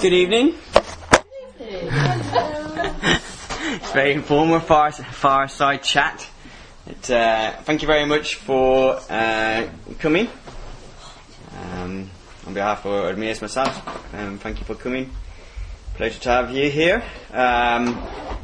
Good 0.00 0.12
evening. 0.12 0.54
it's 1.58 1.82
very 3.90 4.12
informal, 4.12 4.60
far, 4.60 4.92
fireside 4.92 5.82
chat. 5.82 6.24
It, 6.86 7.10
uh, 7.10 7.56
thank 7.62 7.82
you 7.82 7.88
very 7.88 8.06
much 8.06 8.36
for 8.36 9.00
uh, 9.10 9.68
coming. 9.98 10.28
Um, 11.60 12.08
on 12.46 12.54
behalf 12.54 12.86
of 12.86 13.16
Ermias 13.16 13.42
myself, 13.42 14.14
um, 14.14 14.38
thank 14.38 14.60
you 14.60 14.64
for 14.64 14.76
coming. 14.76 15.10
Pleasure 15.94 16.20
to 16.20 16.28
have 16.28 16.52
you 16.52 16.70
here. 16.70 17.02
Um, 17.32 17.98
I 17.98 18.38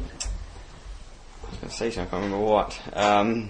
was 1.49 1.57
going 1.61 1.69
to 1.69 1.69
say 1.69 1.89
something, 1.89 2.01
I 2.01 2.11
can't 2.11 2.23
remember 2.25 2.45
what. 2.45 2.77
Um, 2.91 3.49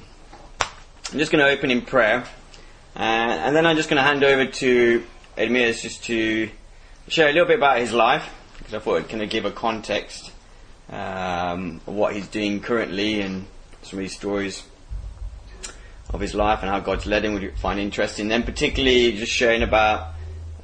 I'm 1.12 1.18
just 1.18 1.32
going 1.32 1.44
to 1.44 1.50
open 1.50 1.72
in 1.72 1.82
prayer, 1.82 2.24
uh, 2.96 3.00
and 3.00 3.56
then 3.56 3.66
I'm 3.66 3.76
just 3.76 3.90
going 3.90 3.98
to 3.98 4.04
hand 4.04 4.24
over 4.24 4.46
to 4.46 5.04
Ermias 5.40 5.82
just 5.82 6.04
to 6.04 6.52
share 7.08 7.30
a 7.30 7.34
little 7.34 7.48
bit 7.48 7.58
about 7.58 7.80
his 7.80 7.94
life, 7.94 8.30
because 8.58 8.74
I 8.74 8.80
thought 8.80 8.96
it 8.96 9.10
kind 9.10 9.22
of 9.22 9.30
give 9.30 9.46
a 9.46 9.52
context 9.52 10.32
um, 10.90 11.82
of 11.88 11.94
what 11.94 12.16
he's 12.16 12.28
doing 12.28 12.60
currently 12.60 13.22
and 13.22 13.46
some 13.84 14.00
of 14.00 14.04
his 14.04 14.14
stories 14.14 14.64
of 16.10 16.20
his 16.20 16.34
life 16.34 16.60
and 16.62 16.70
how 16.70 16.80
God's 16.80 17.06
led 17.06 17.26
him 17.26 17.34
would 17.34 17.44
you 17.44 17.52
find 17.52 17.80
interesting. 17.80 18.28
Then 18.28 18.44
particularly 18.44 19.14
just 19.14 19.32
sharing 19.32 19.64
about 19.64 20.14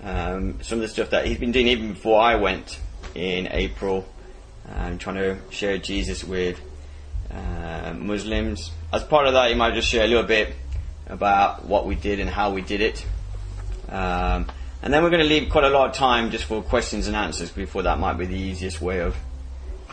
um, 0.04 0.62
some 0.62 0.78
of 0.78 0.82
the 0.82 0.88
stuff 0.88 1.12
that 1.12 1.26
he's 1.26 1.38
been 1.38 1.52
doing 1.52 1.68
even 1.68 1.94
before 1.94 2.22
I 2.22 2.36
went 2.36 2.80
in 3.14 3.48
April, 3.52 4.08
um, 4.74 4.98
trying 4.98 5.18
to 5.18 5.38
share 5.50 5.78
Jesus 5.78 6.24
with 6.24 6.60
uh, 7.30 7.94
Muslims. 7.96 8.72
As 8.92 9.04
part 9.04 9.28
of 9.28 9.34
that, 9.34 9.50
he 9.50 9.56
might 9.56 9.74
just 9.74 9.90
share 9.90 10.06
a 10.06 10.08
little 10.08 10.24
bit 10.24 10.56
about 11.08 11.66
what 11.66 11.86
we 11.86 11.96
did 11.96 12.20
and 12.20 12.30
how 12.30 12.52
we 12.52 12.62
did 12.62 12.82
it. 12.82 13.06
Um, 13.90 14.48
and 14.82 14.94
then 14.94 15.04
we're 15.04 15.10
going 15.10 15.22
to 15.22 15.30
leave 15.30 15.50
quite 15.50 15.64
a 15.64 15.70
lot 15.70 15.90
of 15.90 15.96
time 15.96 16.32
just 16.32 16.46
for 16.46 16.62
questions 16.62 17.08
and 17.08 17.16
answers 17.16 17.52
before 17.52 17.84
that 17.84 18.00
might 18.00 18.14
be 18.14 18.26
the 18.26 18.38
easiest 18.38 18.82
way 18.82 19.00
of 19.00 19.16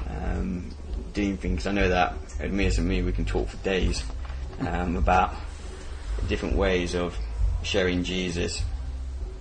um, 0.09 0.71
doing 1.13 1.37
things. 1.37 1.67
I 1.67 1.73
know 1.73 1.89
that 1.89 2.15
Ermias 2.39 2.79
and 2.79 2.89
me, 2.89 3.03
we 3.03 3.13
can 3.13 3.25
talk 3.25 3.49
for 3.49 3.57
days 3.59 4.03
um, 4.61 4.97
about 4.97 5.35
different 6.29 6.57
ways 6.57 6.95
of 6.95 7.17
sharing 7.63 8.05
Jesus. 8.05 8.63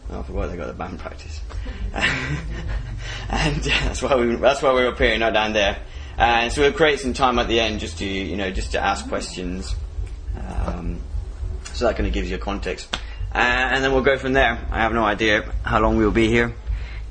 Oh, 0.10 0.20
I 0.20 0.24
forgot 0.24 0.48
they 0.48 0.58
got 0.58 0.68
the 0.68 0.74
band 0.74 1.00
practice, 1.00 1.42
and 1.94 3.64
that's 3.64 4.02
why 4.02 4.16
we 4.16 4.36
that's 4.36 4.62
why 4.62 4.72
we're 4.72 4.88
up 4.88 4.98
here, 4.98 5.18
not 5.18 5.34
down 5.34 5.54
there. 5.54 5.80
And 6.18 6.52
so 6.52 6.62
we'll 6.62 6.72
create 6.72 7.00
some 7.00 7.14
time 7.14 7.38
at 7.40 7.48
the 7.48 7.60
end 7.60 7.82
just 7.82 7.98
to 8.00 8.06
you 8.06 8.38
know 8.38 8.50
just 8.52 8.72
to 8.72 8.80
ask 8.80 9.08
questions. 9.10 9.76
Um, 10.66 11.02
so 11.74 11.86
that 11.86 11.96
kind 11.98 12.08
of 12.08 12.14
gives 12.14 12.30
you 12.30 12.38
a 12.38 12.40
context, 12.40 12.98
uh, 13.34 13.38
and 13.38 13.84
then 13.84 13.92
we'll 13.92 14.04
go 14.04 14.18
from 14.18 14.34
there. 14.34 14.58
I 14.72 14.80
have 14.82 14.94
no 14.94 15.04
idea 15.04 15.52
how 15.64 15.80
long 15.80 15.98
we'll 15.98 16.12
be 16.12 16.28
here, 16.28 16.54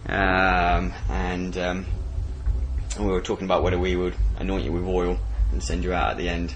um, 0.09 0.93
and 1.09 1.57
um, 1.59 1.87
we 2.99 3.07
were 3.07 3.21
talking 3.21 3.45
about 3.45 3.63
whether 3.63 3.79
we 3.79 3.97
would 3.97 4.15
anoint 4.39 4.65
you 4.65 4.73
with 4.73 4.85
oil 4.85 5.19
and 5.53 5.63
send 5.63 5.85
you 5.85 5.93
out 5.93 6.13
at 6.13 6.17
the 6.17 6.29
end. 6.29 6.55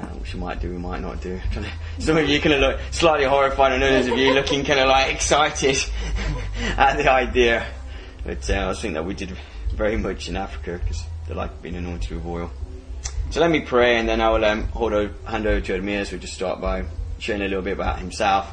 Uh, 0.00 0.06
which 0.16 0.34
we 0.34 0.40
might 0.40 0.58
do, 0.58 0.70
we 0.70 0.78
might 0.78 1.00
not 1.00 1.20
do. 1.20 1.38
Some 1.98 2.16
of 2.16 2.26
you 2.26 2.40
kind 2.40 2.54
of 2.54 2.60
look 2.60 2.80
slightly 2.90 3.26
horrified, 3.26 3.72
and 3.72 3.82
others 3.82 4.06
of 4.06 4.16
you 4.16 4.32
looking 4.32 4.64
kind 4.64 4.80
of 4.80 4.88
like 4.88 5.14
excited 5.14 5.78
at 6.76 6.96
the 6.96 7.10
idea. 7.10 7.66
But 8.24 8.48
uh, 8.48 8.70
I 8.70 8.72
thinking 8.72 8.94
that 8.94 9.04
we 9.04 9.14
did 9.14 9.36
very 9.74 9.96
much 9.96 10.28
in 10.28 10.36
Africa 10.36 10.80
because 10.82 11.04
they 11.28 11.34
like 11.34 11.60
being 11.62 11.76
anointed 11.76 12.10
with 12.10 12.26
oil. 12.26 12.50
So 13.30 13.40
let 13.40 13.50
me 13.50 13.60
pray, 13.60 13.96
and 13.96 14.08
then 14.08 14.20
I 14.20 14.30
will 14.30 14.44
um, 14.44 14.68
hold 14.68 14.92
over, 14.92 15.14
hand 15.26 15.46
over 15.46 15.60
to 15.60 15.80
Ermias, 15.80 16.08
who'll 16.08 16.20
just 16.20 16.34
start 16.34 16.60
by 16.60 16.84
sharing 17.18 17.42
a 17.42 17.48
little 17.48 17.62
bit 17.62 17.72
about 17.72 17.98
himself, 17.98 18.52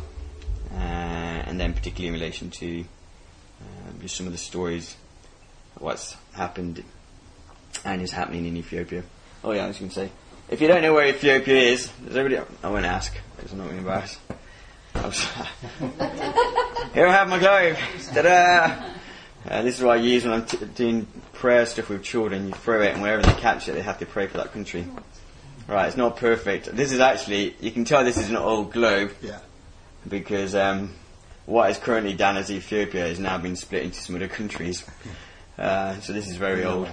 uh, 0.71 0.75
and 0.75 1.59
then 1.59 1.73
particularly 1.73 2.07
in 2.07 2.13
relation 2.13 2.49
to 2.51 2.81
uh, 2.81 4.01
just 4.01 4.15
some 4.15 4.25
of 4.25 4.31
the 4.31 4.37
stories, 4.37 4.95
what's 5.77 6.15
happened 6.33 6.83
and 7.85 8.01
is 8.01 8.11
happening 8.11 8.45
in 8.45 8.57
Ethiopia. 8.57 9.03
Oh 9.43 9.51
yeah, 9.51 9.65
I 9.65 9.67
was 9.67 9.77
going 9.77 9.89
to 9.89 9.95
say. 9.95 10.09
If 10.49 10.61
you 10.61 10.67
don't 10.67 10.81
know 10.81 10.93
where 10.93 11.07
Ethiopia 11.07 11.55
is, 11.55 11.87
does 12.05 12.17
everybody? 12.17 12.49
I 12.63 12.69
won't 12.69 12.85
ask 12.85 13.13
because 13.35 13.51
I'm 13.51 13.59
not 13.59 13.69
going 13.69 13.83
to. 13.83 14.17
Here 16.93 17.07
I 17.07 17.11
have 17.13 17.29
my 17.29 17.39
globe. 17.39 17.77
Ta-da! 18.13 18.89
Uh, 19.47 19.61
this 19.61 19.77
is 19.77 19.83
what 19.83 19.97
I 19.97 20.01
use 20.01 20.25
when 20.25 20.33
I'm 20.33 20.45
t- 20.45 20.57
doing 20.75 21.07
prayer 21.33 21.65
stuff 21.65 21.89
with 21.89 22.03
children. 22.03 22.47
You 22.47 22.53
throw 22.53 22.81
it, 22.81 22.93
and 22.93 23.01
wherever 23.01 23.21
they 23.21 23.33
catch 23.33 23.69
it, 23.69 23.73
they 23.73 23.81
have 23.81 23.99
to 23.99 24.05
pray 24.05 24.27
for 24.27 24.37
that 24.37 24.51
country. 24.51 24.85
Right, 25.67 25.87
it's 25.87 25.97
not 25.97 26.17
perfect. 26.17 26.75
This 26.75 26.91
is 26.91 26.99
actually, 26.99 27.55
you 27.61 27.71
can 27.71 27.85
tell 27.85 28.03
this 28.03 28.17
is 28.17 28.29
an 28.29 28.35
old 28.35 28.73
globe. 28.73 29.13
Yeah. 29.21 29.39
Because 30.09 30.55
um, 30.55 30.93
what 31.45 31.69
is 31.69 31.77
currently 31.77 32.13
down 32.13 32.37
as 32.37 32.51
Ethiopia 32.51 33.07
has 33.07 33.19
now 33.19 33.37
been 33.37 33.55
split 33.55 33.83
into 33.83 33.99
some 33.99 34.15
other 34.15 34.27
countries. 34.27 34.83
Uh, 35.57 35.99
so 35.99 36.13
this 36.13 36.29
is 36.29 36.37
very 36.37 36.63
old. 36.63 36.87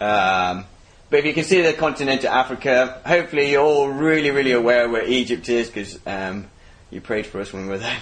Um, 0.00 0.64
but 1.08 1.20
if 1.20 1.24
you 1.24 1.32
consider 1.32 1.70
the 1.70 1.78
continent 1.78 2.24
of 2.24 2.30
Africa, 2.30 3.00
hopefully 3.06 3.52
you're 3.52 3.62
all 3.62 3.88
really, 3.88 4.32
really 4.32 4.50
aware 4.50 4.88
where 4.88 5.04
Egypt 5.04 5.48
is 5.48 5.68
because 5.68 6.00
um, 6.04 6.50
you 6.90 7.00
prayed 7.00 7.26
for 7.26 7.40
us 7.40 7.52
when 7.52 7.62
we 7.62 7.68
were 7.68 7.78
there. 7.78 8.00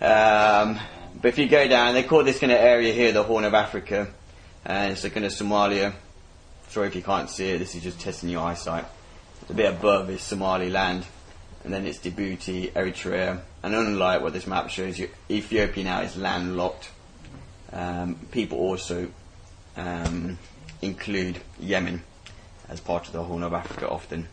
Um, 0.00 0.80
but 1.20 1.28
if 1.28 1.38
you 1.38 1.48
go 1.48 1.68
down, 1.68 1.94
they 1.94 2.02
call 2.02 2.24
this 2.24 2.40
kind 2.40 2.52
of 2.52 2.58
area 2.58 2.92
here 2.92 3.12
the 3.12 3.22
Horn 3.22 3.44
of 3.44 3.54
Africa, 3.54 4.08
and 4.64 4.92
it's 4.92 5.04
a 5.04 5.10
kind 5.10 5.24
of 5.24 5.32
Somalia. 5.32 5.94
Sorry 6.68 6.88
if 6.88 6.96
you 6.96 7.02
can't 7.02 7.30
see 7.30 7.50
it. 7.50 7.58
This 7.58 7.74
is 7.74 7.82
just 7.82 8.00
testing 8.00 8.28
your 8.28 8.42
eyesight. 8.42 8.84
A 9.48 9.54
bit 9.54 9.72
above 9.72 10.10
is 10.10 10.22
Somaliland, 10.22 11.04
and 11.64 11.72
then 11.72 11.86
it's 11.86 11.98
Djibouti, 11.98 12.72
Eritrea, 12.72 13.40
and 13.62 13.74
unlike 13.74 14.22
what 14.22 14.32
this 14.32 14.46
map 14.46 14.70
shows 14.70 14.98
you, 14.98 15.08
Ethiopia 15.30 15.84
now 15.84 16.00
is 16.02 16.16
landlocked. 16.16 16.90
Um, 17.72 18.16
people 18.30 18.58
also 18.58 19.08
um, 19.76 20.38
include 20.80 21.40
Yemen 21.60 22.02
as 22.68 22.80
part 22.80 23.06
of 23.06 23.12
the 23.12 23.22
Horn 23.22 23.42
of 23.42 23.52
Africa 23.52 23.88
often. 23.88 24.28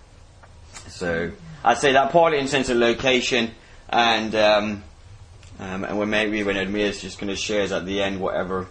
So 0.88 1.32
I'd 1.64 1.78
say 1.78 1.94
that 1.94 2.12
partly 2.12 2.40
in 2.40 2.48
sense 2.48 2.70
of 2.70 2.78
location 2.78 3.52
and 3.90 4.36
um, 4.36 4.84
um, 5.60 5.84
and 5.84 6.00
when 6.00 6.10
maybe 6.10 6.44
when 6.44 6.56
Ermias 6.56 7.02
just 7.02 7.20
going 7.20 7.30
to 7.30 7.36
shares 7.36 7.72
at 7.72 7.86
the 7.86 8.02
end 8.02 8.22
whatever 8.22 8.68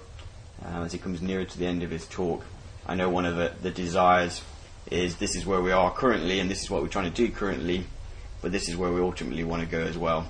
um, 0.64 0.84
as 0.84 0.92
he 0.92 0.98
comes 0.98 1.20
nearer 1.20 1.44
to 1.44 1.58
the 1.58 1.66
end 1.66 1.82
of 1.82 1.90
his 1.90 2.06
talk. 2.06 2.44
I 2.86 2.94
know 2.94 3.10
one 3.10 3.26
of 3.26 3.36
the, 3.36 3.52
the 3.62 3.70
desires 3.70 4.42
is 4.90 5.16
this 5.16 5.36
is 5.36 5.44
where 5.44 5.60
we 5.60 5.72
are 5.72 5.92
currently 5.92 6.40
and 6.40 6.50
this 6.50 6.62
is 6.62 6.70
what 6.70 6.82
we're 6.82 6.88
trying 6.88 7.10
to 7.12 7.26
do 7.26 7.30
currently, 7.30 7.84
but 8.42 8.52
this 8.52 8.68
is 8.68 8.76
where 8.76 8.92
we 8.92 9.00
ultimately 9.00 9.44
want 9.44 9.62
to 9.62 9.68
go 9.68 9.82
as 9.82 9.96
well, 9.98 10.28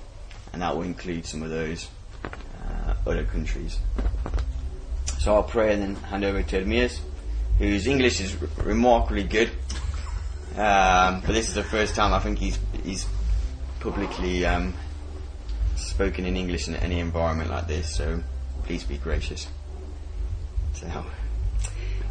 and 0.53 0.63
that 0.63 0.75
will 0.75 0.83
include 0.83 1.27
some 1.27 1.43
of 1.43 1.51
those 1.51 1.89
uh, 2.25 2.95
other 3.07 3.25
countries. 3.25 3.79
So 5.19 5.35
I'll 5.35 5.43
pray 5.43 5.73
and 5.73 5.83
then 5.83 5.95
hand 5.97 6.25
over 6.25 6.43
to 6.43 6.65
Ermias 6.65 7.01
whose 7.59 7.87
English 7.87 8.21
is 8.21 8.37
r- 8.41 8.65
remarkably 8.65 9.25
good. 9.25 9.51
Um, 10.57 11.21
but 11.21 11.33
this 11.33 11.49
is 11.49 11.55
the 11.55 11.63
first 11.63 11.95
time 11.95 12.13
I 12.13 12.21
think 12.21 12.39
he's 12.39 12.59
he's 12.83 13.07
publicly 13.81 14.47
um, 14.47 14.75
spoken 15.77 16.25
in 16.25 16.37
English 16.37 16.69
in 16.69 16.77
any 16.77 17.01
environment 17.01 17.51
like 17.51 17.67
this. 17.67 17.95
So 17.95 18.23
please 18.65 18.85
be 18.85 18.97
gracious. 18.97 19.47
So, 20.75 21.05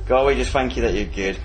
God, 0.05 0.27
we 0.27 0.35
just 0.35 0.51
thank 0.51 0.75
you 0.75 0.83
that 0.83 0.93
you're 0.93 1.05
good, 1.05 1.37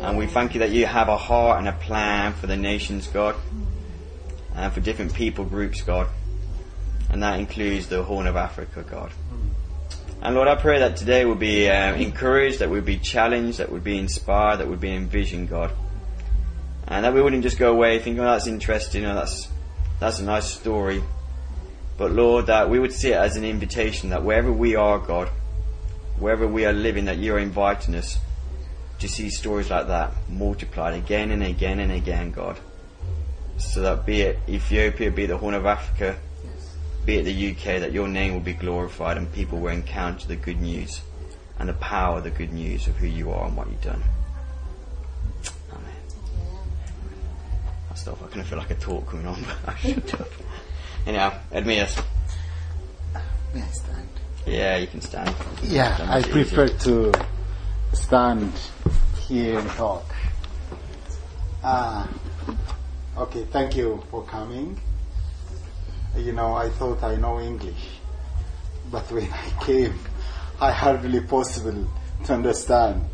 and 0.00 0.16
we 0.16 0.26
thank 0.26 0.54
you 0.54 0.60
that 0.60 0.70
you 0.70 0.86
have 0.86 1.08
a 1.08 1.16
heart 1.16 1.58
and 1.58 1.68
a 1.68 1.72
plan 1.72 2.32
for 2.32 2.46
the 2.46 2.56
nations, 2.56 3.08
God, 3.08 3.34
and 4.54 4.72
for 4.72 4.80
different 4.80 5.12
people 5.12 5.44
groups, 5.44 5.82
God, 5.82 6.08
and 7.10 7.22
that 7.22 7.40
includes 7.40 7.88
the 7.88 8.02
Horn 8.02 8.26
of 8.26 8.36
Africa, 8.36 8.84
God. 8.88 9.10
And 10.22 10.34
Lord, 10.34 10.48
I 10.48 10.54
pray 10.54 10.80
that 10.80 10.96
today 10.96 11.24
we'll 11.24 11.34
be 11.34 11.68
uh, 11.68 11.94
encouraged, 11.94 12.60
that 12.60 12.70
we'll 12.70 12.82
be 12.82 12.98
challenged, 12.98 13.58
that 13.58 13.70
we'll 13.70 13.80
be 13.80 13.98
inspired, 13.98 14.58
that 14.58 14.68
we'll 14.68 14.78
be 14.78 14.94
envisioned, 14.94 15.48
God. 15.48 15.72
And 16.86 17.04
that 17.04 17.12
we 17.12 17.20
wouldn't 17.20 17.42
just 17.42 17.58
go 17.58 17.70
away 17.70 17.98
thinking, 17.98 18.20
oh, 18.20 18.24
that's 18.24 18.46
interesting, 18.46 19.04
or 19.04 19.14
that's, 19.14 19.48
that's 20.00 20.20
a 20.20 20.24
nice 20.24 20.50
story. 20.50 21.02
But 21.96 22.12
Lord, 22.12 22.46
that 22.46 22.70
we 22.70 22.78
would 22.78 22.92
see 22.92 23.10
it 23.10 23.16
as 23.16 23.36
an 23.36 23.44
invitation 23.44 24.10
that 24.10 24.22
wherever 24.22 24.52
we 24.52 24.76
are, 24.76 24.98
God, 24.98 25.28
wherever 26.18 26.46
we 26.46 26.64
are 26.66 26.72
living, 26.72 27.06
that 27.06 27.18
you 27.18 27.34
are 27.34 27.38
inviting 27.38 27.96
us 27.96 28.18
to 28.98 29.08
see 29.08 29.30
stories 29.30 29.70
like 29.70 29.86
that 29.88 30.12
multiplied 30.28 30.94
again 30.94 31.30
and 31.30 31.42
again 31.42 31.78
and 31.78 31.92
again, 31.92 32.30
God. 32.30 32.58
So 33.58 33.80
that 33.82 34.06
be 34.06 34.22
it 34.22 34.38
Ethiopia, 34.48 35.10
be 35.10 35.24
it 35.24 35.28
the 35.28 35.36
Horn 35.36 35.54
of 35.54 35.66
Africa, 35.66 36.16
be 37.04 37.16
it 37.16 37.24
the 37.24 37.50
UK, 37.50 37.80
that 37.80 37.92
your 37.92 38.08
name 38.08 38.34
will 38.34 38.40
be 38.40 38.52
glorified 38.52 39.16
and 39.16 39.32
people 39.32 39.58
will 39.58 39.72
encounter 39.72 40.26
the 40.26 40.36
good 40.36 40.60
news 40.60 41.00
and 41.58 41.68
the 41.68 41.74
power 41.74 42.18
of 42.18 42.24
the 42.24 42.30
good 42.30 42.52
news 42.52 42.86
of 42.86 42.96
who 42.96 43.06
you 43.06 43.30
are 43.30 43.46
and 43.46 43.56
what 43.56 43.68
you've 43.68 43.82
done. 43.82 44.02
Amen. 45.72 45.96
I'll 47.90 47.96
stop. 47.96 48.22
I 48.22 48.26
kind 48.26 48.40
of 48.40 48.46
feel 48.46 48.58
like 48.58 48.70
a 48.70 48.74
talk 48.74 49.08
coming 49.08 49.26
on, 49.26 49.42
but 49.64 49.74
I 49.74 49.78
should 49.78 50.08
stop. 50.08 50.28
Anyhow, 51.06 51.38
Ermias. 51.52 52.04
May 53.54 53.62
I 53.62 53.68
stand? 53.68 54.08
Yeah, 54.46 54.76
you 54.76 54.86
can 54.86 55.00
stand. 55.00 55.34
Yeah, 55.62 55.96
I 56.08 56.22
prefer 56.22 56.66
easier. 56.66 57.12
to 57.12 57.26
stand 57.92 58.52
here 59.26 59.58
and 59.58 59.68
talk. 59.70 60.04
Ah, 61.62 62.08
okay, 63.16 63.44
thank 63.44 63.76
you 63.76 64.02
for 64.10 64.24
coming. 64.24 64.78
You 66.16 66.32
know, 66.32 66.54
I 66.54 66.68
thought 66.70 67.02
I 67.02 67.16
know 67.16 67.40
English, 67.40 68.00
but 68.90 69.10
when 69.12 69.30
I 69.32 69.64
came, 69.64 69.98
I 70.60 70.72
hardly 70.72 71.20
possible 71.20 71.88
to 72.24 72.32
understand 72.34 73.04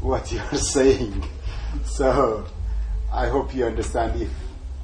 what 0.00 0.30
you 0.32 0.40
are 0.40 0.56
saying. 0.56 1.24
So 1.84 2.46
I 3.12 3.28
hope 3.28 3.54
you 3.54 3.66
understand 3.66 4.20
if 4.20 4.30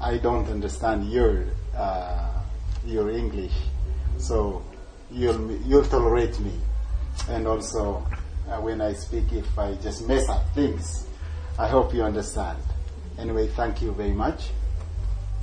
I 0.01 0.19
don't 0.19 0.49
understand 0.49 1.11
your 1.11 1.45
uh, 1.77 2.43
your 2.85 3.11
English. 3.11 3.55
So 4.19 4.63
you'll 5.11 5.53
you'll 5.67 5.85
tolerate 5.85 6.39
me, 6.41 6.53
and 7.29 7.47
also 7.47 8.07
uh, 8.49 8.61
when 8.61 8.81
I 8.81 8.93
speak, 8.93 9.33
if 9.33 9.59
I 9.59 9.75
just 9.75 10.07
mess 10.07 10.29
up 10.29 10.43
things, 10.55 11.07
I 11.59 11.69
hope 11.69 11.95
you 11.95 12.03
understand. 12.03 12.59
Anyway, 13.19 13.49
thank 13.49 13.81
you 13.83 13.93
very 13.93 14.13
much. 14.13 14.51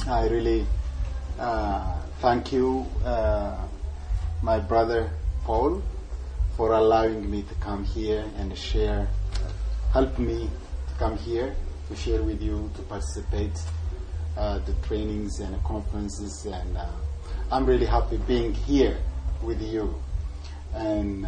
I 0.07 0.27
really 0.27 0.65
uh, 1.39 2.01
thank 2.19 2.51
you, 2.51 2.86
uh, 3.06 3.57
my 4.42 4.59
brother 4.59 5.09
Paul, 5.44 5.81
for 6.57 6.74
allowing 6.74 7.30
me 7.30 7.44
to 7.44 7.56
come 7.56 7.83
here 7.83 8.25
and 8.38 8.56
share, 8.57 9.07
help 9.94 10.19
me 10.19 10.50
to 10.89 10.95
come 11.00 11.18
here 11.18 11.56
to 11.92 11.95
share 11.97 12.21
with 12.24 12.42
you, 12.42 12.69
to 12.75 12.81
participate 12.83 13.57
uh, 14.38 14.59
the 14.59 14.74
trainings 14.88 15.39
and 15.39 15.62
conferences, 15.63 16.45
and 16.45 16.77
uh, 16.77 16.88
I'm 17.51 17.65
really 17.65 17.86
happy 17.86 18.18
being 18.18 18.54
here 18.54 18.97
with 19.42 19.62
you. 19.62 19.94
And 20.74 21.27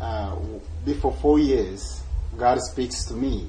uh, 0.00 0.36
before 0.84 1.12
four 1.12 1.38
years, 1.38 2.02
God 2.36 2.58
speaks 2.60 3.04
to 3.06 3.14
me. 3.14 3.48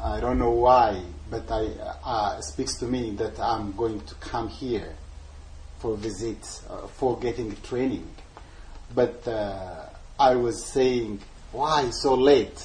I 0.00 0.20
don't 0.20 0.38
know 0.38 0.50
why, 0.50 1.02
but 1.30 1.50
I 1.50 1.70
uh, 2.04 2.40
speaks 2.40 2.76
to 2.78 2.86
me 2.86 3.12
that 3.12 3.38
I'm 3.38 3.72
going 3.72 4.00
to 4.00 4.14
come 4.16 4.48
here 4.48 4.94
for 5.78 5.96
visit, 5.96 6.62
uh, 6.68 6.86
for 6.88 7.18
getting 7.18 7.54
training. 7.62 8.08
But 8.94 9.26
uh, 9.26 9.86
I 10.18 10.34
was 10.36 10.64
saying, 10.64 11.20
why 11.52 11.90
so 11.90 12.14
late? 12.14 12.62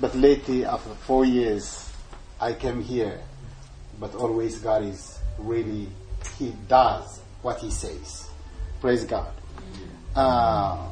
But 0.00 0.14
lately, 0.14 0.64
after 0.64 0.94
four 0.94 1.24
years, 1.24 1.92
I 2.40 2.54
came 2.54 2.82
here. 2.82 3.20
But 3.98 4.14
always 4.14 4.58
God 4.60 4.82
is 4.84 5.18
really, 5.38 5.88
He 6.38 6.54
does 6.68 7.20
what 7.42 7.58
He 7.58 7.70
says. 7.70 8.30
Praise 8.80 9.04
God. 9.04 9.32
Uh, 10.14 10.88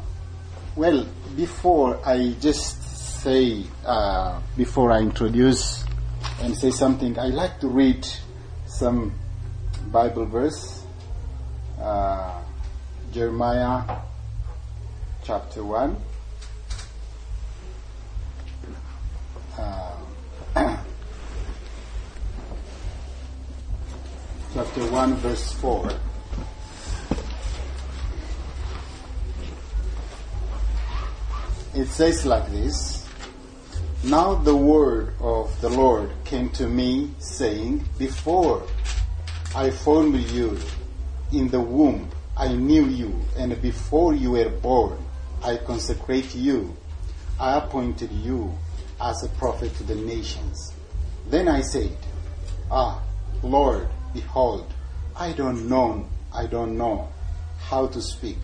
well, 0.78 1.04
before 1.34 1.98
I 2.06 2.36
just 2.40 2.80
say, 3.20 3.64
uh, 3.84 4.40
before 4.56 4.92
I 4.92 5.00
introduce 5.00 5.84
and 6.40 6.56
say 6.56 6.70
something, 6.70 7.18
I 7.18 7.26
like 7.26 7.58
to 7.60 7.68
read 7.68 8.06
some 8.66 9.12
Bible 9.90 10.24
verse. 10.24 10.84
Uh, 11.82 12.40
Jeremiah 13.12 13.98
chapter 15.24 15.64
1. 15.64 15.96
Uh, 19.58 19.96
chapter 24.54 24.86
1, 24.92 25.14
verse 25.16 25.52
4. 25.54 25.90
It 31.74 31.86
says 31.86 32.24
like 32.24 32.50
this 32.50 33.06
Now 34.02 34.34
the 34.34 34.56
word 34.56 35.12
of 35.20 35.60
the 35.60 35.68
Lord 35.68 36.10
came 36.24 36.48
to 36.50 36.66
me, 36.66 37.10
saying, 37.18 37.84
Before 37.98 38.66
I 39.54 39.70
formed 39.70 40.16
you 40.30 40.58
in 41.30 41.48
the 41.48 41.60
womb, 41.60 42.08
I 42.36 42.54
knew 42.54 42.86
you, 42.86 43.20
and 43.36 43.60
before 43.60 44.14
you 44.14 44.30
were 44.30 44.48
born, 44.48 44.96
I 45.42 45.58
consecrate 45.58 46.34
you. 46.34 46.74
I 47.38 47.58
appointed 47.58 48.12
you 48.12 48.56
as 49.00 49.22
a 49.22 49.28
prophet 49.36 49.74
to 49.76 49.84
the 49.84 49.94
nations. 49.94 50.72
Then 51.28 51.48
I 51.48 51.60
said, 51.60 51.94
Ah, 52.70 53.02
Lord, 53.42 53.88
behold, 54.14 54.72
I 55.14 55.32
don't 55.32 55.68
know, 55.68 56.08
I 56.32 56.46
don't 56.46 56.78
know 56.78 57.08
how 57.58 57.88
to 57.88 58.00
speak, 58.00 58.38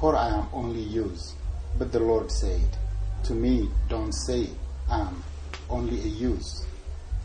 for 0.00 0.16
I 0.16 0.30
am 0.30 0.48
only 0.54 0.80
used. 0.82 1.37
But 1.78 1.92
the 1.92 2.00
Lord 2.00 2.32
said, 2.32 2.76
To 3.24 3.34
me, 3.34 3.70
don't 3.88 4.12
say, 4.12 4.48
I 4.90 5.00
am 5.00 5.22
only 5.70 6.00
a 6.00 6.08
youth. 6.08 6.66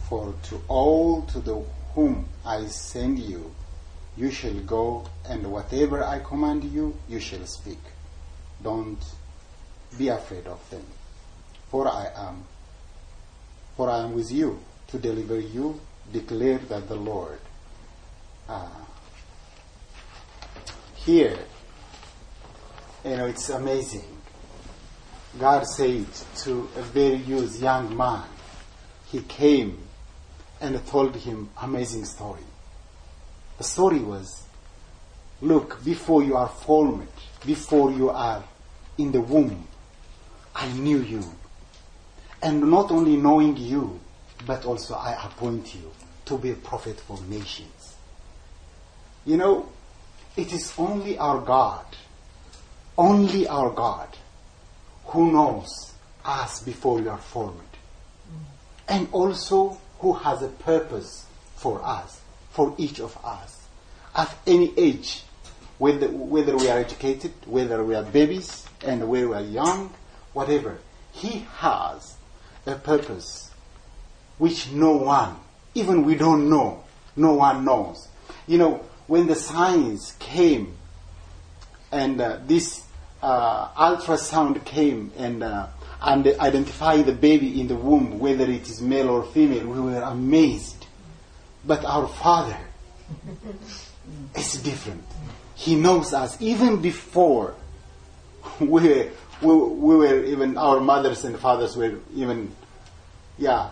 For 0.07 0.33
to 0.43 0.61
all 0.67 1.23
to 1.23 1.39
the 1.39 1.63
whom 1.95 2.27
I 2.45 2.67
send 2.67 3.17
you, 3.17 3.51
you 4.15 4.29
shall 4.29 4.53
go, 4.59 5.05
and 5.27 5.51
whatever 5.51 6.03
I 6.03 6.19
command 6.19 6.63
you, 6.65 6.95
you 7.09 7.19
shall 7.19 7.45
speak. 7.47 7.79
Don't 8.61 9.03
be 9.97 10.09
afraid 10.09 10.45
of 10.45 10.69
them, 10.69 10.85
for 11.69 11.87
I 11.87 12.09
am, 12.15 12.43
for 13.75 13.89
I 13.89 14.03
am 14.03 14.13
with 14.13 14.31
you 14.31 14.59
to 14.87 14.99
deliver 14.99 15.39
you. 15.39 15.79
Declare 16.11 16.59
that 16.69 16.87
the 16.87 16.95
Lord. 16.95 17.39
Uh, 18.47 18.67
here, 20.95 21.39
you 23.03 23.17
know, 23.17 23.25
it's 23.25 23.49
amazing. 23.49 24.12
God 25.39 25.65
said 25.65 26.05
to 26.43 26.69
a 26.75 26.81
very 26.81 27.15
youth 27.15 27.59
young 27.59 27.95
man, 27.97 28.23
he 29.07 29.21
came 29.21 29.79
and 30.61 30.85
told 30.87 31.15
him 31.15 31.49
amazing 31.61 32.05
story. 32.05 32.43
The 33.57 33.63
story 33.63 33.99
was, 33.99 34.43
look, 35.41 35.83
before 35.83 36.23
you 36.23 36.35
are 36.35 36.49
formed, 36.49 37.07
before 37.45 37.91
you 37.91 38.09
are 38.09 38.43
in 38.97 39.11
the 39.11 39.21
womb, 39.21 39.67
I 40.55 40.71
knew 40.73 40.99
you. 40.99 41.23
And 42.41 42.69
not 42.69 42.91
only 42.91 43.17
knowing 43.17 43.57
you, 43.57 43.99
but 44.45 44.65
also 44.65 44.95
I 44.95 45.13
appoint 45.25 45.73
you 45.73 45.91
to 46.25 46.37
be 46.37 46.51
a 46.51 46.55
prophet 46.55 46.99
for 46.99 47.19
nations. 47.27 47.95
You 49.25 49.37
know, 49.37 49.69
it 50.35 50.53
is 50.53 50.73
only 50.77 51.17
our 51.17 51.41
God, 51.41 51.85
only 52.97 53.47
our 53.47 53.71
God, 53.71 54.09
who 55.05 55.31
knows 55.31 55.93
us 56.25 56.61
before 56.63 56.99
we 56.99 57.07
are 57.07 57.17
formed. 57.17 57.59
And 58.87 59.07
also 59.11 59.77
who 59.99 60.13
has 60.13 60.41
a 60.41 60.47
purpose 60.47 61.25
for 61.55 61.81
us, 61.83 62.21
for 62.51 62.73
each 62.77 62.99
of 62.99 63.17
us. 63.23 63.65
At 64.15 64.35
any 64.45 64.73
age, 64.77 65.23
whether, 65.77 66.07
whether 66.09 66.55
we 66.55 66.69
are 66.69 66.79
educated, 66.79 67.33
whether 67.45 67.83
we 67.83 67.95
are 67.95 68.03
babies, 68.03 68.65
and 68.85 69.07
whether 69.07 69.29
we 69.29 69.35
are 69.35 69.41
young, 69.41 69.93
whatever, 70.33 70.79
He 71.11 71.45
has 71.57 72.15
a 72.65 72.75
purpose 72.75 73.51
which 74.37 74.71
no 74.71 74.97
one, 74.97 75.35
even 75.73 76.03
we 76.03 76.15
don't 76.15 76.49
know, 76.49 76.83
no 77.15 77.33
one 77.33 77.65
knows. 77.65 78.07
You 78.47 78.57
know, 78.57 78.85
when 79.07 79.27
the 79.27 79.35
science 79.35 80.13
came 80.19 80.75
and 81.91 82.19
uh, 82.19 82.39
this 82.45 82.82
ultrasound 83.23 84.63
came 84.65 85.11
and 85.17 85.43
uh, 85.43 85.67
and 86.03 86.27
identify 86.39 87.01
the 87.01 87.13
baby 87.13 87.61
in 87.61 87.67
the 87.67 87.75
womb, 87.75 88.19
whether 88.19 88.43
it 88.43 88.69
is 88.69 88.81
male 88.81 89.09
or 89.09 89.23
female, 89.23 89.65
we 89.65 89.79
were 89.79 90.01
amazed. 90.01 90.85
But 91.65 91.85
our 91.85 92.07
Father 92.07 92.57
is 94.35 94.61
different. 94.61 95.03
He 95.55 95.75
knows 95.75 96.13
us 96.13 96.35
even 96.41 96.81
before 96.81 97.55
we 98.59 98.67
were, 98.67 99.09
we, 99.41 99.55
we 99.55 99.95
were 99.95 100.23
even 100.25 100.57
our 100.57 100.81
mothers 100.81 101.23
and 101.23 101.39
fathers 101.39 101.77
were 101.77 101.99
even, 102.13 102.53
yeah, 103.37 103.69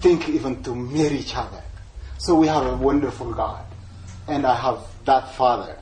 think 0.00 0.28
even 0.30 0.62
to 0.62 0.74
marry 0.74 1.16
each 1.18 1.36
other. 1.36 1.62
So 2.16 2.34
we 2.34 2.46
have 2.46 2.64
a 2.64 2.76
wonderful 2.76 3.34
God, 3.34 3.66
and 4.26 4.46
I 4.46 4.54
have 4.54 4.80
that 5.04 5.34
Father, 5.34 5.76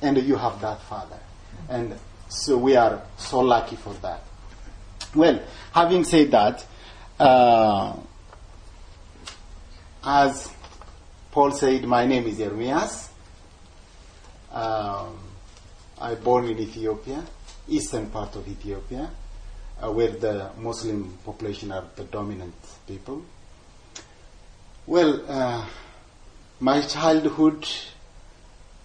and 0.00 0.16
you 0.18 0.36
have 0.36 0.60
that 0.60 0.80
Father, 0.82 1.18
and 1.68 1.98
so 2.28 2.58
we 2.58 2.76
are 2.76 3.02
so 3.16 3.40
lucky 3.40 3.76
for 3.76 3.94
that. 3.94 4.22
Well, 5.14 5.40
having 5.72 6.04
said 6.04 6.30
that, 6.30 6.64
uh, 7.18 7.96
as 10.04 10.52
Paul 11.30 11.52
said, 11.52 11.84
my 11.84 12.06
name 12.06 12.26
is 12.26 12.38
Jeremias. 12.38 13.10
Um, 14.52 15.18
I 16.00 16.14
born 16.14 16.46
in 16.46 16.58
Ethiopia, 16.58 17.24
eastern 17.68 18.06
part 18.06 18.36
of 18.36 18.46
Ethiopia, 18.46 19.10
uh, 19.82 19.90
where 19.90 20.10
the 20.10 20.50
Muslim 20.58 21.18
population 21.24 21.72
are 21.72 21.84
the 21.96 22.04
dominant 22.04 22.54
people. 22.86 23.22
Well, 24.86 25.24
uh, 25.28 25.66
my 26.60 26.80
childhood 26.82 27.68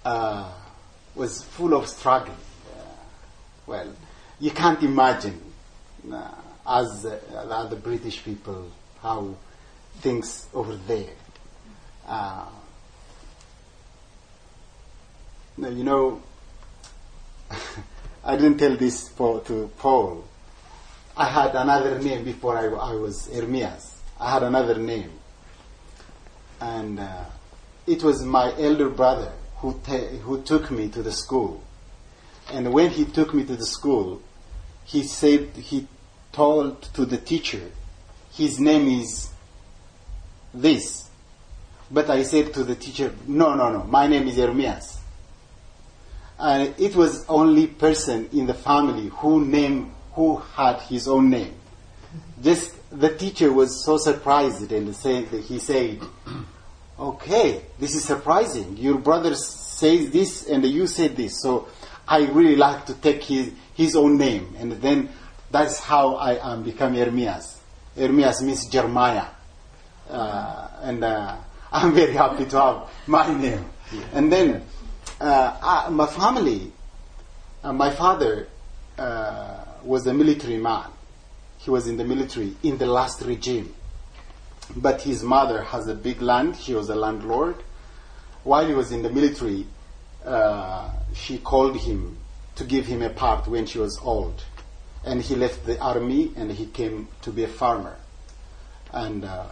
uh, 0.03 0.51
was 1.15 1.43
full 1.43 1.73
of 1.73 1.87
struggle. 1.87 2.35
Well, 3.65 3.93
you 4.39 4.51
can't 4.51 4.81
imagine 4.83 5.39
uh, 6.11 6.31
as 6.67 7.05
uh, 7.05 7.67
the 7.69 7.75
British 7.75 8.23
people 8.23 8.69
how 9.01 9.35
things 9.99 10.47
over 10.53 10.75
there. 10.75 11.13
Uh, 12.07 12.45
you 15.57 15.83
know, 15.83 16.21
I 18.23 18.35
didn't 18.35 18.57
tell 18.57 18.75
this 18.75 19.09
for, 19.09 19.41
to 19.41 19.69
Paul. 19.77 20.25
I 21.15 21.25
had 21.25 21.55
another 21.55 21.99
name 21.99 22.23
before 22.23 22.57
I, 22.57 22.65
I 22.65 22.95
was 22.95 23.27
Ermias. 23.27 23.93
I 24.19 24.31
had 24.31 24.43
another 24.43 24.75
name. 24.75 25.11
And 26.59 26.99
uh, 26.99 27.25
it 27.85 28.01
was 28.03 28.23
my 28.23 28.53
elder 28.57 28.89
brother 28.89 29.31
who, 29.57 29.71
who 29.71 30.41
took 30.41 30.71
me 30.71 30.89
to 30.89 31.03
the 31.03 31.11
school. 31.11 31.61
And 32.51 32.73
when 32.73 32.89
he 32.89 33.05
took 33.05 33.33
me 33.33 33.43
to 33.45 33.55
the 33.55 33.65
school, 33.65 34.21
he 34.85 35.03
said, 35.03 35.49
he 35.55 35.87
told 36.31 36.81
to 36.93 37.05
the 37.05 37.17
teacher, 37.17 37.71
his 38.33 38.59
name 38.59 38.87
is 38.87 39.29
this. 40.53 41.09
But 41.89 42.09
I 42.09 42.23
said 42.23 42.53
to 42.55 42.63
the 42.63 42.75
teacher, 42.75 43.13
no, 43.27 43.53
no, 43.53 43.71
no, 43.71 43.83
my 43.83 44.07
name 44.07 44.27
is 44.27 44.37
Ermias. 44.37 44.97
And 46.39 46.73
it 46.79 46.95
was 46.95 47.25
only 47.29 47.67
person 47.67 48.29
in 48.33 48.47
the 48.47 48.53
family 48.53 49.09
who 49.09 49.45
name, 49.45 49.93
who 50.13 50.37
had 50.37 50.81
his 50.81 51.07
own 51.07 51.29
name. 51.29 51.53
Just 52.41 52.75
the 52.91 53.15
teacher 53.15 53.51
was 53.51 53.83
so 53.85 53.97
surprised 53.97 54.71
and 54.71 54.87
that 54.93 55.43
he 55.47 55.59
said, 55.59 56.01
okay, 56.99 57.61
this 57.79 57.95
is 57.95 58.03
surprising. 58.03 58.77
Your 58.77 58.97
brother 58.97 59.35
says 59.35 60.11
this 60.11 60.47
and 60.47 60.65
you 60.65 60.87
said 60.87 61.15
this. 61.15 61.41
So 61.41 61.67
I 62.07 62.25
really 62.27 62.55
like 62.55 62.85
to 62.87 62.93
take 62.93 63.23
his, 63.23 63.51
his 63.73 63.95
own 63.95 64.17
name. 64.17 64.55
And 64.57 64.73
then 64.73 65.09
that's 65.51 65.79
how 65.79 66.15
I 66.15 66.39
um, 66.39 66.63
become 66.63 66.95
Ermias. 66.95 67.57
Ermias 67.97 68.41
means 68.41 68.67
Jeremiah. 68.67 69.27
Uh, 70.09 70.67
and 70.81 71.03
uh, 71.03 71.37
I'm 71.71 71.93
very 71.93 72.13
happy 72.13 72.45
to 72.45 72.61
have 72.61 72.89
my 73.07 73.33
name. 73.33 73.65
And 74.13 74.31
then 74.31 74.63
uh, 75.19 75.89
my 75.91 76.07
family, 76.07 76.71
uh, 77.63 77.73
my 77.73 77.91
father 77.91 78.47
uh, 78.97 79.63
was 79.83 80.05
a 80.07 80.13
military 80.13 80.57
man. 80.57 80.89
He 81.57 81.69
was 81.69 81.87
in 81.87 81.97
the 81.97 82.03
military 82.03 82.55
in 82.63 82.77
the 82.77 82.85
last 82.85 83.21
regime. 83.21 83.73
But 84.75 85.01
his 85.01 85.23
mother 85.23 85.63
has 85.63 85.87
a 85.87 85.95
big 85.95 86.21
land. 86.21 86.57
She 86.57 86.73
was 86.73 86.89
a 86.89 86.95
landlord. 86.95 87.55
While 88.43 88.67
he 88.67 88.73
was 88.73 88.91
in 88.91 89.01
the 89.03 89.09
military, 89.09 89.65
uh, 90.25 90.89
she 91.13 91.37
called 91.37 91.77
him 91.77 92.17
to 92.55 92.63
give 92.63 92.85
him 92.85 93.01
a 93.01 93.09
part 93.09 93.47
when 93.47 93.65
she 93.65 93.79
was 93.79 93.99
old. 94.03 94.43
And 95.05 95.21
he 95.21 95.35
left 95.35 95.65
the 95.65 95.79
army 95.79 96.31
and 96.35 96.51
he 96.51 96.65
came 96.65 97.07
to 97.23 97.31
be 97.31 97.43
a 97.43 97.47
farmer. 97.47 97.97
And 98.91 99.25
uh, 99.25 99.45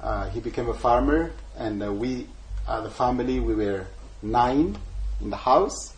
uh, 0.00 0.30
he 0.30 0.40
became 0.40 0.68
a 0.68 0.74
farmer, 0.74 1.30
and 1.56 1.82
uh, 1.82 1.92
we, 1.92 2.26
uh, 2.66 2.80
the 2.80 2.90
family, 2.90 3.38
we 3.38 3.54
were 3.54 3.86
nine 4.22 4.78
in 5.20 5.30
the 5.30 5.36
house, 5.36 5.94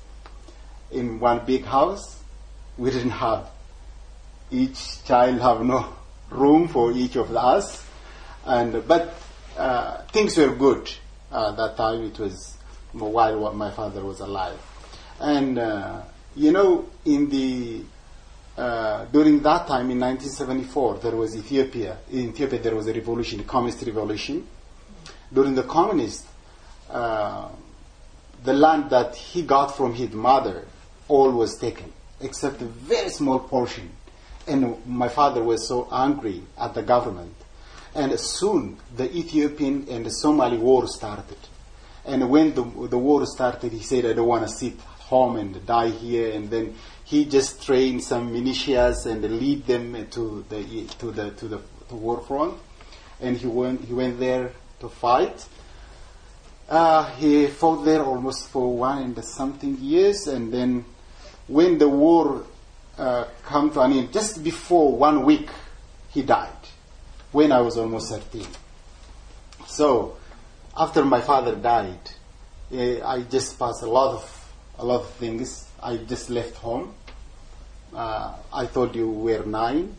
in 0.90 1.20
one 1.20 1.44
big 1.46 1.64
house. 1.64 2.20
We 2.76 2.90
didn't 2.90 3.10
have 3.10 3.48
each 4.50 5.04
child 5.04 5.40
have 5.40 5.62
no 5.62 5.94
room 6.30 6.66
for 6.66 6.90
each 6.92 7.16
of 7.16 7.34
us, 7.36 7.84
and 8.44 8.86
but 8.88 9.14
uh, 9.56 10.02
things 10.12 10.36
were 10.36 10.54
good 10.54 10.90
uh, 11.30 11.52
that 11.52 11.76
time. 11.76 12.02
It 12.02 12.18
was 12.18 12.56
while 12.92 13.52
my 13.54 13.70
father 13.70 14.04
was 14.04 14.18
alive, 14.20 14.60
and 15.20 15.58
uh, 15.58 16.02
you 16.34 16.52
know, 16.52 16.86
in 17.04 17.28
the 17.28 17.82
uh, 18.56 19.06
during 19.06 19.40
that 19.40 19.66
time 19.66 19.90
in 19.90 19.98
1974, 19.98 20.98
there 20.98 21.16
was 21.16 21.36
Ethiopia. 21.36 21.96
In 22.10 22.30
Ethiopia, 22.30 22.58
there 22.58 22.74
was 22.74 22.86
a 22.86 22.92
revolution, 22.92 23.40
a 23.40 23.44
communist 23.44 23.82
revolution. 23.86 24.46
During 25.32 25.54
the 25.54 25.62
communist, 25.62 26.26
uh, 26.90 27.48
the 28.44 28.52
land 28.52 28.90
that 28.90 29.14
he 29.14 29.42
got 29.42 29.76
from 29.76 29.94
his 29.94 30.12
mother, 30.12 30.66
all 31.08 31.30
was 31.30 31.56
taken, 31.56 31.90
except 32.20 32.60
a 32.60 32.66
very 32.66 33.08
small 33.08 33.38
portion. 33.38 33.90
And 34.46 34.84
my 34.86 35.08
father 35.08 35.42
was 35.42 35.66
so 35.66 35.88
angry 35.90 36.42
at 36.58 36.74
the 36.74 36.82
government. 36.82 37.34
And 37.94 38.18
soon, 38.18 38.76
the 38.96 39.10
Ethiopian 39.16 39.86
and 39.88 40.04
the 40.04 40.10
Somali 40.10 40.58
war 40.58 40.86
started. 40.88 41.38
And 42.04 42.28
when 42.28 42.54
the, 42.54 42.64
the 42.88 42.98
war 42.98 43.24
started, 43.26 43.72
he 43.72 43.82
said, 43.82 44.04
I 44.04 44.12
don't 44.12 44.26
want 44.26 44.46
to 44.46 44.52
sit 44.52 44.74
home 45.12 45.36
and 45.36 45.66
die 45.66 45.90
here. 45.90 46.32
And 46.32 46.48
then 46.50 46.74
he 47.04 47.26
just 47.26 47.62
trained 47.66 48.02
some 48.02 48.32
militias 48.32 49.04
and 49.04 49.22
lead 49.38 49.66
them 49.66 50.06
to 50.10 50.44
the 50.48 50.86
to 51.00 51.10
the 51.12 51.30
to 51.32 51.48
the 51.48 51.60
to 51.88 51.94
war 51.94 52.20
front, 52.20 52.54
and 53.20 53.36
he 53.36 53.46
went 53.46 53.84
he 53.84 53.92
went 53.92 54.18
there 54.18 54.52
to 54.80 54.88
fight. 54.88 55.46
Uh, 56.68 57.04
he 57.20 57.46
fought 57.48 57.84
there 57.84 58.02
almost 58.02 58.48
for 58.48 58.74
one 58.78 59.02
and 59.02 59.24
something 59.24 59.76
years, 59.78 60.26
and 60.26 60.50
then 60.52 60.84
when 61.46 61.76
the 61.76 61.88
war 61.88 62.46
uh, 62.96 63.24
come 63.44 63.70
to 63.70 63.80
an 63.80 63.92
end, 63.92 64.12
just 64.12 64.42
before 64.42 64.96
one 64.96 65.24
week, 65.24 65.50
he 66.14 66.22
died. 66.22 66.62
When 67.32 67.52
I 67.52 67.60
was 67.60 67.76
almost 67.76 68.10
thirteen. 68.10 68.48
So, 69.66 70.16
after 70.74 71.04
my 71.04 71.20
father 71.20 71.56
died, 71.56 72.10
uh, 72.72 73.06
I 73.06 73.22
just 73.28 73.58
passed 73.58 73.82
a 73.82 73.90
lot 73.90 74.14
of 74.14 74.41
a 74.82 74.84
lot 74.84 75.00
of 75.00 75.10
things. 75.14 75.68
I 75.82 75.96
just 75.96 76.28
left 76.28 76.56
home 76.56 76.94
uh, 77.94 78.34
I 78.52 78.66
told 78.66 78.96
you 78.96 79.08
we're 79.10 79.44
nine, 79.44 79.94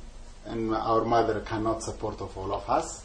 and 0.46 0.74
our 0.74 1.06
mother 1.06 1.42
cannot 1.42 1.84
support 1.84 2.22
of 2.22 2.36
all 2.38 2.54
of 2.54 2.68
us. 2.70 3.04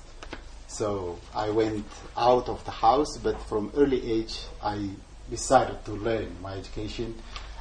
So 0.67 1.19
I 1.35 1.51
went 1.51 1.85
out 2.17 2.49
of 2.49 2.65
the 2.65 2.71
house, 2.71 3.17
but 3.19 3.41
from 3.43 3.71
early 3.77 4.11
age 4.11 4.41
I 4.63 4.91
decided 5.31 5.85
to 5.87 5.93
learn 5.93 6.37
my 6.43 6.55
education. 6.55 7.15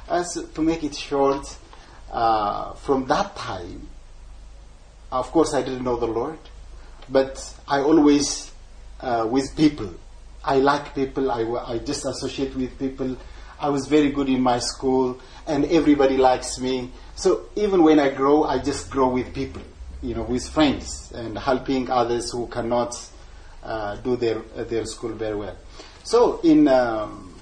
As 0.08 0.42
to 0.54 0.62
make 0.62 0.84
it 0.84 0.94
short, 0.94 1.56
uh, 2.10 2.72
from 2.74 3.06
that 3.06 3.36
time, 3.36 3.86
of 5.12 5.30
course 5.30 5.54
I 5.54 5.62
didn't 5.62 5.84
know 5.84 5.96
the 5.96 6.06
Lord, 6.06 6.38
but 7.08 7.54
I 7.66 7.80
always 7.80 8.50
uh, 9.00 9.26
with 9.30 9.54
people. 9.56 9.92
I 10.44 10.56
like 10.56 10.94
people. 10.94 11.30
I, 11.30 11.42
I 11.74 11.78
just 11.78 12.06
associate 12.06 12.56
with 12.56 12.78
people. 12.78 13.16
I 13.60 13.68
was 13.70 13.86
very 13.88 14.10
good 14.10 14.28
in 14.28 14.40
my 14.40 14.58
school, 14.60 15.18
and 15.46 15.64
everybody 15.66 16.16
likes 16.16 16.58
me. 16.60 16.90
So 17.16 17.46
even 17.56 17.82
when 17.82 17.98
I 17.98 18.10
grow, 18.10 18.44
I 18.44 18.58
just 18.58 18.90
grow 18.90 19.08
with 19.08 19.34
people, 19.34 19.62
you 20.02 20.14
know, 20.14 20.22
with 20.22 20.48
friends 20.48 21.12
and 21.12 21.36
helping 21.36 21.90
others 21.90 22.30
who 22.30 22.46
cannot 22.46 22.94
uh, 23.64 23.96
do 23.96 24.16
their 24.16 24.40
their 24.64 24.84
school 24.84 25.10
very 25.10 25.34
well. 25.34 25.56
So 26.04 26.40
in 26.42 26.68
um, 26.68 27.34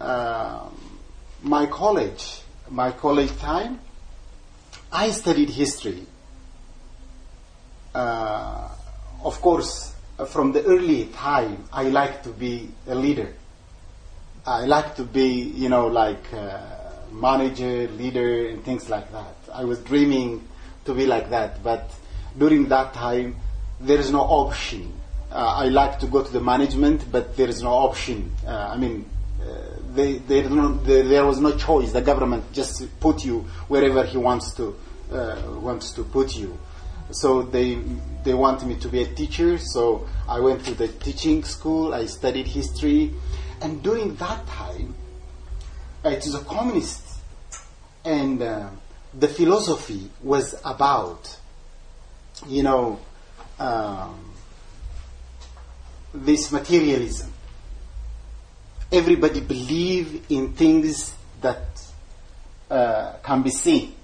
uh, 0.00 0.68
my 1.42 1.66
college, 1.66 2.40
my 2.70 2.92
college 2.92 3.36
time, 3.38 3.80
I 4.92 5.10
studied 5.10 5.50
history. 5.50 6.06
Uh, 7.94 8.68
of 9.24 9.40
course, 9.40 9.94
from 10.28 10.52
the 10.52 10.62
early 10.64 11.06
time, 11.06 11.64
I 11.72 11.84
like 11.88 12.22
to 12.22 12.30
be 12.30 12.70
a 12.86 12.94
leader. 12.94 13.34
I 14.46 14.64
like 14.64 14.94
to 14.96 15.02
be, 15.02 15.26
you 15.26 15.68
know, 15.68 15.88
like 15.88 16.32
uh, 16.32 16.60
manager, 17.10 17.88
leader, 17.88 18.48
and 18.48 18.64
things 18.64 18.88
like 18.88 19.10
that. 19.10 19.34
I 19.52 19.64
was 19.64 19.80
dreaming 19.80 20.46
to 20.84 20.94
be 20.94 21.04
like 21.04 21.30
that, 21.30 21.64
but 21.64 21.90
during 22.38 22.68
that 22.68 22.94
time, 22.94 23.36
there 23.80 23.98
is 23.98 24.12
no 24.12 24.20
option. 24.20 24.92
Uh, 25.32 25.62
I 25.64 25.68
like 25.68 25.98
to 25.98 26.06
go 26.06 26.22
to 26.22 26.32
the 26.32 26.40
management, 26.40 27.10
but 27.10 27.36
there 27.36 27.48
is 27.48 27.60
no 27.60 27.72
option. 27.72 28.30
Uh, 28.46 28.70
I 28.72 28.76
mean, 28.76 29.04
uh, 29.42 29.54
they, 29.94 30.18
they 30.18 30.48
no, 30.48 30.74
they, 30.74 31.02
there 31.02 31.26
was 31.26 31.40
no 31.40 31.56
choice. 31.56 31.90
The 31.90 32.02
government 32.02 32.52
just 32.52 33.00
put 33.00 33.24
you 33.24 33.40
wherever 33.66 34.04
he 34.04 34.16
wants 34.16 34.54
to 34.54 34.76
uh, 35.10 35.42
wants 35.60 35.90
to 35.92 36.04
put 36.04 36.36
you. 36.36 36.56
So 37.10 37.42
they 37.42 37.78
they 38.24 38.34
want 38.34 38.64
me 38.64 38.76
to 38.76 38.88
be 38.88 39.02
a 39.02 39.06
teacher. 39.06 39.58
So 39.58 40.06
I 40.28 40.38
went 40.38 40.64
to 40.66 40.74
the 40.74 40.88
teaching 40.88 41.42
school. 41.44 41.94
I 41.94 42.06
studied 42.06 42.46
history, 42.46 43.12
and 43.60 43.82
during 43.82 44.14
that 44.16 44.46
time, 44.46 44.94
it 46.04 46.26
is 46.26 46.34
a 46.34 46.40
communist 46.40 47.06
and 48.06 48.40
uh, 48.40 48.70
the 49.12 49.26
philosophy 49.28 50.10
was 50.22 50.54
about, 50.64 51.38
you 52.46 52.62
know, 52.62 53.00
um, 53.58 54.32
this 56.14 56.52
materialism. 56.52 57.32
Everybody 58.92 59.40
believe 59.40 60.26
in 60.30 60.52
things 60.52 61.14
that 61.40 61.66
uh, 62.70 63.14
can 63.22 63.42
be 63.42 63.50
seen. 63.50 63.94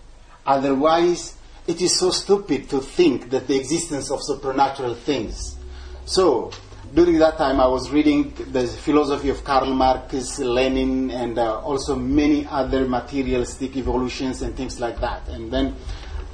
Otherwise, 0.44 1.36
it 1.68 1.80
is 1.80 1.96
so 1.98 2.10
stupid 2.10 2.68
to 2.70 2.80
think 2.80 3.30
that 3.30 3.46
the 3.46 3.56
existence 3.56 4.10
of 4.10 4.20
supernatural 4.20 4.94
things. 4.94 5.56
So, 6.04 6.50
during 6.94 7.18
that 7.20 7.38
time, 7.38 7.58
I 7.58 7.66
was 7.66 7.90
reading 7.90 8.34
the 8.52 8.66
philosophy 8.66 9.30
of 9.30 9.42
Karl 9.44 9.72
Marx, 9.72 10.38
Lenin, 10.38 11.10
and 11.10 11.38
uh, 11.38 11.58
also 11.60 11.96
many 11.96 12.46
other 12.46 12.86
materialistic 12.86 13.76
evolutions 13.76 14.42
and 14.42 14.54
things 14.54 14.78
like 14.78 15.00
that. 15.00 15.26
And 15.28 15.50
then 15.50 15.74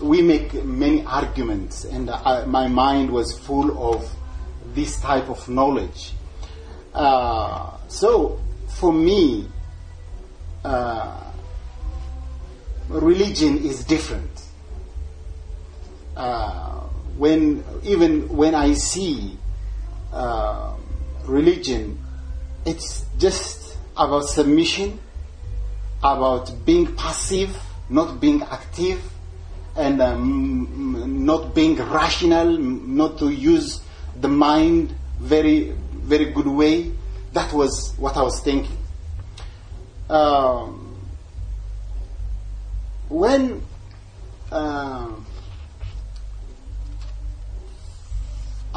we 0.02 0.20
make 0.20 0.64
many 0.64 1.04
arguments, 1.04 1.84
and 1.84 2.10
uh, 2.10 2.44
my 2.46 2.66
mind 2.66 3.10
was 3.10 3.38
full 3.38 3.94
of 3.94 4.10
this 4.74 5.00
type 5.00 5.28
of 5.28 5.48
knowledge. 5.48 6.12
Uh, 6.92 7.76
so, 7.86 8.40
for 8.68 8.92
me, 8.92 9.48
uh, 10.64 11.32
religion 12.88 13.58
is 13.58 13.84
different. 13.84 14.42
Uh, 16.16 16.80
when 17.16 17.62
even 17.84 18.28
when 18.28 18.54
I 18.56 18.74
see 18.74 19.38
uh, 20.18 20.75
religion, 21.25 21.98
it's 22.66 23.04
just 23.18 23.76
about 23.96 24.25
submission, 24.25 24.98
about 26.02 26.52
being 26.64 26.94
passive, 26.96 27.56
not 27.88 28.20
being 28.20 28.42
active, 28.42 29.00
and 29.76 30.02
um, 30.02 31.25
not 31.25 31.54
being 31.54 31.76
rational, 31.76 32.58
not 32.58 33.18
to 33.18 33.30
use 33.30 33.80
the 34.20 34.28
mind 34.28 34.94
very 35.20 35.75
very 35.92 36.26
good 36.32 36.46
way. 36.46 36.90
That 37.32 37.52
was 37.52 37.94
what 37.98 38.16
I 38.16 38.22
was 38.22 38.40
thinking. 38.40 38.76
Um, 40.08 40.96
when 43.08 43.62
uh, 44.50 45.10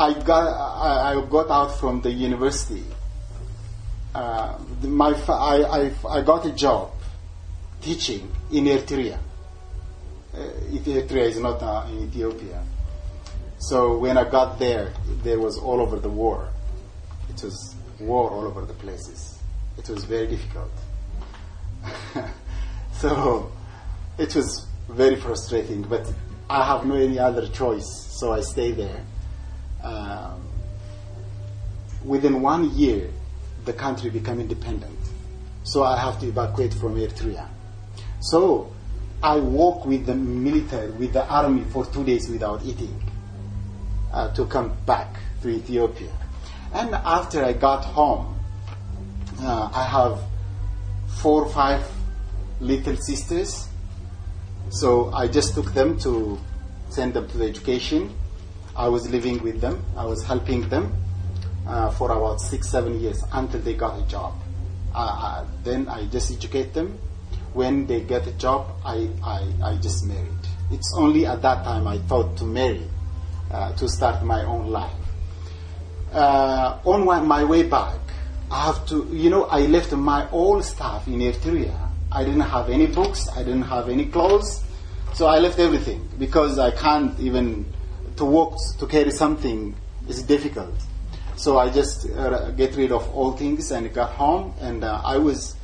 I 0.01 0.13
got 0.13 0.47
I, 0.47 1.13
I, 1.13 1.25
got 1.29 1.51
out 1.51 1.79
from 1.79 2.01
the 2.01 2.09
university, 2.09 2.83
uh, 4.15 4.57
my 4.81 5.13
I, 5.29 5.61
I, 5.61 5.91
I 6.09 6.21
got 6.23 6.43
a 6.43 6.51
job 6.51 6.89
teaching 7.81 8.31
in 8.51 8.65
Eritrea. 8.65 9.19
Uh, 10.33 10.37
Eritrea 10.71 11.29
is 11.29 11.37
not 11.37 11.61
uh, 11.61 11.85
in 11.91 12.07
Ethiopia. 12.07 12.63
So 13.59 13.99
when 13.99 14.17
I 14.17 14.27
got 14.27 14.57
there, 14.57 14.91
there 15.21 15.39
was 15.39 15.59
all 15.59 15.79
over 15.79 15.99
the 15.99 16.09
war. 16.09 16.49
It 17.29 17.43
was 17.43 17.75
war 17.99 18.31
all 18.31 18.45
over 18.45 18.65
the 18.65 18.73
places. 18.73 19.37
It 19.77 19.87
was 19.87 20.03
very 20.05 20.25
difficult. 20.25 20.71
so 22.93 23.51
it 24.17 24.35
was 24.35 24.65
very 24.89 25.17
frustrating, 25.17 25.83
but 25.83 26.11
I 26.49 26.65
have 26.65 26.87
no 26.87 26.95
any 26.95 27.19
other 27.19 27.47
choice, 27.49 27.85
so 28.19 28.33
I 28.33 28.41
stay 28.41 28.71
there. 28.71 29.05
Um, 29.83 30.47
within 32.05 32.41
one 32.41 32.71
year, 32.75 33.09
the 33.65 33.73
country 33.73 34.09
became 34.09 34.39
independent, 34.39 34.97
so 35.63 35.83
I 35.83 35.97
have 35.97 36.19
to 36.21 36.27
evacuate 36.27 36.73
from 36.73 36.95
Eritrea. 36.95 37.47
So 38.19 38.73
I 39.21 39.37
walk 39.37 39.85
with 39.85 40.05
the 40.05 40.15
military, 40.15 40.91
with 40.91 41.13
the 41.13 41.25
army 41.27 41.63
for 41.65 41.85
two 41.85 42.03
days 42.03 42.29
without 42.29 42.63
eating 42.63 43.01
uh, 44.13 44.33
to 44.33 44.45
come 44.45 44.75
back 44.85 45.19
to 45.41 45.49
Ethiopia. 45.49 46.11
And 46.73 46.93
after 46.95 47.43
I 47.43 47.53
got 47.53 47.83
home, 47.85 48.39
uh, 49.41 49.69
I 49.73 49.83
have 49.83 50.19
four 51.21 51.43
or 51.43 51.49
five 51.49 51.85
little 52.59 52.95
sisters 52.95 53.67
so 54.71 55.11
I 55.13 55.27
just 55.27 55.53
took 55.53 55.73
them 55.73 55.99
to 55.99 56.39
send 56.89 57.13
them 57.13 57.27
to 57.27 57.37
the 57.37 57.45
education. 57.45 58.15
I 58.75 58.87
was 58.87 59.09
living 59.09 59.41
with 59.43 59.61
them. 59.61 59.83
I 59.95 60.05
was 60.05 60.23
helping 60.23 60.67
them 60.69 60.93
uh, 61.67 61.91
for 61.91 62.11
about 62.11 62.39
six, 62.41 62.69
seven 62.69 62.99
years 62.99 63.23
until 63.33 63.59
they 63.61 63.73
got 63.73 63.99
a 63.99 64.07
job. 64.07 64.33
Uh, 64.93 64.97
uh, 64.97 65.47
then 65.63 65.87
I 65.87 66.05
just 66.07 66.31
educate 66.31 66.73
them. 66.73 66.97
When 67.53 67.85
they 67.85 68.01
get 68.01 68.27
a 68.27 68.31
job, 68.33 68.71
I, 68.85 69.09
I, 69.23 69.47
I 69.63 69.75
just 69.77 70.05
married. 70.05 70.31
It's 70.71 70.93
only 70.97 71.25
at 71.25 71.41
that 71.41 71.63
time 71.63 71.87
I 71.87 71.97
thought 71.99 72.37
to 72.37 72.45
marry, 72.45 72.87
uh, 73.51 73.73
to 73.73 73.89
start 73.89 74.23
my 74.23 74.43
own 74.45 74.67
life. 74.67 74.91
Uh, 76.13 76.79
on 76.85 77.05
my, 77.05 77.19
my 77.21 77.43
way 77.43 77.63
back, 77.63 77.99
I 78.49 78.65
have 78.65 78.85
to, 78.87 79.07
you 79.11 79.29
know, 79.29 79.45
I 79.45 79.61
left 79.61 79.91
my 79.91 80.29
old 80.31 80.63
stuff 80.63 81.07
in 81.07 81.19
Eritrea 81.19 81.91
I 82.11 82.25
didn't 82.25 82.41
have 82.41 82.69
any 82.69 82.87
books, 82.87 83.29
I 83.29 83.39
didn't 83.43 83.61
have 83.63 83.87
any 83.87 84.05
clothes, 84.05 84.63
so 85.13 85.27
I 85.27 85.39
left 85.39 85.59
everything 85.59 86.09
because 86.19 86.59
I 86.59 86.71
can't 86.71 87.17
even 87.21 87.65
to 88.17 88.25
walk 88.25 88.57
to 88.79 88.87
carry 88.87 89.11
something 89.11 89.75
is 90.07 90.23
difficult. 90.23 90.73
So 91.35 91.57
I 91.57 91.69
just 91.69 92.09
uh, 92.09 92.51
get 92.51 92.75
rid 92.75 92.91
of 92.91 93.09
all 93.15 93.31
things 93.31 93.71
and 93.71 93.91
got 93.93 94.11
home, 94.11 94.53
and 94.59 94.83
uh, 94.83 95.01
I 95.03 95.17
was 95.17 95.55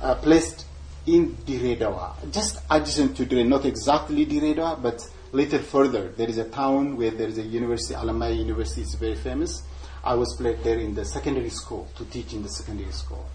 uh, 0.00 0.14
placed 0.16 0.66
in 1.06 1.36
Dire 1.46 1.76
Dawa, 1.76 2.14
just 2.32 2.58
adjacent 2.70 3.16
to 3.16 3.24
Dire, 3.24 3.44
not 3.44 3.64
exactly 3.64 4.24
Dire 4.24 4.54
Dawa, 4.54 4.82
but 4.82 5.08
little 5.32 5.60
further. 5.60 6.08
There 6.08 6.28
is 6.28 6.38
a 6.38 6.48
town 6.48 6.96
where 6.96 7.10
there 7.10 7.28
is 7.28 7.38
a 7.38 7.42
university, 7.42 7.94
Alemaya 7.94 8.36
University 8.36 8.82
is 8.82 8.94
very 8.94 9.14
famous. 9.14 9.62
I 10.04 10.14
was 10.14 10.36
placed 10.36 10.62
there 10.62 10.78
in 10.78 10.94
the 10.94 11.04
secondary 11.04 11.50
school 11.50 11.88
to 11.96 12.04
teach 12.04 12.32
in 12.32 12.42
the 12.42 12.48
secondary 12.48 12.92
school, 12.92 13.26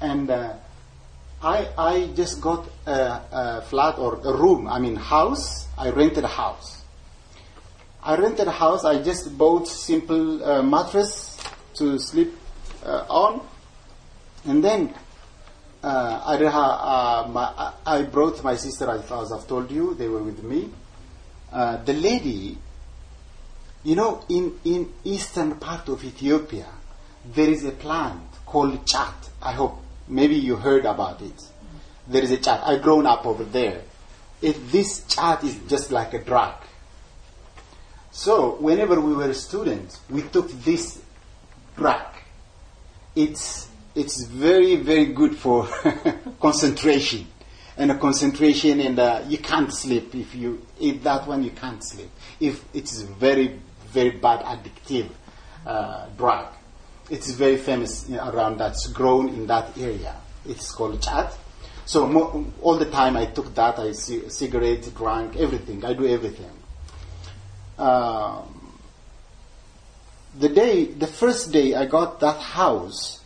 and 0.00 0.28
uh, 0.30 0.54
I, 1.42 1.68
I 1.76 2.06
just 2.14 2.40
got 2.40 2.68
a, 2.86 2.92
a, 2.92 3.64
flat 3.68 3.98
or 3.98 4.16
a 4.16 4.36
room, 4.36 4.66
I 4.68 4.78
mean 4.78 4.96
house. 4.96 5.68
I 5.78 5.90
rented 5.90 6.24
a 6.24 6.28
house. 6.28 6.75
I 8.06 8.16
rented 8.16 8.46
a 8.46 8.52
house. 8.52 8.84
I 8.84 9.02
just 9.02 9.36
bought 9.36 9.66
simple 9.66 10.42
uh, 10.44 10.62
mattress 10.62 11.36
to 11.74 11.98
sleep 11.98 12.32
uh, 12.84 13.04
on, 13.08 13.46
and 14.44 14.62
then 14.62 14.94
uh, 15.82 16.22
I, 16.24 16.36
uh, 16.36 17.28
my, 17.28 17.72
I 17.84 18.02
brought 18.02 18.42
my 18.44 18.56
sister. 18.56 18.88
As 18.88 19.10
I've 19.10 19.46
told 19.46 19.70
you, 19.70 19.94
they 19.94 20.08
were 20.08 20.22
with 20.22 20.42
me. 20.42 20.70
Uh, 21.52 21.76
the 21.84 21.92
lady, 21.92 22.56
you 23.82 23.96
know, 23.96 24.24
in 24.28 24.58
in 24.64 24.92
eastern 25.04 25.56
part 25.56 25.88
of 25.88 26.04
Ethiopia, 26.04 26.68
there 27.34 27.50
is 27.50 27.64
a 27.64 27.72
plant 27.72 28.22
called 28.46 28.86
chat. 28.86 29.14
I 29.42 29.52
hope 29.52 29.82
Maybe 30.08 30.36
you 30.36 30.56
heard 30.56 30.84
about 30.84 31.20
it. 31.20 31.42
There 32.06 32.22
is 32.22 32.30
a 32.30 32.36
chat. 32.36 32.60
I 32.64 32.78
grown 32.78 33.06
up 33.06 33.26
over 33.26 33.44
there. 33.44 33.82
If 34.40 34.70
this 34.70 35.04
chat 35.06 35.42
is 35.42 35.58
just 35.68 35.90
like 35.90 36.14
a 36.14 36.22
drug. 36.22 36.54
So 38.16 38.56
whenever 38.56 39.00
we 39.00 39.14
were 39.14 39.32
students, 39.34 40.00
we 40.08 40.22
took 40.22 40.50
this 40.64 41.02
drug. 41.76 42.06
It's 43.14 43.68
it's 43.94 44.24
very 44.24 44.76
very 44.76 45.06
good 45.06 45.36
for 45.36 45.68
concentration 46.40 47.26
and 47.76 47.90
a 47.90 47.98
concentration 47.98 48.80
and 48.80 48.98
uh, 48.98 49.22
you 49.28 49.38
can't 49.38 49.72
sleep 49.72 50.14
if 50.14 50.34
you 50.34 50.66
eat 50.78 51.02
that 51.04 51.26
one 51.26 51.42
you 51.42 51.50
can't 51.50 51.82
sleep 51.82 52.10
if 52.40 52.62
it's 52.74 53.00
very 53.02 53.58
very 53.88 54.10
bad 54.10 54.44
addictive 54.44 55.08
uh, 55.66 56.06
drug 56.18 56.46
it's 57.10 57.30
very 57.32 57.56
famous 57.56 58.10
around 58.10 58.58
that's 58.58 58.88
grown 58.88 59.28
in 59.28 59.46
that 59.46 59.76
area. 59.78 60.16
It's 60.44 60.72
called 60.72 61.00
chat. 61.02 61.36
So 61.84 62.06
mo- 62.06 62.52
all 62.62 62.76
the 62.76 62.90
time 62.90 63.16
I 63.16 63.26
took 63.26 63.54
that. 63.54 63.78
I 63.78 63.92
c- 63.92 64.28
cigarette, 64.28 64.92
drank, 64.94 65.36
everything. 65.36 65.84
I 65.84 65.92
do 65.92 66.06
everything. 66.06 66.50
Um, 67.78 68.78
the 70.38 70.48
day, 70.48 70.84
the 70.84 71.06
first 71.06 71.52
day 71.52 71.74
I 71.74 71.86
got 71.86 72.20
that 72.20 72.38
house, 72.38 73.20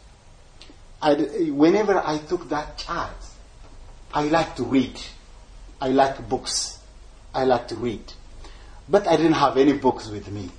I, 1.03 1.15
whenever 1.15 1.99
I 1.99 2.19
took 2.19 2.49
that 2.51 2.79
chat, 2.79 3.15
I 4.13 4.25
like 4.25 4.57
to 4.57 4.65
read. 4.65 5.01
I 5.81 5.89
like 5.89 6.29
books. 6.29 6.79
I 7.35 7.45
like 7.45 7.69
to 7.69 7.77
read. 7.77 8.13
But 8.89 9.07
I 9.07 9.17
didn't 9.17 9.35
have 9.35 9.57
any 9.57 9.73
books 9.73 10.09
with 10.09 10.31
me. 10.31 10.51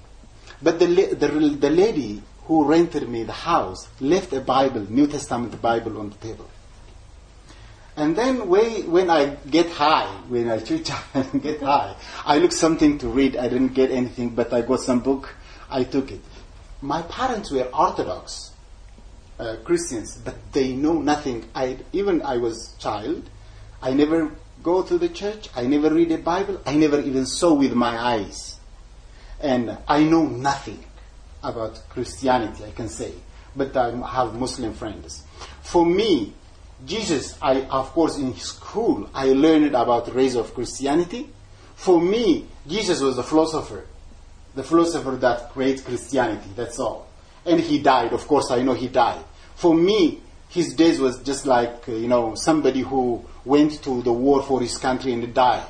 But 0.62 0.80
the, 0.80 0.86
the, 0.86 1.28
the 1.60 1.70
lady 1.70 2.22
who 2.46 2.66
rented 2.66 3.08
me 3.08 3.24
the 3.24 3.32
house 3.34 3.88
left 4.00 4.34
a 4.34 4.42
Bible, 4.42 4.86
New 4.90 5.08
Testament 5.08 5.62
Bible, 5.62 6.00
on 6.00 6.10
the 6.10 6.16
table. 6.16 6.50
And 7.98 8.16
then 8.16 8.48
when 8.48 9.10
I 9.10 9.36
get 9.50 9.70
high, 9.70 10.08
when 10.30 10.50
I 10.50 10.58
up 10.92 11.16
and 11.16 11.42
get 11.42 11.62
high, 11.62 11.96
I 12.26 12.38
look 12.38 12.52
something 12.52 12.98
to 13.00 13.08
read. 13.08 13.36
I 13.36 13.50
didn't 13.50 13.74
get 13.74 13.92
anything, 13.92 14.30
but 14.30 14.54
I 14.54 14.62
got 14.62 14.80
some 14.80 15.02
book. 15.02 15.36
I 15.70 15.84
took 15.84 16.12
it. 16.12 16.22
My 16.82 17.02
parents 17.04 17.52
were 17.52 17.70
Orthodox 17.74 18.52
uh, 19.40 19.58
Christians, 19.64 20.18
but 20.18 20.36
they 20.52 20.74
know 20.74 20.94
nothing. 20.94 21.46
I 21.56 21.78
even 21.94 22.22
I 22.22 22.38
was 22.38 22.76
child. 22.80 23.30
I 23.82 23.94
never 23.94 24.32
go 24.64 24.84
to 24.84 24.98
the 24.98 25.10
church. 25.10 25.50
I 25.56 25.66
never 25.66 25.94
read 25.94 26.12
a 26.12 26.18
Bible. 26.18 26.62
I 26.66 26.76
never 26.76 27.00
even 27.00 27.26
saw 27.26 27.54
with 27.54 27.74
my 27.74 27.98
eyes, 27.98 28.60
and 29.40 29.78
I 29.88 30.04
know 30.04 30.26
nothing 30.26 30.84
about 31.44 31.82
Christianity, 31.90 32.64
I 32.66 32.72
can 32.72 32.88
say, 32.88 33.14
but 33.56 33.76
I 33.76 33.90
have 34.08 34.36
Muslim 34.36 34.74
friends. 34.74 35.24
For 35.64 35.86
me, 35.86 36.34
Jesus, 36.86 37.38
I 37.42 37.62
of 37.62 37.92
course 37.92 38.18
in 38.18 38.36
school 38.36 39.10
I 39.14 39.28
learned 39.28 39.76
about 39.76 40.06
the 40.06 40.14
rise 40.14 40.36
of 40.36 40.54
Christianity. 40.54 41.30
For 41.76 42.00
me, 42.00 42.48
Jesus 42.68 43.02
was 43.02 43.18
a 43.18 43.24
philosopher, 43.24 43.86
the 44.56 44.64
philosopher 44.64 45.16
that 45.18 45.52
created 45.52 45.86
Christianity. 45.86 46.50
That's 46.56 46.80
all. 46.80 47.08
And 47.46 47.60
he 47.60 47.80
died. 47.80 48.14
Of 48.14 48.28
course, 48.28 48.52
I 48.52 48.62
know 48.62 48.74
he 48.74 48.88
died. 48.88 49.24
For 49.56 49.74
me, 49.74 50.22
his 50.50 50.74
days 50.74 51.00
was 51.00 51.20
just 51.24 51.46
like 51.46 51.88
uh, 51.88 51.94
you 51.94 52.08
know 52.08 52.36
somebody 52.36 52.82
who 52.82 53.24
went 53.46 53.82
to 53.84 54.02
the 54.02 54.14
war 54.14 54.44
for 54.44 54.60
his 54.62 54.78
country 54.78 55.14
and 55.14 55.34
died, 55.34 55.66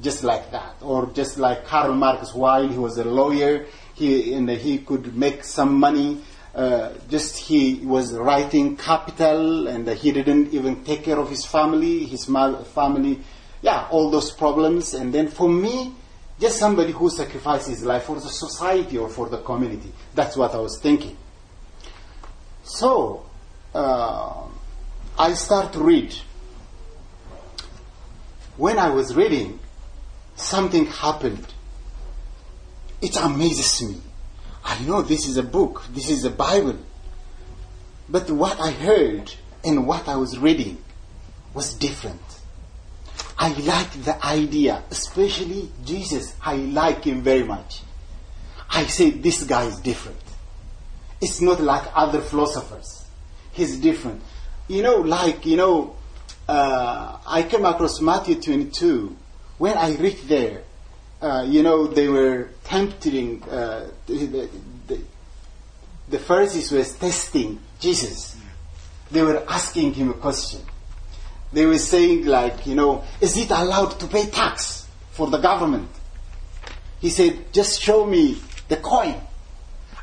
just 0.00 0.22
like 0.22 0.50
that. 0.52 0.76
Or 0.80 1.06
just 1.12 1.38
like 1.38 1.66
Karl 1.66 1.94
Marx, 1.94 2.34
while 2.34 2.66
he 2.66 2.78
was 2.78 2.98
a 2.98 3.04
lawyer, 3.04 3.66
he 3.94 4.34
and 4.34 4.48
he 4.48 4.78
could 4.78 5.16
make 5.16 5.44
some 5.44 5.74
money. 5.74 6.22
Uh, 6.54 6.92
just 7.08 7.38
he 7.38 7.76
was 7.76 8.12
writing 8.12 8.76
capital, 8.76 9.68
and 9.68 9.88
he 9.88 10.12
didn't 10.12 10.52
even 10.52 10.84
take 10.84 11.04
care 11.04 11.18
of 11.18 11.30
his 11.30 11.46
family. 11.46 12.04
His 12.04 12.26
family 12.26 13.20
yeah, 13.62 13.86
all 13.90 14.10
those 14.10 14.32
problems. 14.32 14.92
And 14.92 15.14
then 15.14 15.28
for 15.28 15.48
me, 15.48 15.94
just 16.38 16.58
somebody 16.58 16.92
who 16.92 17.08
sacrifices 17.08 17.78
his 17.78 17.84
life 17.84 18.04
for 18.04 18.16
the 18.16 18.28
society 18.28 18.98
or 18.98 19.08
for 19.08 19.28
the 19.28 19.38
community. 19.38 19.92
That's 20.14 20.36
what 20.36 20.54
I 20.54 20.58
was 20.58 20.78
thinking. 20.82 21.16
So, 22.64 23.24
uh, 23.74 24.42
I 25.18 25.32
start 25.34 25.72
to 25.74 25.78
read. 25.78 26.14
When 28.56 28.78
I 28.78 28.90
was 28.90 29.14
reading, 29.14 29.60
something 30.34 30.86
happened. 30.86 31.46
It 33.00 33.16
amazes 33.16 33.88
me. 33.88 34.00
I 34.64 34.80
know 34.84 35.02
this 35.02 35.26
is 35.26 35.36
a 35.36 35.42
book, 35.42 35.84
this 35.90 36.10
is 36.10 36.24
a 36.24 36.30
Bible. 36.30 36.78
But 38.08 38.30
what 38.30 38.60
I 38.60 38.70
heard 38.70 39.32
and 39.64 39.86
what 39.86 40.08
I 40.08 40.16
was 40.16 40.38
reading 40.38 40.78
was 41.54 41.74
different. 41.74 42.20
I 43.38 43.48
like 43.54 43.90
the 44.04 44.24
idea, 44.24 44.82
especially 44.90 45.70
Jesus. 45.84 46.34
I 46.40 46.56
like 46.56 47.04
him 47.04 47.22
very 47.22 47.42
much. 47.42 47.80
I 48.70 48.86
say 48.86 49.10
this 49.10 49.42
guy 49.44 49.64
is 49.64 49.80
different. 49.80 50.18
It's 51.20 51.40
not 51.40 51.60
like 51.60 51.84
other 51.94 52.20
philosophers. 52.20 53.06
He's 53.52 53.78
different. 53.78 54.22
You 54.68 54.82
know, 54.82 54.96
like, 54.96 55.44
you 55.44 55.56
know, 55.56 55.96
uh, 56.48 57.18
I 57.26 57.42
came 57.44 57.64
across 57.64 58.00
Matthew 58.00 58.40
22. 58.40 59.16
When 59.58 59.76
I 59.76 59.96
read 59.96 60.18
there, 60.24 60.62
uh, 61.22 61.46
you 61.48 61.62
know, 61.62 61.86
they 61.86 62.08
were 62.08 62.48
tempting, 62.64 63.42
uh, 63.44 63.88
the, 64.06 64.48
the, 64.88 65.00
the 66.08 66.18
Pharisees 66.18 66.72
were 66.72 66.82
testing 66.82 67.60
Jesus. 67.78 68.36
They 69.10 69.22
were 69.22 69.44
asking 69.48 69.94
him 69.94 70.10
a 70.10 70.14
question. 70.14 70.60
They 71.52 71.64
were 71.64 71.78
saying, 71.78 72.26
like, 72.26 72.66
you 72.66 72.74
know, 72.74 73.04
is 73.20 73.36
it 73.36 73.50
allowed 73.50 74.00
to 74.00 74.08
pay 74.08 74.26
tax 74.26 74.88
for 75.12 75.28
the 75.28 75.38
government? 75.38 75.88
He 77.00 77.10
said, 77.10 77.52
just 77.52 77.80
show 77.80 78.04
me 78.04 78.38
the 78.68 78.76
coin. 78.76 79.14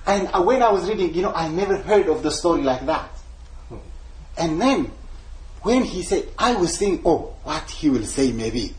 And 0.05 0.29
uh, 0.33 0.41
when 0.41 0.63
I 0.63 0.71
was 0.71 0.87
reading, 0.87 1.13
you 1.13 1.21
know, 1.21 1.33
I 1.33 1.49
never 1.49 1.77
heard 1.77 2.07
of 2.07 2.23
the 2.23 2.31
story 2.31 2.61
like 2.61 2.85
that. 2.85 3.09
And 4.37 4.61
then, 4.61 4.91
when 5.63 5.83
he 5.83 6.03
said, 6.03 6.29
I 6.37 6.55
was 6.55 6.77
thinking, 6.77 7.01
oh, 7.05 7.35
what 7.43 7.69
he 7.69 7.89
will 7.89 8.05
say 8.05 8.31
maybe. 8.31 8.73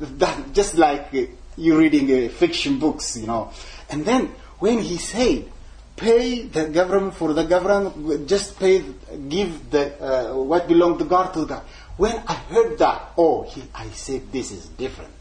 That, 0.00 0.52
just 0.52 0.74
like 0.74 1.12
uh, 1.58 1.60
you 1.60 1.76
reading 1.76 2.10
uh, 2.10 2.28
fiction 2.28 2.78
books, 2.78 3.16
you 3.16 3.26
know. 3.26 3.52
And 3.90 4.04
then, 4.04 4.26
when 4.58 4.78
he 4.78 4.96
said, 4.96 5.50
pay 5.96 6.42
the 6.42 6.68
government 6.68 7.14
for 7.14 7.32
the 7.32 7.44
government, 7.44 8.28
just 8.28 8.58
pay, 8.58 8.84
give 9.28 9.70
the, 9.70 10.02
uh, 10.02 10.36
what 10.36 10.68
belongs 10.68 10.98
to 10.98 11.04
God 11.04 11.32
to 11.34 11.46
God. 11.46 11.62
When 11.96 12.16
I 12.26 12.34
heard 12.34 12.78
that, 12.78 13.12
oh, 13.18 13.42
he, 13.42 13.64
I 13.74 13.88
said, 13.90 14.30
this 14.32 14.52
is 14.52 14.66
different. 14.66 15.12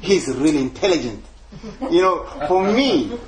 He's 0.00 0.28
really 0.28 0.58
intelligent. 0.60 1.24
you 1.90 2.00
know, 2.00 2.24
for 2.46 2.72
me, 2.72 3.18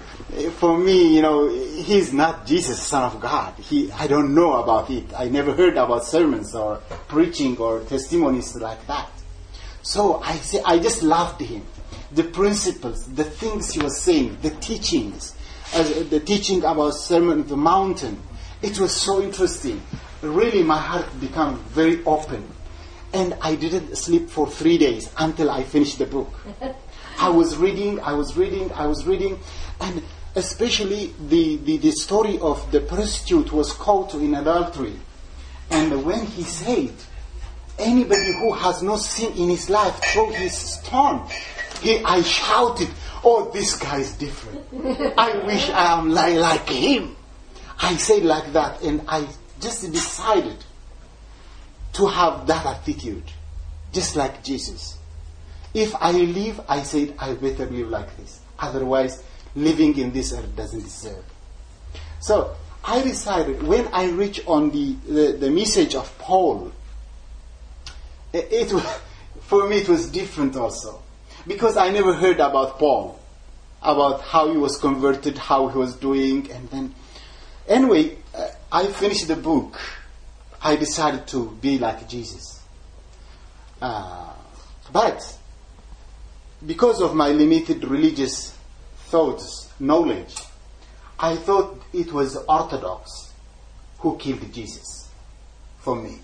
for 0.53 0.79
me, 0.79 1.16
you 1.16 1.22
know, 1.22 1.48
he's 1.48 2.12
not 2.12 2.46
Jesus, 2.46 2.81
Son 2.81 3.03
of 3.03 3.20
God. 3.20 3.55
He, 3.59 3.90
I 3.90 4.07
don't 4.07 4.35
know 4.35 4.62
about 4.62 4.88
it. 4.90 5.12
I 5.16 5.29
never 5.29 5.53
heard 5.53 5.77
about 5.77 6.05
sermons 6.05 6.55
or 6.55 6.77
preaching 7.09 7.59
or 7.59 7.81
testimonies 7.81 8.55
like 8.57 8.87
that. 8.87 9.11
So 9.83 10.20
I 10.22 10.37
say, 10.37 10.62
I 10.64 10.79
just 10.79 11.03
loved 11.03 11.40
him. 11.40 11.66
The 12.14 12.25
principles, 12.25 13.07
the 13.07 13.25
things 13.25 13.72
he 13.72 13.81
was 13.81 14.01
saying, 14.01 14.38
the 14.42 14.51
teachings, 14.51 15.35
uh, 15.75 15.83
the 16.11 16.20
teaching 16.20 16.59
about 16.64 16.90
Sermon 16.90 17.40
of 17.40 17.48
the 17.48 17.57
Mountain. 17.57 18.20
It 18.61 18.79
was 18.79 18.94
so 18.94 19.22
interesting. 19.22 19.83
Really, 20.20 20.62
my 20.62 20.79
heart 20.79 21.09
became 21.20 21.57
very 21.70 22.05
open. 22.05 22.48
And 23.12 23.37
I 23.40 23.57
didn't 23.57 23.96
sleep 23.96 24.31
for 24.31 24.46
three 24.46 24.79
days 24.79 25.11
until 25.18 25.51
I 25.51 25.64
finished 25.64 25.98
the 25.98 26.07
book. 26.07 26.33
I 27.18 27.29
was 27.29 27.57
reading, 27.57 28.01
I 28.01 28.14
was 28.14 28.37
reading, 28.37 28.72
I 28.72 28.87
was 28.87 29.07
reading, 29.07 29.38
and 29.81 30.03
especially 30.35 31.14
the, 31.29 31.57
the, 31.59 31.77
the 31.77 31.90
story 31.92 32.38
of 32.40 32.70
the 32.72 32.81
prostitute 32.81 33.53
was 33.53 33.72
caught 33.72 34.14
in 34.14 34.35
adultery. 34.35 34.98
And 35.70 36.05
when 36.05 36.27
he 36.27 36.42
said, 36.42 36.92
anybody 37.79 38.33
who 38.33 38.53
has 38.53 38.83
no 38.83 38.96
sin 38.96 39.33
in 39.35 39.48
his 39.48 39.68
life, 39.68 39.94
throw 40.12 40.31
his 40.31 40.57
stone. 40.57 41.29
He, 41.82 41.98
I 42.04 42.22
shouted, 42.22 42.88
oh, 43.24 43.50
this 43.52 43.76
guy 43.76 43.98
is 43.98 44.12
different. 44.14 44.64
I 45.18 45.38
wish 45.44 45.68
I 45.68 45.98
am 45.98 46.10
like, 46.10 46.36
like 46.36 46.68
him. 46.68 47.16
I 47.80 47.96
said 47.96 48.22
like 48.22 48.52
that, 48.52 48.82
and 48.82 49.02
I 49.08 49.26
just 49.60 49.90
decided 49.90 50.64
to 51.94 52.06
have 52.06 52.46
that 52.46 52.64
attitude, 52.64 53.24
just 53.92 54.14
like 54.14 54.44
Jesus. 54.44 54.96
If 55.74 55.92
I 55.96 56.12
live, 56.12 56.60
I 56.68 56.84
said, 56.84 57.14
I 57.18 57.34
better 57.34 57.66
live 57.66 57.88
like 57.88 58.16
this. 58.16 58.38
Otherwise, 58.60 59.24
living 59.56 59.98
in 59.98 60.12
this 60.12 60.32
earth 60.32 60.54
doesn't 60.54 60.82
deserve. 60.82 61.24
So, 62.20 62.54
I 62.84 63.02
decided 63.02 63.62
when 63.62 63.88
I 63.88 64.10
reach 64.10 64.46
on 64.46 64.70
the, 64.70 64.92
the, 65.06 65.32
the 65.32 65.50
message 65.50 65.96
of 65.96 66.16
Paul, 66.18 66.70
it, 68.32 68.48
it 68.50 68.80
for 69.40 69.68
me 69.68 69.78
it 69.78 69.88
was 69.88 70.08
different 70.10 70.54
also. 70.54 71.01
Because 71.46 71.76
I 71.76 71.90
never 71.90 72.14
heard 72.14 72.40
about 72.40 72.78
Paul, 72.78 73.18
about 73.83 74.22
how 74.22 74.50
he 74.50 74.57
was 74.57 74.76
converted, 74.78 75.38
how 75.38 75.68
he 75.68 75.78
was 75.78 75.96
doing, 75.96 76.50
and 76.50 76.68
then, 76.70 76.94
anyway, 77.66 78.16
uh, 78.35 78.48
I 78.70 78.87
finished 78.87 79.28
the 79.28 79.37
book 79.37 79.78
I 80.62 80.76
decided 80.76 81.26
to 81.28 81.50
be 81.61 81.78
like 81.78 82.09
Jesus. 82.09 82.62
Uh, 83.81 84.33
but 84.92 85.20
because 86.64 87.00
of 87.00 87.14
my 87.16 87.31
limited 87.31 87.85
religious 87.85 88.57
thoughts, 89.07 89.72
knowledge, 89.81 90.37
I 91.18 91.37
thought 91.37 91.83
it 91.92 92.12
was 92.12 92.37
Orthodox 92.48 93.33
who 93.98 94.16
killed 94.18 94.52
Jesus 94.52 95.09
for 95.81 95.96
me. 95.96 96.20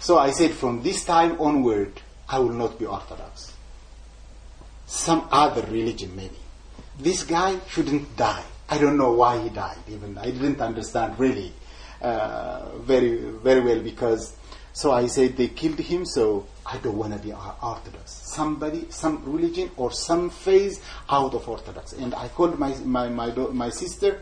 So 0.00 0.18
I 0.18 0.30
said, 0.30 0.52
from 0.52 0.82
this 0.82 1.04
time 1.04 1.40
onward, 1.40 2.00
I 2.28 2.40
will 2.40 2.52
not 2.52 2.78
be 2.78 2.86
Orthodox. 2.86 3.54
Some 4.90 5.28
other 5.30 5.62
religion, 5.70 6.16
maybe. 6.16 6.36
This 6.98 7.22
guy 7.22 7.60
shouldn't 7.68 8.16
die. 8.16 8.42
I 8.68 8.76
don't 8.76 8.98
know 8.98 9.12
why 9.12 9.40
he 9.40 9.48
died, 9.48 9.78
even. 9.88 10.18
I 10.18 10.32
didn't 10.32 10.60
understand 10.60 11.16
really 11.16 11.52
uh, 12.02 12.76
very 12.78 13.18
very 13.18 13.60
well 13.60 13.80
because 13.80 14.36
so 14.72 14.90
I 14.90 15.06
said 15.06 15.36
they 15.36 15.46
killed 15.46 15.78
him, 15.78 16.04
so 16.04 16.48
I 16.66 16.78
don't 16.78 16.98
want 16.98 17.12
to 17.12 17.20
be 17.20 17.32
Orthodox. 17.32 18.10
Somebody, 18.34 18.86
some 18.90 19.22
religion 19.24 19.70
or 19.76 19.92
some 19.92 20.28
phase 20.28 20.82
out 21.08 21.34
of 21.34 21.48
Orthodox. 21.48 21.92
And 21.92 22.12
I 22.12 22.26
called 22.26 22.58
my 22.58 22.74
my 22.78 23.08
my, 23.08 23.30
my 23.30 23.70
sister. 23.70 24.20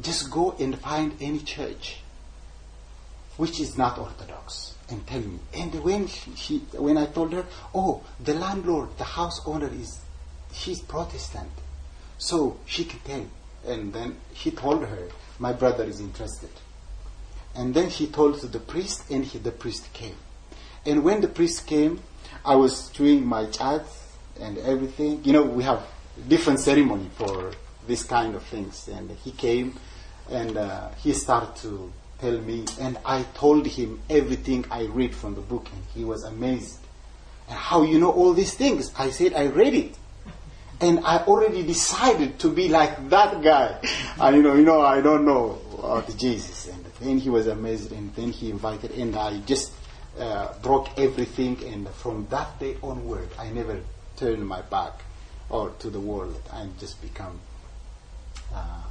Just 0.00 0.30
go 0.30 0.56
and 0.58 0.78
find 0.78 1.14
any 1.20 1.40
church 1.40 2.00
which 3.36 3.60
is 3.60 3.76
not 3.76 3.98
Orthodox 3.98 4.69
and 4.90 5.06
tell 5.06 5.20
me. 5.20 5.38
And 5.54 5.74
when 5.82 6.06
she, 6.06 6.34
she 6.34 6.58
when 6.72 6.98
I 6.98 7.06
told 7.06 7.32
her, 7.32 7.46
oh, 7.74 8.02
the 8.18 8.34
landlord, 8.34 8.96
the 8.98 9.04
house 9.04 9.40
owner 9.46 9.70
is 9.72 10.00
she's 10.52 10.80
Protestant, 10.80 11.50
so 12.18 12.58
she 12.66 12.84
can 12.84 13.00
tell. 13.00 13.26
And 13.66 13.92
then 13.92 14.16
he 14.32 14.50
told 14.50 14.84
her 14.84 15.08
my 15.38 15.52
brother 15.52 15.84
is 15.84 16.00
interested. 16.00 16.50
And 17.54 17.74
then 17.74 17.88
he 17.88 18.06
told 18.06 18.40
to 18.40 18.46
the 18.46 18.60
priest, 18.60 19.10
and 19.10 19.24
he, 19.24 19.38
the 19.38 19.50
priest 19.50 19.92
came. 19.92 20.16
And 20.86 21.02
when 21.04 21.20
the 21.20 21.28
priest 21.28 21.66
came, 21.66 22.00
I 22.44 22.54
was 22.54 22.88
doing 22.90 23.26
my 23.26 23.46
chat 23.46 23.84
and 24.40 24.56
everything. 24.58 25.24
You 25.24 25.32
know, 25.32 25.42
we 25.42 25.64
have 25.64 25.84
different 26.28 26.60
ceremony 26.60 27.10
for 27.16 27.52
this 27.86 28.04
kind 28.04 28.34
of 28.34 28.42
things. 28.44 28.88
And 28.88 29.10
he 29.10 29.32
came, 29.32 29.78
and 30.30 30.56
uh, 30.56 30.90
he 31.02 31.12
started 31.12 31.56
to 31.62 31.92
tell 32.20 32.38
me, 32.38 32.64
and 32.80 32.98
I 33.04 33.22
told 33.34 33.66
him 33.66 34.00
everything 34.08 34.64
I 34.70 34.84
read 34.84 35.14
from 35.14 35.34
the 35.34 35.40
book, 35.40 35.68
and 35.72 35.82
he 35.94 36.04
was 36.04 36.24
amazed. 36.24 36.78
And 37.48 37.58
how 37.58 37.82
you 37.82 37.98
know 37.98 38.10
all 38.12 38.32
these 38.32 38.54
things? 38.54 38.92
I 38.98 39.10
said, 39.10 39.34
I 39.34 39.46
read 39.46 39.74
it 39.74 39.96
and 40.80 41.00
I 41.04 41.18
already 41.18 41.62
decided 41.62 42.38
to 42.40 42.50
be 42.50 42.68
like 42.68 43.10
that 43.10 43.42
guy. 43.42 43.80
And 44.20 44.36
you 44.36 44.42
know, 44.42 44.54
you 44.54 44.64
know, 44.64 44.80
I 44.80 45.00
don't 45.00 45.24
know 45.24 45.60
about 45.78 46.16
Jesus. 46.16 46.68
And 46.68 46.84
then 47.00 47.18
he 47.18 47.30
was 47.30 47.46
amazed, 47.46 47.92
and 47.92 48.14
then 48.14 48.30
he 48.32 48.50
invited, 48.50 48.92
and 48.92 49.16
I 49.16 49.38
just 49.40 49.72
uh, 50.18 50.52
broke 50.62 50.98
everything. 50.98 51.62
And 51.64 51.88
from 51.88 52.26
that 52.30 52.58
day 52.58 52.76
onward, 52.82 53.28
I 53.38 53.50
never 53.50 53.80
turned 54.16 54.46
my 54.46 54.62
back 54.62 55.02
or 55.48 55.70
to 55.80 55.90
the 55.90 56.00
world. 56.00 56.40
I 56.52 56.66
just 56.78 57.00
become. 57.02 57.40
Uh, 58.54 58.82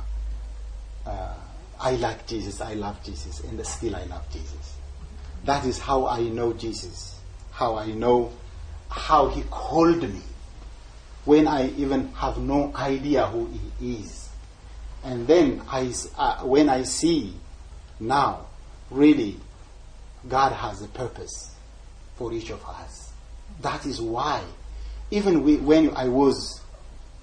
uh, 1.06 1.34
I 1.80 1.92
like 1.96 2.28
Jesus. 2.28 2.62
I 2.62 2.74
love 2.74 3.02
Jesus, 3.04 3.40
and 3.42 3.66
still 3.66 3.96
I 3.96 4.04
love 4.04 4.30
Jesus. 4.32 4.78
That 5.46 5.66
is 5.66 5.80
how 5.80 6.08
I 6.08 6.22
know 6.24 6.54
Jesus. 6.54 7.20
How 7.52 7.78
I 7.78 7.88
know 7.88 8.32
how 8.90 9.30
He 9.30 9.44
called 9.44 10.02
me 10.02 10.22
when 11.26 11.48
I 11.48 11.70
even 11.78 12.08
have 12.14 12.40
no 12.40 12.72
idea 12.76 13.28
who 13.28 13.50
he 13.80 13.98
is. 13.98 14.30
And 15.04 15.28
then 15.28 15.62
I, 15.70 15.94
uh, 16.18 16.38
when 16.40 16.70
I 16.70 16.82
see 16.82 17.36
now, 18.00 18.48
really, 18.90 19.38
God 20.28 20.54
has 20.54 20.82
a 20.82 20.88
purpose 20.88 21.56
for 22.16 22.34
each 22.34 22.50
of 22.50 22.66
us. 22.66 23.12
That 23.62 23.86
is 23.86 24.02
why, 24.02 24.44
even 25.12 25.44
we, 25.44 25.58
when 25.58 25.96
I 25.96 26.08
was 26.08 26.62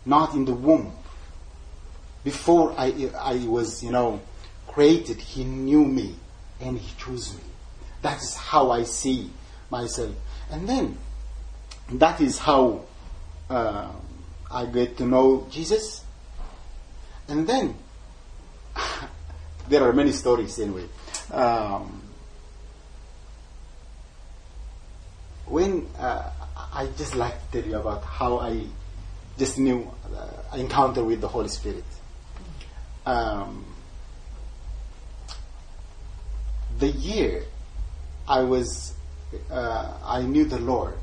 not 0.05 0.35
in 0.35 0.45
the 0.45 0.55
womb, 0.55 0.93
before 2.23 2.75
I, 2.79 3.11
I 3.19 3.45
was, 3.47 3.83
you 3.83 3.91
know, 3.91 4.21
created, 4.77 5.19
He 5.19 5.43
knew 5.43 5.87
me 5.87 6.15
and 6.61 6.77
He 6.79 6.95
chose 6.99 7.35
me. 7.35 7.41
That 8.03 8.21
is 8.23 8.37
how 8.37 8.71
I 8.71 8.83
see 8.83 9.31
myself. 9.71 10.15
And 10.51 10.69
then, 10.69 10.99
that 11.93 12.21
is 12.21 12.39
how 12.39 12.83
uh, 13.49 13.91
I 14.51 14.67
get 14.67 14.99
to 14.99 15.07
know 15.07 15.47
Jesus. 15.51 16.05
And 17.27 17.47
then, 17.47 17.75
there 19.71 19.83
are 19.83 19.95
many 19.95 20.13
stories 20.13 20.59
anyway. 20.59 20.85
Um, 21.31 22.03
when 25.47 25.89
uh, 25.99 26.31
I 26.75 26.89
just 26.99 27.15
like 27.15 27.51
to 27.53 27.63
tell 27.63 27.71
you 27.71 27.79
about 27.79 28.05
how 28.05 28.41
I 28.41 28.67
just 29.39 29.59
knew 29.59 29.91
uh, 30.15 30.57
encounter 30.59 31.03
with 31.03 31.23
the 31.23 31.29
Holy 31.29 31.49
Spirit. 31.49 31.85
Um, 33.07 33.76
the 36.79 36.89
year 36.89 37.45
I 38.29 38.41
was, 38.41 38.95
uh, 39.51 39.93
I 40.05 40.23
knew 40.23 40.45
the 40.45 40.59
Lord. 40.59 40.99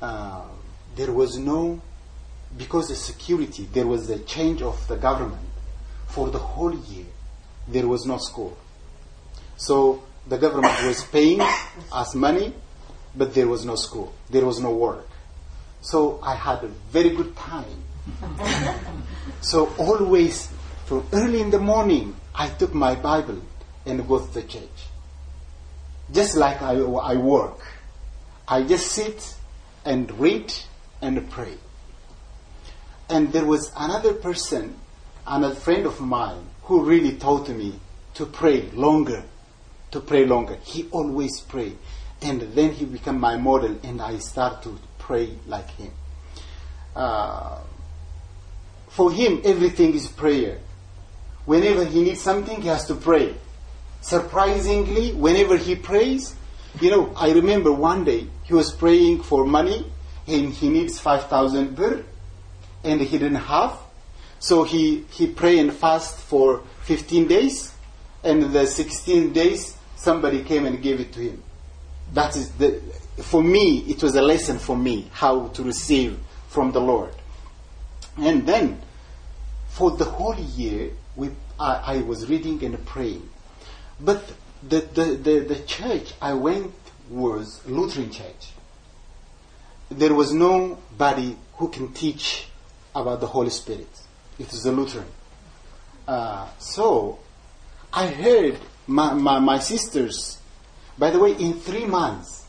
Uh, 0.00 0.42
there 0.96 1.12
was 1.12 1.36
no, 1.36 1.80
because 2.56 2.90
of 2.90 2.96
security, 2.96 3.68
there 3.72 3.86
was 3.86 4.08
a 4.10 4.18
change 4.20 4.62
of 4.62 4.86
the 4.88 4.96
government. 4.96 5.46
For 6.08 6.28
the 6.28 6.38
whole 6.38 6.74
year, 6.74 7.06
there 7.68 7.86
was 7.86 8.06
no 8.06 8.16
school. 8.16 8.56
So 9.56 10.02
the 10.26 10.38
government 10.38 10.82
was 10.84 11.04
paying 11.04 11.40
us 11.92 12.14
money, 12.14 12.54
but 13.14 13.34
there 13.34 13.46
was 13.46 13.64
no 13.64 13.76
school. 13.76 14.12
There 14.30 14.44
was 14.44 14.58
no 14.60 14.74
work. 14.74 15.06
So 15.82 16.20
I 16.22 16.34
had 16.34 16.64
a 16.64 16.68
very 16.90 17.10
good 17.10 17.36
time. 17.36 17.84
so 19.40 19.72
always, 19.78 20.48
from 20.86 21.06
early 21.12 21.40
in 21.40 21.50
the 21.50 21.58
morning, 21.58 22.16
I 22.34 22.48
took 22.48 22.74
my 22.74 22.94
Bible 22.94 23.40
and 23.86 24.06
go 24.06 24.24
to 24.24 24.34
the 24.34 24.42
church. 24.42 24.86
Just 26.12 26.36
like 26.36 26.60
I, 26.62 26.74
I 26.74 27.16
work. 27.16 27.60
I 28.48 28.62
just 28.64 28.92
sit 28.92 29.36
and 29.84 30.10
read 30.18 30.52
and 31.00 31.30
pray. 31.30 31.54
And 33.08 33.32
there 33.32 33.44
was 33.44 33.72
another 33.76 34.14
person, 34.14 34.76
another 35.26 35.54
friend 35.54 35.86
of 35.86 36.00
mine, 36.00 36.46
who 36.64 36.84
really 36.84 37.16
taught 37.16 37.48
me 37.48 37.78
to 38.14 38.26
pray 38.26 38.62
longer, 38.72 39.24
to 39.90 40.00
pray 40.00 40.26
longer. 40.26 40.56
He 40.62 40.88
always 40.90 41.40
prayed. 41.40 41.78
And 42.22 42.40
then 42.40 42.72
he 42.72 42.84
became 42.84 43.18
my 43.18 43.36
model, 43.36 43.78
and 43.82 44.00
I 44.00 44.18
start 44.18 44.62
to 44.64 44.78
pray 44.98 45.36
like 45.46 45.70
him. 45.70 45.90
Uh, 46.94 47.60
for 48.88 49.10
him, 49.10 49.40
everything 49.44 49.94
is 49.94 50.06
prayer. 50.08 50.58
Whenever 51.46 51.84
he 51.84 52.02
needs 52.02 52.20
something, 52.20 52.60
he 52.60 52.68
has 52.68 52.86
to 52.86 52.94
pray. 52.94 53.34
Surprisingly, 54.00 55.12
whenever 55.12 55.56
he 55.56 55.74
prays, 55.76 56.34
you 56.80 56.90
know, 56.90 57.12
I 57.16 57.32
remember 57.32 57.72
one 57.72 58.04
day 58.04 58.26
he 58.44 58.54
was 58.54 58.72
praying 58.72 59.22
for 59.22 59.44
money, 59.44 59.90
and 60.26 60.52
he 60.52 60.68
needs 60.68 60.98
5,000 60.98 61.74
birr, 61.74 62.04
and 62.84 63.00
he 63.00 63.18
didn't 63.18 63.34
have. 63.36 63.76
So 64.38 64.64
he, 64.64 65.04
he 65.10 65.26
prayed 65.26 65.58
and 65.58 65.72
fast 65.72 66.16
for 66.18 66.62
15 66.82 67.28
days, 67.28 67.74
and 68.24 68.52
the 68.54 68.66
16 68.66 69.32
days, 69.32 69.76
somebody 69.96 70.42
came 70.42 70.66
and 70.66 70.82
gave 70.82 71.00
it 71.00 71.12
to 71.12 71.20
him. 71.20 71.42
That 72.14 72.36
is 72.36 72.50
the, 72.52 72.80
for 73.22 73.42
me, 73.42 73.80
it 73.80 74.02
was 74.02 74.14
a 74.16 74.22
lesson 74.22 74.58
for 74.58 74.76
me 74.76 75.08
how 75.12 75.48
to 75.48 75.62
receive 75.62 76.18
from 76.48 76.72
the 76.72 76.80
Lord. 76.80 77.14
And 78.16 78.46
then, 78.46 78.80
for 79.68 79.92
the 79.92 80.04
whole 80.04 80.36
year, 80.36 80.90
we, 81.16 81.30
I, 81.58 81.96
I 81.98 82.02
was 82.02 82.28
reading 82.28 82.62
and 82.64 82.84
praying. 82.86 83.28
But 84.02 84.32
the, 84.62 84.80
the, 84.80 85.04
the, 85.04 85.40
the 85.40 85.62
church 85.66 86.12
I 86.20 86.34
went 86.34 86.74
was 87.08 87.60
Lutheran 87.66 88.10
church. 88.10 88.52
There 89.90 90.14
was 90.14 90.32
nobody 90.32 91.36
who 91.54 91.68
can 91.68 91.92
teach 91.92 92.48
about 92.94 93.20
the 93.20 93.26
Holy 93.26 93.50
Spirit. 93.50 93.88
It 94.38 94.52
is 94.52 94.64
a 94.64 94.72
Lutheran. 94.72 95.06
Uh, 96.06 96.48
so, 96.58 97.18
I 97.92 98.06
heard 98.06 98.58
my, 98.86 99.14
my, 99.14 99.38
my 99.38 99.58
sisters 99.58 100.40
by 101.00 101.10
the 101.10 101.18
way, 101.18 101.32
in 101.32 101.54
three 101.54 101.86
months, 101.86 102.44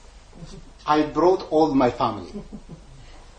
I 0.86 1.04
brought 1.04 1.50
all 1.52 1.74
my 1.74 1.90
family. 1.90 2.34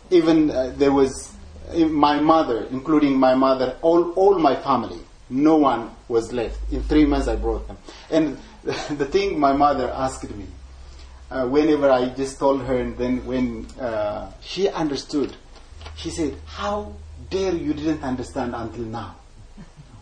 Even 0.09 0.49
uh, 0.49 0.73
there 0.75 0.91
was 0.91 1.31
my 1.75 2.19
mother, 2.19 2.65
including 2.71 3.19
my 3.19 3.35
mother, 3.35 3.77
all, 3.83 4.11
all 4.13 4.39
my 4.39 4.55
family. 4.55 4.99
No 5.33 5.57
one 5.57 5.89
was 6.07 6.31
left. 6.31 6.59
In 6.71 6.83
three 6.83 7.05
months, 7.05 7.27
I 7.27 7.35
brought 7.35 7.67
them. 7.67 7.77
And 8.11 8.37
the 8.63 9.05
thing 9.05 9.39
my 9.39 9.53
mother 9.53 9.89
asked 9.89 10.29
me, 10.29 10.45
uh, 11.31 11.47
whenever 11.47 11.89
I 11.89 12.09
just 12.09 12.37
told 12.37 12.61
her, 12.61 12.77
and 12.77 12.95
then 12.97 13.25
when 13.25 13.65
uh, 13.79 14.31
she 14.41 14.69
understood, 14.69 15.35
she 15.95 16.11
said, 16.11 16.37
How 16.45 16.93
dare 17.29 17.55
you 17.55 17.73
didn't 17.73 18.03
understand 18.03 18.53
until 18.53 18.85
now? 18.85 19.15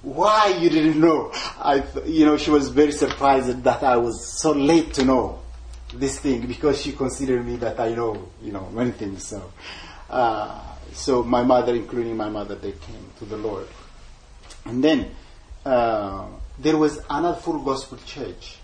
why 0.02 0.58
you 0.60 0.70
didn't 0.70 1.00
know? 1.00 1.32
I, 1.60 1.84
you 2.06 2.26
know, 2.26 2.38
she 2.38 2.50
was 2.50 2.70
very 2.70 2.92
surprised 2.92 3.64
that 3.64 3.84
I 3.84 3.98
was 3.98 4.42
so 4.42 4.52
late 4.52 4.94
to 4.96 5.06
know 5.06 5.40
this 5.94 6.20
thing 6.20 6.48
because 6.48 6.82
she 6.82 6.94
considered 6.94 7.46
me 7.46 7.58
that 7.58 7.80
I 7.80 7.94
know, 7.94 8.30
you 8.42 8.52
know, 8.52 8.68
many 8.72 8.92
things. 8.92 9.28
So, 9.28 9.52
uh, 10.10 10.60
so 10.94 11.24
my 11.24 11.44
mother, 11.44 11.76
including 11.76 12.18
my 12.18 12.30
mother, 12.30 12.56
they 12.56 12.72
came 12.72 13.12
to 13.20 13.26
the 13.26 13.38
Lord. 13.38 13.68
And 14.66 14.84
then 14.84 15.12
uh, 15.66 16.26
there 16.60 16.78
was 16.78 17.00
another 17.10 17.40
full 17.40 17.60
gospel 17.60 17.98
church. 18.06 18.58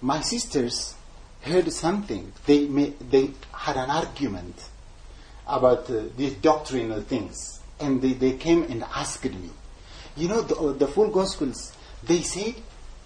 My 0.00 0.20
sisters 0.20 0.94
heard 1.42 1.70
something. 1.72 2.32
They 2.46 2.66
they 2.66 3.30
had 3.52 3.76
an 3.76 3.90
argument 3.90 4.68
about 5.46 5.90
uh, 5.90 6.04
these 6.16 6.34
doctrinal 6.34 7.02
things, 7.02 7.60
and 7.80 8.02
they, 8.02 8.12
they 8.12 8.32
came 8.32 8.64
and 8.64 8.82
asked 8.82 9.24
me 9.24 9.50
you 10.16 10.28
know, 10.28 10.40
the, 10.40 10.72
the 10.72 10.88
full 10.88 11.10
Gospels, 11.10 11.72
they 12.02 12.22
say 12.22 12.56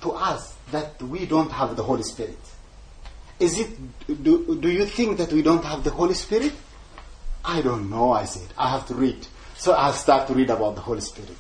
to 0.03 0.13
us 0.13 0.55
that 0.71 1.03
we 1.03 1.27
don't 1.27 1.51
have 1.51 1.77
the 1.77 1.83
Holy 1.83 2.05
Spirit. 2.05 2.39
Is 3.39 3.59
it, 3.59 4.23
do, 4.23 4.57
do 4.61 4.71
you 4.71 4.87
think 4.87 5.19
that 5.19 5.33
we 5.33 5.43
don't 5.43 5.65
have 5.65 5.83
the 5.83 5.91
Holy 5.91 6.15
Spirit? 6.15 6.53
I 7.45 7.63
don't 7.63 7.91
know, 7.91 8.13
I 8.13 8.27
said. 8.27 8.49
I 8.57 8.71
have 8.71 8.87
to 8.89 8.95
read. 8.95 9.27
So 9.57 9.75
I 9.75 9.91
start 9.93 10.29
to 10.29 10.35
read 10.35 10.51
about 10.51 10.77
the 10.77 10.83
Holy 10.83 11.01
Spirit. 11.01 11.37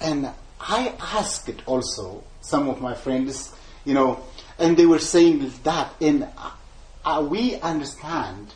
And 0.00 0.30
I 0.60 0.94
asked 1.00 1.50
also 1.66 2.24
some 2.40 2.68
of 2.68 2.80
my 2.80 2.94
friends, 2.94 3.54
you 3.84 3.94
know, 3.94 4.24
and 4.58 4.76
they 4.76 4.86
were 4.86 4.98
saying 4.98 5.52
that, 5.64 5.92
and 6.00 6.28
uh, 7.04 7.26
we 7.28 7.56
understand, 7.56 8.54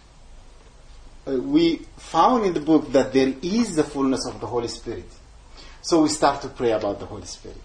uh, 1.27 1.33
we 1.33 1.87
found 1.99 2.47
in 2.47 2.55
the 2.55 2.61
book 2.61 2.93
that 2.93 3.13
there 3.13 3.35
is 3.43 3.77
the 3.77 3.85
fullness 3.85 4.27
of 4.27 4.41
the 4.41 4.47
Holy 4.47 4.69
Spirit. 4.69 5.11
So 5.83 6.03
we 6.03 6.09
start 6.09 6.43
to 6.43 6.49
pray 6.49 6.73
about 6.73 7.01
the 7.01 7.07
Holy 7.07 7.27
Spirit. 7.27 7.61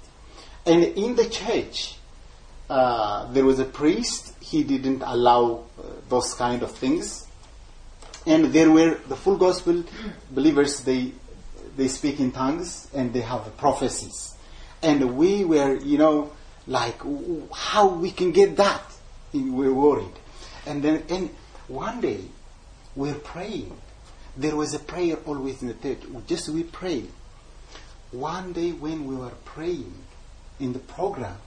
And 0.65 0.83
in 0.83 1.15
the 1.15 1.29
church, 1.29 1.95
uh, 2.69 3.31
there 3.31 3.45
was 3.45 3.59
a 3.59 3.65
priest. 3.65 4.33
He 4.41 4.63
didn't 4.63 5.01
allow 5.01 5.65
uh, 5.77 5.83
those 6.09 6.33
kind 6.33 6.63
of 6.63 6.71
things. 6.71 7.27
And 8.25 8.45
there 8.45 8.71
were 8.71 8.95
the 9.07 9.15
full 9.15 9.37
gospel 9.37 9.83
believers. 10.31 10.81
They 10.81 11.11
they 11.75 11.87
speak 11.87 12.19
in 12.19 12.31
tongues 12.31 12.87
and 12.93 13.13
they 13.13 13.21
have 13.21 13.55
prophecies. 13.57 14.35
And 14.81 15.17
we 15.17 15.43
were, 15.45 15.75
you 15.75 15.97
know, 15.97 16.31
like 16.67 17.01
how 17.53 17.87
we 17.89 18.11
can 18.11 18.31
get 18.31 18.57
that. 18.57 18.83
We 19.33 19.49
were 19.49 19.73
worried. 19.73 20.13
And 20.65 20.81
then, 20.83 21.03
and 21.09 21.29
one 21.67 22.01
day, 22.01 22.21
we're 22.95 23.13
praying. 23.15 23.75
There 24.37 24.55
was 24.55 24.73
a 24.73 24.79
prayer 24.79 25.17
always 25.25 25.61
in 25.61 25.67
the 25.69 25.73
church. 25.73 25.99
Just 26.27 26.49
we 26.49 26.63
pray. 26.63 27.05
one 28.11 28.53
day 28.53 28.71
when 28.71 29.05
we 29.05 29.15
were 29.15 29.33
praying 29.43 29.93
in 30.59 30.73
the 30.73 30.79
program, 30.79 31.37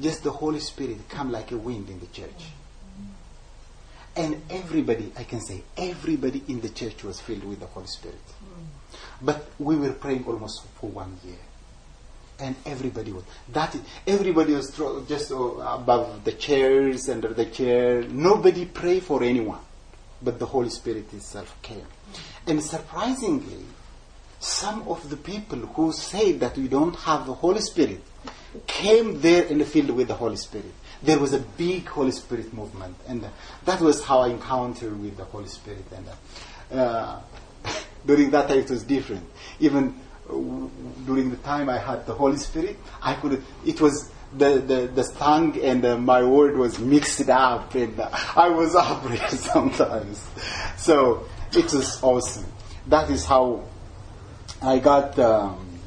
just 0.00 0.22
the 0.22 0.30
Holy 0.30 0.60
Spirit 0.60 1.08
come 1.08 1.30
like 1.30 1.52
a 1.52 1.56
wind 1.56 1.88
in 1.88 2.00
the 2.00 2.06
church. 2.06 2.50
And 4.16 4.40
everybody, 4.48 5.12
I 5.16 5.24
can 5.24 5.40
say, 5.40 5.62
everybody 5.76 6.42
in 6.48 6.60
the 6.60 6.70
church 6.70 7.04
was 7.04 7.20
filled 7.20 7.44
with 7.44 7.60
the 7.60 7.66
Holy 7.66 7.86
Spirit. 7.86 8.18
But 9.20 9.48
we 9.58 9.76
were 9.76 9.92
praying 9.92 10.24
almost 10.26 10.62
for 10.80 10.90
one 10.90 11.18
year. 11.24 11.36
And 12.38 12.54
everybody 12.66 13.12
was 13.12 13.24
that. 13.52 13.74
Everybody 14.06 14.52
was 14.52 14.70
just 15.08 15.32
uh, 15.32 15.36
above 15.36 16.22
the 16.24 16.32
chairs, 16.32 17.08
under 17.08 17.32
the 17.32 17.46
chair. 17.46 18.02
Nobody 18.02 18.66
prayed 18.66 19.04
for 19.04 19.22
anyone, 19.22 19.60
but 20.22 20.38
the 20.38 20.46
Holy 20.46 20.68
Spirit 20.68 21.12
itself 21.14 21.56
came. 21.62 21.86
And 22.46 22.62
surprisingly, 22.62 23.64
some 24.38 24.86
of 24.86 25.08
the 25.08 25.16
people 25.16 25.60
who 25.60 25.92
say 25.92 26.32
that 26.32 26.58
we 26.58 26.68
don't 26.68 26.94
have 26.96 27.26
the 27.26 27.32
Holy 27.32 27.60
Spirit, 27.60 28.02
came 28.66 29.20
there 29.20 29.44
in 29.44 29.58
the 29.58 29.64
field 29.64 29.90
with 29.90 30.08
the 30.08 30.14
Holy 30.14 30.36
Spirit. 30.36 30.72
There 31.02 31.18
was 31.18 31.32
a 31.32 31.38
big 31.38 31.86
Holy 31.86 32.10
Spirit 32.10 32.52
movement, 32.52 32.96
and 33.06 33.26
that 33.64 33.80
was 33.80 34.04
how 34.04 34.20
I 34.20 34.28
encountered 34.28 35.00
with 35.00 35.16
the 35.16 35.24
Holy 35.24 35.48
Spirit. 35.48 35.84
And 35.94 36.78
uh, 36.78 37.20
during 38.06 38.30
that 38.30 38.48
time, 38.48 38.58
it 38.58 38.70
was 38.70 38.82
different. 38.84 39.24
Even 39.60 40.00
uh, 40.28 40.32
during 41.04 41.30
the 41.30 41.36
time 41.38 41.68
I 41.68 41.78
had 41.78 42.06
the 42.06 42.14
Holy 42.14 42.36
Spirit, 42.36 42.76
I 43.02 43.14
could. 43.14 43.42
It 43.64 43.80
was 43.80 44.10
the, 44.36 44.58
the, 44.58 45.02
the 45.02 45.04
tongue 45.18 45.58
and 45.60 45.84
uh, 45.84 45.96
my 45.98 46.22
word 46.22 46.56
was 46.56 46.78
mixed 46.78 47.28
up 47.28 47.74
and 47.74 48.00
I 48.00 48.48
was 48.48 48.74
afraid 48.78 49.20
sometimes. 49.30 50.26
So 50.76 51.26
it 51.52 51.72
was 51.72 52.02
awesome. 52.02 52.46
That 52.88 53.10
is 53.10 53.24
how 53.24 53.64
I 54.62 54.78
got 54.78 55.18
um, 55.18 55.78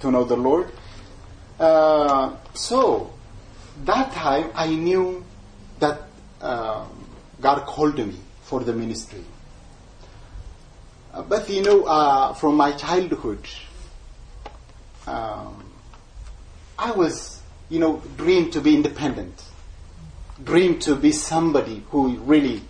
to 0.00 0.10
know 0.10 0.24
the 0.24 0.36
Lord. 0.36 0.70
Uh, 1.58 2.36
so 2.54 3.12
that 3.84 4.12
time 4.12 4.50
I 4.54 4.68
knew 4.74 5.24
that 5.80 6.02
um, 6.40 7.06
God 7.40 7.64
called 7.66 7.98
me 7.98 8.14
for 8.42 8.60
the 8.60 8.72
ministry. 8.72 9.24
Uh, 11.12 11.22
but 11.22 11.48
you 11.48 11.62
know, 11.62 11.84
uh, 11.84 12.32
from 12.34 12.56
my 12.56 12.72
childhood, 12.72 13.46
um, 15.06 15.70
I 16.78 16.92
was, 16.92 17.40
you 17.68 17.78
know, 17.78 18.02
dreamed 18.16 18.52
to 18.52 18.60
be 18.60 18.74
independent, 18.74 19.42
dreamed 20.42 20.82
to 20.82 20.94
be 20.94 21.12
somebody 21.12 21.82
who 21.90 22.16
really 22.18 22.62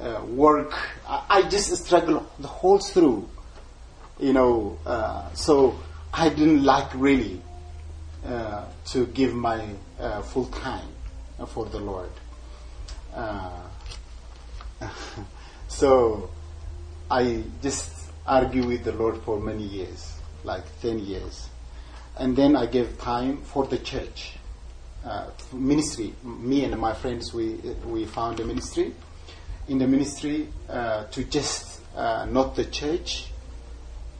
uh, 0.00 0.22
work. 0.26 0.72
I, 1.08 1.24
I, 1.28 1.42
just 1.48 1.74
struggled 1.84 2.26
the 2.38 2.48
whole 2.48 2.78
through, 2.78 3.28
you 4.18 4.32
know. 4.32 4.78
Uh, 4.84 5.32
so 5.34 5.78
I 6.12 6.28
didn't 6.28 6.64
like 6.64 6.90
really 6.94 7.40
uh, 8.26 8.66
to 8.86 9.06
give 9.06 9.34
my 9.34 9.66
full 10.24 10.46
time 10.46 10.88
for 11.46 11.64
the 11.66 11.78
Lord. 11.78 12.10
So 15.72 16.28
I 17.12 17.44
just 17.60 17.92
argue 18.26 18.66
with 18.66 18.84
the 18.84 18.92
Lord 18.92 19.18
for 19.18 19.38
many 19.38 19.64
years, 19.64 20.16
like 20.44 20.64
10 20.80 21.00
years. 21.00 21.50
And 22.16 22.34
then 22.34 22.56
I 22.56 22.64
gave 22.64 22.98
time 22.98 23.42
for 23.42 23.66
the 23.66 23.76
church. 23.76 24.32
Uh, 25.04 25.26
ministry. 25.52 26.14
Me 26.22 26.64
and 26.64 26.80
my 26.80 26.94
friends, 26.94 27.34
we 27.34 27.56
we 27.84 28.06
found 28.06 28.40
a 28.40 28.44
ministry. 28.46 28.94
In 29.68 29.76
the 29.76 29.86
ministry, 29.86 30.48
uh, 30.70 31.04
to 31.04 31.24
just 31.24 31.80
uh, 31.94 32.24
not 32.30 32.56
the 32.56 32.64
church, 32.64 33.26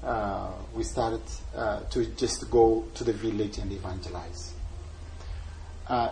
uh, 0.03 0.51
we 0.75 0.85
started 0.85 1.23
uh, 1.57 1.81
to 1.93 2.05
just 2.05 2.51
go 2.51 2.85
to 2.93 3.05
the 3.05 3.15
village 3.15 3.57
and 3.57 3.73
evangelize. 3.73 4.53
Uh, 5.89 6.11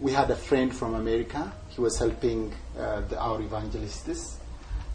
we 0.00 0.12
had 0.12 0.30
a 0.30 0.36
friend 0.36 0.72
from 0.72 0.94
America. 0.94 1.52
He 1.70 1.80
was 1.80 1.98
helping 1.98 2.52
the, 2.76 3.18
our 3.18 3.40
evangelists, 3.40 4.38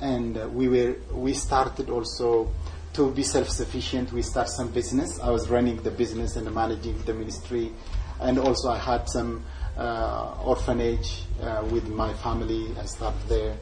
and 0.01 0.53
we 0.53 0.67
were 0.67 0.95
we 1.11 1.33
started 1.33 1.89
also 1.89 2.51
to 2.93 3.11
be 3.11 3.23
self-sufficient. 3.23 4.11
We 4.11 4.21
start 4.21 4.49
some 4.49 4.71
business. 4.71 5.19
I 5.19 5.29
was 5.29 5.49
running 5.49 5.77
the 5.83 5.91
business 5.91 6.35
and 6.35 6.53
managing 6.53 7.01
the 7.03 7.13
ministry, 7.13 7.71
and 8.19 8.39
also 8.39 8.69
I 8.69 8.77
had 8.77 9.09
some 9.09 9.43
uh, 9.77 10.35
orphanage 10.43 11.23
uh, 11.41 11.65
with 11.69 11.87
my 11.87 12.13
family. 12.15 12.75
I 12.79 12.85
started 12.85 13.27
there. 13.29 13.57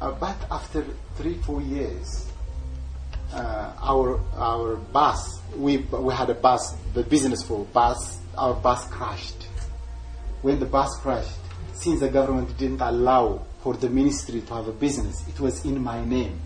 Uh, 0.00 0.12
but 0.12 0.36
after 0.50 0.84
three, 1.16 1.34
four 1.34 1.62
years, 1.62 2.30
uh, 3.32 3.72
our 3.82 4.20
our 4.36 4.76
bus 4.76 5.40
we 5.56 5.78
we 5.78 6.14
had 6.14 6.30
a 6.30 6.34
bus 6.34 6.74
the 6.94 7.02
business 7.02 7.42
for 7.42 7.64
bus 7.66 8.18
our 8.36 8.54
bus 8.54 8.86
crashed 8.88 9.44
when 10.42 10.60
the 10.60 10.66
bus 10.66 10.88
crashed 11.00 11.40
since 11.72 12.00
the 12.00 12.08
government 12.08 12.56
didn't 12.58 12.80
allow 12.80 13.42
for 13.66 13.74
the 13.74 13.90
ministry 13.90 14.40
to 14.42 14.54
have 14.54 14.68
a 14.68 14.72
business 14.72 15.26
it 15.28 15.40
was 15.40 15.64
in 15.64 15.82
my 15.82 16.04
name 16.04 16.38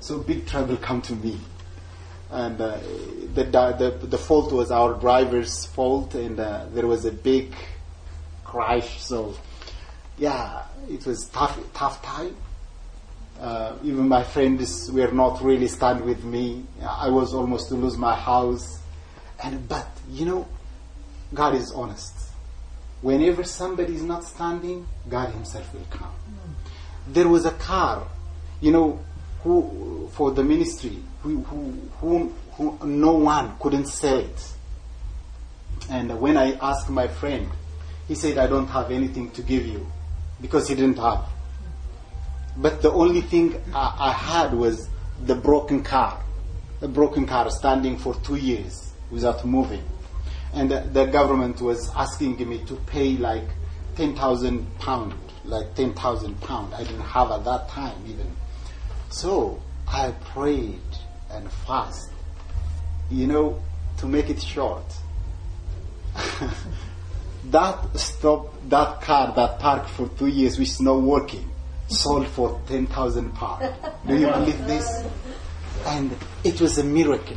so 0.00 0.18
big 0.18 0.46
trouble 0.46 0.78
come 0.78 1.02
to 1.02 1.14
me 1.16 1.38
and 2.30 2.58
uh, 2.58 2.78
the, 3.34 3.44
the 3.44 4.06
the 4.06 4.16
fault 4.16 4.50
was 4.50 4.70
our 4.70 4.94
driver's 4.94 5.66
fault 5.66 6.14
and 6.14 6.40
uh, 6.40 6.64
there 6.72 6.86
was 6.86 7.04
a 7.04 7.12
big 7.12 7.54
crash 8.44 8.98
so 8.98 9.34
yeah 10.16 10.62
it 10.88 11.04
was 11.04 11.28
tough 11.34 11.60
tough 11.74 12.00
time 12.02 12.34
uh, 13.38 13.76
even 13.84 14.08
my 14.08 14.22
friends 14.22 14.90
were 14.90 15.12
not 15.12 15.42
really 15.42 15.68
stand 15.68 16.00
with 16.04 16.24
me. 16.24 16.64
I 16.82 17.08
was 17.08 17.34
almost 17.34 17.68
to 17.68 17.76
lose 17.76 17.96
my 17.96 18.16
house. 18.16 18.80
And 19.44 19.68
but 19.68 19.86
you 20.10 20.26
know, 20.26 20.48
God 21.32 21.54
is 21.54 21.70
honest. 21.70 22.14
Whenever 23.00 23.44
somebody 23.44 23.94
is 23.94 24.02
not 24.02 24.24
standing, 24.24 24.88
God 25.08 25.30
Himself 25.30 25.72
will 25.72 25.86
come. 25.88 26.17
There 27.08 27.28
was 27.28 27.44
a 27.46 27.52
car, 27.52 28.06
you 28.60 28.70
know, 28.70 29.00
who 29.42 30.08
for 30.12 30.30
the 30.30 30.42
ministry, 30.44 30.98
who, 31.22 31.42
who, 31.42 31.72
who, 32.00 32.34
who 32.52 32.86
no 32.86 33.12
one 33.12 33.56
couldn't 33.58 33.86
sell 33.86 34.18
it. 34.18 34.52
And 35.90 36.20
when 36.20 36.36
I 36.36 36.52
asked 36.54 36.90
my 36.90 37.08
friend, 37.08 37.48
he 38.06 38.14
said, 38.14 38.38
"I 38.38 38.46
don't 38.46 38.66
have 38.68 38.90
anything 38.90 39.30
to 39.32 39.42
give 39.42 39.66
you," 39.66 39.86
because 40.40 40.68
he 40.68 40.74
didn't 40.74 40.98
have. 40.98 41.24
But 42.56 42.82
the 42.82 42.90
only 42.90 43.20
thing 43.20 43.54
I, 43.74 43.94
I 43.98 44.12
had 44.12 44.52
was 44.52 44.88
the 45.24 45.34
broken 45.34 45.82
car. 45.82 46.20
A 46.82 46.88
broken 46.88 47.26
car 47.26 47.50
standing 47.50 47.96
for 47.96 48.14
two 48.16 48.36
years 48.36 48.92
without 49.10 49.44
moving. 49.44 49.82
And 50.52 50.70
the, 50.70 50.80
the 50.80 51.06
government 51.06 51.60
was 51.60 51.90
asking 51.94 52.36
me 52.48 52.58
to 52.66 52.74
pay 52.86 53.16
like 53.16 53.48
10,000 53.96 54.78
pound, 54.78 55.14
like 55.48 55.74
10,000 55.74 56.40
pound. 56.42 56.74
I 56.74 56.84
didn't 56.84 57.00
have 57.00 57.30
at 57.30 57.44
that 57.44 57.68
time 57.68 57.96
even. 58.06 58.30
So 59.10 59.60
I 59.86 60.12
prayed 60.32 60.80
and 61.30 61.50
fasted. 61.50 62.14
You 63.10 63.26
know, 63.26 63.62
to 63.98 64.06
make 64.06 64.28
it 64.28 64.42
short, 64.42 64.84
that 67.46 67.98
stop, 67.98 68.52
that 68.68 69.00
car 69.00 69.32
that 69.34 69.58
parked 69.58 69.88
for 69.90 70.08
two 70.08 70.26
years, 70.26 70.58
which 70.58 70.68
is 70.68 70.80
not 70.80 71.00
working, 71.00 71.50
sold 71.88 72.26
for 72.28 72.60
10,000 72.68 73.34
pounds. 73.34 73.74
Do 74.06 74.18
you 74.18 74.26
believe 74.26 74.66
this? 74.66 75.04
And 75.86 76.14
it 76.44 76.60
was 76.60 76.76
a 76.78 76.84
miracle. 76.84 77.36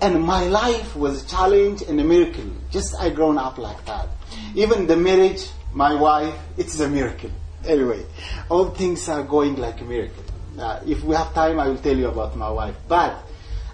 And 0.00 0.22
my 0.22 0.44
life 0.44 0.96
was 0.96 1.24
a 1.24 1.28
challenge 1.28 1.82
and 1.82 2.00
a 2.00 2.04
miracle. 2.04 2.44
Just 2.70 2.94
I 3.00 3.10
grown 3.10 3.38
up 3.38 3.58
like 3.58 3.84
that. 3.86 4.08
Even 4.54 4.86
the 4.86 4.96
marriage, 4.96 5.48
my 5.76 5.94
wife, 5.94 6.34
it's 6.56 6.80
a 6.80 6.88
miracle. 6.88 7.30
Anyway, 7.66 8.02
all 8.48 8.70
things 8.70 9.10
are 9.10 9.22
going 9.22 9.56
like 9.56 9.78
a 9.82 9.84
miracle. 9.84 10.24
Uh, 10.58 10.80
if 10.86 11.04
we 11.04 11.14
have 11.14 11.34
time, 11.34 11.60
I 11.60 11.68
will 11.68 11.76
tell 11.76 11.94
you 11.96 12.08
about 12.08 12.34
my 12.34 12.48
wife. 12.48 12.74
But 12.88 13.14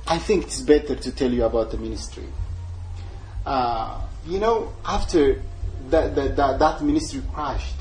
I 0.08 0.18
think 0.18 0.46
it's 0.46 0.60
better 0.62 0.96
to 0.96 1.12
tell 1.12 1.32
you 1.32 1.44
about 1.44 1.70
the 1.70 1.78
ministry. 1.78 2.24
Uh, 3.46 4.00
you 4.26 4.40
know, 4.40 4.72
after 4.84 5.40
that, 5.90 6.16
that, 6.16 6.58
that 6.58 6.82
ministry 6.82 7.22
crashed, 7.32 7.76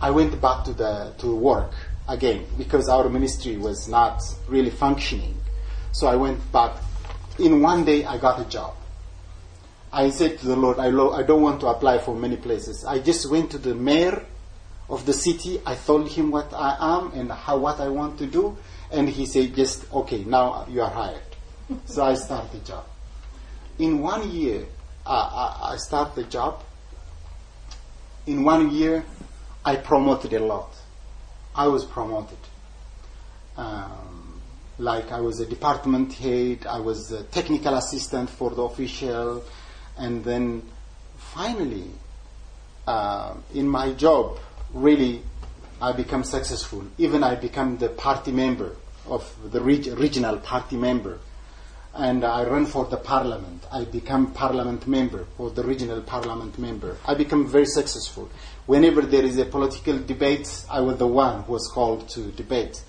I 0.00 0.10
went 0.10 0.40
back 0.40 0.64
to 0.64 0.72
the 0.72 1.14
to 1.18 1.34
work 1.34 1.72
again 2.08 2.46
because 2.58 2.88
our 2.88 3.08
ministry 3.08 3.56
was 3.58 3.86
not 3.86 4.22
really 4.48 4.70
functioning. 4.70 5.38
So 5.92 6.08
I 6.08 6.16
went 6.16 6.40
back. 6.50 6.82
In 7.38 7.62
one 7.62 7.84
day, 7.84 8.04
I 8.04 8.18
got 8.18 8.40
a 8.40 8.44
job. 8.48 8.74
I 9.96 10.10
said 10.10 10.38
to 10.40 10.46
the 10.46 10.56
Lord, 10.56 10.78
I, 10.78 10.90
lo- 10.90 11.14
I 11.14 11.22
don't 11.22 11.40
want 11.40 11.60
to 11.60 11.68
apply 11.68 11.96
for 11.96 12.14
many 12.14 12.36
places. 12.36 12.84
I 12.84 12.98
just 12.98 13.30
went 13.30 13.50
to 13.52 13.58
the 13.58 13.74
mayor 13.74 14.22
of 14.90 15.06
the 15.06 15.14
city. 15.14 15.58
I 15.64 15.74
told 15.74 16.10
him 16.10 16.30
what 16.30 16.52
I 16.52 16.76
am 16.78 17.12
and 17.12 17.32
how 17.32 17.56
what 17.56 17.80
I 17.80 17.88
want 17.88 18.18
to 18.18 18.26
do, 18.26 18.58
and 18.92 19.08
he 19.08 19.24
said, 19.24 19.54
"Just 19.56 19.90
okay, 19.90 20.22
now 20.22 20.66
you 20.68 20.82
are 20.82 20.90
hired." 20.90 21.22
so 21.86 22.04
I 22.04 22.12
started 22.12 22.52
the 22.52 22.58
job. 22.58 22.84
In 23.78 24.02
one 24.02 24.30
year, 24.30 24.66
uh, 25.06 25.08
I, 25.62 25.72
I 25.72 25.76
started 25.78 26.14
the 26.14 26.24
job. 26.24 26.62
In 28.26 28.44
one 28.44 28.70
year, 28.72 29.02
I 29.64 29.76
promoted 29.76 30.34
a 30.34 30.40
lot. 30.40 30.76
I 31.54 31.68
was 31.68 31.86
promoted. 31.86 32.38
Um, 33.56 34.42
like 34.78 35.10
I 35.10 35.20
was 35.20 35.40
a 35.40 35.46
department 35.46 36.12
head, 36.12 36.66
I 36.66 36.80
was 36.80 37.10
a 37.12 37.22
technical 37.22 37.74
assistant 37.74 38.28
for 38.28 38.50
the 38.50 38.60
official, 38.60 39.42
and 39.96 40.24
then 40.24 40.62
finally, 41.16 41.90
uh, 42.86 43.34
in 43.54 43.68
my 43.68 43.92
job, 43.92 44.38
really, 44.72 45.22
I 45.80 45.92
become 45.92 46.24
successful. 46.24 46.84
Even 46.98 47.22
I 47.22 47.34
become 47.34 47.78
the 47.78 47.88
party 47.88 48.32
member 48.32 48.76
of 49.06 49.30
the 49.50 49.60
reg- 49.60 49.98
regional 49.98 50.38
party 50.38 50.76
member 50.76 51.18
and 51.98 52.24
I 52.24 52.44
run 52.44 52.66
for 52.66 52.84
the 52.84 52.98
parliament. 52.98 53.64
I 53.72 53.84
become 53.84 54.32
parliament 54.32 54.86
member 54.86 55.26
or 55.38 55.50
the 55.50 55.64
regional 55.64 56.02
parliament 56.02 56.58
member. 56.58 56.98
I 57.06 57.14
become 57.14 57.46
very 57.46 57.64
successful. 57.64 58.28
Whenever 58.66 59.02
there 59.02 59.24
is 59.24 59.38
a 59.38 59.46
political 59.46 59.98
debate, 59.98 60.64
I 60.70 60.80
was 60.80 60.98
the 60.98 61.06
one 61.06 61.42
who 61.44 61.52
was 61.52 61.70
called 61.72 62.08
to 62.10 62.20
debate 62.32 62.82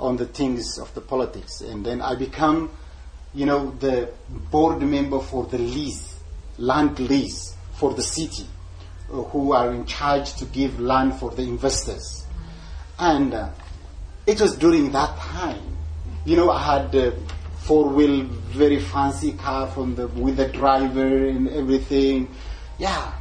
on 0.00 0.16
the 0.16 0.26
things 0.26 0.78
of 0.78 0.92
the 0.94 1.00
politics. 1.00 1.60
And 1.60 1.86
then 1.86 2.00
I 2.00 2.16
become, 2.16 2.70
you 3.32 3.46
know, 3.46 3.70
the 3.78 4.10
board 4.50 4.82
member 4.82 5.20
for 5.20 5.44
the 5.44 5.58
lease. 5.58 6.07
Land 6.58 6.98
lease 6.98 7.56
for 7.74 7.94
the 7.94 8.02
city, 8.02 8.46
uh, 9.10 9.22
who 9.22 9.52
are 9.52 9.72
in 9.72 9.86
charge 9.86 10.34
to 10.34 10.44
give 10.46 10.78
land 10.80 11.14
for 11.14 11.30
the 11.30 11.42
investors. 11.42 12.26
And 12.98 13.32
uh, 13.32 13.50
it 14.26 14.40
was 14.40 14.56
during 14.56 14.92
that 14.92 15.16
time. 15.18 15.76
You 16.24 16.36
know, 16.36 16.50
I 16.50 16.80
had 16.80 16.94
a 16.94 17.12
four 17.60 17.88
wheel, 17.88 18.24
very 18.24 18.80
fancy 18.80 19.32
car 19.32 19.66
from 19.68 19.94
the, 19.94 20.08
with 20.08 20.36
the 20.36 20.48
driver 20.48 21.28
and 21.28 21.48
everything. 21.48 22.28
Yeah, 22.78 23.12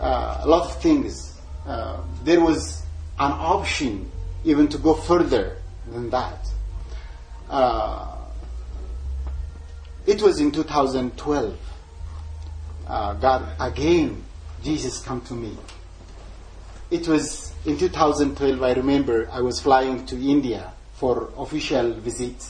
uh, 0.00 0.40
a 0.42 0.48
lot 0.48 0.66
of 0.66 0.80
things. 0.80 1.40
Uh, 1.66 2.00
there 2.24 2.40
was 2.40 2.82
an 3.18 3.32
option 3.32 4.10
even 4.44 4.68
to 4.68 4.78
go 4.78 4.94
further 4.94 5.58
than 5.90 6.10
that. 6.10 6.48
Uh, 7.48 8.16
it 10.06 10.22
was 10.22 10.40
in 10.40 10.50
2012. 10.50 11.71
Uh, 12.86 13.14
God 13.14 13.48
again, 13.60 14.22
Jesus 14.62 15.02
come 15.02 15.20
to 15.22 15.34
me. 15.34 15.56
It 16.90 17.08
was 17.08 17.52
in 17.64 17.78
2012. 17.78 18.62
I 18.62 18.72
remember 18.72 19.28
I 19.30 19.40
was 19.40 19.60
flying 19.60 20.04
to 20.06 20.16
India 20.16 20.72
for 20.94 21.30
official 21.36 21.94
visit. 21.94 22.44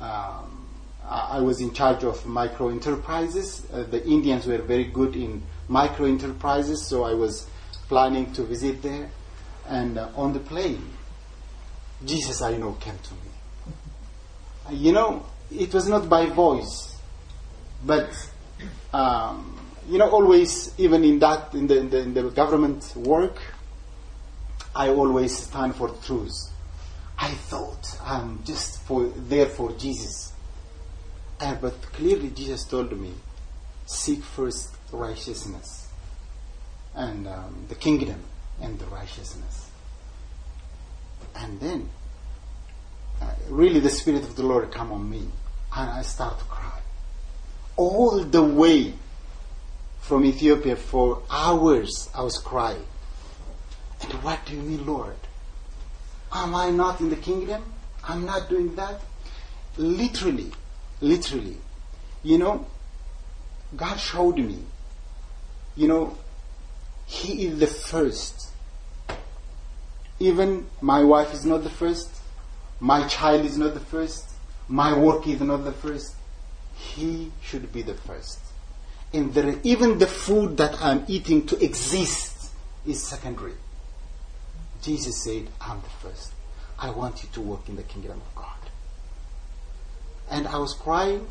Um, 0.00 0.68
I 1.08 1.40
was 1.40 1.60
in 1.60 1.72
charge 1.74 2.04
of 2.04 2.24
micro 2.24 2.68
enterprises. 2.68 3.66
Uh, 3.72 3.82
the 3.82 4.06
Indians 4.06 4.46
were 4.46 4.58
very 4.58 4.84
good 4.84 5.16
in 5.16 5.42
micro 5.68 6.06
enterprises, 6.06 6.86
so 6.86 7.04
I 7.04 7.14
was 7.14 7.46
planning 7.88 8.32
to 8.32 8.44
visit 8.44 8.82
there. 8.82 9.10
And 9.68 9.98
uh, 9.98 10.08
on 10.16 10.32
the 10.32 10.40
plane, 10.40 10.82
Jesus, 12.04 12.40
I 12.42 12.56
know, 12.56 12.72
came 12.72 12.98
to 12.98 13.14
me. 13.14 14.78
You 14.78 14.92
know, 14.92 15.26
it 15.50 15.74
was 15.74 15.88
not 15.88 16.08
by 16.08 16.26
voice, 16.26 16.96
but 17.84 18.10
um, 18.92 19.58
you 19.88 19.98
know, 19.98 20.08
always, 20.10 20.72
even 20.78 21.04
in 21.04 21.18
that, 21.20 21.54
in 21.54 21.66
the, 21.66 21.78
in 21.78 21.90
the, 21.90 21.98
in 22.00 22.14
the 22.14 22.22
government 22.30 22.92
work, 22.96 23.36
I 24.74 24.88
always 24.88 25.36
stand 25.36 25.74
for 25.76 25.88
truth. 25.88 26.50
I 27.18 27.30
thought 27.30 27.98
I'm 28.02 28.42
just 28.44 28.80
for 28.82 29.06
there 29.06 29.46
for 29.46 29.72
Jesus, 29.72 30.32
Uh, 31.40 31.56
but 31.60 31.74
clearly 31.92 32.30
Jesus 32.30 32.64
told 32.64 32.92
me, 32.98 33.12
seek 33.86 34.22
first 34.22 34.70
righteousness 34.92 35.88
and 36.94 37.26
um, 37.26 37.66
the 37.68 37.74
kingdom 37.74 38.20
and 38.60 38.78
the 38.78 38.86
righteousness, 38.86 39.68
and 41.34 41.58
then 41.58 41.88
uh, 43.20 43.34
really 43.48 43.80
the 43.80 43.90
spirit 43.90 44.22
of 44.22 44.36
the 44.36 44.42
Lord 44.44 44.70
come 44.70 44.92
on 44.92 45.10
me, 45.10 45.26
and 45.74 45.90
I 45.90 46.02
start 46.02 46.38
to 46.38 46.44
cry 46.44 46.71
all 47.76 48.24
the 48.24 48.42
way 48.42 48.94
from 50.00 50.24
Ethiopia 50.24 50.76
for 50.76 51.22
hours. 51.30 52.10
I 52.14 52.22
was 52.22 52.38
crying. 52.38 52.84
And 54.02 54.12
what 54.22 54.44
do 54.46 54.54
you 54.54 54.62
mean, 54.62 54.84
Lord? 54.86 55.16
Am 56.32 56.54
I 56.54 56.70
not 56.70 57.00
in 57.00 57.10
the 57.10 57.16
kingdom? 57.16 57.62
I'm 58.06 58.24
not 58.24 58.48
doing 58.48 58.74
that. 58.74 59.00
Literally, 59.76 60.50
literally, 61.00 61.56
you 62.22 62.38
know, 62.38 62.66
God 63.76 63.96
showed 63.96 64.38
me. 64.38 64.58
You 65.76 65.88
know, 65.88 66.18
He 67.06 67.46
is 67.46 67.58
the 67.58 67.66
first. 67.66 68.50
Even 70.18 70.66
my 70.80 71.02
wife 71.02 71.32
is 71.32 71.46
not 71.46 71.62
the 71.62 71.70
first. 71.70 72.08
My 72.80 73.06
child 73.06 73.44
is 73.44 73.56
not 73.56 73.74
the 73.74 73.80
first. 73.80 74.30
My 74.68 74.96
work 74.96 75.26
is 75.26 75.40
not 75.40 75.64
the 75.64 75.72
first. 75.72 76.14
He 76.82 77.32
should 77.42 77.72
be 77.72 77.82
the 77.82 77.94
first. 77.94 78.40
And 79.12 79.32
there, 79.34 79.56
even 79.62 79.98
the 79.98 80.06
food 80.06 80.56
that 80.56 80.82
I'm 80.82 81.04
eating 81.06 81.46
to 81.46 81.64
exist 81.64 82.50
is 82.86 83.02
secondary. 83.02 83.54
Jesus 84.82 85.22
said, 85.22 85.48
I'm 85.60 85.80
the 85.80 86.08
first. 86.08 86.32
I 86.78 86.90
want 86.90 87.22
you 87.22 87.28
to 87.34 87.40
work 87.40 87.68
in 87.68 87.76
the 87.76 87.82
kingdom 87.82 88.20
of 88.20 88.34
God. 88.34 88.48
And 90.30 90.48
I 90.48 90.58
was 90.58 90.74
crying, 90.74 91.26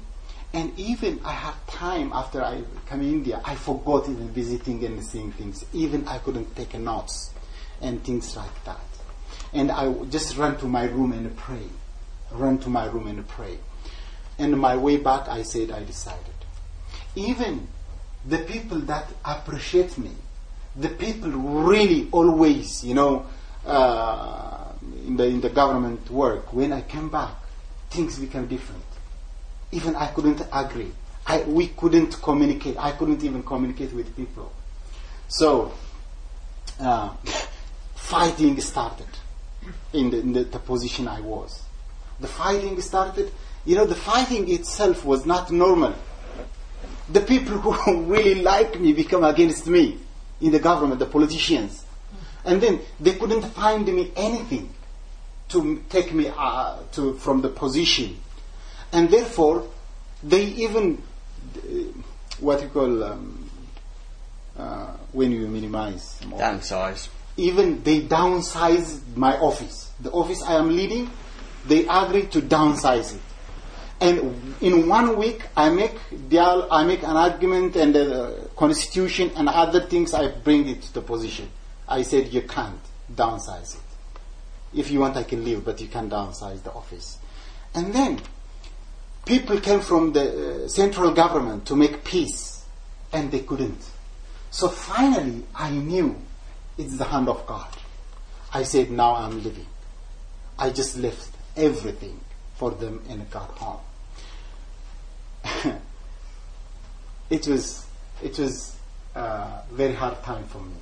and 0.54 0.78
even 0.80 1.20
I 1.26 1.34
had 1.34 1.56
time 1.68 2.12
after 2.14 2.42
I 2.44 2.62
came 2.90 3.02
in 3.02 3.10
India, 3.10 3.42
I 3.44 3.56
forgot 3.56 4.08
even 4.08 4.30
visiting 4.30 4.84
and 4.86 5.04
seeing 5.04 5.32
things. 5.32 5.66
Even 5.74 6.08
I 6.08 6.20
couldn't 6.20 6.56
take 6.56 6.74
notes 6.80 7.34
and 7.82 8.04
things 8.04 8.36
like 8.38 8.64
that. 8.66 8.80
And 9.54 9.72
I 9.72 9.92
just 10.06 10.38
ran 10.38 10.58
to 10.58 10.66
my 10.66 10.86
room 10.86 11.12
and 11.14 11.36
pray. 11.36 11.68
Run 12.32 12.58
to 12.60 12.70
my 12.70 12.86
room 12.86 13.08
and 13.08 13.28
pray. 13.28 13.58
And 14.42 14.60
my 14.60 14.76
way 14.76 14.98
back, 14.98 15.30
I 15.30 15.44
said, 15.44 15.70
I 15.70 15.84
decided. 15.84 16.34
Even 17.16 17.68
the 18.26 18.40
people 18.40 18.80
that 18.80 19.08
appreciate 19.24 20.00
me, 20.00 20.10
the 20.76 20.90
people 20.90 21.30
really 21.30 22.10
always, 22.12 22.84
you 22.84 22.96
know, 22.96 23.28
uh, 23.68 24.74
in 25.06 25.16
the 25.16 25.26
in 25.26 25.42
the 25.42 25.50
government 25.50 26.10
work, 26.10 26.52
when 26.54 26.74
I 26.74 26.82
came 26.82 27.10
back, 27.10 27.36
things 27.92 28.18
became 28.18 28.48
different. 28.48 28.84
Even 29.72 29.96
I 29.96 30.08
couldn't 30.08 30.42
agree. 30.52 30.92
I, 31.28 31.44
we 31.44 31.68
couldn't 31.68 32.20
communicate. 32.20 32.78
I 32.80 32.94
couldn't 32.94 33.24
even 33.24 33.44
communicate 33.44 33.94
with 33.94 34.16
people. 34.16 34.52
So, 35.28 35.72
uh, 36.80 37.14
fighting 37.96 38.60
started 38.60 39.08
in, 39.94 40.10
the, 40.10 40.20
in 40.20 40.34
the, 40.34 40.44
the 40.46 40.60
position 40.60 41.08
I 41.08 41.22
was. 41.22 41.62
The 42.20 42.28
fighting 42.28 42.82
started. 42.82 43.32
You 43.66 43.76
know, 43.76 43.86
the 43.86 43.96
fighting 43.96 44.52
itself 44.52 45.06
was 45.06 45.26
not 45.26 45.52
normal. 45.52 45.94
The 47.10 47.22
people 47.22 47.58
who 47.60 48.04
really 48.06 48.42
liked 48.42 48.80
me 48.80 48.94
become 48.94 49.24
against 49.24 49.68
me 49.68 50.00
in 50.40 50.52
the 50.52 50.60
government, 50.60 51.00
the 51.00 51.06
politicians. 51.06 51.86
And 52.44 52.62
then 52.62 52.82
they 53.00 53.14
couldn't 53.14 53.44
find 53.44 53.86
me 53.86 54.12
anything 54.16 54.74
to 55.50 55.84
take 55.90 56.14
me 56.14 56.32
uh, 56.36 56.80
to, 56.94 57.14
from 57.16 57.42
the 57.42 57.50
position. 57.50 58.18
And 58.92 59.10
therefore, 59.10 59.68
they 60.24 60.44
even, 60.46 61.02
uh, 61.58 61.62
what 62.40 62.62
you 62.62 62.70
call, 62.70 63.04
um, 63.04 63.50
uh, 64.58 64.88
when 65.12 65.32
you 65.32 65.48
minimize. 65.48 66.20
Downsize. 66.22 67.10
Even 67.38 67.84
they 67.84 68.02
downsized 68.02 69.16
my 69.16 69.38
office. 69.38 69.92
The 70.00 70.12
office 70.12 70.42
I 70.42 70.56
am 70.56 70.76
leading, 70.76 71.10
they 71.66 71.88
agreed 71.88 72.32
to 72.32 72.42
downsize 72.42 73.16
it. 73.16 73.22
And 74.02 74.56
in 74.62 74.90
one 74.90 75.16
week, 75.16 75.44
I 75.56 75.70
make 75.70 75.96
I 76.72 76.84
make 76.84 77.04
an 77.04 77.16
argument 77.16 77.76
and 77.76 77.94
the 77.94 78.50
constitution 78.56 79.32
and 79.36 79.48
other 79.48 79.82
things. 79.82 80.16
I 80.16 80.30
bring 80.30 80.68
it 80.68 80.82
to 80.82 80.94
the 80.96 81.02
position. 81.02 81.50
I 81.88 82.02
said 82.02 82.34
you 82.34 82.42
can't 82.42 82.82
downsize 83.14 83.76
it. 83.76 83.82
If 84.74 84.90
you 84.90 85.02
want, 85.02 85.18
I 85.18 85.24
can 85.24 85.46
leave, 85.46 85.64
but 85.64 85.80
you 85.82 85.88
can 85.88 86.10
downsize 86.10 86.64
the 86.64 86.72
office. 86.72 87.20
And 87.76 87.94
then 87.94 88.20
people 89.26 89.60
came 89.60 89.82
from 89.82 90.14
the 90.14 90.66
uh, 90.66 90.68
central 90.68 91.12
government 91.12 91.68
to 91.68 91.76
make 91.76 92.04
peace, 92.04 92.66
and 93.14 93.32
they 93.32 93.42
couldn't. 93.42 93.86
So 94.50 94.68
finally, 94.68 95.44
I 95.54 95.70
knew 95.70 96.16
it's 96.78 96.98
the 96.98 97.06
hand 97.06 97.30
of 97.30 97.46
God. 97.46 97.68
I 98.54 98.64
said, 98.64 98.90
now 98.90 99.16
I'm 99.16 99.44
leaving. 99.44 99.68
I 100.58 100.72
just 100.72 100.98
left 100.98 101.30
everything 101.56 102.20
for 102.56 102.72
them 102.72 103.04
and 103.10 103.30
got 103.30 103.50
home. 103.58 103.80
it 107.30 107.48
was 107.48 107.86
it 108.24 108.38
was 108.38 108.76
a 109.16 109.62
very 109.72 109.94
hard 109.94 110.22
time 110.24 110.44
for 110.46 110.60
me. 110.60 110.76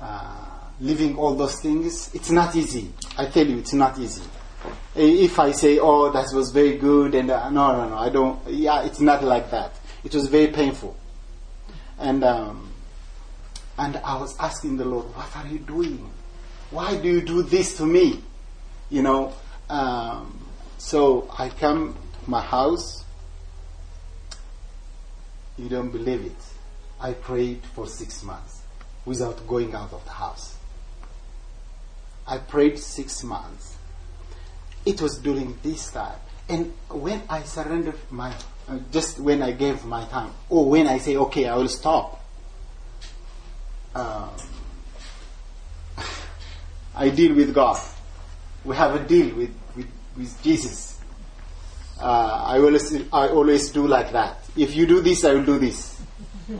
Uh, 0.00 0.46
living 0.80 1.16
all 1.16 1.34
those 1.34 1.60
things, 1.60 2.12
it's 2.14 2.30
not 2.30 2.56
easy. 2.56 2.92
I 3.16 3.26
tell 3.26 3.46
you, 3.46 3.58
it's 3.58 3.72
not 3.72 3.98
easy. 3.98 4.22
If 4.94 5.38
I 5.38 5.52
say, 5.52 5.78
"Oh, 5.78 6.10
that 6.10 6.26
was 6.34 6.50
very 6.50 6.76
good," 6.76 7.14
and 7.14 7.30
uh, 7.30 7.50
no, 7.50 7.72
no, 7.72 7.88
no, 7.88 7.96
I 7.96 8.08
don't. 8.08 8.40
Yeah, 8.48 8.82
it's 8.82 9.00
not 9.00 9.22
like 9.24 9.50
that. 9.50 9.78
It 10.04 10.14
was 10.14 10.28
very 10.28 10.48
painful, 10.48 10.96
and 11.98 12.22
um, 12.24 12.72
and 13.78 13.96
I 13.98 14.18
was 14.18 14.36
asking 14.38 14.76
the 14.76 14.84
Lord, 14.84 15.06
"What 15.14 15.36
are 15.36 15.46
you 15.46 15.58
doing? 15.58 16.10
Why 16.70 16.96
do 16.96 17.08
you 17.08 17.20
do 17.20 17.42
this 17.42 17.76
to 17.78 17.86
me?" 17.86 18.22
You 18.90 19.02
know. 19.02 19.32
Um, 19.68 20.38
so 20.78 21.32
I 21.38 21.48
come 21.48 21.94
to 21.94 22.30
my 22.30 22.42
house. 22.42 23.01
You 25.56 25.68
don't 25.68 25.90
believe 25.90 26.24
it. 26.24 26.44
I 27.00 27.12
prayed 27.12 27.62
for 27.74 27.86
six 27.86 28.22
months 28.22 28.62
without 29.04 29.46
going 29.46 29.74
out 29.74 29.92
of 29.92 30.04
the 30.04 30.10
house. 30.10 30.56
I 32.26 32.38
prayed 32.38 32.78
six 32.78 33.22
months. 33.24 33.76
It 34.86 35.00
was 35.00 35.18
during 35.18 35.58
this 35.62 35.90
time. 35.90 36.18
And 36.48 36.72
when 36.88 37.22
I 37.28 37.42
surrendered 37.42 37.98
my, 38.10 38.34
uh, 38.68 38.78
just 38.90 39.18
when 39.18 39.42
I 39.42 39.52
gave 39.52 39.84
my 39.84 40.04
time, 40.06 40.32
or 40.48 40.68
when 40.68 40.86
I 40.86 40.98
say, 40.98 41.16
okay, 41.16 41.46
I 41.46 41.56
will 41.56 41.68
stop, 41.68 42.24
um, 43.94 44.30
I 46.94 47.08
deal 47.10 47.34
with 47.34 47.54
God. 47.54 47.80
We 48.64 48.76
have 48.76 48.94
a 48.94 49.06
deal 49.06 49.34
with, 49.34 49.54
with, 49.76 49.88
with 50.16 50.42
Jesus. 50.42 50.91
Uh, 52.02 52.42
I 52.46 52.58
always 52.58 52.92
I 53.12 53.28
always 53.28 53.70
do 53.70 53.86
like 53.86 54.10
that. 54.10 54.42
If 54.56 54.74
you 54.74 54.86
do 54.86 55.00
this, 55.00 55.24
I 55.24 55.34
will 55.34 55.44
do 55.44 55.58
this. 55.60 56.02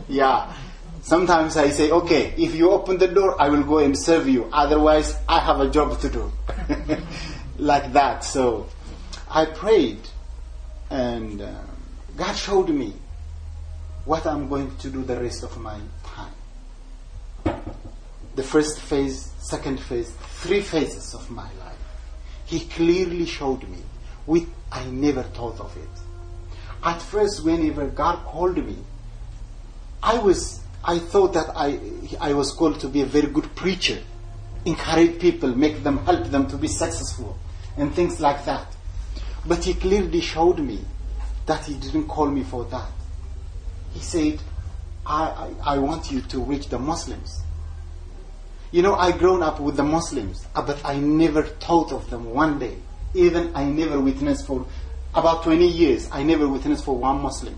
Yeah. 0.07 0.53
Sometimes 1.01 1.57
I 1.57 1.69
say, 1.69 1.91
okay, 1.91 2.33
if 2.37 2.55
you 2.55 2.71
open 2.71 2.97
the 2.97 3.09
door, 3.09 3.35
I 3.41 3.49
will 3.49 3.63
go 3.63 3.79
and 3.79 3.97
serve 3.97 4.29
you. 4.29 4.49
Otherwise, 4.53 5.19
I 5.27 5.39
have 5.41 5.59
a 5.59 5.69
job 5.69 5.99
to 5.99 6.09
do. 6.09 6.31
like 7.57 7.91
that. 7.91 8.23
So 8.23 8.69
I 9.29 9.45
prayed, 9.45 9.99
and 10.89 11.41
uh, 11.41 11.53
God 12.15 12.33
showed 12.33 12.69
me 12.69 12.93
what 14.05 14.25
I'm 14.25 14.47
going 14.47 14.73
to 14.77 14.89
do 14.89 15.03
the 15.03 15.19
rest 15.19 15.43
of 15.43 15.57
my 15.59 15.77
time. 16.05 17.61
The 18.35 18.43
first 18.43 18.79
phase, 18.79 19.31
second 19.39 19.81
phase, 19.81 20.09
three 20.41 20.61
phases 20.61 21.13
of 21.13 21.29
my 21.29 21.49
life. 21.59 21.77
He 22.45 22.61
clearly 22.61 23.25
showed 23.25 23.67
me, 23.67 23.79
I 24.27 24.85
never 24.89 25.23
thought 25.23 25.59
of 25.59 25.75
it. 25.77 25.89
At 26.83 27.01
first, 27.01 27.43
whenever 27.43 27.87
God 27.87 28.25
called 28.25 28.57
me, 28.57 28.77
I 30.01 30.17
was 30.17 30.61
I 30.83 30.99
thought 30.99 31.33
that 31.33 31.51
I 31.55 31.79
I 32.19 32.33
was 32.33 32.51
called 32.51 32.79
to 32.81 32.89
be 32.89 33.01
a 33.01 33.05
very 33.05 33.27
good 33.27 33.55
preacher, 33.55 33.99
encourage 34.65 35.19
people, 35.19 35.55
make 35.55 35.83
them 35.83 35.99
help 36.05 36.25
them 36.25 36.47
to 36.47 36.57
be 36.57 36.67
successful, 36.67 37.37
and 37.77 37.93
things 37.93 38.19
like 38.19 38.43
that. 38.45 38.67
But 39.45 39.63
he 39.63 39.73
clearly 39.73 40.21
showed 40.21 40.59
me 40.59 40.83
that 41.45 41.65
he 41.65 41.75
didn't 41.75 42.07
call 42.07 42.27
me 42.27 42.43
for 42.43 42.65
that. 42.65 42.91
He 43.93 43.99
said, 43.99 44.39
I, 45.05 45.53
I, 45.65 45.75
I 45.75 45.77
want 45.77 46.11
you 46.11 46.21
to 46.21 46.39
reach 46.39 46.69
the 46.69 46.79
Muslims. 46.79 47.43
You 48.71 48.81
know, 48.81 48.95
I 48.95 49.11
grown 49.11 49.43
up 49.43 49.59
with 49.59 49.75
the 49.75 49.83
Muslims, 49.83 50.47
but 50.53 50.83
I 50.83 50.97
never 50.97 51.43
thought 51.43 51.91
of 51.91 52.09
them 52.09 52.33
one 52.33 52.57
day. 52.59 52.77
Even 53.13 53.55
I 53.55 53.65
never 53.65 53.99
witnessed 53.99 54.47
for 54.47 54.65
about 55.13 55.43
20 55.43 55.67
years, 55.67 56.09
I 56.11 56.23
never 56.23 56.47
witnessed 56.47 56.85
for 56.85 56.97
one 56.97 57.21
Muslim. 57.21 57.55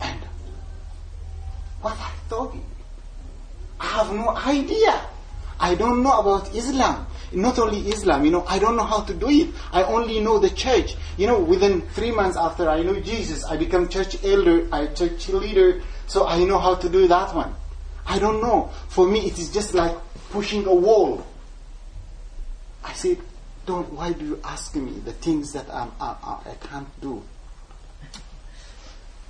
And 0.00 0.20
what 1.80 1.96
I 1.98 2.10
thought, 2.28 2.54
I 3.80 3.86
have 3.86 4.12
no 4.12 4.28
idea. 4.28 5.00
I 5.58 5.74
don't 5.74 6.02
know 6.02 6.18
about 6.18 6.54
Islam. 6.54 7.06
Not 7.32 7.58
only 7.58 7.78
Islam, 7.88 8.24
you 8.24 8.30
know, 8.30 8.44
I 8.46 8.58
don't 8.58 8.76
know 8.76 8.84
how 8.84 9.02
to 9.02 9.14
do 9.14 9.28
it. 9.28 9.50
I 9.72 9.84
only 9.84 10.20
know 10.20 10.38
the 10.38 10.50
church. 10.50 10.96
You 11.16 11.26
know, 11.26 11.38
within 11.38 11.82
three 11.82 12.10
months 12.10 12.36
after 12.36 12.68
I 12.68 12.82
know 12.82 12.98
Jesus, 12.98 13.44
I 13.44 13.56
become 13.56 13.88
church 13.88 14.22
elder, 14.24 14.66
I 14.72 14.86
church 14.86 15.28
leader, 15.28 15.82
so 16.06 16.26
I 16.26 16.42
know 16.44 16.58
how 16.58 16.74
to 16.74 16.88
do 16.88 17.06
that 17.08 17.34
one. 17.34 17.54
I 18.06 18.18
don't 18.18 18.42
know. 18.42 18.70
For 18.88 19.06
me, 19.06 19.26
it 19.26 19.38
is 19.38 19.50
just 19.50 19.74
like 19.74 19.96
pushing 20.30 20.66
a 20.66 20.74
wall. 20.74 21.24
I 22.82 22.92
said, 22.94 23.18
don't, 23.66 23.92
why 23.92 24.12
do 24.12 24.24
you 24.24 24.40
ask 24.44 24.74
me 24.76 24.92
the 25.00 25.12
things 25.12 25.52
that 25.52 25.68
I'm, 25.72 25.92
I, 26.00 26.40
I, 26.46 26.54
can't 26.66 27.00
do? 27.00 27.22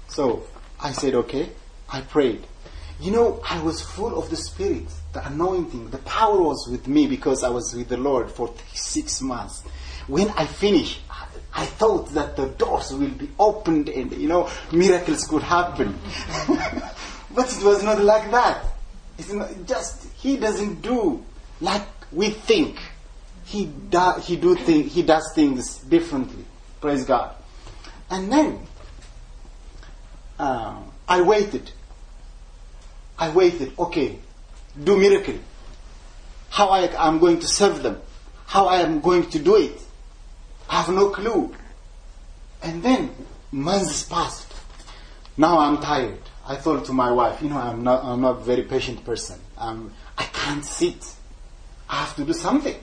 So 0.08 0.44
I 0.80 0.92
said, 0.92 1.14
okay. 1.14 1.50
I 1.88 2.00
prayed. 2.02 2.46
You 3.00 3.10
know, 3.12 3.42
I 3.48 3.62
was 3.62 3.80
full 3.82 4.18
of 4.18 4.30
the 4.30 4.36
Spirit, 4.36 4.86
the 5.12 5.26
anointing, 5.26 5.90
the 5.90 5.98
power 5.98 6.40
was 6.40 6.68
with 6.70 6.86
me 6.86 7.06
because 7.06 7.42
I 7.42 7.48
was 7.48 7.74
with 7.74 7.88
the 7.88 7.96
Lord 7.96 8.30
for 8.30 8.52
six 8.74 9.20
months. 9.22 9.62
When 10.06 10.28
I 10.30 10.46
finished, 10.46 11.00
I 11.54 11.66
thought 11.66 12.10
that 12.10 12.36
the 12.36 12.46
doors 12.46 12.92
will 12.92 13.08
be 13.08 13.30
opened 13.38 13.88
and, 13.88 14.12
you 14.12 14.28
know, 14.28 14.50
miracles 14.70 15.26
could 15.26 15.42
happen. 15.42 15.98
but 17.34 17.56
it 17.56 17.64
was 17.64 17.82
not 17.82 18.00
like 18.02 18.30
that. 18.30 18.66
It's 19.18 19.32
not 19.32 19.50
just, 19.66 20.06
He 20.14 20.36
doesn't 20.36 20.82
do 20.82 21.24
like 21.60 21.86
we 22.12 22.30
think. 22.30 22.78
He, 23.50 23.66
do, 23.66 24.12
he, 24.22 24.36
do 24.36 24.54
thing, 24.54 24.84
he 24.84 25.02
does 25.02 25.32
things 25.34 25.78
differently. 25.78 26.44
Praise 26.80 27.04
God. 27.04 27.34
And 28.08 28.30
then, 28.30 28.60
um, 30.38 30.92
I 31.08 31.20
waited. 31.22 31.72
I 33.18 33.30
waited. 33.30 33.76
Okay, 33.76 34.20
do 34.84 34.96
miracle. 34.96 35.34
How 36.50 36.68
I 36.68 36.82
am 37.08 37.18
going 37.18 37.40
to 37.40 37.48
serve 37.48 37.82
them. 37.82 38.00
How 38.46 38.66
I 38.66 38.82
am 38.82 39.00
going 39.00 39.28
to 39.30 39.40
do 39.40 39.56
it. 39.56 39.82
I 40.68 40.82
have 40.82 40.94
no 40.94 41.10
clue. 41.10 41.52
And 42.62 42.84
then 42.84 43.10
months 43.50 44.04
passed. 44.04 44.54
Now 45.36 45.58
I'm 45.58 45.78
tired. 45.78 46.20
I 46.46 46.54
thought 46.54 46.84
to 46.84 46.92
my 46.92 47.10
wife, 47.10 47.42
you 47.42 47.48
know, 47.48 47.58
I'm 47.58 47.82
not, 47.82 48.04
I'm 48.04 48.20
not 48.20 48.42
a 48.42 48.44
very 48.44 48.62
patient 48.62 49.04
person. 49.04 49.40
Um, 49.58 49.92
I 50.16 50.22
can't 50.22 50.64
sit. 50.64 51.04
I 51.88 51.96
have 51.96 52.14
to 52.14 52.24
do 52.24 52.32
something. 52.32 52.76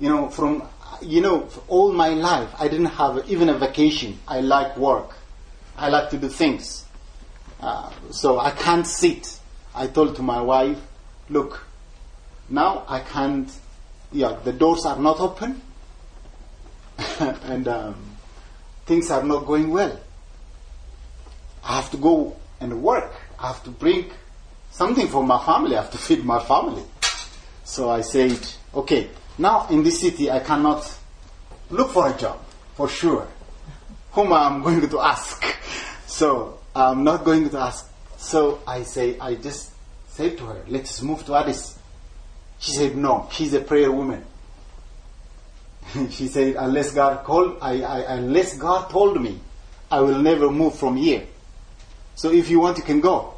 You 0.00 0.08
know, 0.08 0.28
from, 0.28 0.62
you 1.00 1.20
know, 1.20 1.48
all 1.68 1.92
my 1.92 2.08
life, 2.08 2.50
I 2.58 2.68
didn't 2.68 2.86
have 2.86 3.28
even 3.28 3.48
a 3.48 3.58
vacation. 3.58 4.18
I 4.26 4.40
like 4.40 4.76
work. 4.76 5.16
I 5.76 5.88
like 5.88 6.10
to 6.10 6.18
do 6.18 6.28
things. 6.28 6.84
Uh, 7.60 7.90
so 8.10 8.38
I 8.38 8.50
can't 8.50 8.86
sit. 8.86 9.38
I 9.74 9.86
told 9.86 10.16
to 10.16 10.22
my 10.22 10.40
wife, 10.40 10.78
look, 11.28 11.66
now 12.48 12.84
I 12.88 13.00
can't, 13.00 13.50
yeah, 14.12 14.36
the 14.44 14.52
doors 14.52 14.84
are 14.84 14.98
not 14.98 15.20
open 15.20 15.62
and 17.20 17.66
um, 17.66 18.16
things 18.86 19.10
are 19.10 19.22
not 19.22 19.46
going 19.46 19.70
well. 19.70 19.98
I 21.64 21.76
have 21.76 21.90
to 21.92 21.96
go 21.96 22.36
and 22.60 22.82
work. 22.82 23.12
I 23.38 23.48
have 23.48 23.62
to 23.64 23.70
bring 23.70 24.10
something 24.70 25.08
for 25.08 25.24
my 25.24 25.42
family. 25.44 25.76
I 25.76 25.82
have 25.82 25.90
to 25.92 25.98
feed 25.98 26.24
my 26.24 26.42
family. 26.42 26.82
So 27.64 27.88
I 27.88 28.02
said, 28.02 28.38
okay, 28.74 29.08
now 29.38 29.66
in 29.68 29.82
this 29.82 30.00
city 30.00 30.30
I 30.30 30.40
cannot 30.40 30.98
look 31.70 31.90
for 31.90 32.08
a 32.08 32.16
job, 32.16 32.40
for 32.74 32.88
sure. 32.88 33.26
Whom 34.12 34.32
I'm 34.32 34.62
going 34.62 34.88
to 34.88 35.00
ask. 35.00 35.44
So 36.06 36.60
I'm 36.76 37.02
not 37.02 37.24
going 37.24 37.50
to 37.50 37.58
ask. 37.58 37.90
So 38.16 38.60
I 38.68 38.84
say, 38.84 39.18
I 39.18 39.34
just 39.34 39.72
said 40.06 40.38
to 40.38 40.46
her, 40.46 40.62
let's 40.68 41.02
move 41.02 41.26
to 41.26 41.34
Addis. 41.34 41.76
She 42.60 42.70
said, 42.70 42.96
no, 42.96 43.28
she's 43.32 43.52
a 43.52 43.60
prayer 43.60 43.90
woman. 43.90 44.24
she 46.10 46.28
said, 46.28 46.54
unless 46.56 46.94
God 46.94 47.24
called, 47.24 47.58
I, 47.60 47.82
I, 47.82 48.14
unless 48.14 48.56
God 48.56 48.90
told 48.90 49.20
me, 49.20 49.40
I 49.90 50.00
will 50.00 50.18
never 50.20 50.50
move 50.50 50.78
from 50.78 50.96
here. 50.96 51.26
So 52.14 52.30
if 52.30 52.48
you 52.48 52.60
want, 52.60 52.78
you 52.78 52.84
can 52.84 53.00
go. 53.00 53.34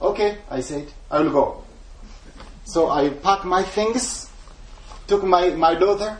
Okay, 0.00 0.38
I 0.48 0.60
said, 0.60 0.86
I 1.10 1.20
will 1.20 1.30
go. 1.30 1.64
So 2.64 2.88
I 2.88 3.10
packed 3.10 3.44
my 3.44 3.62
things, 3.62 4.30
took 5.12 5.24
my, 5.24 5.50
my 5.50 5.74
daughter. 5.74 6.18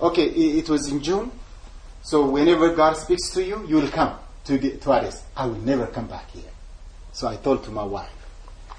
Okay, 0.00 0.26
it, 0.26 0.64
it 0.64 0.68
was 0.68 0.88
in 0.88 1.00
June. 1.00 1.30
So 2.02 2.26
whenever 2.28 2.74
God 2.74 2.94
speaks 2.94 3.30
to 3.34 3.44
you, 3.44 3.64
you 3.68 3.76
will 3.76 3.90
come 3.90 4.18
to, 4.46 4.58
the, 4.58 4.76
to 4.78 4.92
Addis. 4.92 5.22
I 5.36 5.46
will 5.46 5.60
never 5.60 5.86
come 5.86 6.08
back 6.08 6.28
here. 6.32 6.50
So 7.12 7.28
I 7.28 7.36
told 7.36 7.62
to 7.64 7.70
my 7.70 7.84
wife, 7.84 8.10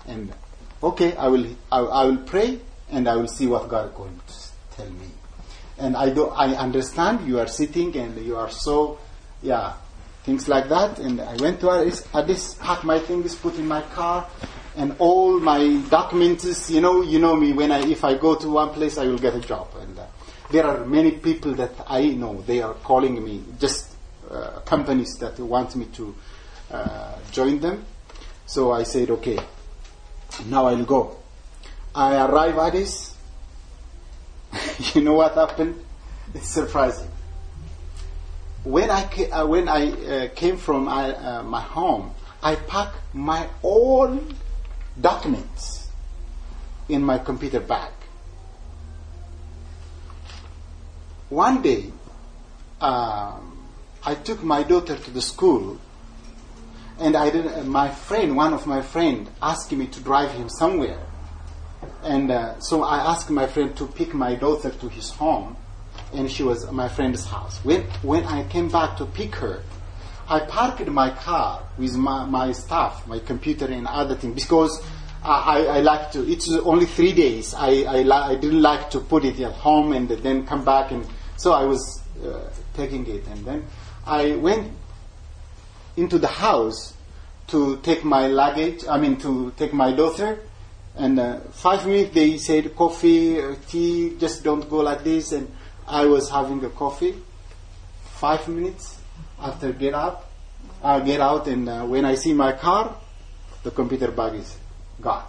and 0.07 0.33
okay, 0.81 1.15
I 1.15 1.27
will, 1.27 1.45
I, 1.71 1.79
I 1.79 2.05
will 2.05 2.17
pray 2.17 2.59
and 2.91 3.07
I 3.07 3.15
will 3.15 3.29
see 3.29 3.47
what 3.47 3.69
God 3.69 3.95
going 3.95 4.19
to 4.27 4.33
tell 4.75 4.89
me. 4.89 5.07
And 5.77 5.95
I 5.95 6.09
do, 6.09 6.27
I 6.27 6.55
understand 6.55 7.25
you 7.25 7.39
are 7.39 7.47
sitting 7.47 7.95
and 7.95 8.17
you 8.25 8.35
are 8.35 8.49
so, 8.49 8.99
yeah, 9.41 9.73
things 10.23 10.49
like 10.49 10.67
that. 10.67 10.99
And 10.99 11.21
I 11.21 11.37
went 11.37 11.61
to 11.61 11.71
Addis, 11.71 12.05
Addis 12.13 12.55
packed 12.55 12.83
my 12.83 12.99
things, 12.99 13.35
put 13.35 13.55
in 13.55 13.67
my 13.67 13.83
car, 13.83 14.27
and 14.75 14.95
all 14.99 15.39
my 15.39 15.81
documents. 15.89 16.69
You 16.69 16.81
know, 16.81 17.01
you 17.01 17.19
know 17.19 17.35
me. 17.35 17.53
When 17.53 17.71
I, 17.71 17.79
if 17.87 18.03
I 18.03 18.15
go 18.15 18.35
to 18.35 18.49
one 18.49 18.69
place, 18.69 18.97
I 18.97 19.05
will 19.05 19.17
get 19.17 19.35
a 19.35 19.39
job. 19.41 19.67
And 19.79 19.97
uh, 19.97 20.05
there 20.51 20.65
are 20.65 20.85
many 20.85 21.11
people 21.11 21.53
that 21.55 21.71
I 21.87 22.07
know. 22.09 22.41
They 22.41 22.61
are 22.61 22.73
calling 22.73 23.23
me, 23.23 23.43
just 23.59 23.93
uh, 24.29 24.59
companies 24.65 25.15
that 25.19 25.39
want 25.39 25.75
me 25.75 25.85
to 25.93 26.15
uh, 26.71 27.15
join 27.31 27.59
them. 27.59 27.85
So 28.45 28.71
I 28.71 28.83
said, 28.83 29.09
okay, 29.11 29.39
now 30.45 30.65
I'll 30.67 30.85
go. 30.85 31.17
I 31.95 32.25
arrive 32.25 32.57
at 32.57 32.73
this. 32.73 33.15
you 34.93 35.01
know 35.01 35.13
what 35.13 35.35
happened? 35.35 35.83
It's 36.33 36.49
surprising. 36.49 37.09
When 38.63 38.89
I 38.89 39.03
ca- 39.03 39.29
uh, 39.31 39.45
when 39.45 39.67
I 39.67 39.91
uh, 39.91 40.27
came 40.35 40.57
from 40.57 40.85
my, 40.85 41.13
uh, 41.13 41.43
my 41.43 41.61
home, 41.61 42.13
I 42.41 42.55
packed 42.55 43.13
my 43.13 43.49
own 43.61 44.35
documents 44.99 45.89
in 46.89 47.03
my 47.03 47.17
computer 47.17 47.59
bag. 47.59 47.91
One 51.29 51.61
day, 51.61 51.91
um, 52.79 53.67
I 54.03 54.15
took 54.15 54.43
my 54.43 54.63
daughter 54.63 54.95
to 54.97 55.11
the 55.11 55.21
school 55.21 55.79
and 56.99 57.15
I 57.15 57.29
did, 57.29 57.65
my 57.65 57.89
friend, 57.89 58.35
one 58.35 58.53
of 58.53 58.67
my 58.67 58.81
friend, 58.81 59.29
asked 59.41 59.71
me 59.71 59.87
to 59.87 59.99
drive 60.01 60.31
him 60.31 60.47
somewhere. 60.49 60.99
And 62.03 62.31
uh, 62.31 62.59
so 62.59 62.83
I 62.83 62.97
asked 63.11 63.29
my 63.29 63.47
friend 63.47 63.75
to 63.77 63.87
pick 63.87 64.13
my 64.13 64.35
daughter 64.35 64.69
to 64.69 64.89
his 64.89 65.09
home, 65.09 65.57
and 66.13 66.29
she 66.29 66.43
was 66.43 66.69
my 66.71 66.87
friend's 66.87 67.25
house. 67.25 67.57
When, 67.65 67.81
when 68.03 68.23
I 68.25 68.43
came 68.47 68.69
back 68.69 68.97
to 68.97 69.05
pick 69.05 69.35
her, 69.35 69.63
I 70.27 70.39
parked 70.39 70.87
my 70.87 71.09
car 71.09 71.63
with 71.77 71.95
my, 71.95 72.25
my 72.25 72.51
stuff, 72.53 73.05
my 73.07 73.19
computer 73.19 73.65
and 73.65 73.87
other 73.87 74.15
things, 74.15 74.35
because 74.35 74.81
I, 75.23 75.65
I, 75.65 75.79
like 75.79 76.11
to, 76.13 76.29
it's 76.29 76.51
only 76.51 76.85
three 76.85 77.13
days. 77.13 77.53
I, 77.53 77.83
I, 77.83 78.31
I 78.31 78.35
didn't 78.35 78.61
like 78.61 78.89
to 78.91 78.99
put 78.99 79.25
it 79.25 79.39
at 79.39 79.53
home 79.53 79.93
and 79.93 80.09
then 80.09 80.45
come 80.45 80.65
back. 80.65 80.91
And 80.91 81.05
so 81.37 81.53
I 81.53 81.63
was 81.63 82.01
uh, 82.23 82.49
taking 82.73 83.07
it. 83.07 83.25
And 83.27 83.45
then 83.45 83.65
I 84.05 84.35
went 84.35 84.71
into 85.95 86.17
the 86.19 86.27
house 86.27 86.93
to 87.47 87.77
take 87.77 88.03
my 88.03 88.27
luggage, 88.27 88.85
I 88.87 88.97
mean, 88.97 89.17
to 89.17 89.53
take 89.57 89.73
my 89.73 89.93
daughter. 89.93 90.39
And 90.95 91.19
uh, 91.19 91.39
five 91.51 91.85
minutes 91.85 92.13
they 92.13 92.37
said, 92.37 92.75
coffee, 92.75 93.41
uh, 93.41 93.55
tea, 93.67 94.15
just 94.19 94.43
don't 94.43 94.69
go 94.69 94.77
like 94.77 95.03
this. 95.03 95.31
And 95.31 95.53
I 95.87 96.05
was 96.05 96.29
having 96.29 96.63
a 96.65 96.69
coffee. 96.69 97.15
Five 98.03 98.47
minutes 98.47 98.99
after 99.43 99.73
get 99.73 99.93
up, 99.93 100.29
I 100.81 100.99
get 101.01 101.19
out, 101.19 101.47
and 101.47 101.67
uh, 101.67 101.85
when 101.85 102.05
I 102.05 102.15
see 102.15 102.33
my 102.33 102.53
car, 102.53 102.95
the 103.63 103.71
computer 103.71 104.11
bag 104.11 104.35
is 104.35 104.57
gone. 105.01 105.25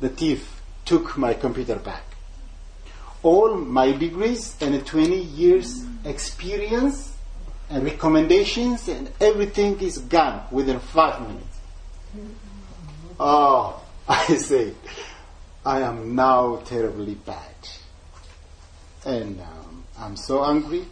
The 0.00 0.08
thief 0.08 0.62
took 0.84 1.16
my 1.18 1.34
computer 1.34 1.76
back. 1.76 2.04
All 3.22 3.54
my 3.56 3.92
degrees 3.92 4.56
and 4.60 4.86
20 4.86 5.16
years 5.16 5.84
experience 6.04 7.16
and 7.70 7.84
recommendations 7.84 8.88
and 8.88 9.10
everything 9.20 9.80
is 9.80 9.98
gone 9.98 10.46
within 10.50 10.78
five 10.78 11.26
minutes. 11.26 11.58
Oh, 13.18 13.82
I 14.08 14.26
say, 14.36 14.74
I 15.64 15.80
am 15.80 16.14
now 16.14 16.56
terribly 16.64 17.14
bad. 17.14 17.54
And 19.06 19.40
um, 19.40 19.84
I'm 19.98 20.16
so 20.16 20.44
angry. 20.44 20.84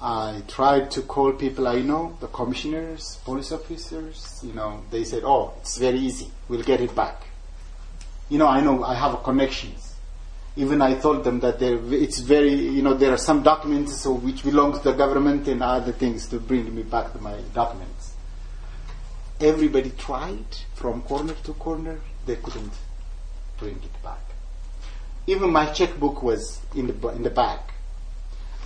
I 0.00 0.42
tried 0.46 0.92
to 0.92 1.02
call 1.02 1.32
people 1.32 1.66
I 1.66 1.80
know, 1.80 2.16
the 2.20 2.28
commissioners, 2.28 3.18
police 3.24 3.50
officers, 3.50 4.40
you 4.44 4.52
know, 4.52 4.84
they 4.90 5.02
said, 5.02 5.24
oh, 5.24 5.54
it's 5.60 5.76
very 5.76 5.98
easy. 5.98 6.30
We'll 6.48 6.62
get 6.62 6.80
it 6.80 6.94
back. 6.94 7.24
You 8.28 8.38
know, 8.38 8.46
I 8.46 8.60
know 8.60 8.84
I 8.84 8.94
have 8.94 9.22
connections. 9.24 9.96
Even 10.56 10.82
I 10.82 10.94
told 10.94 11.24
them 11.24 11.40
that 11.40 11.60
it's 11.60 12.20
very, 12.20 12.52
you 12.52 12.82
know, 12.82 12.94
there 12.94 13.12
are 13.12 13.18
some 13.18 13.42
documents 13.42 13.96
so 14.00 14.12
which 14.12 14.44
belong 14.44 14.72
to 14.74 14.78
the 14.78 14.92
government 14.92 15.48
and 15.48 15.62
other 15.62 15.92
things 15.92 16.28
to 16.28 16.38
bring 16.38 16.74
me 16.74 16.82
back 16.82 17.20
my 17.20 17.36
documents. 17.52 18.14
Everybody 19.40 19.90
tried 19.90 20.46
from 20.74 21.02
corner 21.02 21.34
to 21.44 21.52
corner. 21.54 22.00
They 22.26 22.36
couldn't 22.36 22.72
bring 23.58 23.76
it 23.76 24.02
back. 24.02 24.20
Even 25.26 25.50
my 25.50 25.66
checkbook 25.66 26.22
was 26.22 26.60
in 26.74 26.86
the, 26.86 27.08
in 27.10 27.22
the 27.22 27.30
bag. 27.30 27.60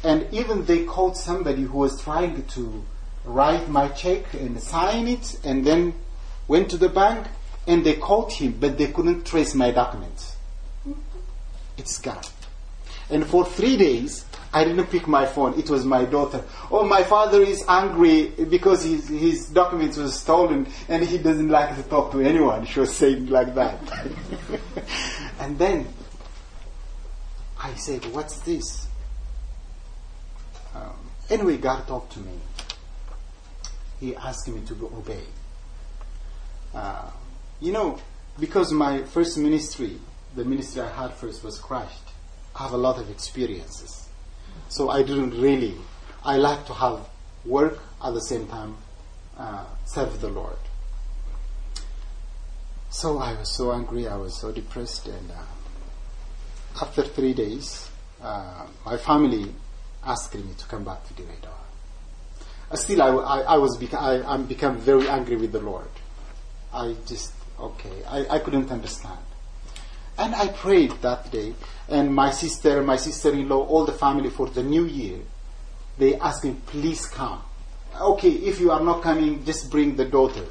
And 0.04 0.26
even 0.32 0.64
they 0.64 0.84
called 0.84 1.16
somebody 1.16 1.62
who 1.62 1.78
was 1.78 2.00
trying 2.02 2.44
to 2.46 2.84
write 3.24 3.68
my 3.68 3.88
check 3.88 4.34
and 4.34 4.60
sign 4.60 5.06
it 5.06 5.38
and 5.44 5.64
then 5.64 5.94
went 6.48 6.70
to 6.70 6.76
the 6.76 6.88
bank 6.88 7.26
and 7.66 7.84
they 7.84 7.94
called 7.94 8.32
him, 8.32 8.56
but 8.58 8.78
they 8.78 8.88
couldn't 8.88 9.24
trace 9.24 9.54
my 9.54 9.70
documents. 9.70 10.36
It's 11.78 11.98
gone. 11.98 12.22
And 13.10 13.26
for 13.26 13.44
three 13.44 13.76
days, 13.76 14.24
I 14.52 14.64
didn't 14.64 14.86
pick 14.86 15.06
my 15.06 15.24
phone. 15.24 15.58
It 15.58 15.70
was 15.70 15.84
my 15.84 16.04
daughter. 16.04 16.44
Oh, 16.70 16.84
my 16.84 17.02
father 17.04 17.40
is 17.40 17.64
angry 17.68 18.28
because 18.28 18.84
his, 18.84 19.08
his 19.08 19.48
documents 19.48 19.96
were 19.96 20.08
stolen 20.08 20.66
and 20.88 21.04
he 21.04 21.18
doesn't 21.18 21.48
like 21.48 21.74
to 21.76 21.82
talk 21.84 22.12
to 22.12 22.20
anyone. 22.20 22.66
She 22.66 22.80
was 22.80 22.94
saying 22.94 23.26
like 23.26 23.54
that. 23.54 23.78
and 25.40 25.58
then 25.58 25.88
I 27.58 27.74
said, 27.74 28.04
What's 28.12 28.40
this? 28.40 28.88
Anyway, 31.32 31.56
God 31.56 31.88
talked 31.88 32.12
to 32.12 32.20
me. 32.20 32.38
He 33.98 34.14
asked 34.14 34.46
me 34.48 34.60
to 34.66 34.74
obey. 34.94 35.24
Uh, 36.74 37.10
you 37.58 37.72
know, 37.72 37.98
because 38.38 38.70
my 38.70 39.04
first 39.04 39.38
ministry, 39.38 39.98
the 40.36 40.44
ministry 40.44 40.82
I 40.82 40.92
had 40.92 41.14
first 41.14 41.42
was 41.42 41.58
crushed, 41.58 42.10
I 42.54 42.64
have 42.64 42.72
a 42.72 42.76
lot 42.76 42.98
of 42.98 43.08
experiences. 43.10 44.10
So 44.68 44.90
I 44.90 45.02
didn't 45.02 45.40
really, 45.40 45.74
I 46.22 46.36
like 46.36 46.66
to 46.66 46.74
have 46.74 47.08
work 47.46 47.78
at 48.04 48.12
the 48.12 48.20
same 48.20 48.46
time 48.46 48.76
uh, 49.38 49.64
serve 49.86 50.20
the 50.20 50.28
Lord. 50.28 50.58
So 52.90 53.16
I 53.16 53.32
was 53.38 53.56
so 53.56 53.72
angry, 53.72 54.06
I 54.06 54.16
was 54.16 54.38
so 54.38 54.52
depressed, 54.52 55.06
and 55.06 55.30
uh, 55.30 56.82
after 56.82 57.02
three 57.02 57.32
days, 57.32 57.88
uh, 58.20 58.66
my 58.84 58.98
family 58.98 59.54
asked 60.04 60.34
me 60.34 60.54
to 60.58 60.66
come 60.66 60.84
back 60.84 61.06
to 61.08 61.14
the 61.14 61.22
radar. 61.22 61.52
Uh, 62.70 62.76
still, 62.76 63.02
I, 63.02 63.08
I, 63.08 63.40
I 63.40 63.56
was 63.58 63.82
I, 63.94 64.22
I'm 64.22 64.46
become 64.46 64.78
very 64.78 65.08
angry 65.08 65.36
with 65.36 65.52
the 65.52 65.60
Lord. 65.60 65.88
I 66.72 66.96
just 67.06 67.32
okay, 67.58 68.04
I, 68.08 68.26
I 68.28 68.38
couldn't 68.38 68.70
understand. 68.70 69.18
And 70.18 70.34
I 70.34 70.48
prayed 70.48 70.92
that 71.02 71.30
day, 71.30 71.54
and 71.88 72.14
my 72.14 72.30
sister, 72.30 72.82
my 72.82 72.96
sister-in-law, 72.96 73.66
all 73.66 73.84
the 73.84 73.92
family 73.92 74.30
for 74.30 74.48
the 74.48 74.62
new 74.62 74.84
year, 74.84 75.18
they 75.98 76.16
asked 76.16 76.44
me, 76.44 76.56
please 76.66 77.06
come. 77.06 77.42
Okay, 77.98 78.30
if 78.30 78.60
you 78.60 78.70
are 78.70 78.80
not 78.80 79.02
coming, 79.02 79.44
just 79.44 79.70
bring 79.70 79.96
the 79.96 80.04
daughter. 80.04 80.44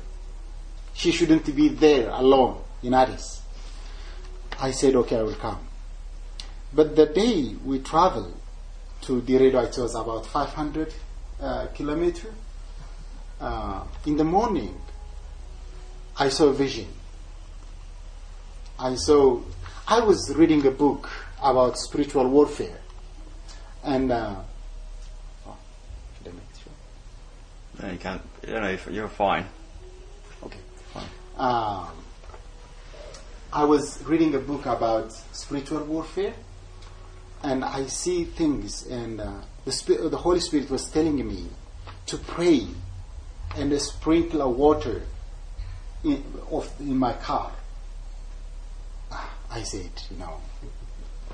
She 0.94 1.12
shouldn't 1.12 1.56
be 1.56 1.70
there 1.70 2.10
alone 2.10 2.62
in 2.84 2.94
Addis. 2.94 3.42
I 4.60 4.72
said, 4.72 4.96
okay, 4.96 5.18
I 5.18 5.24
will 5.24 5.36
come. 5.36 5.60
But 6.74 6.96
the 6.96 7.06
day 7.06 7.56
we 7.64 7.80
traveled 7.80 8.41
to 9.02 9.22
Dire 9.22 9.52
Dawa, 9.52 9.68
it 9.68 9.78
was 9.78 9.96
about 9.96 10.26
500 10.26 10.94
uh, 11.42 11.68
kilometers. 11.74 12.34
Uh, 13.40 13.84
in 14.06 14.18
the 14.18 14.24
morning, 14.24 14.80
I 16.18 16.30
saw 16.30 16.48
a 16.48 16.54
vision. 16.54 16.88
I 18.78 18.96
saw, 18.96 19.42
I 19.88 20.00
was 20.02 20.34
reading 20.36 20.66
a 20.68 20.72
book 20.72 21.10
about 21.42 21.78
spiritual 21.78 22.28
warfare. 22.28 22.78
And, 23.84 24.12
uh, 24.12 24.36
oh, 25.48 25.58
should 26.18 26.28
I 26.28 26.36
make 26.36 26.44
sure? 26.64 27.84
No, 27.84 27.92
you 27.92 27.98
can't. 27.98 28.22
You 28.48 28.54
know, 28.54 28.78
you're 28.92 29.08
fine. 29.08 29.48
Okay. 30.44 30.60
Fine. 30.94 31.04
Um, 31.38 31.88
I 33.54 33.64
was 33.64 34.02
reading 34.06 34.34
a 34.36 34.40
book 34.40 34.66
about 34.66 35.12
spiritual 35.32 35.84
warfare, 35.84 36.34
and 37.44 37.64
I 37.64 37.86
see 37.88 38.26
things, 38.26 38.86
and 38.88 39.20
uh, 39.20 39.34
the, 39.66 39.72
Spi- 39.72 39.98
the 39.98 40.18
Holy 40.18 40.40
Spirit 40.40 40.70
was 40.70 40.90
telling 40.90 41.28
me 41.28 41.48
to 42.08 42.18
pray 42.18 42.68
and 43.56 43.82
sprinkle 43.82 44.52
water 44.54 45.04
in, 46.04 46.24
in 46.80 46.98
my 46.98 47.14
car. 47.14 47.52
I 49.50 49.64
said, 49.64 49.90
you 50.10 50.18
know, 50.18 50.40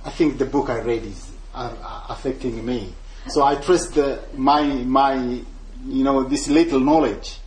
I 0.04 0.10
think 0.10 0.40
the 0.40 0.46
book 0.46 0.70
I 0.70 0.80
read 0.82 1.04
is 1.04 1.30
affecting 1.54 2.66
me. 2.66 2.94
So 3.30 3.44
I 3.44 3.56
trust 3.56 3.94
the, 3.96 4.24
my, 4.36 4.64
my, 4.64 5.16
you 5.16 6.04
know, 6.04 6.24
this 6.24 6.48
little 6.48 6.80
knowledge 6.80 7.38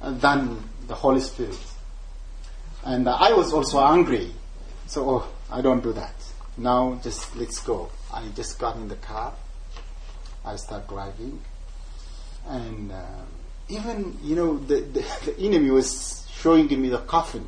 than 0.00 0.62
the 0.86 0.94
Holy 0.94 1.20
Spirit. 1.20 1.58
And 2.84 3.08
I 3.08 3.32
was 3.32 3.52
also 3.52 3.80
angry. 3.80 4.30
So 4.86 5.10
oh, 5.10 5.28
I 5.50 5.60
don't 5.60 5.82
do 5.82 5.92
that. 5.92 6.14
Now 6.56 7.00
just 7.02 7.34
let's 7.36 7.60
go. 7.60 7.90
I 8.14 8.28
just 8.36 8.58
got 8.60 8.76
in 8.76 8.88
the 8.88 8.96
car. 8.96 9.34
I 10.44 10.54
start 10.56 10.88
driving. 10.88 11.40
And 12.46 12.92
uh, 12.92 13.02
even, 13.68 14.16
you 14.22 14.36
know, 14.36 14.58
the, 14.58 14.76
the, 14.76 15.04
the 15.24 15.38
enemy 15.38 15.70
was 15.70 16.24
showing 16.32 16.68
me 16.80 16.90
the 16.90 16.98
coffin. 16.98 17.46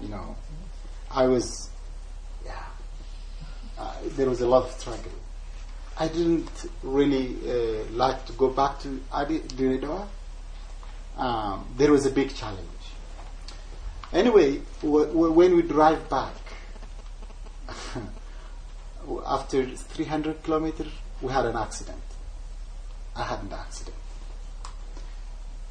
You 0.00 0.08
know, 0.08 0.36
I 1.10 1.26
was, 1.26 1.68
yeah, 2.44 2.64
uh, 3.78 3.94
there 4.16 4.28
was 4.28 4.40
a 4.40 4.46
lot 4.46 4.64
of 4.64 4.70
struggle. 4.72 5.12
I 5.98 6.08
didn't 6.08 6.70
really 6.82 7.36
uh, 7.46 7.84
like 7.90 8.24
to 8.26 8.32
go 8.32 8.48
back 8.48 8.80
to 8.80 9.00
Adi 9.12 9.40
Dire 9.40 9.78
Dawa. 9.78 10.06
Um, 11.18 11.66
there 11.76 11.92
was 11.92 12.06
a 12.06 12.10
big 12.10 12.34
challenge. 12.34 12.66
Anyway, 14.12 14.56
when 14.82 15.56
we 15.56 15.62
drive 15.62 16.08
back, 16.08 16.34
after 19.26 19.66
300 19.66 20.42
kilometers, 20.42 20.92
we 21.20 21.32
had 21.32 21.46
an 21.46 21.56
accident. 21.56 22.02
I 23.14 23.24
had 23.24 23.42
an 23.42 23.52
accident. 23.52 23.96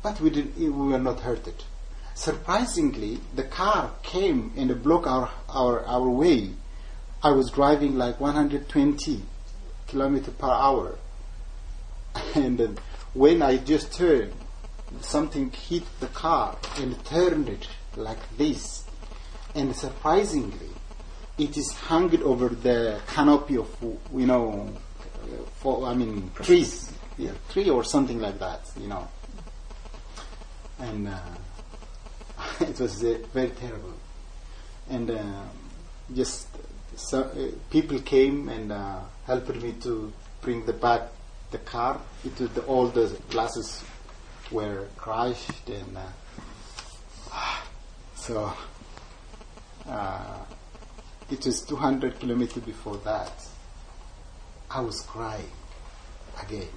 But 0.03 0.19
we, 0.19 0.29
didn't, 0.29 0.57
we 0.57 0.69
were 0.69 0.99
not 0.99 1.19
hurted. 1.19 1.63
Surprisingly, 2.13 3.19
the 3.35 3.43
car 3.43 3.91
came 4.03 4.51
and 4.57 4.83
blocked 4.83 5.07
our, 5.07 5.31
our, 5.49 5.85
our 5.85 6.09
way. 6.09 6.51
I 7.23 7.31
was 7.31 7.51
driving 7.51 7.97
like 7.97 8.19
120 8.19 9.21
kilometers 9.87 10.33
per 10.33 10.49
hour. 10.49 10.97
And 12.35 12.79
when 13.13 13.41
I 13.41 13.57
just 13.57 13.93
turned, 13.93 14.33
something 15.01 15.51
hit 15.51 15.83
the 15.99 16.07
car 16.07 16.57
and 16.77 17.03
turned 17.05 17.49
it 17.49 17.67
like 17.95 18.37
this. 18.37 18.83
And 19.55 19.75
surprisingly, 19.75 20.69
it 21.41 21.57
is 21.57 21.71
hung 21.73 22.15
over 22.21 22.49
the 22.49 22.99
canopy 23.07 23.57
of, 23.57 23.67
you 24.13 24.27
know, 24.27 24.69
for, 25.55 25.87
I 25.87 25.95
mean, 25.95 26.29
trees, 26.35 26.91
yeah, 27.17 27.31
tree 27.49 27.69
or 27.69 27.83
something 27.83 28.19
like 28.19 28.37
that, 28.37 28.61
you 28.79 28.87
know. 28.87 29.07
And 30.79 31.07
uh, 31.07 31.17
it 32.61 32.79
was 32.79 33.03
uh, 33.03 33.17
very 33.33 33.49
terrible. 33.49 33.93
And 34.89 35.09
uh, 35.09 35.43
just 36.13 36.47
so, 36.95 37.21
uh, 37.23 37.47
people 37.71 37.99
came 37.99 38.47
and 38.49 38.71
uh, 38.71 38.99
helped 39.25 39.55
me 39.55 39.73
to 39.81 40.13
bring 40.41 40.65
the 40.65 40.73
back 40.73 41.09
the 41.49 41.57
car. 41.57 41.99
It 42.23 42.39
was 42.39 42.49
the, 42.51 42.61
all 42.61 42.87
the 42.87 43.17
glasses 43.29 43.83
were 44.51 44.87
crushed, 44.95 45.69
and 45.69 45.97
uh, 45.97 46.01
so 48.15 48.53
it 51.31 51.45
was 51.45 51.61
200 51.63 52.19
kilometers 52.19 52.63
before 52.63 52.97
that. 52.97 53.31
I 54.69 54.81
was 54.81 55.01
crying 55.01 55.49
again. 56.41 56.67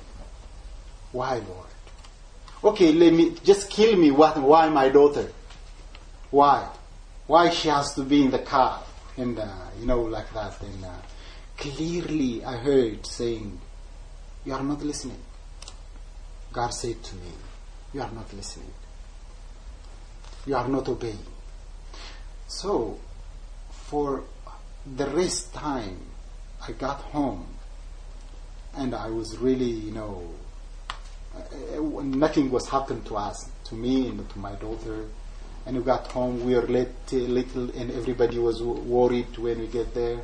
Why, 1.13 1.37
Lord? 1.37 1.67
Okay, 2.65 2.93
let 2.93 3.13
me 3.13 3.37
just 3.45 3.71
kill 3.71 3.97
me. 3.97 4.11
What? 4.11 4.41
Why 4.41 4.69
my 4.69 4.89
daughter? 4.89 5.31
Why? 6.31 6.69
Why 7.27 7.51
she 7.51 7.69
has 7.69 7.95
to 7.95 8.03
be 8.03 8.23
in 8.25 8.31
the 8.31 8.39
car? 8.39 8.83
And 9.17 9.39
uh, 9.39 9.49
you 9.79 9.87
know, 9.87 10.03
like 10.03 10.33
that. 10.35 10.61
And 10.63 10.85
uh, 10.85 10.89
clearly, 11.57 12.45
I 12.45 12.57
heard 12.57 13.07
saying, 13.07 13.61
"You 14.45 14.55
are 14.55 14.63
not 14.63 14.83
listening." 14.83 15.23
God 16.53 16.71
said 16.71 17.03
to 17.03 17.17
me, 17.17 17.33
"You 17.93 18.03
are 18.03 18.11
not 18.11 18.33
listening. 18.33 18.73
You 20.47 20.57
are 20.57 20.69
not 20.69 20.89
obeying." 20.89 21.27
So, 22.49 22.99
for 23.71 24.25
the 24.87 25.07
rest 25.07 25.53
time, 25.55 25.99
I 26.67 26.73
got 26.73 27.01
home, 27.01 27.47
and 28.77 28.95
I 28.95 29.09
was 29.09 29.39
really, 29.39 29.71
you 29.71 29.93
know, 29.93 30.31
uh, 31.35 32.03
nothing 32.03 32.51
was 32.51 32.69
happened 32.69 33.05
to 33.07 33.17
us, 33.17 33.51
to 33.65 33.75
me 33.75 34.09
and 34.09 34.29
to 34.31 34.39
my 34.39 34.53
daughter. 34.55 35.07
And 35.67 35.77
we 35.77 35.83
got 35.83 36.07
home, 36.09 36.45
we 36.45 36.55
were 36.55 36.67
late, 36.67 36.89
uh, 37.13 37.17
little, 37.17 37.71
and 37.71 37.91
everybody 37.93 38.39
was 38.39 38.63
worried 38.63 39.37
when 39.39 39.61
we 39.61 39.67
get 39.67 39.95
there. 39.95 40.21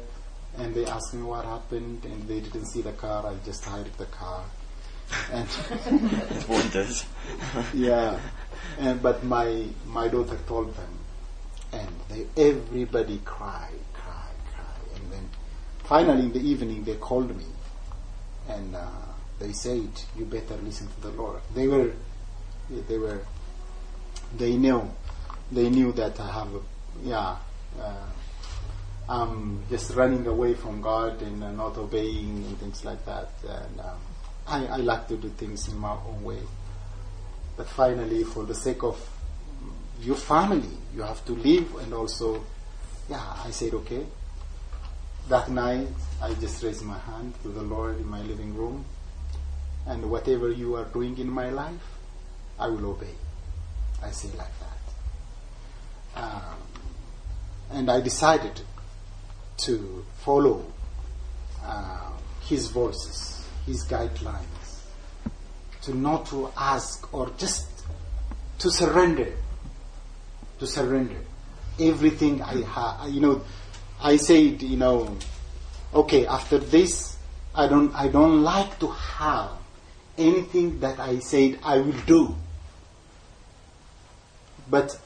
And 0.59 0.75
they 0.75 0.85
asked 0.85 1.15
me 1.15 1.23
what 1.23 1.45
happened, 1.45 2.05
and 2.05 2.29
they 2.29 2.41
didn't 2.41 2.67
see 2.67 2.83
the 2.83 2.93
car. 2.93 3.27
I 3.27 3.35
just 3.45 3.65
hired 3.65 3.93
the 3.97 4.07
car. 4.07 4.45
And 5.33 5.49
Wonders. 6.49 7.05
yeah, 7.75 8.19
and 8.79 9.03
but 9.03 9.25
my 9.25 9.67
my 9.87 10.09
daughter 10.09 10.39
told 10.47 10.75
them, 10.77 10.99
and 11.73 11.89
they 12.09 12.27
everybody 12.37 13.21
cried, 13.25 13.81
cried, 13.90 13.90
cried, 13.90 13.90
and 13.90 13.90
then 13.90 13.90
finally 15.91 16.23
in 16.23 16.33
the 16.33 16.39
evening 16.39 16.85
they 16.85 16.95
called 16.95 17.37
me, 17.37 17.47
and 18.49 18.77
uh, 18.77 18.87
they 19.41 19.51
said, 19.53 19.91
"You 20.17 20.25
better 20.25 20.55
listen 20.63 20.87
to 20.87 21.01
the 21.01 21.11
Lord." 21.11 21.41
They 21.53 21.67
were, 21.67 21.91
they 22.89 22.97
were, 22.97 23.21
they 24.39 24.57
knew, 24.57 24.89
they 25.51 25.69
knew 25.69 25.91
that 25.93 26.21
I 26.21 26.31
have, 26.31 26.55
a, 26.55 26.61
yeah. 27.03 27.37
Uh, 27.77 28.07
I'm 29.09 29.65
just 29.69 29.97
running 29.97 30.25
away 30.29 30.55
from 30.55 30.81
God 30.81 31.21
and 31.23 31.43
uh, 31.43 31.51
not 31.51 31.77
obeying 31.77 32.45
and 32.47 32.57
things 32.61 32.85
like 32.85 33.05
that. 33.07 33.31
And 33.43 33.81
um, 33.81 33.99
I, 34.47 34.67
I 34.67 34.77
like 34.77 35.09
to 35.09 35.17
do 35.17 35.29
things 35.31 35.67
in 35.67 35.77
my 35.77 35.97
own 36.07 36.23
way. 36.23 36.39
But 37.57 37.67
finally, 37.67 38.23
for 38.23 38.45
the 38.45 38.55
sake 38.55 38.85
of 38.85 38.97
your 40.01 40.15
family, 40.15 40.71
you 40.95 41.03
have 41.03 41.25
to 41.25 41.33
live. 41.33 41.75
And 41.83 41.93
also, 41.93 42.45
yeah, 43.09 43.43
I 43.45 43.51
said, 43.51 43.75
okay. 43.75 44.07
That 45.29 45.51
night, 45.51 45.89
I 46.21 46.35
just 46.35 46.63
raised 46.63 46.85
my 46.85 46.99
hand 46.99 47.35
to 47.43 47.49
the 47.49 47.63
Lord 47.63 47.99
in 47.99 48.09
my 48.09 48.21
living 48.23 48.55
room. 48.55 48.85
And 49.87 50.11
whatever 50.11 50.51
you 50.51 50.77
are 50.77 50.85
doing 50.85 51.19
in 51.19 51.31
my 51.31 51.51
life, 51.51 51.99
I 52.59 52.69
will 52.69 52.91
obey. 52.91 53.15
I 54.03 54.11
say 54.11 54.29
like 54.37 54.53
that. 54.61 56.23
Um, 56.23 56.59
and 57.71 57.91
I 57.91 58.01
decided 58.01 58.61
to 59.59 60.05
follow 60.19 60.65
uh, 61.63 62.11
his 62.43 62.69
voices, 62.69 63.47
his 63.67 63.87
guidelines, 63.87 64.83
to 65.83 65.95
not 65.95 66.27
to 66.27 66.51
ask 66.57 67.13
or 67.15 67.31
just 67.39 67.67
to 68.59 68.71
surrender, 68.71 69.33
to 70.59 70.67
surrender 70.67 71.17
everything 71.79 72.43
I 72.43 72.63
have. 72.63 73.11
You 73.11 73.21
know, 73.21 73.43
I 74.03 74.17
said, 74.17 74.63
you 74.63 74.77
know, 74.77 75.17
okay, 75.95 76.27
after 76.27 76.59
this, 76.59 77.17
I 77.55 77.69
don't, 77.69 77.95
I 77.95 78.09
don't 78.09 78.43
like 78.43 78.79
to 78.81 78.89
have 78.89 79.51
anything 80.17 80.81
that 80.81 80.99
I 81.01 81.19
said 81.19 81.59
I 81.63 81.79
will 81.79 82.01
do, 82.07 82.35
but 84.71 84.99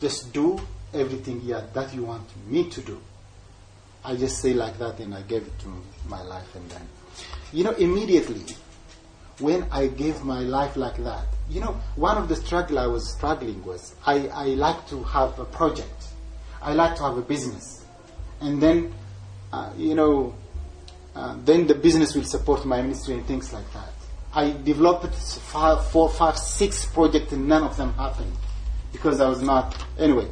just 0.00 0.32
do 0.32 0.60
everything 0.92 1.40
yeah, 1.44 1.62
that 1.72 1.94
you 1.94 2.04
want 2.04 2.24
me 2.46 2.68
to 2.70 2.80
do. 2.80 3.00
I 4.04 4.16
just 4.16 4.40
say 4.40 4.52
like 4.52 4.78
that 4.78 5.00
and 5.00 5.14
I 5.14 5.22
gave 5.22 5.42
it 5.42 5.58
to 5.60 5.68
my 6.08 6.22
life 6.22 6.54
and 6.54 6.68
then, 6.70 6.82
you 7.52 7.64
know, 7.64 7.72
immediately 7.72 8.44
when 9.38 9.66
I 9.70 9.86
gave 9.88 10.22
my 10.24 10.40
life 10.40 10.76
like 10.76 10.96
that, 11.04 11.26
you 11.50 11.60
know, 11.60 11.76
one 11.96 12.16
of 12.16 12.28
the 12.28 12.36
struggle 12.36 12.78
I 12.78 12.86
was 12.86 13.12
struggling 13.14 13.64
was 13.64 13.94
I, 14.06 14.28
I 14.28 14.44
like 14.48 14.88
to 14.88 15.02
have 15.04 15.38
a 15.38 15.44
project. 15.44 16.06
I 16.62 16.72
like 16.72 16.96
to 16.96 17.02
have 17.02 17.18
a 17.18 17.22
business. 17.22 17.85
And 18.40 18.62
then, 18.62 18.94
uh, 19.52 19.72
you 19.76 19.94
know, 19.94 20.34
uh, 21.14 21.36
then 21.44 21.66
the 21.66 21.74
business 21.74 22.14
will 22.14 22.24
support 22.24 22.64
my 22.66 22.82
ministry 22.82 23.14
and 23.14 23.26
things 23.26 23.52
like 23.52 23.70
that. 23.72 23.92
I 24.34 24.50
developed 24.50 25.14
five, 25.14 25.86
four, 25.86 26.10
five, 26.10 26.36
six 26.36 26.84
projects 26.84 27.32
and 27.32 27.48
none 27.48 27.62
of 27.62 27.76
them 27.76 27.94
happened 27.94 28.32
because 28.92 29.20
I 29.20 29.28
was 29.28 29.40
not, 29.40 29.74
anyway, 29.98 30.28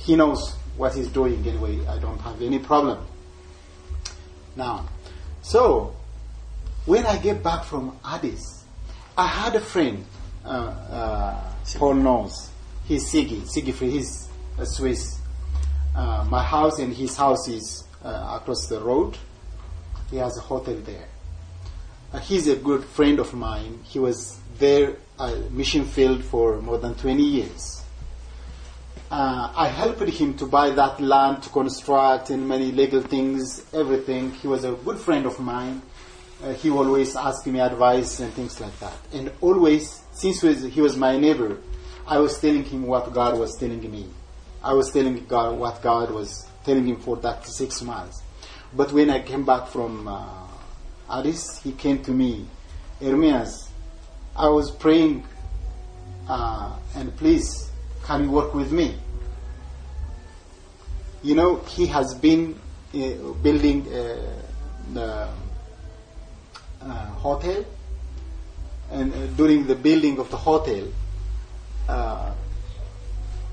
he 0.00 0.16
knows 0.16 0.54
what 0.76 0.94
he's 0.94 1.08
doing 1.08 1.46
anyway. 1.46 1.86
I 1.86 1.98
don't 1.98 2.18
have 2.22 2.42
any 2.42 2.58
problem. 2.58 3.06
Now, 4.56 4.88
so 5.42 5.94
when 6.86 7.06
I 7.06 7.18
get 7.18 7.42
back 7.42 7.64
from 7.64 7.96
Addis, 8.04 8.64
I 9.16 9.26
had 9.26 9.54
a 9.54 9.60
friend, 9.60 10.04
uh, 10.44 10.48
uh, 10.48 11.52
Paul 11.76 11.94
knows. 11.94 12.50
He's 12.86 13.12
Sigi, 13.12 13.46
Siegfried, 13.46 13.92
he's 13.92 14.28
a 14.58 14.66
Swiss. 14.66 15.19
Uh, 15.94 16.24
my 16.28 16.42
house 16.42 16.78
and 16.78 16.94
his 16.94 17.16
house 17.16 17.48
is 17.48 17.84
uh, 18.04 18.38
across 18.40 18.66
the 18.66 18.80
road. 18.80 19.16
He 20.10 20.16
has 20.16 20.36
a 20.38 20.40
hotel 20.40 20.76
there. 20.76 21.08
Uh, 22.12 22.18
he's 22.18 22.48
a 22.48 22.56
good 22.56 22.84
friend 22.84 23.18
of 23.18 23.34
mine. 23.34 23.80
He 23.84 23.98
was 23.98 24.38
there 24.58 24.96
at 25.18 25.52
mission 25.52 25.84
field 25.84 26.24
for 26.24 26.60
more 26.60 26.78
than 26.78 26.94
20 26.94 27.22
years. 27.22 27.82
Uh, 29.10 29.52
I 29.56 29.66
helped 29.66 30.08
him 30.08 30.34
to 30.34 30.46
buy 30.46 30.70
that 30.70 31.00
land, 31.00 31.42
to 31.42 31.48
construct, 31.50 32.30
and 32.30 32.48
many 32.48 32.70
legal 32.70 33.00
things, 33.00 33.64
everything. 33.72 34.30
He 34.32 34.46
was 34.46 34.64
a 34.64 34.72
good 34.72 34.98
friend 34.98 35.26
of 35.26 35.40
mine. 35.40 35.82
Uh, 36.42 36.52
he 36.52 36.70
always 36.70 37.16
asked 37.16 37.46
me 37.46 37.60
advice 37.60 38.20
and 38.20 38.32
things 38.32 38.60
like 38.60 38.78
that. 38.78 38.96
And 39.12 39.32
always, 39.40 40.02
since 40.12 40.40
he 40.40 40.80
was 40.80 40.96
my 40.96 41.18
neighbor, 41.18 41.58
I 42.06 42.18
was 42.18 42.40
telling 42.40 42.64
him 42.64 42.86
what 42.86 43.12
God 43.12 43.38
was 43.38 43.56
telling 43.56 43.90
me. 43.90 44.06
I 44.62 44.74
was 44.74 44.92
telling 44.92 45.24
God 45.26 45.58
what 45.58 45.80
God 45.82 46.10
was 46.10 46.46
telling 46.64 46.86
him 46.86 47.00
for 47.00 47.16
that 47.18 47.46
six 47.46 47.82
months. 47.82 48.22
But 48.74 48.92
when 48.92 49.10
I 49.10 49.20
came 49.20 49.44
back 49.44 49.68
from 49.68 50.06
uh, 50.06 50.46
Addis, 51.10 51.60
he 51.62 51.72
came 51.72 52.02
to 52.04 52.10
me, 52.10 52.46
Ermias, 53.00 53.68
I 54.36 54.48
was 54.48 54.70
praying, 54.70 55.24
uh, 56.28 56.76
and 56.94 57.16
please, 57.16 57.70
can 58.04 58.24
you 58.24 58.30
work 58.30 58.54
with 58.54 58.70
me? 58.70 58.94
You 61.22 61.34
know, 61.34 61.56
he 61.56 61.86
has 61.86 62.14
been 62.14 62.58
uh, 62.94 62.98
building 63.42 63.86
uh, 63.92 64.16
the 64.92 65.28
uh, 66.82 66.86
hotel, 67.22 67.64
and 68.90 69.12
uh, 69.12 69.26
during 69.36 69.66
the 69.66 69.74
building 69.74 70.18
of 70.18 70.30
the 70.30 70.36
hotel, 70.36 70.86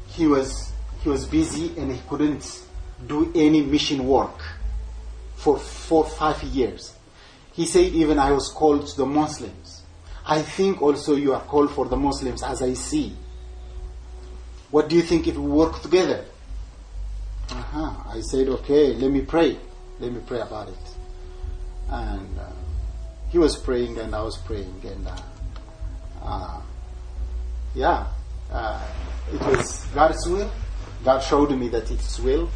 he 0.10 0.26
was 0.26 0.67
he 1.08 1.12
was 1.12 1.26
busy 1.26 1.72
and 1.80 1.90
he 1.90 2.02
couldn't 2.10 2.66
do 3.08 3.32
any 3.34 3.62
mission 3.62 4.06
work 4.06 4.42
for 5.38 5.58
four 5.58 6.04
five 6.04 6.44
years. 6.44 6.94
He 7.54 7.66
said, 7.66 7.94
even 7.94 8.20
I 8.20 8.34
was 8.34 8.50
called 8.50 8.86
to 8.88 8.98
the 8.98 9.06
Muslims. 9.06 9.84
I 10.26 10.42
think 10.42 10.82
also 10.82 11.16
you 11.16 11.34
are 11.34 11.40
called 11.40 11.72
for 11.72 11.86
the 11.86 11.96
Muslims 11.96 12.44
as 12.44 12.62
I 12.62 12.74
see. 12.74 13.16
What 14.70 14.90
do 14.90 14.98
you 14.98 15.02
think 15.02 15.28
if 15.28 15.38
we 15.38 15.50
work 15.50 15.82
together? 15.82 16.26
Uh-huh. 17.52 17.94
I 18.10 18.20
said, 18.20 18.50
okay, 18.50 18.94
let 18.96 19.10
me 19.10 19.22
pray. 19.22 19.58
Let 20.02 20.12
me 20.12 20.20
pray 20.28 20.42
about 20.42 20.68
it. 20.68 20.86
And 21.90 22.38
uh, 22.38 22.52
he 23.30 23.38
was 23.38 23.56
praying 23.56 23.98
and 23.98 24.14
I 24.14 24.22
was 24.24 24.36
praying. 24.40 24.82
And 24.84 25.08
uh, 25.08 25.16
uh, 26.22 26.62
yeah, 27.74 28.08
uh, 28.52 28.86
it 29.32 29.40
was 29.40 29.86
God's 29.96 30.28
will. 30.28 30.52
God 31.04 31.20
showed 31.20 31.52
me 31.52 31.70
that 31.70 31.92
it's 31.92 32.20
will. 32.20 32.50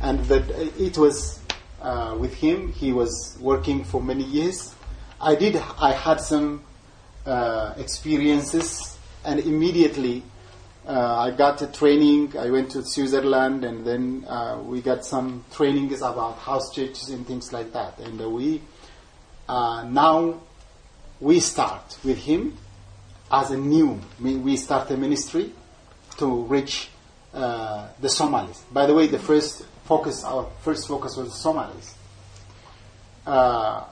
And 0.00 0.20
that 0.26 0.48
it 0.78 0.96
was 0.96 1.40
uh, 1.82 2.16
with 2.18 2.34
him. 2.34 2.72
He 2.72 2.92
was 2.92 3.36
working 3.40 3.84
for 3.84 4.02
many 4.02 4.24
years. 4.24 4.74
I 5.20 5.34
did, 5.34 5.56
I 5.56 5.92
had 5.92 6.20
some 6.20 6.62
uh, 7.26 7.74
experiences 7.76 8.96
and 9.24 9.40
immediately 9.40 10.22
uh, 10.86 11.16
I 11.20 11.32
got 11.32 11.60
a 11.60 11.66
training. 11.66 12.34
I 12.38 12.50
went 12.50 12.70
to 12.70 12.82
Switzerland, 12.82 13.62
and 13.62 13.84
then 13.84 14.24
uh, 14.26 14.58
we 14.64 14.80
got 14.80 15.04
some 15.04 15.44
trainings 15.52 16.00
about 16.00 16.38
house 16.38 16.74
churches 16.74 17.10
and 17.10 17.26
things 17.26 17.52
like 17.52 17.74
that. 17.74 17.98
And 17.98 18.18
uh, 18.18 18.30
we 18.30 18.62
now 19.48 20.40
we 21.20 21.40
start 21.40 21.98
with 22.04 22.16
him 22.16 22.56
as 23.30 23.50
a 23.50 23.56
new, 23.58 24.00
we 24.20 24.56
start 24.56 24.90
a 24.90 24.96
ministry 24.96 25.52
to 26.16 26.42
reach 26.44 26.88
uh, 27.38 27.88
the 28.00 28.08
Somalis. 28.08 28.64
By 28.72 28.86
the 28.86 28.94
way, 28.94 29.06
the 29.06 29.18
first 29.18 29.64
focus, 29.84 30.24
our 30.24 30.50
first 30.62 30.88
focus 30.88 31.16
was 31.16 31.32
Somalis. 31.34 31.94
Uh, 33.24 33.84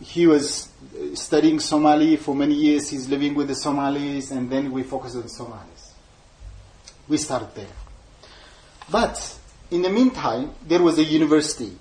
he 0.00 0.26
was 0.26 0.70
studying 1.14 1.58
Somali 1.58 2.16
for 2.16 2.34
many 2.34 2.54
years. 2.54 2.88
He's 2.88 3.08
living 3.08 3.34
with 3.34 3.48
the 3.48 3.54
Somalis, 3.54 4.30
and 4.30 4.48
then 4.48 4.70
we 4.70 4.84
focus 4.84 5.16
on 5.16 5.28
Somalis. 5.28 5.94
We 7.08 7.16
start 7.16 7.54
there. 7.54 7.66
But 8.90 9.38
in 9.70 9.82
the 9.82 9.90
meantime, 9.90 10.52
there 10.66 10.82
was 10.82 10.98
a 10.98 11.04
university 11.04 11.76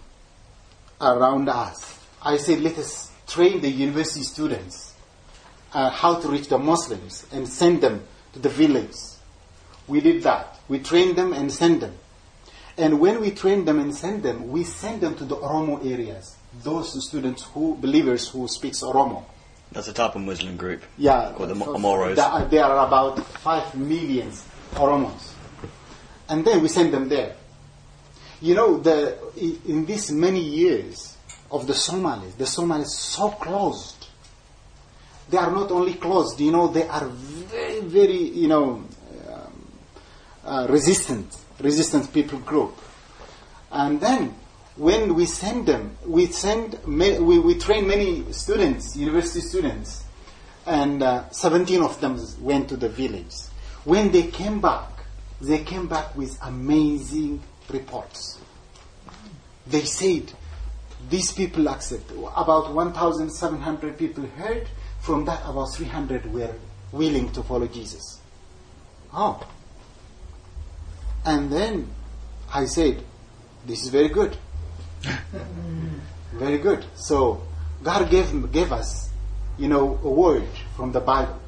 around 1.00 1.48
us. 1.48 2.00
I 2.22 2.38
said, 2.38 2.62
let 2.62 2.78
us 2.78 3.12
train 3.28 3.62
the 3.62 3.70
university 3.70 4.24
students 4.24 4.96
uh, 5.74 5.92
how 5.92 6.20
to 6.20 6.28
reach 6.28 6.48
the 6.48 6.58
Muslims 6.58 7.28
and 7.32 7.48
send 7.48 7.82
them 7.82 8.04
to 8.34 8.40
the 8.40 8.50
village. 8.50 8.96
We 9.90 10.00
did 10.02 10.24
that. 10.24 10.60
We 10.70 10.80
trained 10.80 11.18
them 11.18 11.34
and 11.34 11.52
sent 11.52 11.82
them. 11.82 11.96
And 12.78 13.00
when 13.02 13.20
we 13.20 13.32
train 13.32 13.66
them 13.66 13.80
and 13.80 13.94
send 13.94 14.24
them, 14.24 14.50
we 14.50 14.64
send 14.64 15.02
them 15.02 15.16
to 15.16 15.26
the 15.26 15.36
Oromo 15.36 15.86
areas. 15.86 16.38
Those 16.64 17.06
students 17.08 17.44
who, 17.44 17.76
believers 17.76 18.30
who 18.30 18.48
speaks 18.48 18.82
Oromo. 18.82 19.26
That's 19.72 19.88
a 19.88 19.94
type 19.94 20.16
of 20.16 20.22
Muslim 20.22 20.56
group. 20.56 20.84
Yeah. 20.98 21.34
Called 21.36 21.50
the 21.50 21.56
Amoros. 21.56 22.50
There 22.50 22.64
are 22.64 22.88
about 22.88 23.20
five 23.40 23.76
million 23.76 24.32
Oromos. 24.76 25.34
And 26.30 26.46
then 26.46 26.62
we 26.62 26.70
send 26.70 26.94
them 26.94 27.10
there. 27.10 27.36
You 28.42 28.56
know, 28.56 28.78
the, 28.78 29.18
in 29.68 29.86
these 29.86 30.12
many 30.12 30.40
years 30.40 31.18
of 31.52 31.68
the 31.68 31.74
Somalis, 31.74 32.36
the 32.36 32.46
Somalis 32.46 32.98
so 32.98 33.32
closed. 33.32 34.08
They 35.30 35.38
are 35.38 35.52
not 35.52 35.72
only 35.72 35.96
closed, 35.96 36.40
you 36.40 36.52
know, 36.52 36.68
they 36.68 36.88
are 36.88 37.06
very, 37.06 37.82
very, 37.82 38.18
you 38.18 38.48
know, 38.48 38.84
uh, 40.50 40.66
resistant, 40.68 41.38
resistant 41.60 42.12
people 42.12 42.40
group. 42.40 42.76
And 43.72 44.02
then 44.02 44.36
when 44.76 45.14
we 45.14 45.26
send 45.26 45.68
them, 45.68 45.96
we 46.06 46.26
send, 46.26 46.80
we, 46.86 47.38
we 47.38 47.56
train 47.56 47.88
many 47.88 48.32
students, 48.34 48.98
university 48.98 49.42
students, 49.42 50.04
and 50.66 51.04
uh, 51.04 51.30
17 51.30 51.84
of 51.84 52.02
them 52.02 52.20
went 52.42 52.70
to 52.70 52.78
the 52.78 52.90
village. 52.90 53.36
When 53.86 54.12
they 54.12 54.24
came 54.24 54.60
back, 54.60 54.90
they 55.40 55.60
came 55.60 55.88
back 55.88 56.16
with 56.16 56.38
amazing 56.42 57.42
reports. 57.70 58.40
They 59.68 59.82
said, 59.82 60.34
these 61.10 61.32
people 61.32 61.70
accept. 61.70 62.12
About 62.12 62.74
1,700 62.74 63.98
people 63.98 64.26
heard. 64.26 64.68
From 65.00 65.26
that, 65.26 65.42
about 65.46 65.74
300 65.74 66.34
were 66.34 66.54
willing 66.92 67.32
to 67.34 67.44
follow 67.44 67.68
Jesus. 67.68 68.20
Oh. 69.14 69.48
And 71.26 71.52
then 71.52 71.90
I 72.54 72.66
said, 72.66 73.04
this 73.66 73.84
is 73.84 73.90
very 73.90 74.10
good. 74.10 74.38
very 76.34 76.58
good. 76.58 76.86
So 76.96 77.44
God 77.84 78.10
gave, 78.10 78.52
gave 78.52 78.72
us, 78.72 79.10
you 79.58 79.68
know, 79.68 80.00
a 80.04 80.10
word 80.10 80.48
from 80.76 80.92
the 80.92 81.00
Bible. 81.00 81.40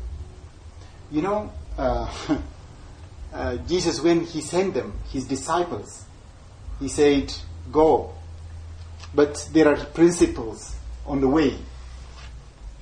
You 1.12 1.22
know, 1.22 1.52
uh, 1.78 2.14
uh, 3.34 3.58
Jesus, 3.68 4.02
when 4.02 4.22
he 4.22 4.42
sent 4.42 4.74
them, 4.74 4.94
his 5.10 5.26
disciples, 5.26 6.06
he 6.80 6.88
said, 6.88 7.34
Go. 7.72 8.14
But 9.14 9.50
there 9.52 9.68
are 9.68 9.86
principles 9.86 10.76
on 11.06 11.22
the 11.22 11.28
way. 11.28 11.58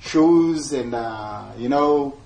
Shoes 0.00 0.72
and, 0.72 0.94
uh, 0.94 1.52
you 1.58 1.68
know, 1.68 2.18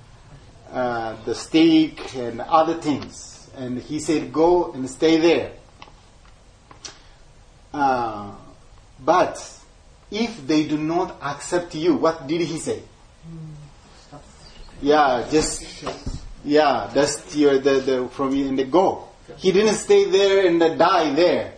uh, 0.71 1.17
the 1.25 1.35
stick 1.35 2.15
and 2.17 2.41
other 2.41 2.75
things. 2.75 3.34
And 3.57 3.79
he 3.79 4.01
said, 4.01 4.33
Go 4.33 4.73
and 4.73 4.89
stay 4.89 5.19
there. 5.19 5.53
Uh, 7.73 8.33
but 9.01 9.37
if 10.11 10.47
they 10.47 10.67
do 10.67 10.79
not 10.79 11.17
accept 11.23 11.75
you, 11.75 11.95
what 11.95 12.27
did 12.27 12.41
he 12.41 12.59
say? 12.59 12.83
Yeah, 14.81 15.27
just 15.31 15.65
yeah, 16.45 16.91
that's 16.93 17.35
your 17.35 17.59
the, 17.59 17.81
the 17.81 18.09
from 18.13 18.35
you 18.35 18.49
and 18.49 18.59
the 18.59 18.65
go. 18.65 19.09
He 19.37 19.51
didn't 19.53 19.75
stay 19.75 20.05
there 20.11 20.47
and 20.47 20.61
die 20.79 21.15
there. 21.15 21.55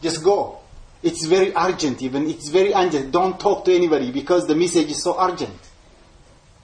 Just 0.00 0.22
go. 0.22 0.60
It's 1.02 1.26
very 1.26 1.52
urgent, 1.54 2.00
even 2.02 2.30
it's 2.30 2.48
very 2.48 2.72
urgent. 2.72 3.12
Don't 3.12 3.38
talk 3.38 3.64
to 3.66 3.74
anybody 3.74 4.10
because 4.12 4.46
the 4.46 4.54
message 4.54 4.90
is 4.90 5.02
so 5.02 5.20
urgent. 5.20 5.58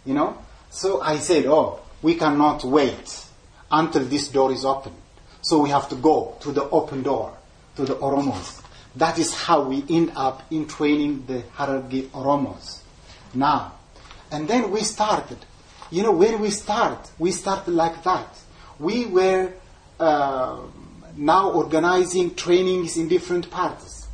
You 0.06 0.14
know? 0.14 0.38
So 0.70 1.00
I 1.02 1.18
said, 1.18 1.46
Oh, 1.46 1.80
we 2.00 2.14
cannot 2.14 2.64
wait 2.64 3.26
until 3.70 4.04
this 4.04 4.28
door 4.28 4.52
is 4.52 4.64
open. 4.64 4.92
So 5.42 5.58
we 5.60 5.70
have 5.70 5.88
to 5.88 5.96
go 5.96 6.36
to 6.40 6.52
the 6.52 6.68
open 6.70 7.02
door, 7.02 7.36
to 7.76 7.84
the 7.84 7.94
Oromos. 7.94 8.62
That 8.96 9.18
is 9.18 9.34
how 9.34 9.62
we 9.62 9.84
end 9.88 10.12
up 10.16 10.42
in 10.50 10.66
training 10.66 11.24
the 11.26 11.42
Hararghe 11.56 12.08
Oromos. 12.08 12.80
Now, 13.32 13.72
and 14.30 14.48
then 14.48 14.70
we 14.70 14.80
started. 14.80 15.38
You 15.90 16.02
know, 16.02 16.12
where 16.12 16.36
we 16.36 16.50
start, 16.50 17.10
we 17.18 17.32
started 17.32 17.72
like 17.72 18.02
that. 18.04 18.38
We 18.78 19.06
were 19.06 19.52
uh, 19.98 20.58
now 21.16 21.50
organizing 21.50 22.34
trainings 22.34 22.96
in 22.96 23.08
different 23.08 23.50
parts. 23.50 24.06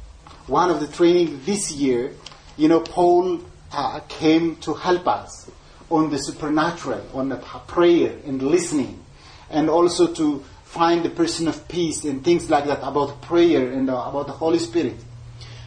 One 0.46 0.70
of 0.70 0.80
the 0.80 0.86
training 0.86 1.40
this 1.44 1.72
year, 1.72 2.12
you 2.56 2.68
know, 2.68 2.80
Paul 2.80 3.40
uh, 3.72 4.00
came 4.08 4.56
to 4.56 4.74
help 4.74 5.06
us 5.06 5.50
on 5.90 6.10
the 6.10 6.18
supernatural, 6.18 7.04
on 7.14 7.28
the 7.28 7.36
prayer 7.36 8.16
and 8.26 8.42
listening, 8.42 9.04
and 9.50 9.68
also 9.70 10.12
to 10.14 10.44
find 10.64 11.04
the 11.04 11.10
person 11.10 11.48
of 11.48 11.66
peace 11.68 12.04
and 12.04 12.22
things 12.24 12.50
like 12.50 12.66
that 12.66 12.80
about 12.82 13.22
prayer 13.22 13.72
and 13.72 13.88
uh, 13.88 14.04
about 14.06 14.26
the 14.26 14.32
Holy 14.32 14.58
Spirit. 14.58 14.96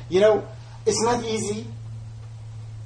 You 0.09 0.21
know, 0.21 0.47
it's 0.86 1.01
not 1.01 1.23
easy 1.23 1.65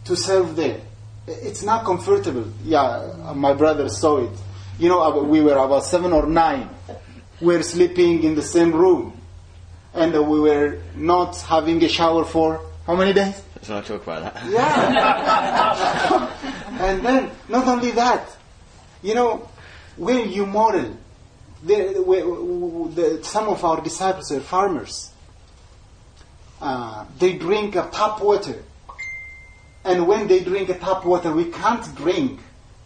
to 0.06 0.16
serve 0.16 0.56
there. 0.56 0.82
It's 1.28 1.64
not 1.64 1.86
comfortable. 1.86 2.52
Yeah, 2.64 3.34
my 3.36 3.54
brother 3.54 3.90
saw 3.90 4.18
it. 4.18 4.38
You 4.78 4.90
know, 4.90 5.24
we 5.24 5.42
were 5.42 5.58
about 5.58 5.86
seven 5.86 6.12
or 6.12 6.26
nine. 6.26 6.70
We 7.40 7.56
were 7.56 7.64
sleeping 7.64 8.24
in 8.24 8.36
the 8.36 8.42
same 8.42 8.74
room. 8.74 9.20
And 9.94 10.12
we 10.14 10.40
were 10.40 10.82
not 10.96 11.38
having 11.42 11.84
a 11.84 11.88
shower 11.88 12.26
for 12.26 12.62
how 12.86 12.96
many 12.96 13.14
days? 13.14 13.42
Let's 13.56 13.70
not 13.70 13.86
talk 13.86 14.04
about 14.04 14.34
that. 14.34 14.50
Yeah. 14.50 16.30
and 16.82 17.06
then, 17.06 17.32
not 17.48 17.68
only 17.68 17.92
that, 17.92 18.36
you 19.02 19.16
know, 19.16 19.48
when 19.98 20.32
you 20.32 20.46
model, 20.46 20.98
the, 21.64 21.76
the, 22.96 23.24
some 23.24 23.48
of 23.48 23.64
our 23.64 23.82
disciples 23.82 24.32
are 24.32 24.40
farmers. 24.40 25.12
Uh, 26.62 27.06
they 27.20 27.38
drink 27.38 27.76
a 27.76 27.90
tap 27.92 28.22
water. 28.22 28.64
And 29.86 30.08
when 30.08 30.28
they 30.28 30.40
drink 30.44 30.70
a 30.70 30.76
tap 30.76 31.06
water, 31.06 31.32
we 31.32 31.46
can't 31.46 31.96
drink 31.96 32.40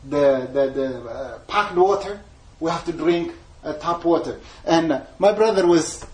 the, 0.03 0.49
the, 0.51 0.69
the 0.69 1.09
uh, 1.09 1.39
packed 1.47 1.75
water. 1.75 2.21
We 2.59 2.71
have 2.71 2.85
to 2.85 2.93
drink 2.93 3.33
uh, 3.63 3.73
tap 3.73 4.03
water. 4.03 4.39
And 4.65 5.03
my 5.19 5.31
brother 5.31 5.65
was 5.67 6.05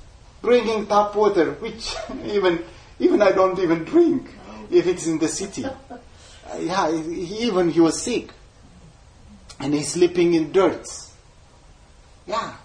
drinking 0.42 0.88
tap 0.88 1.16
water, 1.16 1.52
which 1.54 1.96
even 2.26 2.64
even 3.00 3.22
I 3.22 3.32
don't 3.32 3.58
even 3.60 3.84
drink 3.84 4.30
if 4.70 4.88
it's 4.88 5.08
in 5.08 5.20
the 5.20 5.28
city. 5.28 5.66
Yeah, 6.60 6.92
he, 6.92 7.48
even 7.48 7.72
he 7.72 7.80
was 7.80 8.00
sick, 8.00 8.30
and 9.60 9.74
he's 9.74 9.90
sleeping 9.90 10.34
in 10.34 10.52
dirt. 10.52 10.88
Yeah, 12.26 12.56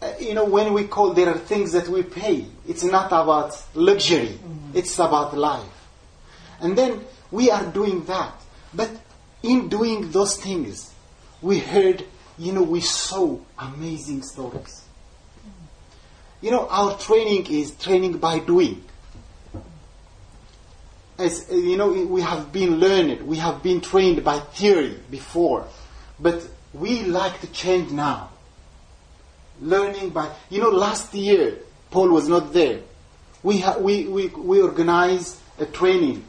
uh, 0.00 0.12
you 0.20 0.34
know 0.34 0.44
when 0.44 0.72
we 0.72 0.84
call 0.84 1.14
there 1.14 1.28
are 1.28 1.38
things 1.38 1.72
that 1.72 1.88
we 1.88 2.02
pay. 2.02 2.46
It's 2.66 2.84
not 2.84 3.06
about 3.06 3.60
luxury. 3.74 4.38
It's 4.74 4.94
about 4.98 5.36
life. 5.36 5.66
And 6.60 6.76
then 6.76 7.04
we 7.30 7.50
are 7.50 7.64
doing 7.64 8.04
that. 8.04 8.34
But 8.74 8.90
in 9.42 9.68
doing 9.68 10.10
those 10.10 10.36
things, 10.36 10.92
we 11.40 11.58
heard, 11.58 12.04
you 12.36 12.52
know, 12.52 12.62
we 12.62 12.80
saw 12.80 13.38
amazing 13.58 14.22
stories. 14.22 14.82
You 16.40 16.50
know, 16.50 16.68
our 16.68 16.96
training 16.98 17.46
is 17.46 17.72
training 17.72 18.18
by 18.18 18.38
doing. 18.40 18.84
As 21.16 21.50
you 21.50 21.76
know, 21.76 21.90
we 21.90 22.20
have 22.22 22.52
been 22.52 22.76
learned, 22.76 23.22
we 23.22 23.38
have 23.38 23.62
been 23.62 23.80
trained 23.80 24.22
by 24.22 24.38
theory 24.38 24.96
before, 25.10 25.66
but 26.20 26.46
we 26.72 27.02
like 27.02 27.40
to 27.40 27.46
change 27.48 27.90
now. 27.90 28.30
Learning 29.60 30.10
by, 30.10 30.30
you 30.50 30.60
know, 30.60 30.70
last 30.70 31.12
year 31.14 31.58
Paul 31.90 32.10
was 32.10 32.28
not 32.28 32.52
there. 32.52 32.80
We 33.42 33.58
ha- 33.58 33.78
we 33.78 34.06
we 34.06 34.28
we 34.28 34.60
organized 34.60 35.38
a 35.58 35.66
training. 35.66 36.24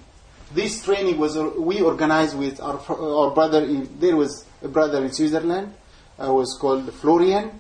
This 0.53 0.83
training 0.83 1.17
was 1.17 1.37
we 1.37 1.81
organized 1.81 2.37
with 2.37 2.59
our 2.61 2.79
our 2.89 3.31
brother. 3.31 3.63
In, 3.63 3.99
there 3.99 4.15
was 4.15 4.45
a 4.63 4.67
brother 4.67 5.03
in 5.03 5.11
Switzerland. 5.11 5.73
Uh, 6.19 6.33
was 6.33 6.57
called 6.59 6.93
Florian. 6.95 7.59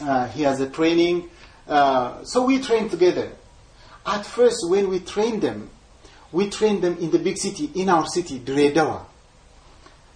Uh, 0.00 0.28
he 0.28 0.42
has 0.42 0.60
a 0.60 0.68
training. 0.68 1.28
Uh, 1.66 2.22
so 2.24 2.44
we 2.44 2.60
trained 2.60 2.90
together. 2.90 3.32
At 4.04 4.26
first, 4.26 4.68
when 4.68 4.88
we 4.88 5.00
trained 5.00 5.42
them, 5.42 5.70
we 6.32 6.50
trained 6.50 6.82
them 6.82 6.98
in 6.98 7.10
the 7.10 7.18
big 7.18 7.38
city, 7.38 7.70
in 7.74 7.88
our 7.88 8.06
city, 8.06 8.38
Dire 8.38 8.72
Dawa. 8.72 9.04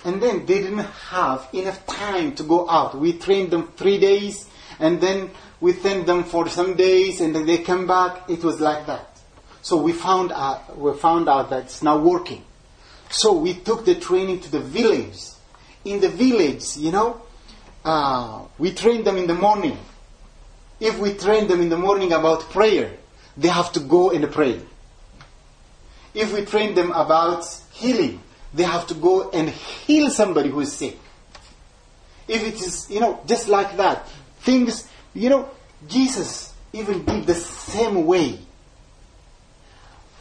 And 0.05 0.22
then 0.22 0.44
they 0.46 0.61
didn't 0.61 0.78
have 1.11 1.48
enough 1.52 1.86
time 1.86 2.34
to 2.36 2.42
go 2.42 2.68
out. 2.68 2.98
We 2.98 3.14
trained 3.14 3.50
them 3.50 3.72
three 3.76 3.98
days, 3.98 4.48
and 4.78 5.00
then 5.00 5.30
we 5.61 5.72
sent 5.72 6.07
them 6.07 6.24
for 6.24 6.48
some 6.48 6.76
days, 6.76 7.20
and 7.20 7.34
then 7.34 7.46
they 7.46 7.59
come 7.59 7.86
back. 7.86 8.28
It 8.28 8.44
was 8.44 8.61
like 8.61 8.86
that. 8.86 9.18
So 9.62 9.78
we 9.78 9.92
found 9.92 10.30
out, 10.30 10.76
we 10.78 10.92
found 10.92 11.28
out 11.28 11.48
that 11.50 11.64
it's 11.64 11.82
not 11.82 12.02
working. 12.02 12.44
So 13.09 13.32
we 13.32 13.55
took 13.55 13.86
the 13.86 13.94
training 13.94 14.40
to 14.40 14.50
the 14.50 14.61
village. 14.61 15.18
In 15.86 16.00
the 16.00 16.09
village, 16.09 16.76
you 16.76 16.92
know, 16.92 17.22
uh, 17.84 18.42
we 18.59 18.72
trained 18.72 19.07
them 19.07 19.16
in 19.16 19.26
the 19.26 19.34
morning. 19.34 19.78
If 20.80 20.98
we 20.98 21.14
train 21.14 21.46
them 21.48 21.61
in 21.61 21.68
the 21.68 21.78
morning 21.78 22.12
about 22.12 22.50
prayer, 22.50 22.92
they 23.36 23.48
have 23.48 23.72
to 23.72 23.80
go 23.80 24.11
and 24.11 24.30
pray. 24.30 24.61
If 26.12 26.32
we 26.32 26.44
train 26.44 26.74
them 26.74 26.92
about 26.92 27.44
healing, 27.72 28.20
they 28.55 28.62
have 28.62 28.86
to 28.86 28.94
go 28.94 29.30
and 29.30 29.48
heal 29.48 30.11
somebody 30.11 30.48
who 30.48 30.61
is 30.61 30.72
sick. 30.72 30.98
If 32.28 32.42
it 32.42 32.55
is, 32.55 32.88
you 32.90 33.00
know, 33.00 33.20
just 33.26 33.48
like 33.48 33.76
that, 33.76 34.09
things, 34.40 34.88
you 35.12 35.28
know, 35.28 35.50
Jesus 35.88 36.55
even 36.72 37.05
did 37.05 37.26
the 37.26 37.34
same 37.34 38.07
way. 38.07 38.38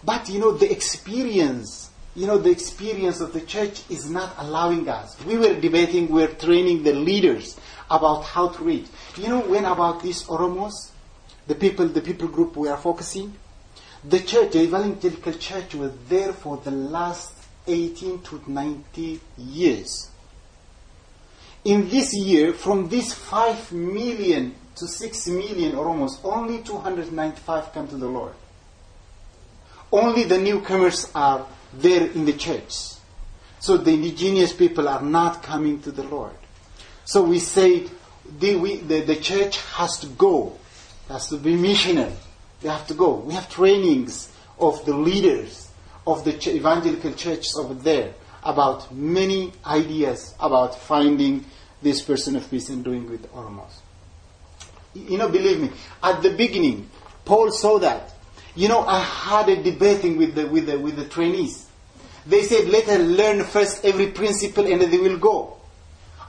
But, 0.03 0.27
you 0.29 0.39
know, 0.39 0.51
the 0.51 0.69
experience, 0.69 1.91
you 2.15 2.27
know, 2.27 2.37
the 2.37 2.49
experience 2.49 3.21
of 3.21 3.31
the 3.31 3.41
church 3.41 3.83
is 3.89 4.09
not 4.09 4.33
allowing 4.37 4.89
us. 4.89 5.17
We 5.23 5.37
were 5.37 5.53
debating, 5.59 6.09
we 6.09 6.23
were 6.23 6.27
training 6.27 6.83
the 6.83 6.93
leaders 6.93 7.57
about 7.89 8.23
how 8.23 8.49
to 8.49 8.63
read. 8.63 8.89
You 9.15 9.29
know, 9.29 9.39
when 9.41 9.65
about 9.65 10.01
these 10.01 10.23
Oromos, 10.23 10.91
the 11.47 11.55
people, 11.55 11.87
the 11.87 12.01
people 12.01 12.27
group 12.27 12.57
we 12.57 12.67
are 12.67 12.77
focusing, 12.77 13.33
the 14.03 14.19
church, 14.19 14.51
the 14.51 14.63
evangelical 14.63 15.33
church 15.33 15.75
was 15.75 15.93
there 16.09 16.33
for 16.33 16.57
the 16.57 16.71
last 16.71 17.31
18 17.67 18.21
to 18.21 18.41
90 18.47 19.19
years. 19.37 20.09
In 21.65 21.89
this 21.89 22.13
year, 22.13 22.53
from 22.53 22.89
these 22.89 23.13
5 23.13 23.71
million 23.71 24.55
to 24.75 24.87
6 24.87 25.27
million 25.27 25.75
or 25.75 25.87
almost, 25.87 26.19
only 26.23 26.61
295 26.61 27.73
come 27.73 27.87
to 27.87 27.95
the 27.95 28.07
Lord. 28.07 28.33
Only 29.91 30.23
the 30.23 30.39
newcomers 30.39 31.09
are 31.15 31.45
there 31.73 32.07
in 32.07 32.25
the 32.25 32.33
church. 32.33 32.73
So 33.59 33.77
the 33.77 33.91
indigenous 33.91 34.51
people 34.51 34.89
are 34.89 35.01
not 35.01 35.41
coming 35.41 35.81
to 35.83 35.91
the 35.91 36.03
Lord. 36.03 36.33
So 37.05 37.23
we 37.23 37.39
say 37.39 37.87
the, 38.39 38.55
we, 38.55 38.77
the, 38.77 39.01
the 39.01 39.15
church 39.15 39.57
has 39.75 39.99
to 39.99 40.07
go, 40.07 40.57
has 41.07 41.29
to 41.29 41.37
be 41.37 41.55
missionary. 41.55 42.13
They 42.61 42.69
have 42.69 42.87
to 42.87 42.93
go. 42.93 43.15
We 43.15 43.33
have 43.35 43.49
trainings 43.49 44.31
of 44.59 44.83
the 44.85 44.95
leaders 44.95 45.62
of 46.05 46.23
the 46.25 46.33
ch- 46.33 46.47
evangelical 46.47 47.13
churches 47.13 47.55
over 47.57 47.73
there 47.73 48.13
about 48.43 48.93
many 48.93 49.53
ideas 49.65 50.35
about 50.39 50.77
finding 50.77 51.45
this 51.81 52.01
person 52.01 52.35
of 52.35 52.49
peace 52.49 52.69
and 52.69 52.83
doing 52.83 53.09
with 53.09 53.31
Oromos. 53.33 53.79
You 54.93 55.17
know, 55.17 55.29
believe 55.29 55.61
me, 55.61 55.71
at 56.01 56.21
the 56.21 56.31
beginning, 56.31 56.89
Paul 57.25 57.51
saw 57.51 57.79
that. 57.79 58.13
You 58.55 58.67
know, 58.67 58.81
I 58.81 58.99
had 58.99 59.49
a 59.49 59.63
debating 59.63 60.17
with 60.17 60.35
the, 60.35 60.47
with 60.47 60.67
the, 60.67 60.77
with 60.77 60.95
the 60.95 61.05
trainees. 61.05 61.67
They 62.25 62.43
said, 62.43 62.69
let 62.69 62.87
us 62.87 62.99
learn 62.99 63.43
first 63.43 63.83
every 63.83 64.11
principle 64.11 64.65
and 64.71 64.81
they 64.81 64.97
will 64.97 65.17
go. 65.17 65.57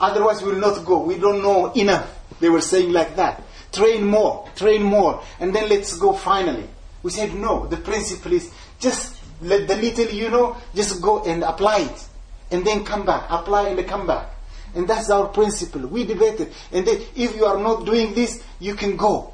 Otherwise, 0.01 0.43
we 0.43 0.53
will 0.53 0.61
not 0.61 0.85
go. 0.85 1.03
We 1.03 1.19
don't 1.19 1.43
know 1.43 1.73
enough. 1.73 2.19
They 2.41 2.49
were 2.49 2.61
saying 2.61 2.93
like 2.93 3.17
that. 3.17 3.43
Train 3.73 4.05
more, 4.05 4.49
train 4.57 4.83
more, 4.83 5.23
and 5.41 5.55
then 5.55 5.69
let's 5.69 5.97
go 5.97 6.13
finally. 6.13 6.69
We 7.03 7.11
said, 7.11 7.35
no, 7.35 7.67
the 7.67 7.77
principle 7.77 8.33
is 8.33 8.53
just 8.79 9.14
let 9.45 9.69
the 9.69 9.77
little 9.77 10.07
you 10.07 10.31
know, 10.31 10.57
just 10.75 11.01
go 11.01 11.23
and 11.25 11.43
apply 11.43 11.81
it. 11.81 12.05
And 12.51 12.65
then 12.67 12.85
come 12.85 13.05
back. 13.05 13.27
Apply 13.31 13.69
and 13.69 13.87
come 13.87 14.07
back. 14.07 14.31
And 14.75 14.89
that's 14.89 15.11
our 15.11 15.29
principle. 15.29 15.83
We 15.83 16.05
debated. 16.05 16.53
And 16.73 16.87
then 16.87 17.01
if 17.15 17.37
you 17.37 17.45
are 17.45 17.59
not 17.59 17.85
doing 17.85 18.15
this, 18.15 18.43
you 18.61 18.75
can 18.75 18.97
go. 18.97 19.33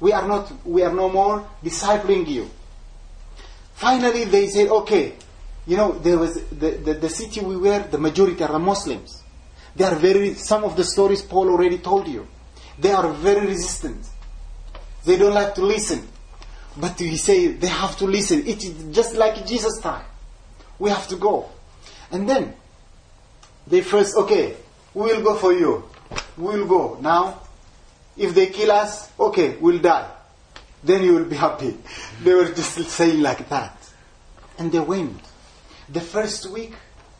We 0.00 0.12
are 0.12 0.26
not, 0.26 0.50
we 0.64 0.82
are 0.82 0.92
no 0.92 1.10
more 1.10 1.46
discipling 1.62 2.26
you. 2.26 2.50
Finally, 3.74 4.24
they 4.24 4.46
said, 4.48 4.68
okay, 4.68 5.14
you 5.66 5.76
know, 5.76 5.92
there 5.92 6.18
was 6.18 6.42
the, 6.48 6.70
the, 6.70 6.94
the 6.94 7.08
city 7.08 7.40
we 7.40 7.56
were, 7.56 7.80
the 7.90 7.98
majority 7.98 8.42
are 8.42 8.58
Muslims. 8.58 9.22
They 9.76 9.84
are 9.84 9.94
very, 9.94 10.34
some 10.34 10.64
of 10.64 10.76
the 10.76 10.84
stories 10.84 11.22
Paul 11.22 11.50
already 11.50 11.78
told 11.78 12.08
you. 12.08 12.26
They 12.78 12.92
are 12.92 13.12
very 13.12 13.46
resistant. 13.46 14.06
They 15.04 15.16
don't 15.16 15.34
like 15.34 15.54
to 15.54 15.62
listen. 15.62 16.06
But 16.80 16.98
he 16.98 17.16
say 17.16 17.48
they 17.48 17.66
have 17.66 17.96
to 17.98 18.06
listen. 18.06 18.46
It 18.46 18.64
is 18.64 18.94
just 18.94 19.14
like 19.14 19.46
Jesus' 19.46 19.78
time. 19.80 20.04
We 20.78 20.88
have 20.90 21.06
to 21.08 21.16
go. 21.16 21.50
And 22.10 22.28
then 22.28 22.54
they 23.66 23.82
first, 23.82 24.16
okay, 24.16 24.56
we 24.94 25.02
will 25.02 25.22
go 25.22 25.34
for 25.36 25.52
you. 25.52 25.84
We 26.38 26.58
will 26.58 26.66
go. 26.66 26.98
Now, 27.00 27.42
if 28.16 28.34
they 28.34 28.46
kill 28.46 28.72
us, 28.72 29.10
okay, 29.18 29.56
we'll 29.56 29.78
die. 29.78 30.10
Then 30.82 31.04
you 31.04 31.14
will 31.14 31.26
be 31.26 31.36
happy. 31.36 31.76
They 32.22 32.32
were 32.32 32.46
just 32.46 32.74
saying 32.90 33.20
like 33.20 33.48
that. 33.50 33.76
And 34.58 34.72
they 34.72 34.80
went. 34.80 35.20
The 35.88 36.00
first 36.00 36.50
week, 36.50 36.74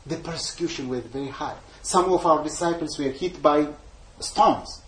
the 0.07 0.17
persecution 0.17 0.89
was 0.89 1.01
very 1.05 1.29
high. 1.29 1.57
Some 1.83 2.13
of 2.13 2.25
our 2.25 2.43
disciples 2.43 2.99
were 2.99 3.11
hit 3.11 3.43
by 3.43 3.69
stones. 4.21 4.83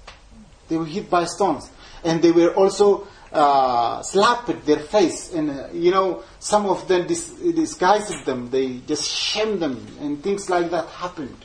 They 0.68 0.77
were 0.77 0.87
hit 0.87 1.11
by 1.11 1.25
stones. 1.27 1.70
And 2.05 2.23
they 2.23 2.33
were 2.33 2.55
also 2.55 3.07
uh, 3.33 4.03
slapped 4.03 4.66
their 4.66 4.78
face. 4.78 5.33
And, 5.33 5.51
uh, 5.51 5.68
you 5.72 5.91
know, 5.91 6.22
some 6.39 6.66
of 6.66 6.87
them 6.89 7.07
dis- 7.07 7.30
disguised 7.30 8.24
them. 8.24 8.51
They 8.51 8.78
just 8.87 9.09
shamed 9.09 9.61
them. 9.61 9.87
And 10.01 10.22
things 10.22 10.51
like 10.51 10.70
that 10.70 10.89
happened. 10.89 11.37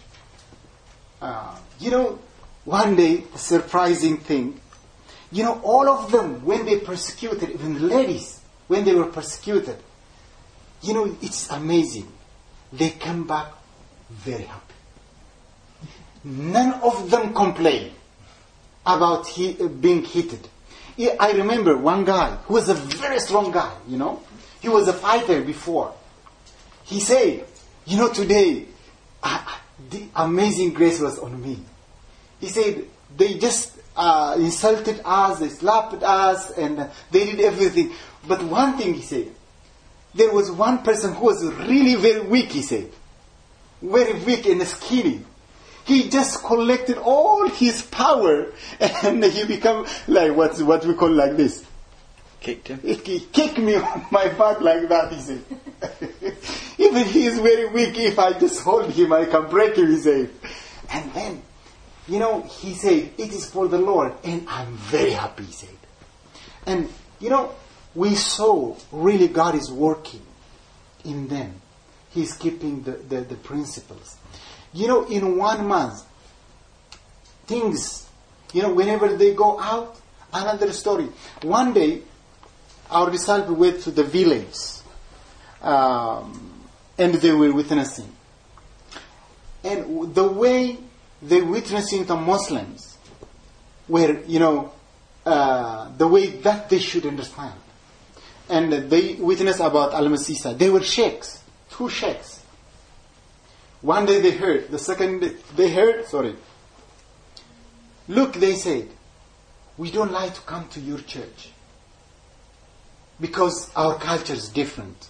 Uh, 1.21 1.55
you 1.79 1.91
know, 1.91 2.19
one 2.65 2.95
day, 2.95 3.23
a 3.33 3.38
surprising 3.38 4.17
thing. 4.17 4.59
You 5.31 5.43
know, 5.43 5.61
all 5.63 5.88
of 5.88 6.11
them, 6.11 6.45
when 6.45 6.65
they 6.65 6.79
persecuted, 6.79 7.49
even 7.51 7.75
the 7.75 7.79
ladies, 7.81 8.39
when 8.67 8.83
they 8.83 8.93
were 8.93 9.07
persecuted, 9.07 9.77
you 10.81 10.93
know, 10.93 11.17
it's 11.21 11.49
amazing. 11.49 12.11
They 12.71 12.91
come 12.91 13.25
back 13.25 13.47
very 14.09 14.43
happy. 14.43 14.73
None 16.23 16.73
of 16.81 17.09
them 17.09 17.33
complain 17.33 17.93
about 18.85 19.27
he, 19.27 19.53
being 19.53 20.03
hit. 20.03 20.49
I 20.97 21.31
remember 21.33 21.77
one 21.77 22.05
guy 22.05 22.35
who 22.45 22.55
was 22.55 22.69
a 22.69 22.73
very 22.73 23.19
strong 23.19 23.51
guy, 23.51 23.75
you 23.87 23.97
know. 23.97 24.21
He 24.61 24.69
was 24.69 24.87
a 24.87 24.93
fighter 24.93 25.41
before. 25.41 25.93
He 26.83 26.99
said, 26.99 27.45
you 27.85 27.97
know, 27.97 28.11
today, 28.11 28.65
uh, 29.21 29.57
the 29.89 30.07
amazing 30.15 30.73
grace 30.73 30.99
was 30.99 31.19
on 31.19 31.41
me. 31.41 31.59
He 32.39 32.47
said, 32.47 32.85
they 33.15 33.37
just 33.37 33.77
uh, 33.95 34.35
insulted 34.37 35.01
us, 35.05 35.39
they 35.39 35.49
slapped 35.49 36.01
us, 36.03 36.51
and 36.51 36.89
they 37.11 37.25
did 37.25 37.41
everything. 37.41 37.91
But 38.27 38.43
one 38.43 38.77
thing 38.77 38.93
he 38.95 39.01
said, 39.01 39.31
there 40.15 40.33
was 40.33 40.49
one 40.51 40.83
person 40.83 41.13
who 41.13 41.25
was 41.25 41.43
really 41.43 41.95
very 41.95 42.21
weak, 42.21 42.51
he 42.51 42.61
said. 42.63 42.91
Very 43.81 44.13
weak 44.23 44.47
and 44.47 44.65
skinny. 44.67 45.21
He 45.88 46.09
just 46.09 46.43
collected 46.43 46.97
all 46.97 47.47
his 47.47 47.81
power 47.81 48.51
and 48.79 49.23
he 49.23 49.45
become 49.45 49.88
like 50.05 50.35
what, 50.35 50.59
what 50.61 50.85
we 50.85 50.93
call 50.93 51.09
like 51.09 51.38
this. 51.38 51.65
Kicked 52.41 52.67
him. 52.67 52.81
He 52.81 53.21
kicked 53.21 53.57
me 53.57 53.75
on 53.75 54.05
my 54.11 54.27
back 54.27 54.59
like 54.59 54.89
that, 54.89 55.13
he 55.13 55.21
said. 55.21 55.43
Even 56.77 57.05
he 57.05 57.25
is 57.25 57.39
very 57.39 57.69
weak, 57.69 57.97
if 57.97 58.19
I 58.19 58.38
just 58.38 58.61
hold 58.61 58.91
him, 58.91 59.13
I 59.13 59.25
can 59.25 59.49
break 59.49 59.77
him, 59.77 59.88
he 59.88 59.97
said. 59.97 60.29
And 60.91 61.13
then, 61.13 61.41
you 62.05 62.19
know, 62.19 62.41
he 62.41 62.73
said, 62.73 63.11
it 63.17 63.31
is 63.31 63.49
for 63.49 63.69
the 63.69 63.79
Lord, 63.79 64.13
and 64.25 64.45
I'm 64.49 64.75
very 64.75 65.11
happy, 65.11 65.45
he 65.45 65.53
said. 65.53 65.69
And, 66.65 66.89
you 67.21 67.29
know, 67.29 67.55
we 67.95 68.13
saw 68.15 68.75
really 68.91 69.29
God 69.29 69.55
is 69.55 69.71
working 69.71 70.21
in 71.05 71.29
them. 71.29 71.61
He's 72.09 72.33
keeping 72.33 72.83
the, 72.83 72.91
the, 72.91 73.21
the 73.21 73.35
principles. 73.35 74.17
You 74.74 74.88
know, 74.88 75.05
in 75.05 75.38
one 75.38 75.68
month, 75.68 76.03
things, 77.45 78.07
you 78.53 78.61
know, 78.61 78.74
whenever 78.74 79.15
they 79.15 79.34
go 79.34 79.59
out, 79.59 79.99
another 80.34 80.72
story. 80.74 81.09
One 81.41 81.74
day, 81.74 82.01
our 82.89 83.09
disciple 83.09 83.55
went 83.55 83.82
to 83.82 83.91
the 83.91 84.03
village, 84.03 84.55
um, 85.61 86.63
and 86.97 87.15
they 87.15 87.32
were 87.32 87.51
witnessing. 87.51 88.11
And 89.63 90.13
the 90.13 90.28
way 90.28 90.78
they 91.22 91.41
witnessing 91.41 92.05
the 92.05 92.15
Muslims 92.15 92.97
were, 93.88 94.22
you 94.26 94.39
know, 94.39 94.72
uh, 95.26 95.89
the 95.97 96.07
way 96.07 96.28
that 96.28 96.70
they 96.70 96.80
should 96.80 97.05
understand. 97.05 97.53
And 98.49 98.72
they 98.89 99.15
witnessed 99.15 99.59
about 99.59 99.93
Al-Masih 99.93 100.30
Isa. 100.32 100.53
They 100.53 100.70
were 100.70 100.84
sheikhs, 100.84 101.43
two 101.70 101.89
sheikhs. 101.89 102.36
One 103.82 104.05
day 104.05 104.21
they 104.21 104.32
heard, 104.32 104.69
the 104.69 104.80
second 104.80 105.19
day 105.19 105.34
they 105.55 105.71
heard, 105.71 106.05
sorry. 106.07 106.36
Look, 108.07 108.34
they 108.34 108.55
said, 108.55 108.89
we 109.78 109.91
don't 109.91 110.11
like 110.11 110.34
to 110.34 110.41
come 110.41 110.67
to 110.69 110.80
your 110.80 110.99
church 110.99 111.51
because 113.19 113.71
our 113.75 113.95
culture 113.95 114.34
is 114.34 114.49
different. 114.49 115.09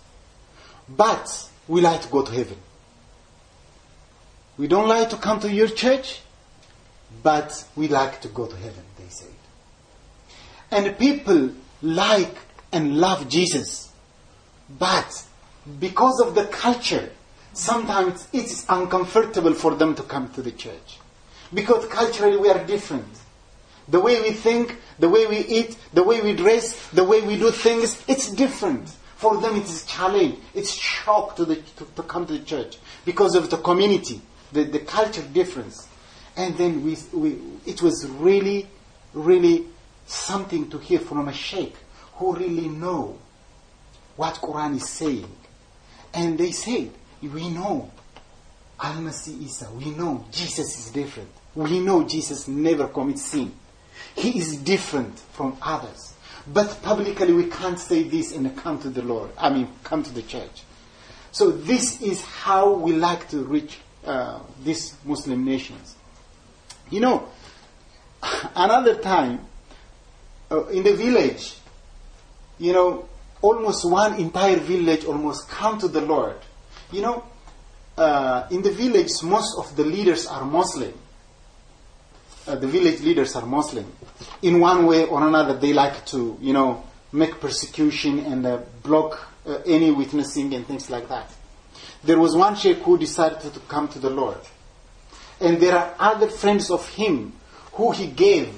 but 0.90 1.50
we 1.68 1.82
like 1.82 2.02
to 2.02 2.08
go 2.08 2.22
to 2.24 2.32
heaven. 2.32 2.58
We 4.58 4.68
don't 4.68 4.88
like 4.88 5.10
to 5.10 5.18
come 5.18 5.40
to 5.42 5.52
your 5.52 5.68
church, 5.68 6.22
but 7.22 7.66
we 7.76 7.88
like 7.88 8.22
to 8.22 8.28
go 8.30 8.46
to 8.48 8.56
heaven, 8.56 8.84
they 8.98 9.10
said. 9.10 9.28
And 10.72 10.98
people 10.98 11.52
like 11.82 12.36
and 12.72 12.98
love 12.98 13.30
Jesus, 13.30 13.92
but 14.70 15.24
because 15.80 16.20
of 16.20 16.36
the 16.36 16.46
culture, 16.46 17.12
sometimes 17.58 18.28
it's 18.32 18.66
uncomfortable 18.70 19.54
for 19.54 19.76
them 19.76 19.96
to 19.96 20.04
come 20.04 20.32
to 20.34 20.42
the 20.42 20.52
church. 20.52 21.00
Because 21.54 21.88
culturally 21.88 22.38
we 22.38 22.50
are 22.50 22.64
different. 22.66 23.08
The 23.88 24.00
way 24.00 24.22
we 24.22 24.32
think, 24.32 24.78
the 25.00 25.10
way 25.10 25.26
we 25.26 25.40
eat, 25.40 25.78
the 25.94 26.04
way 26.04 26.22
we 26.22 26.36
dress, 26.36 26.90
the 26.90 27.04
way 27.04 27.22
we 27.22 27.38
do 27.38 27.52
things, 27.52 28.04
it's 28.08 28.30
different. 28.32 28.90
For 29.16 29.38
them 29.38 29.56
it 29.56 29.64
is 29.64 29.84
a 29.84 29.88
challenge, 29.88 30.38
it's 30.54 30.72
shock 30.72 31.36
to, 31.38 31.46
the, 31.46 31.56
to, 31.56 31.86
to 31.96 32.04
come 32.04 32.28
to 32.28 32.34
the 32.34 32.46
church 32.46 32.78
because 33.06 33.34
of 33.34 33.50
the 33.50 33.58
community, 33.58 34.22
the, 34.52 34.64
the 34.64 34.80
culture 34.80 35.24
difference. 35.34 35.88
And 36.36 36.56
then 36.58 36.84
we, 36.84 36.98
we, 37.14 37.40
it 37.66 37.82
was 37.82 38.06
really, 38.08 38.68
really 39.14 39.66
something 40.06 40.70
to 40.70 40.78
hear 40.78 41.00
from 41.00 41.28
a 41.28 41.34
sheikh 41.34 41.76
who 42.18 42.36
really 42.36 42.68
know 42.68 43.18
what 44.16 44.36
Quran 44.36 44.76
is 44.76 44.88
saying. 44.88 45.32
And 46.14 46.38
they 46.38 46.52
said, 46.52 46.92
we 47.22 47.50
know 47.50 47.92
Al-Masih 48.80 49.42
Isa, 49.42 49.70
we 49.72 49.90
know 49.92 50.26
Jesus 50.32 50.78
is 50.78 50.92
different. 50.92 51.30
We 51.56 51.80
know 51.80 52.04
Jesus 52.04 52.48
never 52.48 52.88
commits 52.88 53.24
sin. 53.24 53.52
He 54.16 54.38
is 54.38 54.58
different 54.58 55.18
from 55.18 55.58
others. 55.62 56.14
But 56.46 56.80
publicly 56.82 57.34
we 57.34 57.46
can't 57.48 57.80
say 57.80 58.04
this 58.04 58.36
and 58.36 58.56
come 58.56 58.80
to 58.82 58.90
the 58.90 59.02
Lord. 59.02 59.32
I 59.38 59.50
mean, 59.50 59.68
come 59.84 60.04
to 60.04 60.14
the 60.14 60.22
church. 60.22 60.64
So 61.32 61.52
this 61.52 62.02
is 62.02 62.24
how 62.24 62.74
we 62.74 62.94
like 62.94 63.30
to 63.30 63.44
reach 63.44 63.80
uh, 64.06 64.40
these 64.64 64.96
Muslim 65.04 65.44
nations. 65.44 65.96
You 66.90 67.02
know, 67.02 67.28
another 68.56 68.96
time 68.96 69.46
uh, 70.50 70.66
in 70.68 70.84
the 70.84 70.94
village, 70.94 71.56
you 72.60 72.74
know, 72.74 73.10
almost 73.42 73.90
one 73.90 74.16
entire 74.16 74.58
village 74.58 75.06
almost 75.06 75.50
come 75.50 75.78
to 75.80 75.88
the 75.88 76.02
Lord. 76.02 76.38
You 76.92 77.02
know, 77.02 77.24
uh, 77.98 78.48
in 78.52 78.62
the 78.62 78.72
village, 78.72 79.12
most 79.24 79.58
of 79.58 79.76
the 79.76 79.84
leaders 79.84 80.26
are 80.26 80.46
Muslim. 80.46 80.94
Uh, 82.48 82.56
the 82.56 82.68
village 82.68 83.02
leaders 83.02 83.36
are 83.36 83.46
Muslim. 83.46 83.92
In 84.42 84.60
one 84.60 84.86
way 84.86 85.06
or 85.06 85.28
another, 85.28 85.58
they 85.58 85.74
like 85.74 86.06
to, 86.08 86.38
you 86.40 86.54
know, 86.54 86.84
make 87.12 87.40
persecution 87.42 88.20
and 88.20 88.46
uh, 88.46 88.60
block 88.84 89.34
uh, 89.46 89.60
any 89.66 89.92
witnessing 89.92 90.54
and 90.54 90.66
things 90.66 90.90
like 90.90 91.10
that. 91.10 91.34
There 92.04 92.20
was 92.20 92.36
one 92.36 92.56
sheikh 92.56 92.78
who 92.80 92.98
decided 92.98 93.54
to 93.54 93.60
come 93.62 93.88
to 93.90 94.00
the 94.00 94.10
Lord. 94.10 94.38
And 95.42 95.60
there 95.60 95.76
are 95.78 95.96
other 96.00 96.30
friends 96.30 96.72
of 96.72 96.88
him 96.90 97.34
who 97.74 97.92
he 97.92 98.08
gave, 98.08 98.54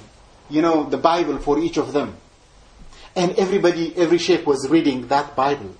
you 0.48 0.62
know, 0.62 0.88
the 0.88 0.98
Bible 0.98 1.38
for 1.38 1.58
each 1.58 1.76
of 1.76 1.92
them. 1.92 2.16
And 3.16 3.32
everybody, 3.38 3.96
every 3.96 4.18
sheikh 4.18 4.46
was 4.46 4.68
reading 4.68 5.08
that 5.08 5.34
Bible. 5.34 5.74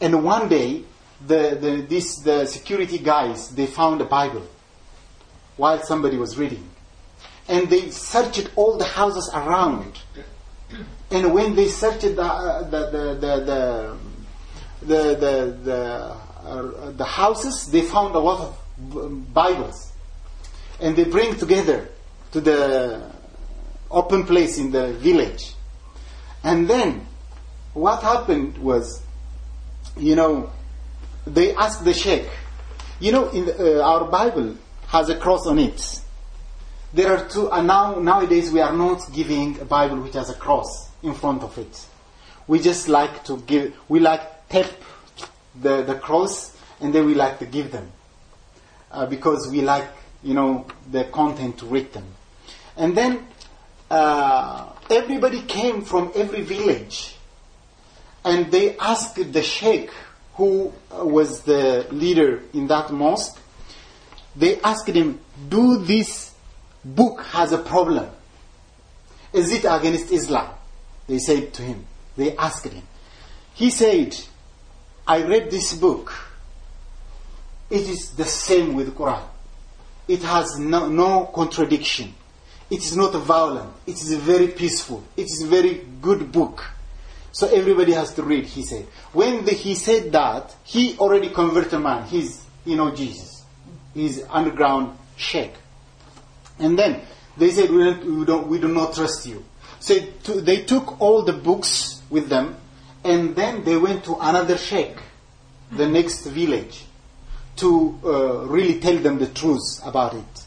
And 0.00 0.24
one 0.24 0.48
day, 0.48 0.84
the, 1.26 1.58
the, 1.60 1.86
this, 1.88 2.16
the 2.20 2.46
security 2.46 2.98
guys, 2.98 3.50
they 3.50 3.66
found 3.66 4.00
a 4.00 4.04
Bible 4.04 4.46
while 5.56 5.82
somebody 5.82 6.16
was 6.16 6.38
reading. 6.38 6.68
And 7.48 7.68
they 7.68 7.90
searched 7.90 8.50
all 8.56 8.78
the 8.78 8.84
houses 8.84 9.30
around. 9.34 9.98
And 11.10 11.34
when 11.34 11.54
they 11.54 11.68
searched 11.68 12.16
the, 12.16 12.22
uh, 12.22 12.62
the, 12.62 12.90
the, 12.90 13.14
the, 13.14 13.96
the, 14.80 14.96
the, 15.14 15.58
the, 15.64 16.16
uh, 16.48 16.90
the 16.92 17.04
houses, 17.04 17.66
they 17.70 17.82
found 17.82 18.14
a 18.14 18.18
lot 18.18 18.40
of 18.78 19.34
Bibles. 19.34 19.92
And 20.80 20.96
they 20.96 21.04
bring 21.04 21.36
together 21.36 21.88
to 22.32 22.40
the 22.40 23.10
open 23.90 24.24
place 24.24 24.56
in 24.58 24.70
the 24.70 24.92
village. 24.94 25.54
And 26.42 26.68
then 26.68 27.06
what 27.74 28.02
happened 28.02 28.56
was, 28.58 29.02
you 29.96 30.16
know, 30.16 30.50
they 31.26 31.54
asked 31.54 31.84
the 31.84 31.92
sheikh, 31.92 32.28
you 32.98 33.12
know, 33.12 33.28
in 33.30 33.46
the, 33.46 33.80
uh, 33.80 33.86
our 33.86 34.10
Bible 34.10 34.56
has 34.88 35.08
a 35.08 35.16
cross 35.16 35.46
on 35.46 35.58
it. 35.58 36.00
There 36.92 37.16
are 37.16 37.28
two, 37.28 37.50
and 37.50 37.66
now 37.66 37.94
nowadays 37.94 38.50
we 38.50 38.60
are 38.60 38.72
not 38.72 39.12
giving 39.12 39.60
a 39.60 39.64
Bible 39.64 40.00
which 40.00 40.14
has 40.14 40.30
a 40.30 40.34
cross 40.34 40.90
in 41.02 41.14
front 41.14 41.42
of 41.42 41.56
it. 41.56 41.86
We 42.46 42.58
just 42.58 42.88
like 42.88 43.24
to 43.24 43.38
give, 43.38 43.76
we 43.88 44.00
like 44.00 44.48
tape 44.48 44.66
the, 45.60 45.82
the 45.82 45.94
cross 45.94 46.56
and 46.80 46.92
then 46.92 47.06
we 47.06 47.14
like 47.14 47.38
to 47.38 47.46
give 47.46 47.70
them. 47.70 47.90
Uh, 48.90 49.06
because 49.06 49.48
we 49.50 49.60
like, 49.60 49.86
you 50.22 50.34
know, 50.34 50.66
the 50.90 51.04
content 51.04 51.58
to 51.58 51.66
read 51.66 51.92
them. 51.92 52.06
And 52.76 52.96
then 52.96 53.26
uh, 53.88 54.68
everybody 54.90 55.42
came 55.42 55.82
from 55.82 56.10
every 56.14 56.42
village 56.42 57.14
and 58.24 58.50
they 58.50 58.76
asked 58.78 59.32
the 59.32 59.42
sheikh 59.42 59.90
who 60.40 60.72
was 60.90 61.42
the 61.42 61.86
leader 61.90 62.42
in 62.54 62.66
that 62.66 62.90
mosque 62.90 63.38
they 64.34 64.58
asked 64.62 64.88
him 64.88 65.20
do 65.50 65.76
this 65.76 66.34
book 66.82 67.20
has 67.24 67.52
a 67.52 67.58
problem 67.58 68.08
is 69.34 69.52
it 69.52 69.66
against 69.68 70.10
islam 70.10 70.48
they 71.06 71.18
said 71.18 71.52
to 71.52 71.62
him 71.62 71.84
they 72.16 72.34
asked 72.36 72.64
him 72.72 72.82
he 73.52 73.70
said 73.70 74.16
i 75.06 75.22
read 75.22 75.50
this 75.50 75.74
book 75.74 76.10
it 77.68 77.86
is 77.94 78.12
the 78.12 78.24
same 78.24 78.74
with 78.74 78.94
quran 78.94 79.22
it 80.08 80.22
has 80.22 80.58
no, 80.58 80.88
no 80.88 81.26
contradiction 81.34 82.14
it 82.70 82.84
is 82.84 82.96
not 82.96 83.12
violent. 83.14 83.72
It 83.84 83.94
is 84.00 84.14
very 84.14 84.46
peaceful. 84.46 85.02
It 85.16 85.24
is 85.24 85.42
a 85.42 85.46
very 85.48 85.84
good 86.00 86.30
book. 86.30 86.64
So 87.32 87.48
everybody 87.48 87.92
has 87.92 88.14
to 88.14 88.22
read, 88.22 88.46
he 88.46 88.62
said. 88.62 88.86
When 89.12 89.44
the, 89.44 89.52
he 89.52 89.74
said 89.74 90.12
that, 90.12 90.54
he 90.64 90.96
already 90.98 91.30
converted 91.30 91.74
a 91.74 91.80
man. 91.80 92.06
He's, 92.06 92.44
you 92.64 92.76
know, 92.76 92.94
Jesus. 92.94 93.44
He's 93.94 94.22
underground 94.28 94.98
sheikh. 95.16 95.54
And 96.58 96.78
then 96.78 97.02
they 97.36 97.50
said, 97.50 97.70
we 97.70 97.84
don't, 97.84 98.04
we, 98.04 98.24
don't, 98.24 98.46
we 98.48 98.58
do 98.60 98.68
not 98.68 98.94
trust 98.94 99.26
you. 99.26 99.44
So 99.78 99.98
to, 100.24 100.40
they 100.40 100.62
took 100.62 101.00
all 101.00 101.22
the 101.22 101.32
books 101.32 102.02
with 102.10 102.28
them, 102.28 102.56
and 103.04 103.34
then 103.34 103.64
they 103.64 103.76
went 103.76 104.04
to 104.04 104.16
another 104.16 104.58
sheikh, 104.58 104.96
the 105.72 105.88
next 105.88 106.26
village, 106.26 106.84
to 107.56 107.98
uh, 108.04 108.46
really 108.46 108.80
tell 108.80 108.96
them 108.98 109.18
the 109.18 109.26
truth 109.26 109.80
about 109.84 110.14
it. 110.14 110.44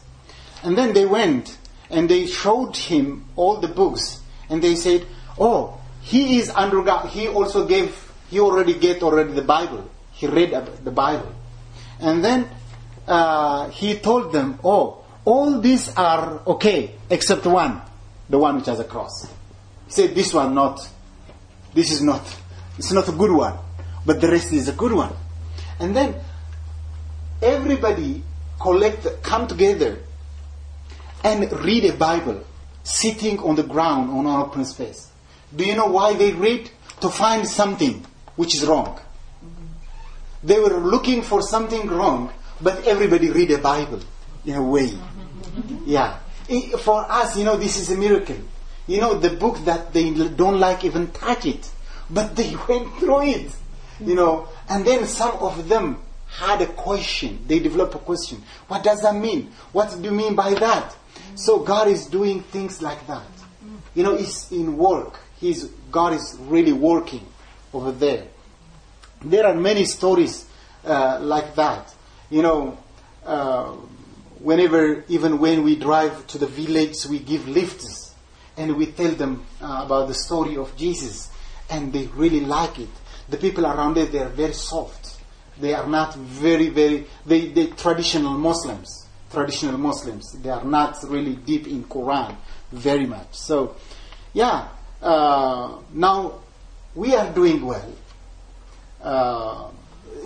And 0.62 0.78
then 0.78 0.92
they 0.92 1.04
went 1.04 1.58
and 1.90 2.08
they 2.08 2.26
showed 2.26 2.76
him 2.76 3.24
all 3.36 3.58
the 3.58 3.68
books 3.68 4.20
and 4.48 4.62
they 4.62 4.74
said 4.74 5.06
oh 5.38 5.80
he 6.04 6.38
is 6.38 6.50
underground 6.50 7.08
he 7.08 7.28
also 7.28 7.66
gave 7.66 8.12
he 8.30 8.38
already 8.38 8.74
get 8.74 9.02
already 9.02 9.32
the 9.32 9.42
bible. 9.42 9.90
He 10.12 10.26
read 10.26 10.50
the 10.84 10.90
bible. 10.90 11.32
And 11.98 12.22
then 12.24 12.48
uh, 13.08 13.70
he 13.70 13.96
told 13.96 14.32
them 14.32 14.58
oh 14.62 15.04
all 15.24 15.60
these 15.60 15.94
are 15.96 16.42
okay 16.46 16.94
except 17.08 17.46
one 17.46 17.80
the 18.28 18.38
one 18.38 18.56
which 18.56 18.66
has 18.66 18.80
a 18.80 18.84
cross. 18.84 19.26
He 19.86 19.92
said 19.92 20.14
this 20.14 20.34
one 20.34 20.54
not. 20.54 20.86
This 21.72 21.90
is 21.90 22.02
not 22.02 22.22
it's 22.76 22.92
not 22.92 23.08
a 23.08 23.12
good 23.12 23.32
one 23.32 23.56
but 24.04 24.20
the 24.20 24.28
rest 24.28 24.52
is 24.52 24.68
a 24.68 24.72
good 24.72 24.92
one. 24.92 25.12
And 25.80 25.96
then 25.96 26.16
everybody 27.40 28.22
collect 28.60 29.22
come 29.22 29.46
together 29.46 29.98
and 31.24 31.50
read 31.64 31.86
a 31.86 31.96
Bible 31.96 32.44
sitting 32.82 33.38
on 33.38 33.56
the 33.56 33.62
ground 33.62 34.10
on 34.10 34.26
an 34.26 34.36
open 34.42 34.66
space. 34.66 35.08
Do 35.54 35.64
you 35.64 35.74
know 35.74 35.86
why 35.86 36.14
they 36.14 36.32
read? 36.32 36.70
To 37.00 37.10
find 37.10 37.46
something 37.46 38.04
which 38.36 38.54
is 38.54 38.64
wrong. 38.66 38.98
They 40.42 40.58
were 40.58 40.78
looking 40.78 41.22
for 41.22 41.42
something 41.42 41.88
wrong, 41.88 42.32
but 42.60 42.86
everybody 42.86 43.30
read 43.30 43.48
the 43.48 43.58
Bible 43.58 44.00
in 44.44 44.54
a 44.54 44.62
way. 44.62 44.92
Yeah. 45.84 46.18
For 46.78 47.04
us, 47.10 47.36
you 47.36 47.44
know, 47.44 47.56
this 47.56 47.78
is 47.78 47.90
a 47.90 47.96
miracle. 47.96 48.36
You 48.86 49.00
know, 49.00 49.14
the 49.14 49.30
book 49.30 49.64
that 49.64 49.92
they 49.92 50.10
don't 50.12 50.60
like 50.60 50.84
even 50.84 51.10
touch 51.12 51.46
it, 51.46 51.70
but 52.10 52.36
they 52.36 52.54
went 52.68 52.94
through 52.98 53.22
it. 53.22 53.52
You 54.00 54.14
know, 54.14 54.48
and 54.68 54.84
then 54.84 55.06
some 55.06 55.36
of 55.38 55.68
them 55.68 55.98
had 56.28 56.60
a 56.60 56.66
question. 56.66 57.44
They 57.46 57.60
developed 57.60 57.94
a 57.94 57.98
question. 57.98 58.42
What 58.68 58.82
does 58.82 59.02
that 59.02 59.14
mean? 59.14 59.52
What 59.72 59.96
do 59.96 60.02
you 60.02 60.10
mean 60.10 60.34
by 60.34 60.54
that? 60.54 60.96
So 61.36 61.60
God 61.60 61.88
is 61.88 62.06
doing 62.06 62.42
things 62.42 62.82
like 62.82 63.06
that. 63.06 63.26
You 63.94 64.02
know, 64.02 64.14
it's 64.14 64.50
in 64.50 64.76
work. 64.76 65.20
He's, 65.40 65.64
God 65.90 66.14
is 66.14 66.36
really 66.40 66.72
working 66.72 67.26
over 67.72 67.92
there. 67.92 68.26
There 69.22 69.46
are 69.46 69.54
many 69.54 69.84
stories 69.84 70.46
uh, 70.84 71.18
like 71.20 71.54
that. 71.54 71.94
You 72.30 72.42
know, 72.42 72.78
uh, 73.24 73.72
whenever, 74.38 75.04
even 75.08 75.38
when 75.38 75.62
we 75.64 75.76
drive 75.76 76.26
to 76.28 76.38
the 76.38 76.46
village, 76.46 77.06
we 77.06 77.18
give 77.18 77.48
lifts 77.48 78.14
and 78.56 78.76
we 78.76 78.86
tell 78.86 79.12
them 79.12 79.44
uh, 79.60 79.82
about 79.84 80.08
the 80.08 80.14
story 80.14 80.56
of 80.56 80.76
Jesus, 80.76 81.30
and 81.70 81.92
they 81.92 82.06
really 82.08 82.40
like 82.40 82.78
it. 82.78 82.88
The 83.28 83.36
people 83.36 83.66
around 83.66 83.94
there, 83.94 84.06
they 84.06 84.20
are 84.20 84.28
very 84.28 84.52
soft. 84.52 85.20
They 85.58 85.74
are 85.74 85.86
not 85.88 86.14
very, 86.14 86.68
very, 86.68 87.06
they, 87.24 87.48
they 87.48 87.66
traditional 87.68 88.34
Muslims, 88.34 89.08
traditional 89.32 89.78
Muslims. 89.78 90.32
They 90.40 90.50
are 90.50 90.64
not 90.64 91.02
really 91.04 91.36
deep 91.36 91.66
in 91.66 91.84
Quran 91.84 92.36
very 92.70 93.06
much. 93.06 93.28
So, 93.32 93.76
yeah, 94.32 94.68
uh, 95.04 95.76
now 95.92 96.40
we 96.94 97.14
are 97.14 97.30
doing 97.32 97.64
well. 97.66 97.92
Uh, 99.02 99.68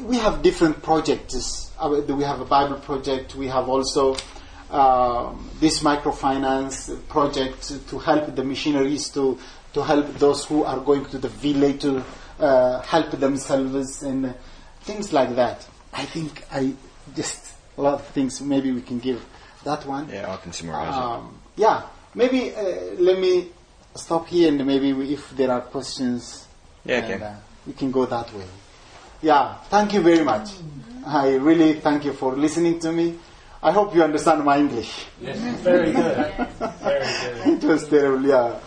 we 0.02 0.16
have 0.18 0.42
different 0.42 0.82
projects. 0.82 1.72
Uh, 1.78 2.00
We 2.06 2.24
have 2.24 2.40
a 2.40 2.44
Bible 2.44 2.76
project. 2.76 3.34
We 3.34 3.48
have 3.48 3.68
also 3.68 4.16
um, 4.70 5.50
this 5.60 5.82
microfinance 5.82 6.90
project 7.08 7.88
to 7.88 7.98
help 7.98 8.34
the 8.36 8.44
missionaries 8.44 9.08
to 9.10 9.38
to 9.74 9.82
help 9.82 10.06
those 10.18 10.44
who 10.44 10.64
are 10.64 10.80
going 10.80 11.04
to 11.06 11.18
the 11.18 11.28
village 11.28 11.80
to 11.82 12.02
uh, 12.40 12.80
help 12.82 13.10
themselves 13.10 14.02
and 14.02 14.34
things 14.82 15.12
like 15.12 15.34
that. 15.36 15.66
I 15.92 16.04
think 16.04 16.42
I 16.52 16.74
just 17.16 17.52
a 17.76 17.82
lot 17.82 17.94
of 17.94 18.06
things. 18.08 18.40
Maybe 18.40 18.72
we 18.72 18.82
can 18.82 18.98
give 18.98 19.24
that 19.64 19.84
one. 19.86 20.08
Yeah, 20.08 20.32
I 20.32 20.36
can 20.36 20.52
summarize 20.52 20.94
Um, 20.94 21.38
yeah, 21.56 21.82
maybe 22.14 22.54
uh, 22.54 22.62
let 22.98 23.18
me 23.18 23.50
stop 23.98 24.28
here 24.28 24.48
and 24.48 24.64
maybe 24.66 24.92
we, 24.92 25.12
if 25.14 25.30
there 25.36 25.50
are 25.50 25.60
questions, 25.60 26.46
Yeah, 26.84 27.04
and, 27.04 27.22
uh, 27.22 27.32
we 27.66 27.72
can 27.72 27.90
go 27.90 28.06
that 28.06 28.32
way. 28.34 28.46
Yeah, 29.22 29.56
thank 29.68 29.92
you 29.94 30.00
very 30.00 30.24
much. 30.24 30.50
I 31.06 31.34
really 31.36 31.74
thank 31.80 32.04
you 32.04 32.12
for 32.12 32.36
listening 32.36 32.78
to 32.80 32.92
me. 32.92 33.18
I 33.62 33.72
hope 33.72 33.94
you 33.94 34.02
understand 34.04 34.44
my 34.44 34.58
English. 34.58 35.06
Yes, 35.20 35.38
very 35.62 35.92
good. 35.92 36.16
Very 36.80 37.06
good. 37.58 37.64
it 37.64 37.66
was 37.66 37.88
terrible, 37.88 38.24
yeah. 38.24 38.60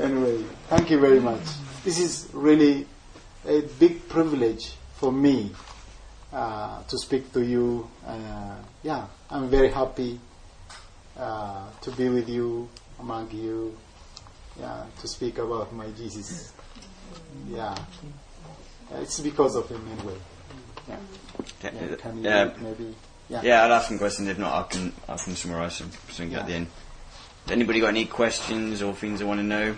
Anyway, 0.00 0.42
thank 0.68 0.90
you 0.90 0.98
very 0.98 1.20
much. 1.20 1.42
This 1.84 1.98
is 2.00 2.28
really 2.32 2.86
a 3.46 3.60
big 3.78 4.08
privilege 4.08 4.74
for 4.96 5.12
me 5.12 5.52
uh, 6.32 6.82
to 6.82 6.98
speak 6.98 7.32
to 7.32 7.40
you. 7.44 7.88
Uh, 8.04 8.56
yeah, 8.82 9.06
I'm 9.30 9.48
very 9.48 9.70
happy 9.70 10.18
uh, 11.16 11.70
to 11.82 11.90
be 11.92 12.08
with 12.08 12.28
you, 12.28 12.68
among 12.98 13.30
you, 13.30 13.76
yeah, 14.60 14.84
to 15.00 15.08
speak 15.08 15.38
about 15.38 15.72
my 15.72 15.88
Jesus. 15.90 16.52
Yeah, 17.50 17.74
it's 18.94 19.20
because 19.20 19.56
of 19.56 19.68
him 19.68 19.86
anyway. 19.98 20.16
Yeah, 20.88 20.96
yeah. 21.62 21.96
Can 21.96 22.16
you 22.18 22.22
Yeah, 22.24 22.50
maybe? 22.60 22.94
Yeah. 23.28 23.40
yeah, 23.42 23.62
I'll 23.64 23.72
ask 23.72 23.88
some 23.88 23.98
questions. 23.98 24.28
If 24.28 24.38
not, 24.38 24.54
I 24.54 24.62
can 24.68 24.92
I 25.08 25.16
can 25.16 25.34
summarise 25.34 25.74
some, 25.76 25.90
something 26.08 26.34
at 26.34 26.46
the 26.46 26.52
end. 26.54 26.66
Anybody 27.48 27.80
got 27.80 27.88
any 27.88 28.04
questions 28.06 28.82
or 28.82 28.92
things 28.94 29.18
they 29.20 29.24
want 29.24 29.40
to 29.40 29.44
know? 29.44 29.70
I've 29.70 29.76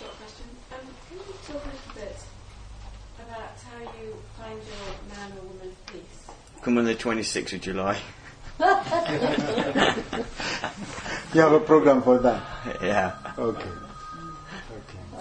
got 0.00 0.08
a 0.08 0.12
question. 0.16 0.46
Can 0.70 0.78
you 1.12 1.18
talk 1.46 1.62
a 1.62 1.66
little 1.66 1.92
bit 1.94 2.16
about 3.18 3.58
how 3.68 3.80
you 4.00 4.06
find 4.38 4.58
your 4.62 4.94
man 5.16 5.32
or 5.38 5.42
woman 5.48 5.68
of 5.68 5.86
peace? 5.86 6.22
Come 6.62 6.78
on 6.78 6.84
the 6.84 6.94
26th 6.94 7.52
of 7.54 7.60
July. 7.60 7.98
You 11.34 11.40
have 11.40 11.52
a 11.52 11.60
program 11.60 12.00
for 12.00 12.18
that? 12.18 12.42
yeah. 12.82 13.16
Okay. 13.36 13.60
Okay. 13.60 13.68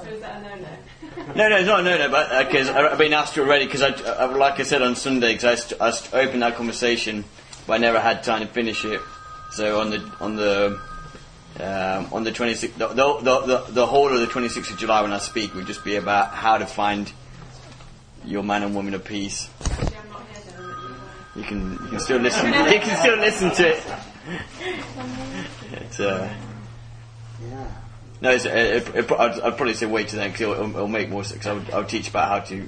So 0.04 0.10
is 0.10 0.22
that 0.22 0.40
a 0.40 0.44
no-no? 0.44 0.68
No, 1.36 1.50
no, 1.50 1.56
it's 1.58 1.68
not 1.68 1.84
no, 1.84 1.98
no, 1.98 2.10
but 2.10 2.46
because 2.46 2.70
I've 2.70 2.98
been 2.98 3.14
asked 3.14 3.38
already. 3.38 3.66
Because 3.66 3.82
I, 3.82 3.90
I, 3.90 4.26
like 4.26 4.60
I 4.60 4.64
said 4.64 4.82
on 4.82 4.96
Sunday, 4.96 5.34
because 5.34 5.46
I, 5.46 5.56
st- 5.56 5.82
I 5.82 5.92
st- 5.92 6.14
opened 6.14 6.42
that 6.44 6.56
conversation, 6.56 7.24
but 7.66 7.74
I 7.74 7.78
never 7.78 8.00
had 8.00 8.24
time 8.24 8.42
to 8.42 8.48
finish 8.48 8.86
it. 8.86 9.02
So 9.52 9.80
on 9.80 9.90
the 9.90 10.12
on 10.20 10.36
the 10.36 10.80
um, 11.60 12.14
on 12.14 12.24
the 12.24 12.32
26th, 12.32 12.74
the, 12.78 12.88
the, 12.88 13.20
the, 13.46 13.72
the 13.72 13.86
whole 13.86 14.12
of 14.12 14.20
the 14.20 14.26
26th 14.28 14.72
of 14.72 14.78
July 14.78 15.02
when 15.04 15.14
I 15.14 15.20
speak 15.20 15.54
would 15.54 15.68
just 15.68 15.84
be 15.84 15.96
about 15.96 16.32
how 16.34 16.58
to 16.58 16.66
find 16.66 17.12
your 18.26 18.44
man 18.44 18.64
and 18.64 18.76
woman 18.76 18.94
of 18.96 19.04
peace. 19.04 19.50
Actually, 19.62 19.98
I'm 19.98 20.10
not 20.10 20.28
here 20.28 20.42
then. 20.46 20.62
I'm 20.62 20.70
at 20.72 20.78
Levi. 20.84 21.40
You 21.40 21.44
can 21.44 21.72
you 21.72 21.90
can 21.90 22.00
still 22.00 22.20
listen. 22.20 22.46
You 22.54 22.80
can 22.80 22.98
still 23.00 23.18
listen 23.18 23.52
to 23.52 23.68
it. 23.70 23.84
It's, 25.94 26.00
uh, 26.00 26.28
Yeah. 27.40 27.68
no, 28.20 28.32
it's, 28.32 28.46
it, 28.46 28.52
it, 28.56 28.96
it, 28.96 29.12
I'd, 29.12 29.40
I'd 29.42 29.58
probably 29.58 29.76
say 29.76 29.86
wait 29.86 30.08
to 30.08 30.16
then 30.16 30.32
because 30.32 30.42
it'll, 30.42 30.70
it'll 30.72 30.88
make 30.88 31.10
more 31.10 31.24
sense. 31.24 31.44
'cause 31.44 31.52
I 31.52 31.54
would, 31.54 31.70
I 31.72 31.78
would 31.78 31.90
teach 31.90 32.10
about 32.10 32.30
how 32.30 32.40
to 32.40 32.68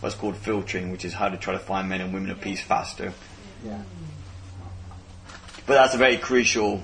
what's 0.00 0.16
called 0.16 0.36
filtering, 0.36 0.90
which 0.90 1.04
is 1.04 1.14
how 1.14 1.28
to 1.28 1.36
try 1.36 1.52
to 1.52 1.60
find 1.60 1.88
men 1.88 2.00
and 2.00 2.12
women 2.12 2.30
of 2.30 2.40
peace 2.40 2.60
faster. 2.60 3.12
Yeah. 3.64 3.80
But 5.66 5.74
that's 5.74 5.94
a 5.94 5.98
very 5.98 6.16
crucial. 6.16 6.82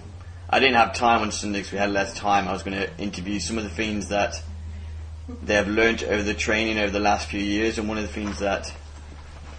I 0.48 0.60
didn't 0.60 0.76
have 0.76 0.94
time 0.94 1.22
on 1.22 1.32
Sunday 1.32 1.58
because 1.58 1.72
we 1.72 1.78
had 1.78 1.90
less 1.90 2.14
time. 2.14 2.46
I 2.46 2.52
was 2.52 2.62
going 2.62 2.76
to 2.76 2.96
interview 2.98 3.40
some 3.40 3.58
of 3.58 3.64
the 3.64 3.70
things 3.70 4.10
that 4.10 4.40
they 5.42 5.54
have 5.54 5.66
learned 5.66 6.04
over 6.04 6.22
the 6.22 6.34
training 6.34 6.78
over 6.78 6.92
the 6.92 7.00
last 7.00 7.26
few 7.28 7.40
years, 7.40 7.78
and 7.78 7.88
one 7.88 7.98
of 7.98 8.04
the 8.04 8.12
things 8.12 8.38
that 8.38 8.72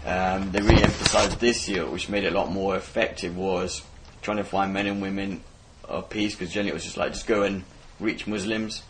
um, 0.06 0.50
they 0.54 0.62
really 0.62 0.82
emphasised 0.84 1.42
this 1.42 1.68
year, 1.68 1.86
which 1.90 2.08
made 2.08 2.24
it 2.24 2.32
a 2.32 2.36
lot 2.36 2.50
more 2.50 2.78
effective, 2.78 3.36
was 3.36 3.82
trying 4.22 4.38
to 4.38 4.46
find 4.46 4.72
men 4.74 4.88
and 4.88 5.02
women 5.02 5.44
of 5.92 6.10
peace. 6.10 6.36
Because 6.36 6.54
generally 6.54 6.72
it 6.72 6.74
was 6.74 6.84
just 6.84 6.98
like 6.98 7.14
just 7.14 7.28
go 7.28 7.44
and 7.44 7.64
reach 8.00 8.28
Muslims, 8.28 8.84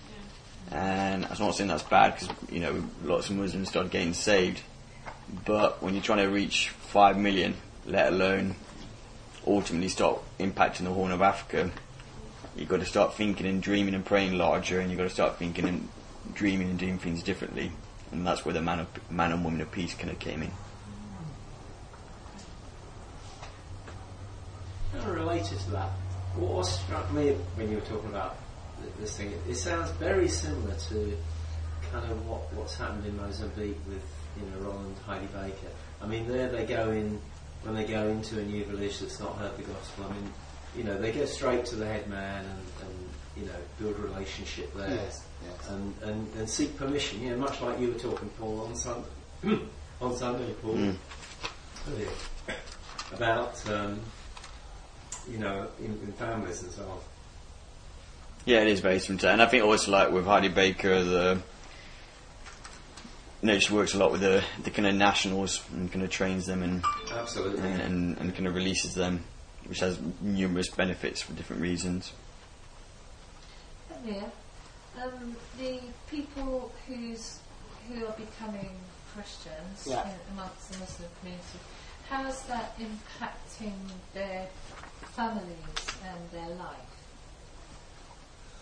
and 0.72 1.26
I'm 1.26 1.38
not 1.40 1.56
saying 1.56 1.68
that's 1.68 1.84
bad 1.84 2.15
because 2.18 2.30
you 2.52 2.60
know 2.60 2.84
lots 3.03 3.30
of 3.30 3.36
Muslims 3.36 3.69
started 3.69 3.91
getting 3.91 4.14
saved, 4.14 4.61
but 5.45 5.82
when 5.82 5.94
you're 5.94 6.03
trying 6.03 6.26
to 6.26 6.30
reach 6.30 6.69
five 6.69 7.18
million, 7.18 7.56
let 7.86 8.14
alone 8.14 8.56
ultimately 9.45 9.90
start 9.90 10.19
impacting 10.40 10.84
the 10.84 10.91
Horn 10.91 11.11
of 11.11 11.22
Africa, 11.22 11.72
you've 12.56 12.69
got 12.69 12.80
to 12.80 12.86
start 12.86 13.15
thinking 13.15 13.45
and 13.48 13.61
dreaming 13.61 13.95
and 13.95 14.06
praying 14.06 14.38
larger, 14.38 14.80
and 14.80 14.90
you've 14.90 14.98
got 14.98 15.06
to 15.06 15.10
start 15.10 15.38
thinking 15.38 15.68
and 15.68 15.88
dreaming 16.34 16.69
and 16.69 16.80
doing 16.80 16.98
things 16.98 17.23
differently. 17.23 17.72
And 18.11 18.28
that's 18.28 18.45
where 18.45 18.53
the 18.53 18.61
man, 18.61 18.82
of, 18.82 19.11
man 19.11 19.32
and 19.32 19.44
woman 19.44 19.61
of 19.61 19.72
peace 19.72 19.94
kind 19.94 20.11
of 20.11 20.19
came 20.19 20.44
in. 20.44 20.52
Kind 24.91 25.10
of 25.10 25.15
related 25.15 25.57
to 25.60 25.72
that, 25.72 25.90
what 26.36 26.66
struck 26.66 27.12
me 27.14 27.32
when 27.56 27.70
you 27.70 27.76
were 27.76 27.82
talking 27.86 28.10
about 28.10 28.38
this 28.99 29.18
thing, 29.18 29.34
it 29.48 29.56
sounds 29.56 29.91
very 29.91 30.28
similar 30.28 30.74
to 30.76 31.18
kind 31.91 32.10
of 32.12 32.28
what, 32.28 32.52
what's 32.53 32.76
happened 32.78 33.06
in 33.06 33.16
Mozambique 33.18 33.78
with 33.88 34.03
you 34.38 34.44
know 34.49 34.66
Rolland 34.70 34.95
Heidi 35.06 35.28
Baker. 35.28 35.72
I 36.02 36.08
mean, 36.08 36.28
there 36.28 36.49
they 36.49 36.66
go 36.66 36.91
in 36.91 37.20
when 37.64 37.76
they 37.76 37.84
go 37.86 38.08
into 38.08 38.40
a 38.40 38.44
new 38.44 38.64
village 38.66 38.99
that's 38.99 39.20
not 39.20 39.36
heard 39.38 39.56
the 39.58 39.64
gospel. 39.64 40.06
I 40.10 40.14
mean, 40.14 40.32
you 40.76 40.84
know, 40.84 40.98
they 40.98 41.12
go 41.12 41.26
straight 41.26 41.66
to 41.68 41.76
the 41.76 41.86
head 41.86 42.08
man 42.08 42.45
and, 42.45 42.88
and 42.88 43.10
you 43.38 43.45
know 43.45 43.58
build 43.80 43.98
a 43.98 44.02
relationship 44.02 44.74
there. 44.76 44.90
Yes. 44.90 45.26
Yes. 45.44 45.70
and, 45.70 45.94
and, 46.03 46.28
and 46.38 46.49
seek 46.49 46.76
permission. 46.78 47.22
You 47.22 47.32
know, 47.32 47.38
much 47.38 47.62
like 47.62 47.80
you 47.80 47.90
were 47.90 47.99
talking, 47.99 48.30
Paul, 48.40 48.62
on 48.62 48.76
Sunday, 48.76 49.08
on 50.02 50.16
Sunday, 50.16 50.53
Paul, 50.62 50.76
Mm. 50.76 50.95
earlier, 51.91 52.10
about 53.14 53.70
um, 53.70 53.99
you 55.30 55.38
know 55.38 55.68
in, 55.80 55.85
in 55.85 56.11
families 56.14 56.64
and 56.64 56.72
so 56.72 56.84
on. 56.84 56.98
Yeah, 58.45 58.61
it 58.61 58.68
is 58.68 58.80
very 58.80 58.99
similar. 58.99 59.30
And 59.30 59.41
I 59.41 59.45
think 59.45 59.64
also 59.64 59.91
like 59.91 60.11
with 60.11 60.26
Heidi 60.26 60.48
Baker, 60.48 61.03
the 61.03 61.41
you 63.41 63.48
know, 63.48 63.60
she 63.60 63.73
works 63.73 63.93
a 63.93 63.98
lot 63.98 64.11
with 64.11 64.22
the, 64.22 64.43
the 64.64 64.69
kind 64.69 64.88
of 64.88 64.95
nationals 64.95 65.64
and 65.73 65.91
kind 65.91 66.03
of 66.03 66.11
trains 66.11 66.45
them 66.45 66.61
and, 66.61 66.84
Absolutely. 67.11 67.60
and, 67.60 67.81
and, 67.81 68.18
and 68.19 68.35
kind 68.35 68.45
of 68.45 68.53
releases 68.53 68.93
them, 68.93 69.23
which 69.65 69.80
has 69.80 69.99
numerous 70.22 70.69
benefits 70.69 71.22
for 71.22 71.34
different 71.34 71.61
reasons. 71.61 72.14
Yeah. 74.06 74.26
Um, 75.02 75.35
the 75.57 75.80
people 76.10 76.72
who's 76.88 77.39
who 77.88 78.06
are 78.06 78.14
becoming 78.14 78.76
Christians 79.14 79.88
Yeah. 79.88 80.07
amongst 80.34 80.72
the 80.72 80.80
Muslim 80.80 81.10
community, 81.19 81.60
how 82.10 82.27
is 82.27 82.41
that 82.43 82.77
impacting 82.80 83.73
their 84.14 84.48
families 85.15 85.88
and 86.06 86.32
their 86.32 86.56
life? 86.56 86.91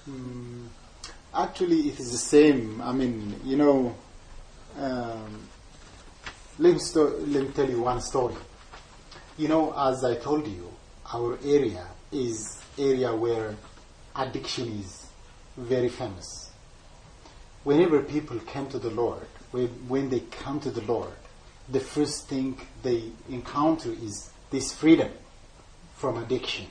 Mm, 0.10 0.68
actually, 1.34 1.90
it 1.90 2.00
is 2.00 2.12
the 2.12 2.18
same. 2.18 2.82
I 2.82 2.92
mean, 2.92 3.40
you 3.44 3.58
know, 3.58 3.96
um, 4.78 5.48
let, 6.58 6.74
me 6.74 6.80
sto- 6.80 7.18
let 7.28 7.44
me 7.44 7.50
tell 7.50 7.70
you 7.70 7.82
one 7.82 8.02
story. 8.02 8.36
You 9.38 9.48
know, 9.48 9.74
as 9.78 10.04
I 10.04 10.16
told 10.16 10.48
you, 10.48 10.72
our 11.14 11.38
area 11.44 11.86
is 12.12 12.60
area 12.78 13.16
where 13.16 13.56
addiction 14.16 14.80
is 14.80 15.08
very 15.58 15.90
famous. 15.90 16.52
Whenever 17.64 18.02
people 18.02 18.40
come 18.48 18.68
to 18.70 18.80
the 18.80 18.90
Lord, 18.90 19.28
when, 19.52 19.68
when 19.88 20.10
they 20.10 20.22
come 20.22 20.60
to 20.62 20.72
the 20.72 20.82
Lord, 20.82 21.12
the 21.68 21.80
first 21.80 22.28
thing 22.28 22.60
they 22.82 23.12
encounter 23.30 23.92
is 23.92 24.32
this 24.50 24.74
freedom 24.74 25.12
from 26.00 26.18
addiction. 26.18 26.66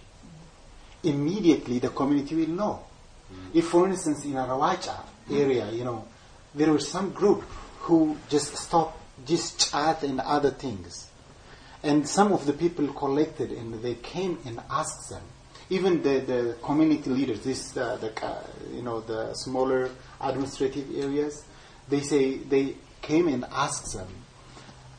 Immediately, 1.05 1.79
the 1.79 1.91
community 1.91 2.35
will 2.35 2.49
know. 2.49 2.81
If, 3.53 3.67
for 3.69 3.87
instance, 3.87 4.25
in 4.25 4.33
Arawacha 4.33 5.05
area, 5.31 5.71
you 5.71 5.85
know, 5.85 6.07
there 6.55 6.73
was 6.73 6.89
some 6.89 7.11
group 7.11 7.43
who 7.81 8.17
just 8.29 8.57
stopped 8.57 8.99
just 9.27 9.71
chat 9.71 10.03
and 10.03 10.21
other 10.21 10.51
things, 10.51 11.11
and 11.83 12.09
some 12.09 12.33
of 12.33 12.47
the 12.47 12.53
people 12.53 12.87
collected 12.95 13.51
and 13.53 13.83
they 13.83 13.95
came 13.95 14.39
and 14.47 14.61
asked 14.71 15.11
them. 15.11 15.23
Even 15.71 16.03
the, 16.03 16.21
the 16.21 16.57
community 16.63 17.11
leaders, 17.11 17.41
this 17.41 17.77
uh, 17.77 17.97
the 17.97 18.11
uh, 18.25 18.43
you 18.73 18.81
know 18.81 19.01
the 19.01 19.35
smaller 19.35 19.91
administrative 20.21 20.89
areas, 20.97 21.45
they 21.89 22.01
say 22.01 22.37
they 22.39 22.75
came 23.03 23.29
and 23.29 23.45
asked 23.53 23.93
them, 23.95 24.09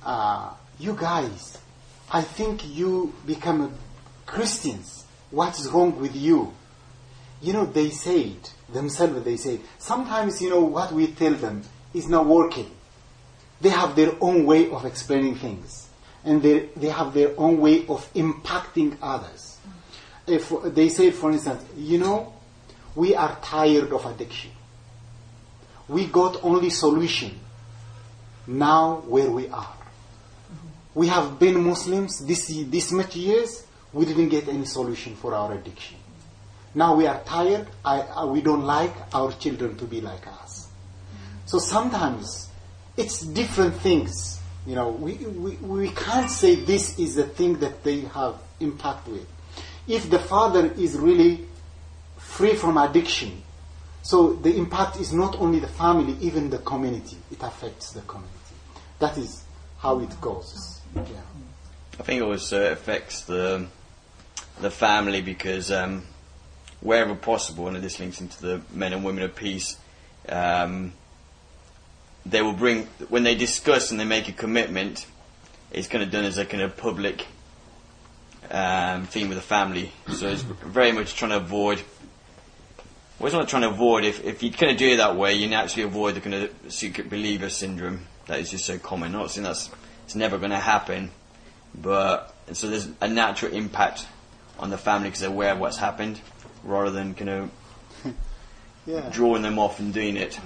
uh, 0.06 0.54
you 0.78 0.94
guys, 0.94 1.58
I 2.12 2.22
think 2.22 2.68
you 2.68 3.14
become 3.26 3.74
Christians. 4.30 5.06
What's 5.32 5.68
wrong 5.68 6.00
with 6.00 6.16
you? 6.16 6.54
You 7.42 7.54
know, 7.54 7.66
they 7.66 7.90
say 7.90 8.22
it 8.22 8.54
themselves 8.72 9.24
they 9.24 9.38
said, 9.38 9.60
sometimes, 9.78 10.42
you 10.42 10.50
know, 10.50 10.62
what 10.62 10.92
we 10.92 11.08
tell 11.08 11.34
them 11.34 11.64
is 11.94 12.08
not 12.08 12.26
working. 12.26 12.70
They 13.62 13.70
have 13.70 13.96
their 13.96 14.12
own 14.22 14.46
way 14.46 14.70
of 14.70 14.86
explaining 14.86 15.36
things. 15.36 15.90
And 16.24 16.42
they, 16.42 16.70
they 16.76 16.90
have 16.90 17.14
their 17.14 17.34
own 17.38 17.60
way 17.60 17.88
of 17.88 18.12
impacting 18.14 18.98
others. 19.02 19.58
If 20.28 20.54
they 20.64 20.90
say, 20.90 21.12
for 21.12 21.32
instance, 21.32 21.64
you 21.76 21.98
know, 21.98 22.34
we 22.96 23.16
are 23.16 23.38
tired 23.42 23.92
of 23.92 24.06
addiction. 24.06 24.52
We 25.88 26.06
got 26.06 26.44
only 26.44 26.70
solution 26.70 27.40
now 28.46 29.04
where 29.08 29.32
we 29.32 29.48
are. 29.50 29.74
We 30.94 31.08
have 31.08 31.40
been 31.40 31.64
Muslims 31.64 32.20
this, 32.26 32.48
this 32.68 32.92
much 32.92 33.16
years, 33.16 33.64
we 33.94 34.06
didn't 34.06 34.30
get 34.30 34.48
any 34.48 34.66
solution 34.66 35.16
for 35.16 35.34
our 35.34 35.54
addiction. 35.54 35.98
Now 36.76 36.96
we 36.96 37.08
are 37.08 37.20
tired, 37.24 37.68
I, 37.84 38.02
I, 38.02 38.26
we 38.26 38.42
don't 38.42 38.64
like 38.64 38.94
our 39.14 39.32
children 39.34 39.78
to 39.78 39.86
be 39.86 40.02
like 40.02 40.28
us. 40.28 40.68
So 41.46 41.58
sometimes 41.58 42.50
it's 42.96 43.22
different 43.22 43.76
things. 43.76 44.40
You 44.68 44.76
know, 44.76 44.90
we, 44.90 45.14
we, 45.14 45.56
we 45.56 45.90
can't 45.90 46.30
say 46.30 46.56
this 46.56 47.00
is 47.00 47.16
the 47.16 47.24
thing 47.24 47.60
that 47.60 47.84
they 47.84 48.02
have 48.02 48.36
impact 48.60 49.08
with. 49.08 49.28
If 49.88 50.10
the 50.10 50.20
father 50.20 50.72
is 50.74 50.96
really 50.96 51.48
free 52.18 52.54
from 52.54 52.78
addiction, 52.78 53.42
so 54.04 54.34
the 54.34 54.56
impact 54.56 55.00
is 55.00 55.12
not 55.12 55.38
only 55.40 55.60
the 55.60 55.68
family, 55.68 56.16
even 56.22 56.50
the 56.50 56.60
community. 56.60 57.18
It 57.32 57.42
affects 57.42 57.92
the 57.92 58.02
community. 58.02 58.36
That 59.00 59.18
is 59.18 59.44
how 59.80 60.00
it 60.00 60.22
goes. 60.22 60.82
Yeah. 60.96 61.04
I 62.00 62.04
think 62.04 62.22
it 62.22 62.24
also 62.24 62.66
uh, 62.66 62.72
affects 62.72 63.24
the 63.24 63.68
the 64.62 64.72
family 64.72 65.22
because 65.22 65.72
um, 65.72 66.04
wherever 66.82 67.16
possible, 67.16 67.68
and 67.68 67.78
this 67.78 68.00
links 68.00 68.22
into 68.22 68.42
the 68.42 68.62
men 68.74 68.94
and 68.94 69.04
women 69.04 69.24
of 69.24 69.36
peace, 69.36 69.78
um, 70.28 70.94
they 72.26 72.42
will 72.42 72.54
bring 72.54 72.86
when 73.10 73.24
they 73.24 73.36
discuss 73.36 73.92
and 73.92 74.00
they 74.00 74.06
make 74.06 74.28
a 74.28 74.32
commitment. 74.34 75.06
It's 75.72 75.88
kind 75.88 76.04
of 76.04 76.12
done 76.12 76.26
as 76.26 76.38
a 76.38 76.46
kind 76.46 76.64
of 76.64 76.78
public 76.78 77.26
um, 78.50 79.06
thing 79.06 79.30
with 79.30 79.38
the 79.38 79.44
family, 79.44 79.92
so 80.12 80.28
it's 80.28 80.42
very 80.42 80.92
much 80.92 81.16
trying 81.16 81.32
to 81.32 81.38
avoid. 81.38 81.82
Well, 83.20 83.28
it's 83.28 83.36
not 83.36 83.50
trying 83.50 83.64
to 83.64 83.70
avoid. 83.70 84.06
If 84.06 84.24
if 84.24 84.44
you 84.44 84.52
kind 84.52 84.72
of 84.72 84.78
do 84.78 84.90
it 84.90 84.98
that 84.98 85.16
way, 85.16 85.36
you 85.36 85.48
naturally 85.48 85.88
avoid 85.88 86.16
the 86.16 86.22
kind 86.22 86.36
of 86.36 86.52
secret 86.70 87.10
believer 87.10 87.50
syndrome 87.50 88.08
that 88.28 88.40
is 88.40 88.52
just 88.52 88.66
so 88.66 88.78
common. 88.80 89.12
Not 89.12 89.32
saying 89.32 89.44
that's 89.44 89.70
it's 90.06 90.16
never 90.16 90.38
going 90.38 90.52
to 90.52 90.58
happen, 90.58 91.12
but 91.76 92.34
so 92.54 92.70
there's 92.70 92.88
a 93.02 93.08
natural 93.08 93.54
impact 93.54 94.08
on 94.60 94.70
the 94.70 94.78
family 94.78 95.10
because 95.10 95.22
they're 95.22 95.30
aware 95.30 95.54
of 95.54 95.60
what's 95.60 95.78
happened, 95.78 96.20
rather 96.64 96.92
than 96.92 97.14
kind 97.14 97.30
of 97.30 97.52
Yeah. 98.86 99.10
drawing 99.12 99.42
them 99.42 99.60
off 99.60 99.80
and 99.80 99.94
doing 99.94 100.18
it. 100.18 100.40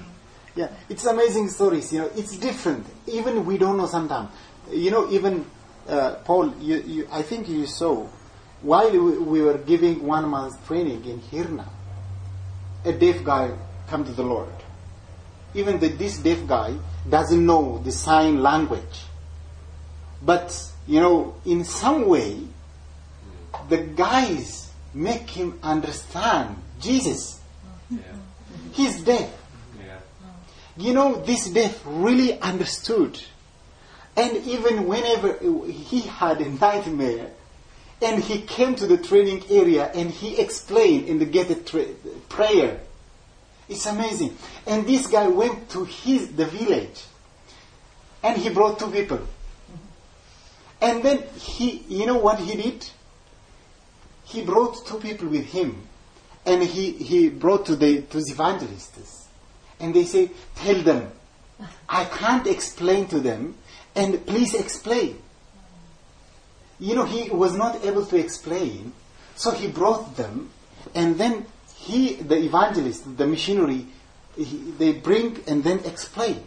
Yeah, 0.56 0.69
it's 0.90 1.06
amazing 1.06 1.49
stories. 1.49 1.91
You 1.91 1.99
know, 1.99 2.11
it's 2.15 2.38
different. 2.38 2.85
Even 3.07 3.45
we 3.45 3.57
don't 3.57 3.77
know 3.77 3.88
sometimes. 3.88 4.30
You 4.72 4.91
know, 4.91 5.10
even 5.11 5.45
uh, 5.88 6.15
Paul, 6.26 6.53
you, 6.60 6.77
you, 6.81 7.07
I 7.11 7.22
think 7.22 7.49
you 7.49 7.65
saw 7.65 8.07
while 8.64 8.90
we, 8.91 8.99
we 9.18 9.41
were 9.41 9.57
giving 9.57 10.03
one 10.06 10.27
month 10.30 10.65
training 10.65 11.03
in 11.06 11.19
Hirna, 11.19 11.68
a 12.85 12.94
deaf 12.94 13.23
guy 13.23 13.52
come 13.88 14.06
to 14.06 14.11
the 14.14 14.23
Lord. 14.23 14.49
Even 15.53 15.80
the, 15.80 15.90
this 15.90 16.18
deaf 16.18 16.48
guy 16.48 16.76
doesn't 17.10 17.45
know 17.45 17.80
the 17.84 17.91
sign 17.91 18.41
language, 18.41 19.03
but 20.22 20.57
you 20.88 20.99
know, 21.02 21.35
in 21.45 21.64
some 21.65 22.07
way, 22.07 22.38
the 23.69 23.77
guys 23.77 24.69
make 24.94 25.30
him 25.30 25.60
understand 25.64 26.56
Jesus. 26.80 27.40
Yeah. 27.90 27.99
He's 28.72 29.02
deaf. 29.03 29.30
Yeah. 29.80 29.99
You 30.77 30.94
know, 30.94 31.22
this 31.23 31.49
deaf 31.49 31.81
really 31.85 32.40
understood. 32.40 33.22
And 34.15 34.38
even 34.45 34.88
whenever 34.88 35.38
he 35.68 36.02
had 36.02 36.41
a 36.41 36.49
nightmare, 36.49 37.31
and 38.02 38.22
he 38.22 38.41
came 38.41 38.76
to 38.76 38.85
the 38.85 38.98
training 38.98 39.44
area 39.49 39.90
and 39.95 40.11
he 40.11 40.38
explained 40.38 41.07
in 41.07 41.19
the 41.19 41.26
gated 41.26 41.65
tra- 41.65 41.85
prayer, 42.27 42.81
it's 43.69 43.85
amazing. 43.85 44.38
And 44.68 44.85
this 44.85 45.07
guy 45.07 45.27
went 45.27 45.69
to 45.69 45.85
his 45.85 46.34
the 46.34 46.45
village, 46.45 47.06
and 48.22 48.40
he 48.40 48.49
brought 48.49 48.77
two 48.77 48.91
people. 48.91 49.18
Mm-hmm. 49.18 49.77
And 50.81 51.03
then 51.03 51.23
he, 51.40 51.84
you 51.88 52.06
know 52.06 52.18
what 52.18 52.40
he 52.40 52.56
did? 52.61 52.90
He 54.34 54.42
brought 54.42 54.84
two 54.88 54.98
people 54.98 55.28
with 55.28 55.46
him, 55.46 55.88
and 56.44 56.64
he, 56.64 56.94
he 56.94 57.30
brought 57.30 57.68
to 57.68 57.76
the 57.76 58.02
to 58.02 58.18
the 58.18 58.32
evangelists, 58.32 59.28
and 59.80 59.94
they 59.94 60.06
say, 60.06 60.32
"Tell 60.56 60.82
them, 60.82 61.12
I 61.88 62.06
can't 62.06 62.48
explain 62.48 63.06
to 63.10 63.20
them, 63.20 63.56
and 63.96 64.26
please 64.26 64.56
explain." 64.56 65.22
You 66.80 66.96
know, 66.96 67.06
he 67.06 67.30
was 67.30 67.54
not 67.54 67.86
able 67.86 68.08
to 68.08 68.18
explain, 68.18 68.94
so 69.36 69.52
he 69.52 69.68
brought 69.68 70.18
them, 70.18 70.50
and 70.96 71.20
then 71.20 71.46
he, 71.76 72.16
the 72.16 72.38
evangelist, 72.38 73.16
the 73.16 73.28
missionary, 73.28 73.86
he, 74.36 74.58
they 74.80 74.94
bring 74.94 75.44
and 75.46 75.64
then 75.64 75.78
explain. 75.86 76.44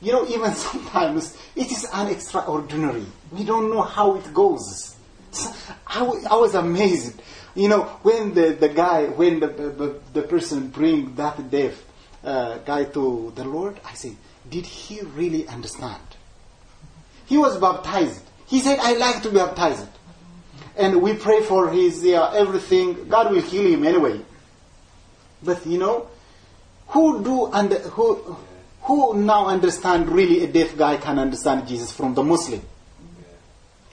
You 0.00 0.12
know, 0.12 0.28
even 0.28 0.54
sometimes 0.68 1.36
it 1.56 1.72
is 1.72 1.88
an 1.92 2.06
extraordinary. 2.06 3.06
We 3.32 3.42
don't 3.42 3.68
know 3.68 3.82
how 3.82 4.14
it 4.14 4.32
goes. 4.32 4.94
So 5.30 5.52
I, 5.86 6.02
was 6.02 6.54
amazed. 6.54 7.20
You 7.54 7.68
know, 7.68 7.82
when 8.02 8.34
the, 8.34 8.50
the 8.50 8.68
guy, 8.68 9.06
when 9.06 9.40
the, 9.40 9.48
the, 9.48 10.00
the 10.12 10.22
person 10.22 10.68
bring 10.68 11.14
that 11.16 11.50
deaf 11.50 11.84
uh, 12.24 12.58
guy 12.58 12.84
to 12.84 13.32
the 13.34 13.44
Lord, 13.44 13.80
I 13.84 13.94
said, 13.94 14.16
did 14.48 14.66
he 14.66 15.00
really 15.00 15.46
understand? 15.46 16.02
He 17.26 17.38
was 17.38 17.58
baptized. 17.58 18.22
He 18.46 18.60
said, 18.60 18.78
I 18.80 18.94
like 18.94 19.22
to 19.22 19.28
be 19.28 19.36
baptized. 19.36 19.86
And 20.76 21.02
we 21.02 21.14
pray 21.14 21.42
for 21.42 21.70
his 21.70 22.04
uh, 22.04 22.32
everything. 22.34 23.08
God 23.08 23.32
will 23.32 23.42
heal 23.42 23.66
him 23.66 23.84
anyway. 23.84 24.20
But 25.42 25.66
you 25.66 25.78
know, 25.78 26.08
who 26.88 27.22
do 27.22 27.46
under, 27.46 27.78
who 27.78 28.36
who 28.82 29.14
now 29.22 29.46
understand 29.46 30.08
really 30.08 30.42
a 30.42 30.46
deaf 30.46 30.76
guy 30.76 30.96
can 30.96 31.18
understand 31.18 31.68
Jesus 31.68 31.92
from 31.92 32.14
the 32.14 32.22
Muslim? 32.22 32.62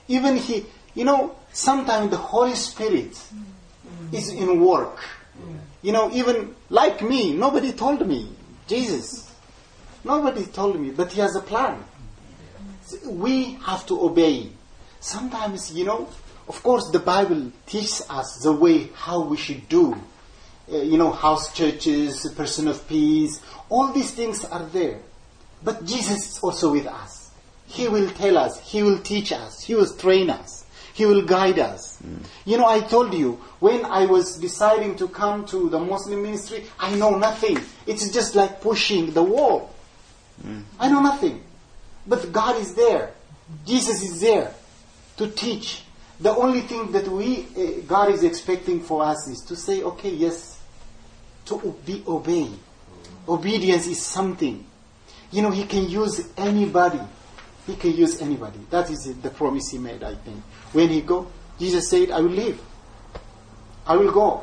Even 0.08 0.36
he, 0.36 0.64
you 0.94 1.04
know, 1.04 1.36
sometimes 1.52 2.10
the 2.10 2.16
Holy 2.16 2.54
Spirit 2.54 3.20
is 4.12 4.28
in 4.30 4.60
work. 4.60 4.98
You 5.82 5.92
know, 5.92 6.10
even 6.12 6.54
like 6.70 7.02
me, 7.02 7.34
nobody 7.34 7.72
told 7.72 8.06
me 8.06 8.32
Jesus. 8.66 9.32
Nobody 10.04 10.44
told 10.46 10.80
me, 10.80 10.90
but 10.90 11.12
he 11.12 11.20
has 11.20 11.36
a 11.36 11.40
plan. 11.40 11.82
We 13.06 13.54
have 13.64 13.86
to 13.86 14.00
obey. 14.00 14.50
Sometimes, 15.00 15.72
you 15.72 15.84
know, 15.84 16.08
of 16.48 16.62
course, 16.62 16.90
the 16.90 16.98
Bible 16.98 17.52
teaches 17.66 18.04
us 18.08 18.40
the 18.42 18.52
way 18.52 18.88
how 18.94 19.22
we 19.22 19.36
should 19.36 19.68
do. 19.68 19.94
Uh, 20.70 20.76
you 20.78 20.98
know, 20.98 21.10
house 21.10 21.52
churches, 21.54 22.30
person 22.36 22.68
of 22.68 22.86
peace, 22.88 23.40
all 23.68 23.92
these 23.92 24.10
things 24.12 24.44
are 24.44 24.64
there. 24.66 25.00
But 25.62 25.84
Jesus 25.84 26.30
is 26.30 26.38
also 26.42 26.72
with 26.72 26.86
us. 26.86 27.30
He 27.66 27.88
will 27.88 28.10
tell 28.10 28.38
us, 28.38 28.58
He 28.60 28.82
will 28.82 28.98
teach 28.98 29.32
us, 29.32 29.62
He 29.62 29.74
will 29.74 29.92
train 29.96 30.30
us, 30.30 30.57
He 30.98 31.06
will 31.06 31.22
guide 31.22 31.60
us. 31.60 32.02
You 32.44 32.58
know, 32.58 32.66
I 32.66 32.80
told 32.80 33.14
you, 33.14 33.40
when 33.60 33.84
I 33.84 34.06
was 34.06 34.36
deciding 34.36 34.96
to 34.96 35.06
come 35.06 35.46
to 35.46 35.70
the 35.70 35.78
Muslim 35.78 36.22
ministry, 36.22 36.64
I 36.76 36.92
know 36.96 37.16
nothing. 37.16 37.56
It's 37.86 38.10
just 38.10 38.34
like 38.34 38.60
pushing 38.60 39.12
the 39.12 39.22
wall. 39.22 39.72
I 40.80 40.90
know 40.90 41.00
nothing. 41.00 41.44
But 42.04 42.32
God 42.32 42.60
is 42.60 42.74
there. 42.74 43.12
Jesus 43.64 44.02
is 44.02 44.20
there 44.20 44.52
to 45.18 45.30
teach. 45.30 45.84
The 46.18 46.34
only 46.34 46.62
thing 46.62 46.90
that 46.90 47.06
we, 47.06 47.46
uh, 47.56 47.82
God 47.86 48.10
is 48.10 48.24
expecting 48.24 48.80
for 48.80 49.04
us 49.04 49.28
is 49.28 49.38
to 49.42 49.54
say, 49.54 49.84
okay, 49.84 50.10
yes, 50.10 50.58
to 51.44 51.76
be 51.86 52.02
obey. 52.08 52.50
Obedience 53.28 53.86
is 53.86 54.02
something. 54.02 54.66
You 55.30 55.42
know, 55.42 55.52
He 55.52 55.64
can 55.64 55.88
use 55.88 56.28
anybody. 56.36 57.00
He 57.68 57.76
can 57.76 57.94
use 57.94 58.22
anybody. 58.22 58.58
That 58.70 58.88
is 58.88 59.14
the 59.20 59.28
promise 59.28 59.68
He 59.70 59.76
made, 59.76 60.02
I 60.02 60.14
think. 60.14 60.42
When 60.72 60.88
He 60.88 61.02
go, 61.02 61.26
Jesus 61.58 61.90
said, 61.90 62.10
I 62.10 62.20
will 62.20 62.30
leave. 62.30 62.58
I 63.86 63.94
will 63.94 64.10
go. 64.10 64.42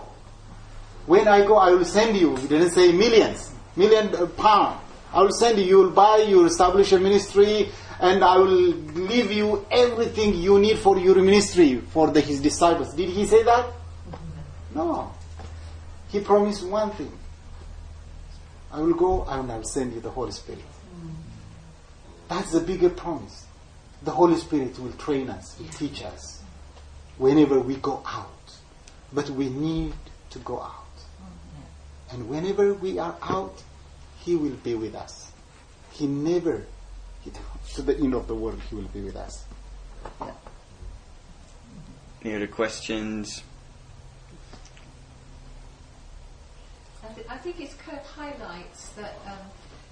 When 1.08 1.28
I 1.28 1.44
go, 1.44 1.56
I 1.56 1.72
will 1.72 1.86
send 1.86 2.16
you. 2.18 2.36
He 2.36 2.48
didn't 2.48 2.70
say 2.70 2.92
millions, 2.92 3.52
million 3.76 4.14
uh, 4.14 4.28
pound. 4.28 4.80
I 5.12 5.24
will 5.24 5.32
send 5.32 5.58
you. 5.58 5.66
You 5.66 5.78
will 5.80 5.90
buy, 5.90 6.18
you 6.18 6.38
will 6.38 6.46
establish 6.46 6.92
a 6.92 7.00
ministry, 7.00 7.72
and 8.00 8.24
I 8.24 8.38
will 8.38 8.74
give 8.74 9.32
you 9.32 9.66
everything 9.72 10.36
you 10.36 10.60
need 10.60 10.78
for 10.78 11.00
your 11.00 11.16
ministry 11.16 11.80
for 11.80 12.12
the, 12.12 12.22
His 12.22 12.40
disciples. 12.42 12.94
Did 12.94 13.10
He 13.10 13.26
say 13.26 13.42
that? 13.42 13.66
Mm-hmm. 13.66 14.78
No. 14.78 15.14
He 16.10 16.20
promised 16.20 16.64
one 16.68 16.92
thing. 16.92 17.12
I 18.72 18.82
will 18.82 18.94
go 18.94 19.26
and 19.28 19.52
I 19.52 19.58
will 19.58 19.64
send 19.64 19.94
you 19.94 20.00
the 20.00 20.12
Holy 20.12 20.32
Spirit. 20.32 20.62
That's 22.28 22.52
the 22.52 22.60
bigger 22.60 22.90
promise. 22.90 23.46
the 24.04 24.12
Holy 24.12 24.36
Spirit 24.36 24.78
will 24.80 24.92
train 24.94 25.30
us, 25.30 25.58
will 25.60 25.68
teach 25.68 26.04
us 26.04 26.44
whenever 27.18 27.60
we 27.60 27.76
go 27.76 28.04
out. 28.06 28.30
But 29.12 29.30
we 29.30 29.50
need 29.50 29.94
to 30.32 30.40
go 30.40 30.62
out. 30.62 30.82
And 32.12 32.30
whenever 32.30 32.74
we 32.74 33.00
are 33.00 33.16
out, 33.22 33.64
He 34.20 34.36
will 34.36 34.58
be 34.64 34.76
with 34.76 34.96
us. 34.96 35.32
He 35.92 36.08
never, 36.08 36.66
he, 37.22 37.32
to 37.76 37.82
the 37.82 37.98
end 37.98 38.14
of 38.14 38.28
the 38.28 38.36
world, 38.36 38.62
He 38.70 38.76
will 38.76 38.84
be 38.94 39.02
with 39.02 39.16
us. 39.16 39.46
Yeah. 40.22 40.32
Any 42.24 42.36
other 42.36 42.48
questions? 42.48 43.44
I, 47.04 47.14
th- 47.14 47.28
I 47.30 47.38
think 47.38 47.60
it 47.60 47.76
kind 47.80 47.98
of 47.98 48.06
highlights 48.06 48.90
that 48.90 49.16
um, 49.26 49.38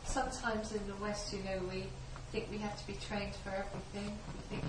sometimes 0.05 0.73
in 0.73 0.85
the 0.87 0.95
West, 0.95 1.33
you 1.33 1.39
know, 1.43 1.59
we 1.69 1.85
think 2.33 2.49
we 2.49 2.57
have 2.57 2.75
to 2.81 2.87
be 2.87 2.97
trained 3.07 3.35
for 3.45 3.49
everything. 3.53 4.17
We 4.33 4.41
think, 4.57 4.63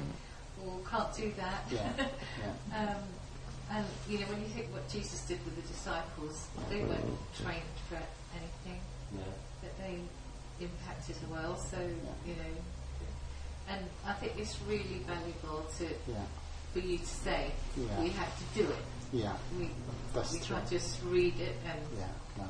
well, 0.60 0.80
can't 0.88 1.12
do 1.16 1.32
that. 1.38 1.64
Yeah. 1.72 1.88
yeah. 1.96 2.78
um, 2.78 3.02
and 3.72 3.86
you 4.06 4.18
know, 4.20 4.26
when 4.26 4.40
you 4.42 4.48
think 4.48 4.70
what 4.70 4.86
Jesus 4.90 5.24
did 5.24 5.42
with 5.46 5.56
the 5.56 5.66
disciples, 5.72 6.46
they 6.68 6.84
weren't 6.84 7.16
trained 7.42 7.74
for 7.88 7.96
anything, 8.36 8.80
Yeah. 9.16 9.24
but 9.62 9.72
they 9.78 9.96
impacted 10.60 11.16
the 11.16 11.32
world. 11.32 11.58
So 11.58 11.80
you 11.80 12.34
know, 12.36 12.52
and 13.70 13.80
I 14.06 14.12
think 14.12 14.34
it's 14.36 14.60
really 14.68 15.00
valuable 15.08 15.64
to 15.78 15.88
Yeah. 16.06 16.20
for 16.74 16.80
you 16.80 16.98
to 16.98 17.06
say 17.06 17.50
Yeah. 17.76 17.98
we 18.00 18.10
have 18.10 18.28
to 18.38 18.44
do 18.62 18.68
it. 18.70 18.84
Yeah. 19.10 19.32
We 19.58 19.70
That's 20.12 20.32
we 20.34 20.38
true. 20.40 20.56
can't 20.56 20.68
just 20.68 21.00
read 21.04 21.40
it 21.40 21.56
and 21.64 21.80
Yeah. 21.96 22.12
No. 22.36 22.44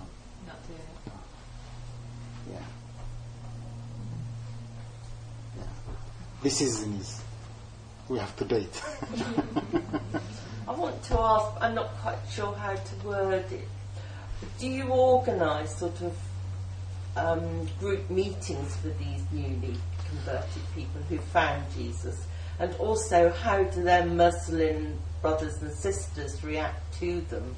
not 0.49 0.59
do 0.67 0.75
it. 0.75 0.89
Yeah. 1.07 2.55
Yeah. 2.59 2.67
This 6.45 6.59
season 6.59 6.93
is 7.01 7.23
we 8.07 8.19
have 8.19 8.37
to 8.37 8.45
date. 8.45 8.83
I 10.69 10.73
want 10.73 11.03
to 11.05 11.19
ask, 11.19 11.57
I'm 11.59 11.75
not 11.75 11.89
quite 12.03 12.19
sure 12.31 12.55
how 12.55 12.75
to 12.75 12.97
word 13.07 13.51
it. 13.51 13.67
Do 14.59 14.69
you 14.69 14.89
organise 14.89 15.75
sort 15.75 15.99
of 16.03 16.15
um, 17.17 17.67
group 17.81 18.11
meetings 18.11 18.77
for 18.77 18.89
these 18.89 19.23
newly 19.33 19.75
converted 20.07 20.63
people 20.75 21.01
who 21.09 21.17
found 21.17 21.65
Jesus? 21.75 22.27
And 22.59 22.75
also, 22.75 23.31
how 23.31 23.63
do 23.63 23.83
their 23.83 24.05
Muslim 24.05 24.99
brothers 25.23 25.63
and 25.63 25.73
sisters 25.73 26.45
react 26.45 26.93
to 26.99 27.23
them? 27.23 27.57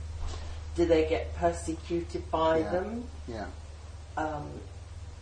Do 0.76 0.86
they 0.86 1.08
get 1.08 1.34
persecuted 1.34 2.30
by 2.30 2.58
Yeah. 2.58 2.70
them? 2.70 3.04
yeah. 3.26 3.46
Um, 4.16 4.48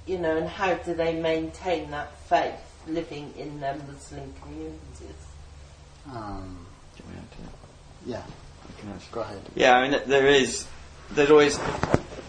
you 0.05 0.19
know, 0.19 0.37
and 0.37 0.49
how 0.51 0.75
do 0.75 0.93
they 0.93 1.19
maintain 1.19 1.91
that 1.93 2.15
faith 2.29 2.61
living 2.89 3.33
in 3.37 3.61
their 3.61 3.77
Muslim 3.91 4.33
communities? 4.43 5.21
Um, 6.13 6.67
Do 6.97 7.05
we 7.09 7.15
have 7.15 7.31
to- 7.31 7.37
yeah. 8.07 8.23
I 8.69 8.81
can 8.81 8.91
answer. 8.91 9.07
Go 9.13 9.21
ahead. 9.21 9.41
Yeah, 9.55 9.77
I 9.77 9.89
mean, 9.89 10.01
there 10.07 10.27
is, 10.27 10.67
there's 11.11 11.31
always 11.31 11.59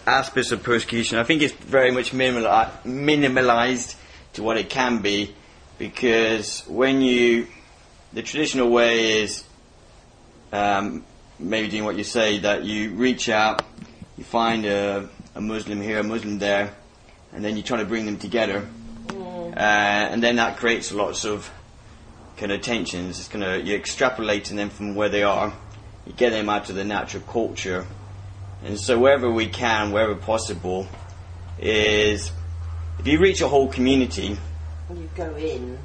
aspects 0.06 0.52
of 0.52 0.62
persecution. 0.62 1.18
I 1.18 1.24
think 1.24 1.42
it's 1.42 1.52
very 1.54 1.90
much 1.90 2.12
minimal, 2.12 2.44
minimalized 2.84 3.96
to 4.34 4.42
what 4.42 4.56
it 4.56 4.68
can 4.70 5.02
be, 5.02 5.34
because 5.78 6.60
when 6.66 7.00
you, 7.00 7.46
the 8.12 8.22
traditional 8.22 8.70
way 8.70 9.22
is 9.22 9.44
um, 10.52 11.04
maybe 11.38 11.68
doing 11.68 11.84
what 11.84 11.96
you 11.96 12.04
say, 12.04 12.38
that 12.40 12.64
you 12.64 12.90
reach 12.94 13.28
out, 13.28 13.64
you 14.16 14.24
find 14.24 14.64
a, 14.64 15.08
a 15.34 15.40
Muslim 15.40 15.80
here, 15.80 15.98
a 16.00 16.02
Muslim 16.02 16.38
there, 16.38 16.74
and 17.32 17.44
then 17.44 17.56
you 17.56 17.62
try 17.62 17.78
to 17.78 17.84
bring 17.84 18.06
them 18.06 18.18
together, 18.18 18.66
uh, 19.56 19.60
and 19.60 20.22
then 20.22 20.36
that 20.36 20.58
creates 20.58 20.92
lots 20.92 21.24
of 21.24 21.50
kind 22.36 22.52
of 22.52 22.60
tensions. 22.60 23.18
It's 23.18 23.28
kind 23.28 23.44
of 23.44 23.66
you're 23.66 23.78
extrapolating 23.78 24.56
them 24.56 24.70
from 24.70 24.94
where 24.94 25.08
they 25.08 25.22
are, 25.22 25.52
you 26.06 26.12
get 26.12 26.30
them 26.30 26.48
out 26.48 26.68
of 26.68 26.76
the 26.76 26.84
natural 26.84 27.22
culture, 27.22 27.86
and 28.64 28.78
so 28.78 28.98
wherever 28.98 29.30
we 29.30 29.48
can, 29.48 29.92
wherever 29.92 30.14
possible, 30.14 30.86
is 31.58 32.30
if 32.98 33.06
you 33.06 33.18
reach 33.18 33.40
a 33.40 33.48
whole 33.48 33.68
community. 33.68 34.36
You 34.90 35.10
go 35.14 35.34
in. 35.36 35.78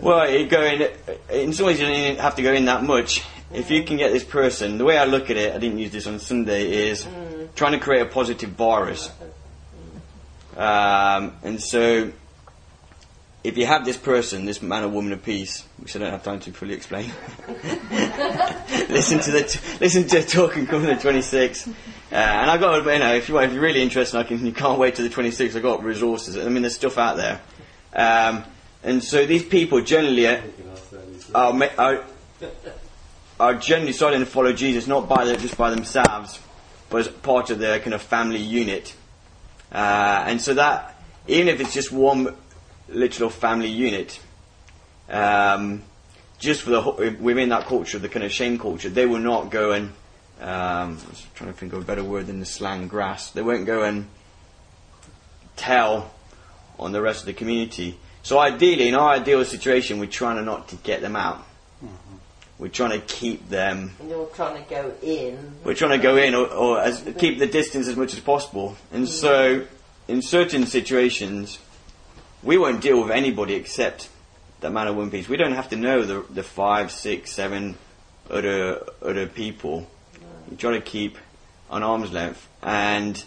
Well, 0.00 0.30
you 0.30 0.46
go 0.46 0.62
in. 0.62 0.88
In 1.30 1.52
some 1.52 1.66
ways, 1.66 1.80
you 1.80 1.86
don't 1.86 1.96
even 1.96 2.16
have 2.18 2.36
to 2.36 2.42
go 2.42 2.52
in 2.52 2.66
that 2.66 2.82
much. 2.84 3.24
If 3.52 3.70
you 3.70 3.84
can 3.84 3.96
get 3.96 4.12
this 4.12 4.24
person, 4.24 4.78
the 4.78 4.84
way 4.84 4.96
I 4.96 5.04
look 5.04 5.30
at 5.30 5.36
it, 5.36 5.54
I 5.54 5.58
didn't 5.58 5.78
use 5.78 5.92
this 5.92 6.06
on 6.06 6.18
Sunday, 6.18 6.88
is 6.90 7.06
trying 7.54 7.72
to 7.72 7.78
create 7.78 8.00
a 8.00 8.06
positive 8.06 8.50
virus. 8.50 9.10
Um, 10.56 11.34
and 11.42 11.60
so, 11.62 12.12
if 13.44 13.58
you 13.58 13.66
have 13.66 13.84
this 13.84 13.96
person, 13.96 14.44
this 14.44 14.62
man 14.62 14.84
or 14.84 14.88
woman 14.88 15.12
of 15.12 15.24
peace, 15.24 15.64
which 15.78 15.96
I 15.96 15.98
don't 15.98 16.10
have 16.10 16.22
time 16.22 16.38
to 16.40 16.52
fully 16.52 16.74
explain, 16.74 17.10
listen 18.88 19.18
to 19.20 19.30
the 19.32 19.44
t- 19.48 19.78
listen 19.80 20.06
to 20.06 20.20
the 20.20 20.26
talk 20.26 20.56
and 20.56 20.68
come 20.68 20.82
to 20.82 20.88
the 20.88 20.94
26th. 20.94 21.68
Uh, 21.68 22.14
and 22.14 22.50
I 22.50 22.58
got, 22.58 22.84
you 22.84 22.98
know, 22.98 23.14
if 23.14 23.28
you 23.28 23.38
if 23.38 23.52
you're 23.52 23.62
really 23.62 23.82
interested, 23.82 24.18
I 24.18 24.24
can. 24.24 24.44
You 24.44 24.52
can't 24.52 24.78
wait 24.78 24.94
till 24.94 25.08
the 25.08 25.14
26th. 25.14 25.50
I 25.50 25.52
have 25.54 25.62
got 25.62 25.82
resources. 25.82 26.36
I 26.36 26.48
mean, 26.48 26.62
there's 26.62 26.76
stuff 26.76 26.98
out 26.98 27.16
there. 27.16 27.40
Um, 27.94 28.44
and 28.84 29.02
so 29.02 29.26
these 29.26 29.44
people 29.44 29.80
generally 29.80 30.26
are, 30.26 30.42
are, 31.34 31.70
are, 31.78 32.04
are 33.38 33.54
generally 33.54 33.92
starting 33.92 34.20
to 34.20 34.26
follow 34.26 34.52
Jesus 34.52 34.86
not 34.86 35.08
by 35.08 35.24
the, 35.24 35.36
just 35.36 35.56
by 35.56 35.70
themselves, 35.70 36.40
but 36.90 36.98
as 36.98 37.08
part 37.08 37.50
of 37.50 37.58
their 37.58 37.80
kind 37.80 37.94
of 37.94 38.02
family 38.02 38.40
unit. 38.40 38.94
Uh, 39.70 40.24
and 40.26 40.40
so 40.40 40.54
that, 40.54 41.00
even 41.28 41.48
if 41.48 41.60
it's 41.60 41.72
just 41.72 41.92
one 41.92 42.34
literal 42.92 43.30
family 43.30 43.68
unit, 43.68 44.20
um, 45.08 45.82
just 46.38 46.62
for 46.62 46.70
the 46.70 47.16
within 47.20 47.50
that 47.50 47.66
culture, 47.66 47.98
the 47.98 48.08
kind 48.08 48.24
of 48.24 48.32
shame 48.32 48.58
culture, 48.58 48.88
they 48.88 49.06
will 49.06 49.20
not 49.20 49.50
go 49.50 49.72
and 49.72 49.92
um, 50.40 50.98
I 51.04 51.08
was 51.08 51.26
trying 51.34 51.52
to 51.52 51.58
think 51.58 51.72
of 51.72 51.82
a 51.82 51.84
better 51.84 52.02
word 52.02 52.26
than 52.26 52.40
the 52.40 52.46
slang 52.46 52.88
grass. 52.88 53.30
They 53.30 53.42
won't 53.42 53.64
go 53.64 53.84
and 53.84 54.08
tell 55.54 56.12
on 56.80 56.90
the 56.90 57.00
rest 57.00 57.20
of 57.20 57.26
the 57.26 57.32
community. 57.32 57.96
So 58.24 58.40
ideally, 58.40 58.88
in 58.88 58.94
our 58.94 59.10
ideal 59.10 59.44
situation, 59.44 60.00
we're 60.00 60.06
trying 60.06 60.36
to 60.36 60.42
not 60.42 60.68
to 60.68 60.76
get 60.76 61.00
them 61.00 61.14
out. 61.14 61.46
We're 62.58 62.68
trying 62.68 63.00
to 63.00 63.00
keep 63.00 63.48
them. 63.48 63.92
And 63.98 64.08
you're 64.08 64.26
trying 64.26 64.62
to 64.62 64.70
go 64.70 64.94
in. 65.02 65.52
We're 65.64 65.74
trying 65.74 65.98
to 65.98 65.98
go 65.98 66.16
in 66.16 66.34
or, 66.34 66.46
or 66.46 66.80
as, 66.80 67.02
keep 67.18 67.38
the 67.38 67.46
distance 67.46 67.88
as 67.88 67.96
much 67.96 68.14
as 68.14 68.20
possible. 68.20 68.76
And 68.92 69.08
so, 69.08 69.66
in 70.06 70.22
certain 70.22 70.66
situations, 70.66 71.58
we 72.42 72.58
won't 72.58 72.80
deal 72.80 73.00
with 73.00 73.10
anybody 73.10 73.54
except 73.54 74.08
that 74.60 74.70
man 74.70 74.88
of 74.88 74.96
one 74.96 75.10
piece. 75.10 75.28
We 75.28 75.36
don't 75.36 75.52
have 75.52 75.70
to 75.70 75.76
know 75.76 76.04
the 76.04 76.24
the 76.30 76.42
five, 76.42 76.90
six, 76.90 77.32
seven 77.32 77.76
other 78.30 78.84
other 79.02 79.26
people. 79.26 79.88
You 80.50 80.56
try 80.56 80.72
to 80.72 80.80
keep 80.80 81.18
on 81.70 81.82
arm's 81.82 82.12
length, 82.12 82.48
and 82.62 83.22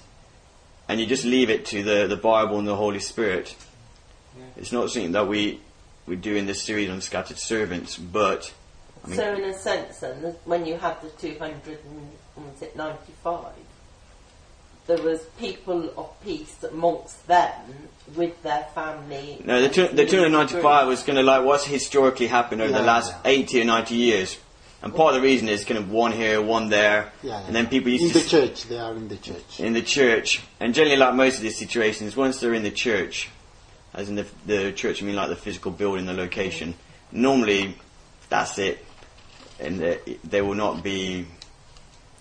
and 0.87 0.99
you 0.99 1.05
just 1.05 1.25
leave 1.25 1.49
it 1.49 1.65
to 1.67 1.83
the 1.83 2.07
the 2.07 2.17
Bible 2.17 2.59
and 2.59 2.67
the 2.67 2.75
Holy 2.75 2.99
Spirit. 2.99 3.55
It's 4.57 4.71
not 4.71 4.89
something 4.91 5.13
that 5.13 5.27
we 5.27 5.59
we 6.05 6.15
do 6.15 6.35
in 6.35 6.45
this 6.45 6.61
series 6.61 6.89
on 6.89 7.01
scattered 7.01 7.39
servants, 7.39 7.97
but 7.97 8.53
I 9.03 9.07
mean, 9.07 9.17
so 9.17 9.33
in 9.33 9.43
a 9.45 9.57
sense 9.57 9.99
then, 9.99 10.35
when 10.45 10.65
you 10.65 10.77
had 10.77 11.01
the 11.01 11.09
200 11.09 11.79
and, 11.85 12.11
was 12.37 12.61
it 12.61 12.75
95, 12.75 13.53
there 14.87 15.01
was 15.01 15.21
people 15.39 15.91
of 15.97 16.21
peace 16.23 16.63
amongst 16.63 17.25
them 17.27 17.89
with 18.15 18.41
their 18.43 18.67
family. 18.75 19.41
No, 19.43 19.59
the, 19.59 19.65
and 19.65 19.73
two, 19.73 19.87
the 19.87 20.05
295 20.05 20.87
was 20.87 21.03
kind 21.03 21.17
of 21.17 21.25
like 21.25 21.43
what's 21.43 21.65
historically 21.65 22.27
happened 22.27 22.61
over 22.61 22.71
the 22.73 22.81
last 22.83 23.11
yeah. 23.25 23.31
80 23.31 23.61
or 23.61 23.65
90 23.65 23.95
years. 23.95 24.37
And 24.81 24.93
part 24.93 25.15
of 25.15 25.21
the 25.21 25.27
reason 25.27 25.49
is 25.49 25.65
kind 25.65 25.79
of 25.79 25.89
one 25.89 26.11
here, 26.11 26.39
one 26.41 26.69
there, 26.69 27.11
Yeah, 27.23 27.39
yeah. 27.39 27.47
and 27.47 27.55
then 27.55 27.65
people 27.67 27.89
used 27.89 28.03
in 28.03 28.11
to 28.11 28.19
the 28.19 28.29
church. 28.29 28.63
They 28.65 28.77
are 28.77 28.93
in 28.95 29.07
the 29.07 29.17
church. 29.17 29.59
in 29.59 29.73
the 29.73 29.81
church. 29.81 30.43
And 30.59 30.75
generally, 30.75 30.97
like 30.97 31.15
most 31.15 31.37
of 31.37 31.41
these 31.41 31.57
situations, 31.57 32.15
once 32.15 32.39
they're 32.39 32.53
in 32.53 32.61
the 32.61 32.69
church, 32.69 33.29
as 33.95 34.09
in 34.09 34.15
the, 34.15 34.27
the 34.45 34.71
church, 34.73 35.01
I 35.01 35.05
mean 35.05 35.15
like 35.15 35.29
the 35.29 35.35
physical 35.35 35.71
building, 35.71 36.05
the 36.05 36.13
location, 36.13 36.75
normally 37.11 37.75
that's 38.29 38.59
it. 38.59 38.85
And 39.59 39.79
they, 39.79 39.99
they 40.23 40.41
will 40.43 40.53
not 40.53 40.83
be, 40.83 41.25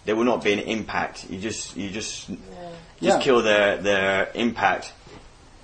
there 0.07 0.17
will 0.17 0.25
not 0.25 0.43
be 0.43 0.53
an 0.55 0.61
impact. 0.61 1.29
You 1.29 1.39
just, 1.41 1.77
you 1.77 1.91
just, 1.91 2.29
just 2.29 2.39
Yeah. 3.01 3.19
kill 3.21 3.43
their, 3.43 3.77
their 3.77 4.31
impact. 4.35 4.93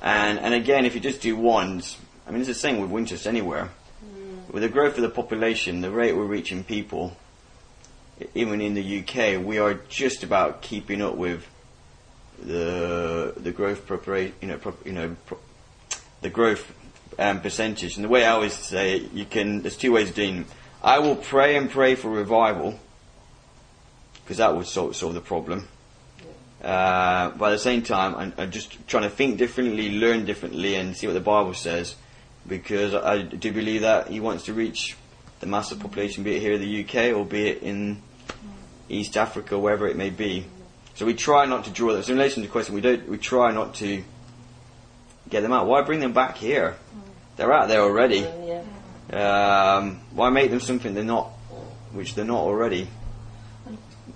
And, 0.02 0.38
and 0.38 0.54
again, 0.54 0.86
if 0.86 0.94
you 0.94 1.00
just 1.00 1.20
do 1.20 1.36
ones, 1.36 1.96
I 2.26 2.30
mean, 2.30 2.40
it's 2.40 2.48
the 2.48 2.54
same 2.54 2.80
with 2.80 2.90
Winchester 2.90 3.28
anywhere. 3.28 3.70
With 4.50 4.62
the 4.62 4.68
growth 4.68 4.96
of 4.96 5.02
the 5.02 5.10
population, 5.10 5.80
the 5.80 5.90
rate 5.90 6.16
we're 6.16 6.24
reaching 6.24 6.64
people, 6.64 7.16
even 8.34 8.60
in 8.60 8.74
the 8.74 9.00
UK, 9.00 9.44
we 9.44 9.58
are 9.58 9.74
just 9.88 10.22
about 10.22 10.62
keeping 10.62 11.02
up 11.02 11.16
with 11.16 11.46
the 12.42 13.34
the 13.36 13.52
growth 13.52 13.86
prepara- 13.86 14.32
you 14.40 14.48
know, 14.48 14.56
pro- 14.56 14.76
you 14.84 14.92
know, 14.92 15.16
pro- 15.26 15.38
the 16.22 16.30
growth 16.30 16.72
um, 17.18 17.40
percentage. 17.40 17.96
And 17.96 18.04
the 18.04 18.08
way 18.08 18.24
I 18.24 18.30
always 18.30 18.54
say 18.54 18.96
it, 18.96 19.12
you 19.12 19.24
can, 19.24 19.62
there's 19.62 19.76
two 19.76 19.92
ways 19.92 20.08
of 20.08 20.14
doing. 20.14 20.38
it. 20.38 20.46
I 20.82 20.98
will 20.98 21.16
pray 21.16 21.56
and 21.56 21.70
pray 21.70 21.94
for 21.94 22.10
revival, 22.10 22.78
because 24.24 24.38
that 24.38 24.56
would 24.56 24.66
solve, 24.66 24.96
solve 24.96 25.14
the 25.14 25.20
problem. 25.20 25.68
Uh, 26.62 27.30
but 27.30 27.46
at 27.46 27.52
the 27.52 27.58
same 27.58 27.82
time, 27.82 28.14
I'm, 28.14 28.32
I'm 28.36 28.50
just 28.50 28.86
trying 28.86 29.04
to 29.04 29.10
think 29.10 29.38
differently, 29.38 29.98
learn 29.98 30.26
differently, 30.26 30.74
and 30.74 30.96
see 30.96 31.06
what 31.06 31.14
the 31.14 31.20
Bible 31.20 31.54
says. 31.54 31.96
because 32.46 32.94
I 32.94 33.22
do 33.22 33.52
believe 33.52 33.82
that 33.82 34.08
he 34.08 34.20
wants 34.20 34.44
to 34.44 34.52
reach 34.52 34.96
the 35.40 35.46
massive 35.46 35.80
population, 35.80 36.22
be 36.24 36.36
it 36.36 36.40
here 36.40 36.52
in 36.52 36.60
the 36.60 36.84
UK 36.84 37.16
or 37.16 37.24
be 37.24 37.48
it 37.48 37.62
in 37.62 38.02
East 38.88 39.16
Africa, 39.16 39.58
wherever 39.58 39.88
it 39.88 39.96
may 39.96 40.10
be. 40.10 40.44
So 40.94 41.06
we 41.06 41.14
try 41.14 41.46
not 41.46 41.64
to 41.64 41.70
draw 41.70 41.92
them. 41.92 42.02
So 42.02 42.12
in 42.12 42.18
relation 42.18 42.42
to 42.42 42.48
the 42.48 42.52
question, 42.52 42.74
we 42.74 42.80
don't. 42.82 43.08
We 43.08 43.16
try 43.16 43.52
not 43.52 43.74
to 43.76 44.02
get 45.30 45.40
them 45.40 45.52
out. 45.52 45.66
Why 45.66 45.82
bring 45.82 46.00
them 46.00 46.12
back 46.12 46.36
here? 46.36 46.76
They're 47.36 47.52
out 47.52 47.68
there 47.68 47.80
already. 47.80 48.26
Um, 49.10 50.00
why 50.12 50.28
make 50.30 50.50
them 50.50 50.60
something 50.60 50.92
they're 50.92 51.04
not, 51.04 51.28
which 51.92 52.14
they're 52.14 52.24
not 52.24 52.40
already? 52.40 52.88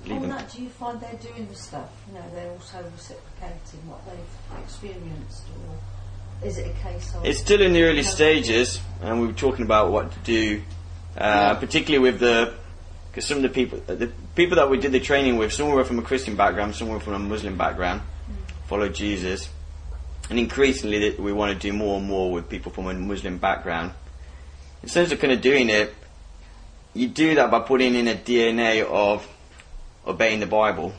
Leave 0.07 0.23
On 0.23 0.29
that, 0.29 0.51
do 0.53 0.63
you 0.63 0.69
find 0.69 1.01
they're 1.01 1.15
doing 1.15 1.49
the 1.49 1.55
stuff? 1.55 1.91
You 2.09 2.15
know, 2.15 2.25
they're 2.35 2.51
also 2.51 2.85
reciprocating 2.93 3.89
what 3.89 4.05
they've 4.05 4.63
experienced, 4.63 5.45
or 5.49 6.47
is 6.47 6.59
it 6.59 6.67
a 6.77 6.83
case 6.83 7.15
of? 7.15 7.25
It's 7.25 7.41
still 7.41 7.63
in 7.63 7.73
the 7.73 7.83
early 7.83 8.03
stages, 8.03 8.81
and 9.01 9.21
we 9.21 9.27
were 9.27 9.33
talking 9.33 9.65
about 9.65 9.93
what 9.93 10.13
to 10.13 10.19
do, 10.21 10.63
uh, 11.17 11.55
particularly 11.55 12.11
with 12.11 12.21
the 12.21 12.53
because 13.11 13.27
some 13.27 13.39
of 13.39 13.43
the 13.45 13.49
people, 13.49 13.79
the 13.87 14.11
people 14.35 14.57
that 14.57 14.69
we 14.69 14.77
did 14.77 14.93
the 14.93 15.01
training 15.01 15.37
with, 15.39 15.53
some 15.53 15.71
were 15.71 15.85
from 15.85 16.01
a 16.01 16.03
Christian 16.03 16.35
background, 16.35 16.75
some 16.75 16.89
were 16.89 17.01
from 17.01 17.15
a 17.15 17.19
Muslim 17.19 17.57
background, 17.57 18.03
followed 18.67 18.95
Jesus, 18.95 19.49
and 20.29 20.39
increasingly 20.39 21.15
we 21.19 21.33
want 21.33 21.53
to 21.53 21.59
do 21.59 21.73
more 21.73 21.99
and 21.99 22.07
more 22.07 22.33
with 22.33 22.49
people 22.49 22.73
from 22.73 22.89
a 22.89 22.95
Muslim 22.95 23.39
background. 23.39 23.93
In 24.83 24.89
terms 24.89 25.13
of 25.13 25.21
kind 25.21 25.33
of 25.33 25.41
doing 25.41 25.71
it, 25.71 25.95
you 26.93 27.09
do 27.09 27.37
that 27.37 27.51
by 27.51 27.61
putting 27.61 27.95
in 27.95 28.09
a 28.09 28.15
DNA 28.15 28.85
of 28.85 29.27
obeying 30.07 30.41
the 30.41 30.47
Bible, 30.47 30.93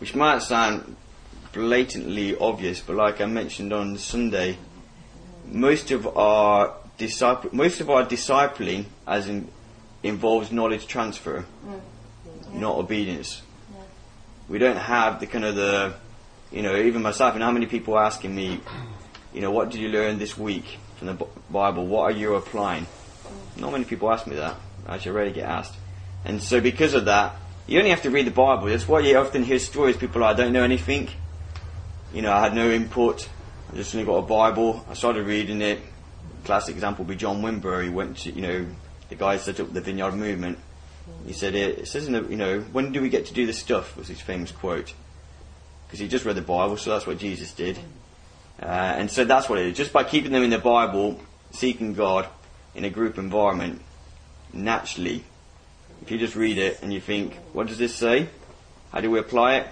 which 0.00 0.14
might 0.14 0.42
sound 0.42 0.96
blatantly 1.52 2.36
obvious, 2.36 2.80
but 2.80 2.96
like 2.96 3.20
I 3.20 3.26
mentioned 3.26 3.72
on 3.72 3.96
Sunday, 3.98 4.58
most 5.46 5.90
of 5.90 6.06
our 6.16 6.74
disciple, 6.98 7.50
most 7.52 7.80
of 7.80 7.90
our 7.90 8.04
discipling, 8.04 8.84
as 9.06 9.28
in, 9.28 9.48
involves 10.02 10.52
knowledge 10.52 10.86
transfer, 10.86 11.44
mm. 11.66 11.80
not 12.54 12.76
obedience. 12.76 13.42
We 14.48 14.58
don't 14.58 14.76
have 14.76 15.20
the 15.20 15.26
kind 15.26 15.44
of 15.44 15.56
the, 15.56 15.94
you 16.52 16.62
know, 16.62 16.76
even 16.76 17.02
myself, 17.02 17.34
and 17.34 17.42
how 17.42 17.50
many 17.50 17.66
people 17.66 17.94
are 17.94 18.04
asking 18.04 18.34
me, 18.34 18.60
you 19.34 19.40
know, 19.40 19.50
what 19.50 19.70
did 19.70 19.80
you 19.80 19.88
learn 19.88 20.18
this 20.18 20.36
week 20.36 20.78
from 20.96 21.08
the 21.08 21.26
Bible? 21.50 21.86
What 21.86 22.02
are 22.02 22.16
you 22.16 22.34
applying? 22.34 22.84
Mm. 22.84 23.60
Not 23.60 23.72
many 23.72 23.84
people 23.84 24.10
ask 24.10 24.26
me 24.26 24.36
that. 24.36 24.56
I 24.86 24.96
rarely 25.08 25.32
get 25.32 25.44
asked. 25.44 25.74
And 26.24 26.42
so 26.42 26.60
because 26.60 26.94
of 26.94 27.04
that, 27.04 27.36
you 27.68 27.78
only 27.78 27.90
have 27.90 28.02
to 28.02 28.10
read 28.10 28.26
the 28.26 28.32
Bible. 28.32 28.66
That's 28.66 28.88
why 28.88 29.00
you 29.00 29.16
often 29.18 29.44
hear 29.44 29.58
stories, 29.58 29.96
people 29.96 30.24
are, 30.24 30.30
I 30.30 30.34
don't 30.34 30.52
know 30.52 30.64
anything. 30.64 31.10
You 32.14 32.22
know, 32.22 32.32
I 32.32 32.40
had 32.40 32.54
no 32.54 32.70
input. 32.70 33.28
I 33.70 33.76
just 33.76 33.94
only 33.94 34.06
got 34.06 34.16
a 34.16 34.22
Bible. 34.22 34.86
I 34.88 34.94
started 34.94 35.26
reading 35.26 35.60
it. 35.60 35.78
Classic 36.44 36.74
example 36.74 37.04
would 37.04 37.10
be 37.10 37.16
John 37.16 37.42
Wimber. 37.42 37.84
He 37.84 37.90
went 37.90 38.16
to, 38.18 38.32
you 38.32 38.40
know, 38.40 38.66
the 39.10 39.16
guy 39.16 39.36
set 39.36 39.60
up 39.60 39.72
the 39.74 39.82
Vineyard 39.82 40.14
Movement. 40.14 40.58
He 41.26 41.34
said, 41.34 41.54
it, 41.54 41.80
it 41.80 41.88
says 41.88 42.06
in 42.06 42.14
the, 42.14 42.22
you 42.22 42.36
know, 42.36 42.60
when 42.60 42.90
do 42.90 43.02
we 43.02 43.10
get 43.10 43.26
to 43.26 43.34
do 43.34 43.44
this 43.44 43.58
stuff? 43.58 43.98
Was 43.98 44.08
his 44.08 44.20
famous 44.20 44.50
quote. 44.50 44.94
Because 45.86 46.00
he 46.00 46.08
just 46.08 46.24
read 46.24 46.36
the 46.36 46.42
Bible, 46.42 46.78
so 46.78 46.90
that's 46.90 47.06
what 47.06 47.18
Jesus 47.18 47.52
did. 47.52 47.78
Uh, 48.62 48.66
and 48.66 49.10
so 49.10 49.24
that's 49.24 49.48
what 49.48 49.58
it 49.58 49.66
is. 49.66 49.76
Just 49.76 49.92
by 49.92 50.04
keeping 50.04 50.32
them 50.32 50.42
in 50.42 50.50
the 50.50 50.58
Bible, 50.58 51.20
seeking 51.50 51.92
God 51.92 52.26
in 52.74 52.84
a 52.84 52.90
group 52.90 53.18
environment, 53.18 53.82
naturally, 54.54 55.24
if 56.08 56.12
you 56.12 56.16
just 56.18 56.36
read 56.36 56.56
it 56.56 56.78
and 56.80 56.90
you 56.90 57.02
think, 57.02 57.34
what 57.52 57.66
does 57.66 57.76
this 57.76 57.94
say? 57.94 58.28
How 58.92 59.02
do 59.02 59.10
we 59.10 59.18
apply 59.18 59.56
it? 59.56 59.66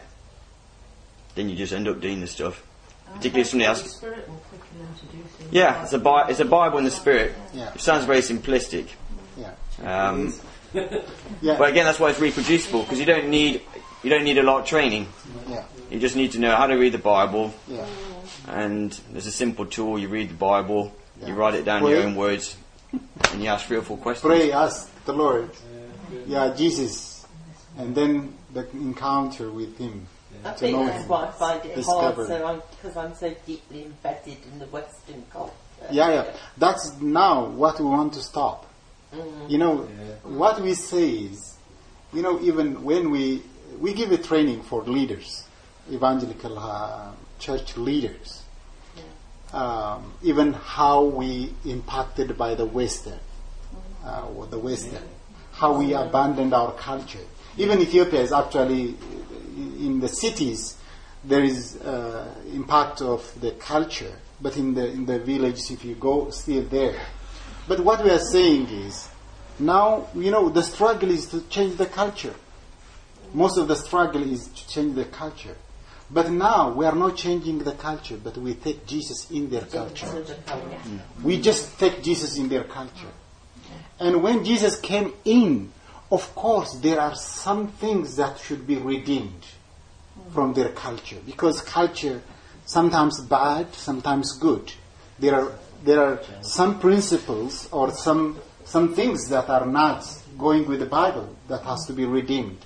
Then 1.34 1.48
you 1.48 1.56
just 1.56 1.72
end 1.72 1.88
up 1.88 1.98
doing 1.98 2.20
the 2.20 2.26
stuff. 2.26 2.62
Particularly 3.06 3.40
if 3.40 3.46
somebody 3.46 3.64
The 3.64 3.70
asks, 3.70 3.92
Spirit 3.96 4.28
will 4.28 4.36
quicken 4.50 4.78
them 4.80 4.94
to 5.00 5.16
do 5.16 5.22
things. 5.22 5.50
yeah, 5.50 5.82
it's 5.82 5.94
a, 5.94 5.98
Bi- 5.98 6.28
it's 6.28 6.40
a 6.40 6.44
Bible 6.44 6.76
in 6.76 6.84
the 6.84 6.90
Spirit. 6.90 7.32
Yeah. 7.54 7.72
It 7.72 7.80
sounds 7.80 8.04
very 8.04 8.18
simplistic. 8.20 8.88
Yeah. 9.38 9.54
Um, 9.82 10.34
Yeah. 11.40 11.56
but 11.56 11.70
again, 11.70 11.86
that's 11.86 11.98
why 11.98 12.10
it's 12.10 12.20
reproducible 12.20 12.82
because 12.82 12.98
you 13.00 13.06
don't 13.06 13.30
need 13.30 13.62
you 14.02 14.10
don't 14.10 14.24
need 14.24 14.36
a 14.36 14.42
lot 14.42 14.60
of 14.60 14.66
training. 14.66 15.08
Yeah. 15.48 15.64
You 15.90 15.98
just 15.98 16.16
need 16.16 16.32
to 16.32 16.38
know 16.38 16.54
how 16.54 16.66
to 16.66 16.74
read 16.74 16.92
the 16.92 16.98
Bible, 16.98 17.54
Yeah. 17.66 17.86
and 18.48 18.92
there's 19.10 19.26
a 19.26 19.30
simple 19.32 19.64
tool. 19.64 19.98
You 19.98 20.08
read 20.08 20.28
the 20.28 20.34
Bible, 20.34 20.94
Yeah. 21.22 21.28
you 21.28 21.34
write 21.34 21.54
it 21.54 21.64
down 21.64 21.82
in 21.82 21.88
your 21.90 22.02
own 22.02 22.14
words, 22.14 22.56
and 23.32 23.42
you 23.42 23.48
ask 23.48 23.66
three 23.66 23.78
or 23.78 23.82
four 23.82 23.96
questions. 23.96 24.26
Pray, 24.30 24.52
ask 24.52 24.90
the 25.06 25.14
Lord. 25.14 25.48
Yeah, 26.27 26.55
Jesus. 26.57 27.27
And 27.78 27.95
then 27.95 28.35
the 28.53 28.69
encounter 28.70 29.51
with 29.51 29.77
Him. 29.78 30.07
I 30.45 30.53
To 30.53 30.59
think 30.59 30.77
know 30.77 30.87
that's 30.87 31.03
him. 31.03 31.09
why 31.09 31.27
I 31.27 31.31
find 31.33 31.65
it 31.65 31.74
Discover. 31.74 32.15
hard, 32.15 32.28
so 32.28 32.47
I'm 32.47 32.62
because 32.70 32.97
I'm 32.97 33.15
so 33.15 33.35
deeply 33.47 33.85
embedded 33.85 34.37
in 34.53 34.59
the 34.59 34.66
Western 34.66 35.24
culture. 35.31 35.53
Yeah, 35.91 36.11
yeah. 36.11 36.37
That's 36.59 37.01
now 37.01 37.47
what 37.47 37.78
we 37.81 37.87
want 37.87 38.12
to 38.15 38.20
stop. 38.23 38.66
Mm. 39.15 39.51
You 39.51 39.59
know, 39.59 39.77
what 40.24 40.61
we 40.61 40.74
say 40.74 41.09
is, 41.11 41.57
you 42.12 42.23
know, 42.23 42.41
even 42.41 42.83
when 42.85 43.11
we 43.11 43.43
we 43.81 43.93
give 43.95 44.12
a 44.12 44.19
training 44.19 44.62
for 44.62 44.83
leaders, 44.83 45.45
evangelical 45.91 46.59
uh, 46.59 47.12
church 47.39 47.77
leaders, 47.77 48.43
um, 49.53 50.12
even 50.23 50.53
how 50.53 51.05
we 51.05 51.53
impacted 51.65 52.37
by 52.37 52.55
the 52.55 52.66
Western, 52.66 53.19
uh, 54.05 54.27
or 54.37 54.47
the 54.47 54.59
Western, 54.59 55.03
how 55.57 55.78
we 55.78 55.95
abandoned 55.95 56.53
our 56.53 56.73
culture. 56.73 57.24
Even 57.57 57.81
Ethiopia 57.81 58.20
is 58.20 58.33
actually 58.33 58.95
in 59.57 60.01
the 60.01 60.09
cities. 60.09 60.77
There 61.24 61.43
is 61.43 61.77
uh, 61.81 62.35
impact 62.53 63.01
of 63.01 63.28
the 63.41 63.53
culture, 63.53 64.12
but 64.41 64.57
in 64.57 64.74
the 64.74 64.87
in 64.87 65.07
the 65.07 65.19
villages, 65.19 65.70
if 65.70 65.85
you 65.85 65.95
go, 65.95 66.31
still 66.31 66.62
there. 66.65 67.01
But 67.66 67.81
what 67.81 68.05
we 68.05 68.11
are 68.11 68.19
saying 68.20 68.69
is, 68.69 69.09
now 69.59 70.09
you 70.15 70.31
know 70.31 70.51
the 70.51 70.62
struggle 70.62 71.11
is 71.11 71.27
to 71.31 71.41
change 71.49 71.77
the 71.77 71.87
culture. 71.87 72.35
Most 73.33 73.57
of 73.57 73.66
the 73.66 73.77
struggle 73.77 74.23
is 74.23 74.49
to 74.49 74.69
change 74.69 74.95
the 74.95 75.07
culture. 75.07 75.57
But 76.11 76.31
now 76.31 76.70
we 76.70 76.85
are 76.85 76.95
not 76.95 77.16
changing 77.16 77.59
the 77.59 77.73
culture, 77.73 78.19
but 78.23 78.37
we 78.37 78.55
take 78.55 78.87
Jesus 78.87 79.28
in 79.31 79.51
their 79.51 79.62
culture. 79.62 80.07
Culture. 80.07 80.37
We 81.24 81.41
just 81.41 81.78
take 81.81 82.03
Jesus 82.03 82.39
in 82.39 82.49
their 82.49 82.65
culture. 82.65 83.11
And 83.98 84.23
when 84.23 84.44
Jesus 84.44 84.78
came 84.78 85.12
in, 85.24 85.73
of 86.10 86.35
course, 86.35 86.74
there 86.74 87.01
are 87.01 87.14
some 87.14 87.68
things 87.68 88.16
that 88.16 88.39
should 88.39 88.66
be 88.66 88.77
redeemed 88.77 89.47
from 90.32 90.55
their 90.55 90.70
culture 90.70 91.18
because 91.24 91.60
culture 91.62 92.23
sometimes 92.64 93.20
bad, 93.20 93.74
sometimes 93.74 94.39
good. 94.39 94.73
There 95.18 95.35
are 95.35 95.52
there 95.85 96.01
are 96.01 96.20
some 96.43 96.81
principles 96.81 97.68
or 97.73 97.93
some 97.93 98.40
some 98.64 98.94
things 98.94 99.28
that 99.28 99.48
are 99.48 99.66
not 99.66 100.05
going 100.39 100.66
with 100.66 100.81
the 100.81 100.86
Bible 100.86 101.35
that 101.48 101.62
has 101.62 101.86
to 101.86 101.93
be 101.93 102.05
redeemed. 102.05 102.59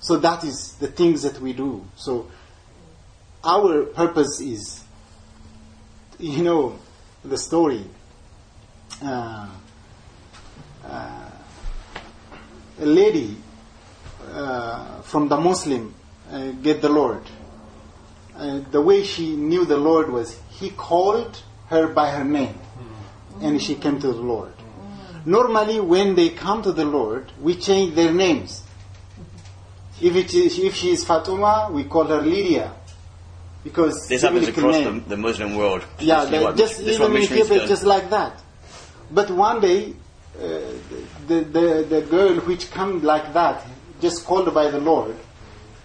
So 0.00 0.16
that 0.18 0.42
is 0.44 0.74
the 0.80 0.88
things 0.88 1.22
that 1.22 1.40
we 1.40 1.52
do. 1.52 1.84
So 1.96 2.28
our 3.44 3.84
purpose 3.84 4.40
is, 4.40 4.82
you 6.18 6.42
know, 6.42 6.78
the 7.24 7.38
story. 7.38 7.84
Uh, 9.00 9.48
a 10.92 12.86
lady 12.86 13.36
uh, 14.32 15.00
from 15.02 15.28
the 15.28 15.36
Muslim 15.36 15.94
uh, 16.30 16.50
get 16.62 16.80
the 16.82 16.88
Lord. 16.88 17.22
Uh, 18.36 18.60
the 18.70 18.80
way 18.80 19.04
she 19.04 19.36
knew 19.36 19.64
the 19.64 19.76
Lord 19.76 20.10
was 20.10 20.38
he 20.50 20.70
called 20.70 21.42
her 21.68 21.88
by 21.88 22.10
her 22.10 22.24
name, 22.24 22.58
and 23.40 23.60
she 23.62 23.74
came 23.74 24.00
to 24.00 24.06
the 24.08 24.20
Lord. 24.20 24.52
Normally, 25.24 25.80
when 25.80 26.14
they 26.14 26.30
come 26.30 26.62
to 26.62 26.72
the 26.72 26.84
Lord, 26.84 27.30
we 27.40 27.54
change 27.56 27.94
their 27.94 28.12
names. 28.12 28.62
If 30.00 30.16
it 30.16 30.34
is, 30.34 30.58
if 30.58 30.74
she 30.74 30.90
is 30.90 31.04
Fatuma, 31.04 31.70
we 31.70 31.84
call 31.84 32.04
her 32.06 32.20
Lydia, 32.20 32.72
because 33.62 34.08
This 34.08 34.22
happens 34.22 34.48
across 34.48 34.76
the, 34.76 35.02
the 35.06 35.16
Muslim 35.16 35.54
world. 35.54 35.84
Yeah, 36.00 36.24
This 36.24 36.34
is 36.34 36.42
what- 36.44 36.56
just 36.56 36.78
this 36.84 36.98
what 36.98 37.10
even 37.10 37.22
in 37.22 37.28
missionaries 37.30 37.68
just 37.68 37.84
like 37.84 38.10
that. 38.10 38.40
But 39.10 39.30
one 39.30 39.60
day, 39.60 39.90
uh, 39.90 39.94
the, 40.38 41.40
the 41.40 41.86
the 41.88 42.02
girl 42.02 42.36
which 42.40 42.70
come 42.70 43.02
like 43.02 43.32
that, 43.34 43.64
just 44.00 44.24
called 44.24 44.52
by 44.54 44.70
the 44.70 44.80
Lord, 44.80 45.16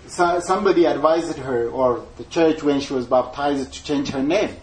so, 0.07 0.40
somebody 0.40 0.86
advised 0.86 1.38
her, 1.38 1.69
or 1.69 2.06
the 2.18 2.24
church 2.26 2.64
when 2.64 2.80
she 2.80 2.94
was 2.94 3.06
baptized, 3.06 3.74
to 3.74 3.84
change 3.84 4.10
her 4.10 4.24
name. 4.24 4.56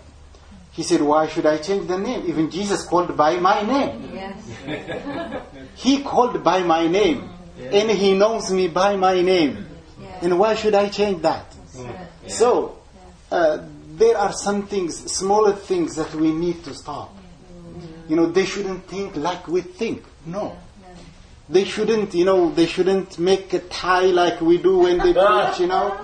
He 0.73 0.83
said, 0.83 1.03
"Why 1.03 1.29
should 1.29 1.47
I 1.47 1.59
change 1.59 1.87
the 1.87 1.99
name? 1.99 2.25
Even 2.27 2.51
Jesus 2.51 2.85
called 2.85 3.17
by 3.17 3.37
my 3.39 3.63
name. 3.63 4.11
Yes. 4.13 5.43
He 5.77 6.03
called 6.03 6.43
by 6.43 6.63
my 6.63 6.87
name, 6.89 7.29
and 7.61 7.91
He 7.91 8.15
knows 8.17 8.51
me 8.51 8.69
by 8.69 8.97
my 8.97 9.21
name. 9.21 9.67
Yeah. 10.01 10.19
And 10.23 10.39
why 10.39 10.55
should 10.55 10.75
I 10.75 10.89
change 10.89 11.23
that?" 11.23 11.47
So, 11.69 11.89
So, 12.27 12.79
uh, 13.31 13.59
there 13.97 14.17
are 14.17 14.33
some 14.33 14.67
things, 14.67 15.13
smaller 15.13 15.53
things 15.53 15.95
that 15.97 16.15
we 16.15 16.33
need 16.33 16.65
to 16.65 16.75
stop. 16.75 17.15
You 18.09 18.17
know, 18.17 18.27
they 18.27 18.45
shouldn't 18.45 18.87
think 18.87 19.17
like 19.17 19.49
we 19.49 19.61
think. 19.63 20.05
No. 20.27 20.57
They 21.47 21.65
shouldn't, 21.65 22.15
you 22.15 22.25
know, 22.25 22.51
they 22.55 22.65
shouldn't 22.65 23.19
make 23.19 23.53
a 23.53 23.59
tie 23.59 24.07
like 24.07 24.41
we 24.41 24.57
do 24.57 24.79
when 24.79 24.97
they 24.97 25.13
preach, 25.13 25.61
you 25.61 25.67
know. 25.67 25.95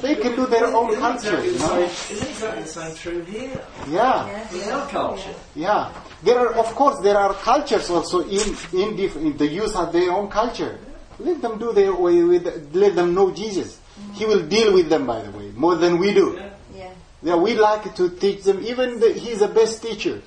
They 0.00 0.14
can 0.14 0.36
do 0.36 0.46
their 0.46 0.66
own 0.66 0.94
culture, 0.94 1.44
you 1.44 1.58
know. 1.58 1.82
Isn't 1.82 2.28
exactly 2.28 2.62
the 2.62 2.68
same 2.68 2.94
true 2.94 3.22
here? 3.24 3.60
Yeah. 3.90 4.54
In 4.54 4.70
our 4.70 4.88
culture. 4.88 5.34
Yeah, 5.56 5.90
there 6.22 6.38
are 6.38 6.54
of 6.54 6.66
course 6.76 7.00
there 7.02 7.16
are 7.16 7.34
cultures 7.34 7.90
also 7.90 8.20
in 8.20 8.56
in, 8.72 8.94
diff- 8.94 9.16
in 9.16 9.36
the 9.36 9.48
youth 9.48 9.74
have 9.74 9.92
their 9.92 10.12
own 10.12 10.28
culture. 10.28 10.78
Let 11.18 11.42
them 11.42 11.58
do 11.58 11.72
their 11.72 11.92
way 11.92 12.22
with. 12.22 12.46
Let 12.72 12.94
them 12.94 13.12
know 13.12 13.32
Jesus. 13.32 13.80
He 14.14 14.24
will 14.24 14.46
deal 14.46 14.72
with 14.72 14.88
them, 14.88 15.04
by 15.04 15.20
the 15.22 15.32
way, 15.36 15.50
more 15.56 15.74
than 15.74 15.98
we 15.98 16.14
do. 16.14 16.38
Yeah. 16.76 16.90
Yeah, 17.24 17.34
we 17.34 17.54
like 17.54 17.92
to 17.96 18.10
teach 18.10 18.44
them. 18.44 18.64
Even 18.64 19.00
the, 19.00 19.12
he's 19.14 19.40
the 19.40 19.48
best 19.48 19.82
teacher. 19.82 20.22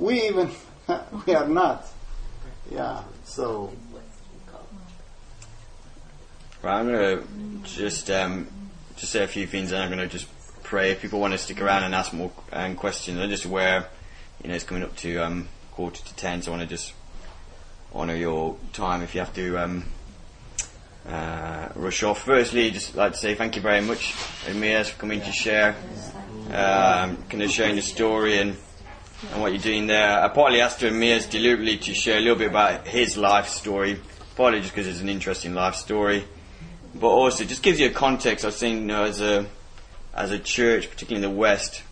We 0.00 0.22
even 0.22 0.50
we 1.26 1.34
are 1.34 1.48
not. 1.48 1.86
Yeah. 2.70 3.04
So 3.24 3.72
Right, 6.62 6.78
I'm 6.78 6.88
going 6.88 7.62
to 7.62 7.64
just 7.64 8.10
um, 8.10 8.46
just 8.96 9.12
say 9.12 9.24
a 9.24 9.26
few 9.26 9.46
things, 9.46 9.72
and 9.72 9.82
I'm 9.82 9.88
going 9.88 10.06
to 10.06 10.08
just 10.08 10.28
pray. 10.62 10.90
If 10.90 11.00
people 11.00 11.18
want 11.18 11.32
to 11.32 11.38
stick 11.38 11.62
around 11.62 11.84
and 11.84 11.94
ask 11.94 12.12
more 12.12 12.30
um, 12.52 12.76
questions, 12.76 13.18
I'm 13.18 13.30
just 13.30 13.46
aware, 13.46 13.86
you 14.42 14.50
know, 14.50 14.54
it's 14.54 14.64
coming 14.64 14.82
up 14.82 14.94
to 14.96 15.16
um, 15.24 15.48
quarter 15.72 16.02
to 16.04 16.16
ten, 16.16 16.42
so 16.42 16.52
I 16.52 16.58
want 16.58 16.68
to 16.68 16.74
just 16.74 16.92
honour 17.94 18.14
your 18.14 18.58
time. 18.74 19.00
If 19.00 19.14
you 19.14 19.20
have 19.20 19.32
to 19.36 19.56
um, 19.56 19.84
uh, 21.08 21.68
rush 21.76 22.02
off, 22.02 22.24
firstly, 22.24 22.70
just 22.72 22.94
like 22.94 23.12
to 23.12 23.18
say 23.18 23.34
thank 23.34 23.56
you 23.56 23.62
very 23.62 23.80
much, 23.80 24.12
Ermias, 24.44 24.90
for 24.90 25.00
coming 25.00 25.22
to 25.22 25.32
share, 25.32 25.76
um, 26.48 27.16
kind 27.30 27.42
of 27.42 27.50
sharing 27.50 27.76
the 27.76 27.82
story 27.82 28.36
and 28.36 28.54
and 29.32 29.40
what 29.40 29.52
you're 29.52 29.62
doing 29.62 29.86
there. 29.86 30.22
I 30.22 30.28
partly 30.28 30.60
asked 30.60 30.80
Ermias 30.80 31.28
deliberately 31.28 31.78
to 31.78 31.94
share 31.94 32.18
a 32.18 32.20
little 32.20 32.38
bit 32.38 32.48
about 32.48 32.86
his 32.86 33.16
life 33.16 33.48
story, 33.48 34.00
partly 34.36 34.60
just 34.60 34.74
because 34.74 34.86
it's 34.86 35.00
an 35.00 35.08
interesting 35.08 35.54
life 35.54 35.74
story 35.74 36.24
but 36.94 37.08
also 37.08 37.44
just 37.44 37.62
gives 37.62 37.78
you 37.80 37.86
a 37.86 37.90
context. 37.90 38.44
I've 38.44 38.54
seen 38.54 38.78
you 38.78 38.86
know, 38.86 39.04
as 39.04 39.20
a 39.20 39.46
as 40.14 40.32
a 40.32 40.38
church, 40.38 40.90
particularly 40.90 41.24
in 41.24 41.32
the 41.32 41.38
West, 41.38 41.82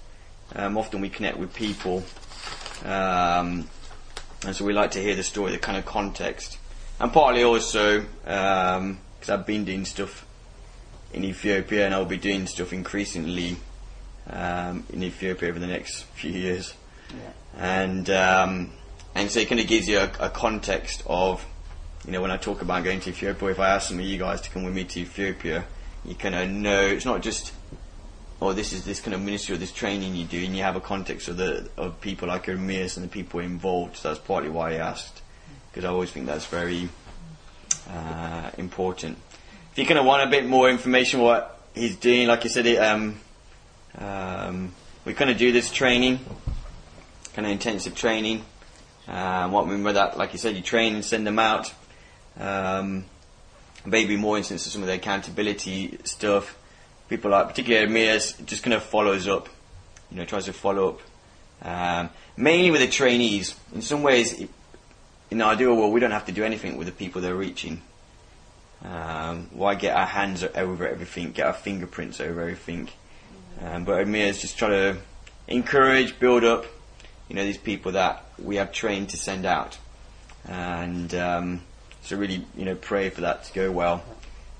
um, 0.55 0.77
often 0.77 1.01
we 1.01 1.09
connect 1.09 1.39
with 1.39 1.55
people, 1.55 2.03
um, 2.85 3.69
and 4.45 4.55
so 4.55 4.65
we 4.65 4.73
like 4.73 4.91
to 4.93 5.01
hear 5.01 5.15
the 5.15 5.23
story, 5.23 5.53
the 5.53 5.59
kind 5.59 5.79
of 5.79 5.87
context, 5.87 6.59
and 6.99 7.13
partly 7.13 7.45
also 7.45 8.01
because 8.25 9.31
I've 9.31 9.47
been 9.47 9.65
doing 9.65 9.85
stuff 9.85 10.27
in 11.13 11.25
Ethiopia, 11.25 11.87
and 11.87 11.95
I'll 11.95 12.05
be 12.05 12.17
doing 12.17 12.47
stuff 12.47 12.73
increasingly 12.73 13.57
um, 14.29 14.85
in 14.93 15.03
Ethiopia 15.03 15.49
over 15.49 15.59
the 15.59 15.67
next 15.67 16.03
few 16.15 16.33
years, 16.33 16.75
and 17.57 18.09
um, 18.11 18.73
and 19.15 19.31
so 19.31 19.41
it 19.41 19.49
kind 19.49 19.61
of 19.61 19.67
gives 19.67 19.89
you 19.89 19.99
a, 19.99 20.11
a 20.21 20.31
context 20.31 21.03
of 21.07 21.45
you 22.09 22.13
know, 22.13 22.23
when 22.23 22.31
I 22.31 22.39
talk 22.39 22.63
about 22.63 22.85
going 22.85 23.01
to 23.01 23.11
Ethiopia, 23.11 23.51
if 23.51 23.61
I 23.61 23.69
ask 23.69 23.89
some 23.89 23.99
of 23.99 24.05
you 24.07 24.17
guys 24.17 24.41
to 24.41 24.51
come 24.51 24.65
with 24.65 24.75
me 24.75 24.85
to 24.85 25.01
Ethiopia, 25.01 25.65
you 26.07 26.15
kind 26.15 26.35
of 26.35 26.49
know 26.49 26.81
it's 26.81 27.05
not 27.05 27.21
just, 27.21 27.53
oh, 28.41 28.55
this 28.55 28.73
is 28.73 28.85
this 28.87 28.99
kind 28.99 29.13
of 29.13 29.21
ministry 29.21 29.55
or 29.55 29.59
this 29.59 29.73
training 29.73 30.15
you 30.15 30.25
do, 30.25 30.43
and 30.43 30.57
you 30.57 30.63
have 30.63 30.75
a 30.75 30.81
context 30.81 31.29
of 31.29 31.37
the 31.37 31.69
of 31.77 32.01
people 32.01 32.29
like 32.29 32.47
Ermias 32.47 32.97
and 32.97 33.05
the 33.05 33.11
people 33.11 33.41
involved. 33.41 33.99
So 33.99 34.09
that's 34.09 34.25
partly 34.27 34.49
why 34.49 34.71
I 34.71 34.77
asked, 34.77 35.21
because 35.71 35.85
I 35.85 35.89
always 35.89 36.11
think 36.11 36.25
that's 36.25 36.47
very 36.47 36.89
uh, 37.91 38.51
important. 38.57 39.19
If 39.73 39.79
you 39.79 39.85
kind 39.85 39.99
of 39.99 40.07
want 40.07 40.27
a 40.27 40.31
bit 40.31 40.47
more 40.47 40.71
information 40.71 41.21
what 41.21 41.61
he's 41.75 41.97
doing, 41.97 42.29
like 42.29 42.45
I 42.47 42.49
said, 42.49 42.65
it, 42.65 42.79
um, 42.79 43.21
um, 43.99 44.73
we 45.05 45.13
kind 45.13 45.31
of 45.31 45.37
do 45.37 45.53
this 45.53 45.71
training, 45.71 46.21
kind 47.39 47.47
of 47.47 47.53
intensive 47.53 47.95
training. 47.95 48.45
Um, 49.07 49.53
what 49.53 49.69
we 49.69 49.75
mean 49.75 49.85
by 49.85 49.93
that, 49.93 50.19
like 50.19 50.33
you 50.33 50.41
said, 50.41 50.57
you 50.57 50.61
train 50.61 50.97
and 50.97 51.05
send 51.05 51.25
them 51.25 51.39
out. 51.39 51.73
Um, 52.37 53.05
maybe 53.87 54.17
more 54.17 54.37
instances 54.37 54.67
of 54.67 54.73
some 54.73 54.83
of 54.83 54.89
the 54.89 54.95
accountability 54.95 56.01
stuff. 56.03 56.59
People 57.09 57.31
like, 57.31 57.47
particularly 57.47 57.87
Ermias, 57.87 58.45
just 58.45 58.65
kind 58.65 58.75
of 58.75 58.83
follows 58.83 59.29
up, 59.29 59.49
you 60.11 60.17
know, 60.17 60.25
tries 60.25 60.47
to 60.47 60.53
follow 60.53 60.89
up. 60.89 61.01
Um, 61.63 62.11
mainly 62.37 62.73
with 62.73 62.81
the 62.81 62.89
trainees. 62.89 63.55
In 63.73 63.83
some 63.83 64.03
ways, 64.03 64.33
in 65.31 65.39
the 65.39 65.45
ideal 65.45 65.77
world, 65.77 65.93
we 65.93 66.01
don't 66.01 66.11
have 66.11 66.27
to 66.27 66.33
do 66.33 66.43
anything 66.43 66.77
with 66.77 66.89
the 66.89 66.93
people 66.93 67.21
they're 67.23 67.37
reaching. 67.37 67.83
Um, 68.85 69.47
why 69.53 69.77
get 69.77 69.97
our 69.97 70.07
hands 70.07 70.43
over 70.43 70.89
everything, 70.89 71.31
get 71.31 71.47
our 71.47 71.53
fingerprints 71.53 72.21
over 72.21 72.41
everything? 72.41 72.89
Um, 73.63 73.85
but 73.85 74.05
Ermias 74.05 74.41
just 74.41 74.59
try 74.59 74.71
to 74.71 74.97
encourage, 75.47 76.19
build 76.19 76.43
up, 76.43 76.67
you 77.29 77.37
know, 77.37 77.45
these 77.45 77.59
people 77.59 77.93
that 77.93 78.25
we 78.43 78.57
have 78.57 78.73
trained 78.73 79.11
to 79.11 79.17
send 79.17 79.47
out. 79.47 79.79
And 80.47 81.15
um, 81.15 81.63
so 82.03 82.17
really, 82.17 82.45
you 82.57 82.65
know, 82.65 82.75
pray 82.75 83.11
for 83.11 83.23
that 83.23 83.45
to 83.45 83.53
go 83.53 83.71
well. 83.71 84.03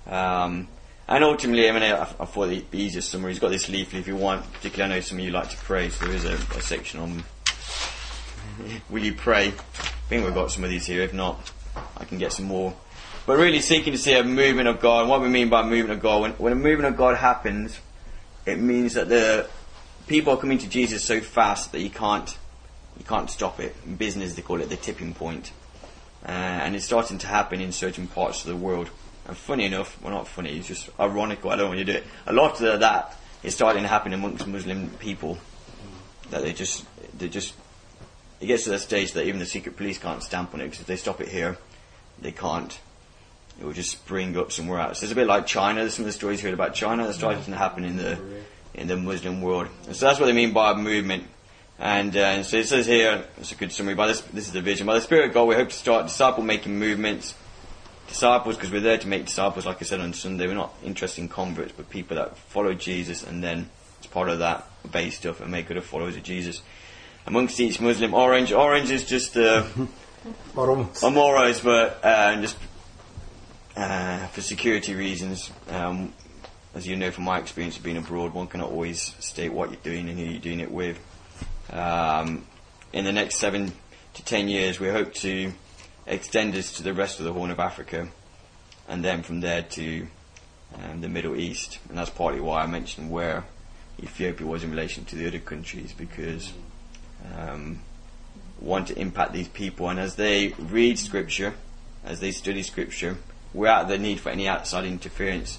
Um, 0.07 0.69
and 1.09 1.25
ultimately, 1.25 1.69
I 1.69 1.73
mean, 1.73 1.83
I, 1.83 2.03
I 2.03 2.05
thought 2.05 2.49
the 2.49 2.65
easiest 2.73 3.11
summary, 3.11 3.33
he's 3.33 3.41
got 3.41 3.51
this 3.51 3.69
leaflet 3.69 4.01
if 4.01 4.09
you 4.09 4.17
want, 4.17 4.51
particularly 4.53 4.93
I 4.93 4.97
know 4.97 5.01
some 5.01 5.19
of 5.19 5.25
you 5.25 5.31
like 5.31 5.49
to 5.51 5.57
pray, 5.57 5.89
so 5.89 6.05
there 6.05 6.15
is 6.15 6.25
a, 6.27 6.35
a 6.35 6.61
section 6.61 7.01
on 7.01 7.25
will 8.91 9.03
you 9.03 9.15
pray. 9.15 9.49
I 9.49 9.53
think 10.09 10.25
we've 10.25 10.35
got 10.35 10.51
some 10.51 10.65
of 10.65 10.71
these 10.71 10.87
here, 10.87 11.03
if 11.03 11.15
not, 11.15 11.51
I 11.97 12.05
can 12.05 12.19
get 12.19 12.33
some 12.33 12.47
more. 12.47 12.75
But 13.27 13.39
really 13.39 13.61
seeking 13.61 13.93
to 13.93 13.99
see 13.99 14.15
a 14.15 14.25
movement 14.25 14.69
of 14.69 14.81
God, 14.81 15.09
what 15.09 15.21
we 15.21 15.29
mean 15.29 15.49
by 15.49 15.63
movement 15.63 15.93
of 15.93 16.01
God, 16.01 16.23
when, 16.23 16.33
when 16.33 16.53
a 16.53 16.57
movement 16.57 16.93
of 16.93 16.97
God 16.97 17.17
happens, 17.17 17.79
it 18.47 18.59
means 18.59 18.95
that 18.95 19.09
the 19.09 19.49
people 20.07 20.33
are 20.33 20.39
coming 20.39 20.59
to 20.59 20.69
Jesus 20.69 21.05
so 21.05 21.21
fast 21.21 21.73
that 21.73 21.81
you 21.81 21.91
can't 21.91 22.37
you 22.99 23.05
can't 23.05 23.31
stop 23.31 23.61
it. 23.61 23.75
In 23.87 23.97
business, 23.97 24.35
they 24.35 24.43
call 24.43 24.61
it 24.61 24.69
the 24.69 24.77
tipping 24.77 25.15
point. 25.15 25.53
Uh, 26.27 26.31
and 26.31 26.75
it's 26.75 26.85
starting 26.85 27.19
to 27.19 27.27
happen 27.27 27.61
in 27.61 27.73
certain 27.73 28.07
parts 28.07 28.43
of 28.43 28.49
the 28.49 28.57
world. 28.57 28.91
And 29.27 29.37
funny 29.37 29.67
enough, 29.67 30.01
well, 30.03 30.13
not 30.13 30.27
funny, 30.27 30.57
it's 30.59 30.69
just 30.69 30.91
ironical, 30.99 31.51
I 31.51 31.57
don't 31.57 31.69
want 31.69 31.79
you 31.79 31.85
to 31.85 31.93
do 31.93 31.99
it. 31.99 32.05
A 32.27 32.33
lot 32.33 32.61
of 32.61 32.81
that 32.81 33.17
is 33.43 33.55
starting 33.55 33.83
to 33.83 33.89
happen 33.89 34.13
amongst 34.13 34.47
Muslim 34.47 34.91
people. 34.99 35.39
That 36.31 36.43
they 36.43 36.53
just, 36.53 36.85
they 37.17 37.29
just, 37.29 37.55
it 38.41 38.47
gets 38.47 38.65
to 38.65 38.71
that 38.71 38.81
stage 38.81 39.13
that 39.13 39.27
even 39.27 39.39
the 39.39 39.47
secret 39.47 39.77
police 39.77 39.99
can't 39.99 40.23
stamp 40.23 40.55
on 40.55 40.61
it 40.61 40.65
because 40.65 40.81
if 40.81 40.87
they 40.87 40.97
stop 40.97 41.21
it 41.21 41.29
here, 41.29 41.57
they 42.21 42.33
can't. 42.33 42.79
It 43.61 43.65
will 43.65 43.73
just 43.73 43.91
spring 43.91 44.37
up 44.37 44.53
somewhere 44.53 44.81
else. 44.81 45.03
It's 45.03 45.13
a 45.13 45.15
bit 45.15 45.27
like 45.27 45.47
China. 45.47 45.81
There's 45.81 45.95
some 45.95 46.05
of 46.05 46.07
the 46.07 46.13
stories 46.13 46.43
you 46.43 46.49
heard 46.49 46.55
about 46.55 46.75
China 46.75 47.05
that's 47.05 47.19
starting 47.19 47.43
to 47.45 47.57
happen 47.57 47.85
in 47.85 47.97
the 47.97 48.19
in 48.75 48.87
the 48.87 48.97
Muslim 48.97 49.43
world. 49.43 49.69
And 49.87 49.97
so 49.97 50.07
that's 50.07 50.21
what 50.21 50.27
they 50.27 50.33
mean 50.33 50.53
by 50.53 50.73
a 50.73 50.77
movement. 50.77 51.25
And, 51.79 52.17
uh, 52.17 52.43
so 52.43 52.57
it 52.57 52.67
says 52.67 52.87
here, 52.87 53.25
it's 53.37 53.53
a 53.53 53.55
good 53.55 53.71
summary, 53.71 53.95
by 53.95 54.09
this, 54.09 54.21
this 54.21 54.47
is 54.47 54.53
the 54.53 54.61
vision. 54.61 54.87
By 54.87 54.95
the 54.95 55.01
Spirit 55.01 55.29
of 55.29 55.35
God, 55.35 55.45
we 55.45 55.55
hope 55.55 55.69
to 55.69 55.75
start 55.75 56.07
disciple 56.07 56.43
making 56.43 56.79
movements. 56.79 57.35
Disciples, 58.09 58.57
because 58.57 58.73
we're 58.73 58.81
there 58.81 58.99
to 58.99 59.07
make 59.07 59.27
disciples, 59.27 59.65
like 59.65 59.81
I 59.81 59.85
said 59.85 60.01
on 60.01 60.13
Sunday. 60.13 60.47
We're 60.47 60.55
not 60.55 60.75
interested 60.83 61.21
in 61.21 61.29
converts, 61.29 61.73
but 61.77 61.89
people 61.89 62.17
that 62.17 62.37
follow 62.37 62.75
Jesus 62.75 63.23
and 63.23 63.45
then, 63.45 63.71
as 64.01 64.07
part 64.07 64.29
of 64.29 64.41
that, 64.41 64.67
obey 64.85 65.11
stuff 65.11 65.41
and 65.41 65.53
make 65.53 65.71
other 65.71 65.81
followers 65.81 66.17
of 66.17 66.23
Jesus. 66.25 66.63
Amongst 67.27 67.61
each 67.61 67.81
Muslim, 67.81 68.15
orange. 68.15 68.53
Orange 68.53 68.91
is 68.91 69.05
just, 69.05 69.37
uh, 69.37 69.65
alright, 70.57 71.61
but 71.63 72.01
uh, 72.03 72.41
just 72.41 72.57
uh, 73.77 74.27
for 74.29 74.41
security 74.41 74.95
reasons, 74.95 75.53
um, 75.69 76.13
as 76.75 76.89
you 76.89 76.97
know 76.97 77.11
from 77.11 77.25
my 77.25 77.39
experience 77.39 77.77
of 77.77 77.85
being 77.85 77.99
abroad, 77.99 78.35
one 78.35 78.49
cannot 78.49 78.71
always 78.71 79.15
state 79.21 79.53
what 79.53 79.71
you're 79.71 79.81
doing 79.83 80.09
and 80.09 80.19
who 80.19 80.25
you're 80.25 80.41
doing 80.41 80.61
it 80.61 80.71
with. 80.71 80.99
Um, 81.71 82.47
in 82.93 83.05
the 83.05 83.13
next 83.13 83.37
seven 83.37 83.73
to 84.15 84.25
ten 84.25 84.49
years, 84.49 84.81
we 84.81 84.89
hope 84.89 85.13
to 85.15 85.53
extend 86.07 86.55
this 86.55 86.73
to 86.73 86.83
the 86.83 86.95
rest 86.95 87.19
of 87.19 87.25
the 87.25 87.33
Horn 87.33 87.51
of 87.51 87.61
Africa, 87.61 88.09
and 88.89 89.05
then 89.05 89.23
from 89.23 89.41
there 89.41 89.63
to 89.63 90.07
um, 90.75 91.01
the 91.01 91.09
Middle 91.09 91.37
East. 91.37 91.79
And 91.89 91.99
that's 91.99 92.11
partly 92.11 92.41
why 92.41 92.63
I 92.63 92.67
mentioned 92.67 93.11
where 93.11 93.45
Ethiopia 94.03 94.47
was 94.47 94.65
in 94.65 94.71
relation 94.71 95.05
to 95.07 95.17
the 95.17 95.27
other 95.27 95.39
countries, 95.39 95.93
because 95.93 96.53
um, 97.37 97.81
want 98.61 98.89
to 98.89 98.99
impact 98.99 99.33
these 99.33 99.49
people, 99.49 99.89
and 99.89 100.01
as 100.01 100.15
they 100.15 100.49
read 100.59 100.99
Scripture, 100.99 101.55
as 102.05 102.21
they 102.21 102.33
study 102.33 102.63
Scripture, 102.63 103.19
without 103.53 103.89
the 103.89 103.99
need 103.99 104.21
for 104.21 104.31
any 104.31 104.49
outside 104.49 104.85
interference, 104.85 105.59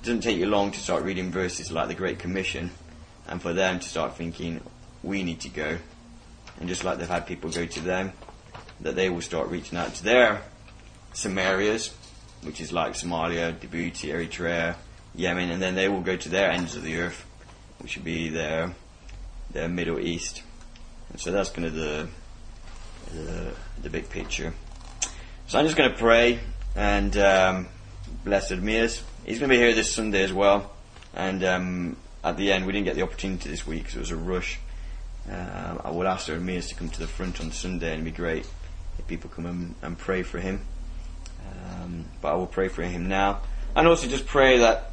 it 0.00 0.06
doesn't 0.06 0.22
take 0.22 0.38
you 0.38 0.46
long 0.46 0.70
to 0.70 0.80
start 0.80 1.02
reading 1.02 1.30
verses 1.30 1.70
like 1.70 1.88
the 1.88 1.94
Great 1.94 2.18
Commission, 2.18 2.70
and 3.28 3.42
for 3.42 3.52
them 3.52 3.78
to 3.78 3.88
start 3.88 4.16
thinking, 4.16 4.60
we 5.02 5.22
need 5.22 5.40
to 5.40 5.48
go. 5.48 5.78
And 6.58 6.68
just 6.68 6.84
like 6.84 6.98
they've 6.98 7.08
had 7.08 7.26
people 7.26 7.50
go 7.50 7.66
to 7.66 7.80
them, 7.80 8.12
that 8.80 8.96
they 8.96 9.10
will 9.10 9.22
start 9.22 9.48
reaching 9.48 9.78
out 9.78 9.94
to 9.94 10.04
their 10.04 10.42
Samarias, 11.14 11.92
which 12.42 12.60
is 12.60 12.72
like 12.72 12.92
Somalia, 12.92 13.52
Djibouti, 13.58 14.12
Eritrea, 14.12 14.76
Yemen, 15.14 15.50
and 15.50 15.60
then 15.60 15.74
they 15.74 15.88
will 15.88 16.00
go 16.00 16.16
to 16.16 16.28
their 16.28 16.50
ends 16.50 16.76
of 16.76 16.82
the 16.82 16.98
earth, 16.98 17.24
which 17.78 17.96
would 17.96 18.04
be 18.04 18.28
their 18.28 18.74
their 19.50 19.68
Middle 19.68 19.98
East. 19.98 20.42
And 21.10 21.20
so 21.20 21.32
that's 21.32 21.50
kind 21.50 21.66
of 21.66 21.74
the 21.74 22.08
the, 23.12 23.54
the 23.82 23.90
big 23.90 24.08
picture. 24.08 24.52
So 25.46 25.58
I'm 25.58 25.64
just 25.64 25.76
going 25.76 25.90
to 25.90 25.98
pray 25.98 26.38
and 26.76 27.16
um, 27.16 27.68
Admiras. 28.24 29.02
He's 29.24 29.38
going 29.38 29.48
to 29.50 29.54
be 29.54 29.56
here 29.56 29.74
this 29.74 29.92
Sunday 29.92 30.22
as 30.22 30.32
well. 30.32 30.70
And 31.14 31.42
um, 31.42 31.96
at 32.22 32.36
the 32.36 32.52
end, 32.52 32.66
we 32.66 32.72
didn't 32.72 32.84
get 32.84 32.94
the 32.94 33.02
opportunity 33.02 33.50
this 33.50 33.66
week 33.66 33.82
because 33.82 33.96
it 33.96 34.00
was 34.00 34.10
a 34.10 34.16
rush. 34.16 34.58
Uh, 35.28 35.78
I 35.84 35.90
would 35.90 36.06
ask 36.06 36.28
Admiras 36.28 36.68
to 36.68 36.74
come 36.74 36.88
to 36.90 37.00
the 37.00 37.06
front 37.06 37.40
on 37.40 37.52
Sunday, 37.52 37.92
and 37.92 38.02
it'd 38.02 38.04
be 38.04 38.16
great 38.16 38.46
if 38.98 39.06
people 39.06 39.30
come 39.30 39.46
and, 39.46 39.74
and 39.82 39.98
pray 39.98 40.22
for 40.22 40.38
him. 40.38 40.60
Um, 41.46 42.04
but 42.20 42.32
I 42.32 42.34
will 42.34 42.46
pray 42.46 42.68
for 42.68 42.82
him 42.82 43.08
now. 43.08 43.40
And 43.74 43.86
also 43.86 44.08
just 44.08 44.26
pray 44.26 44.58
that 44.58 44.92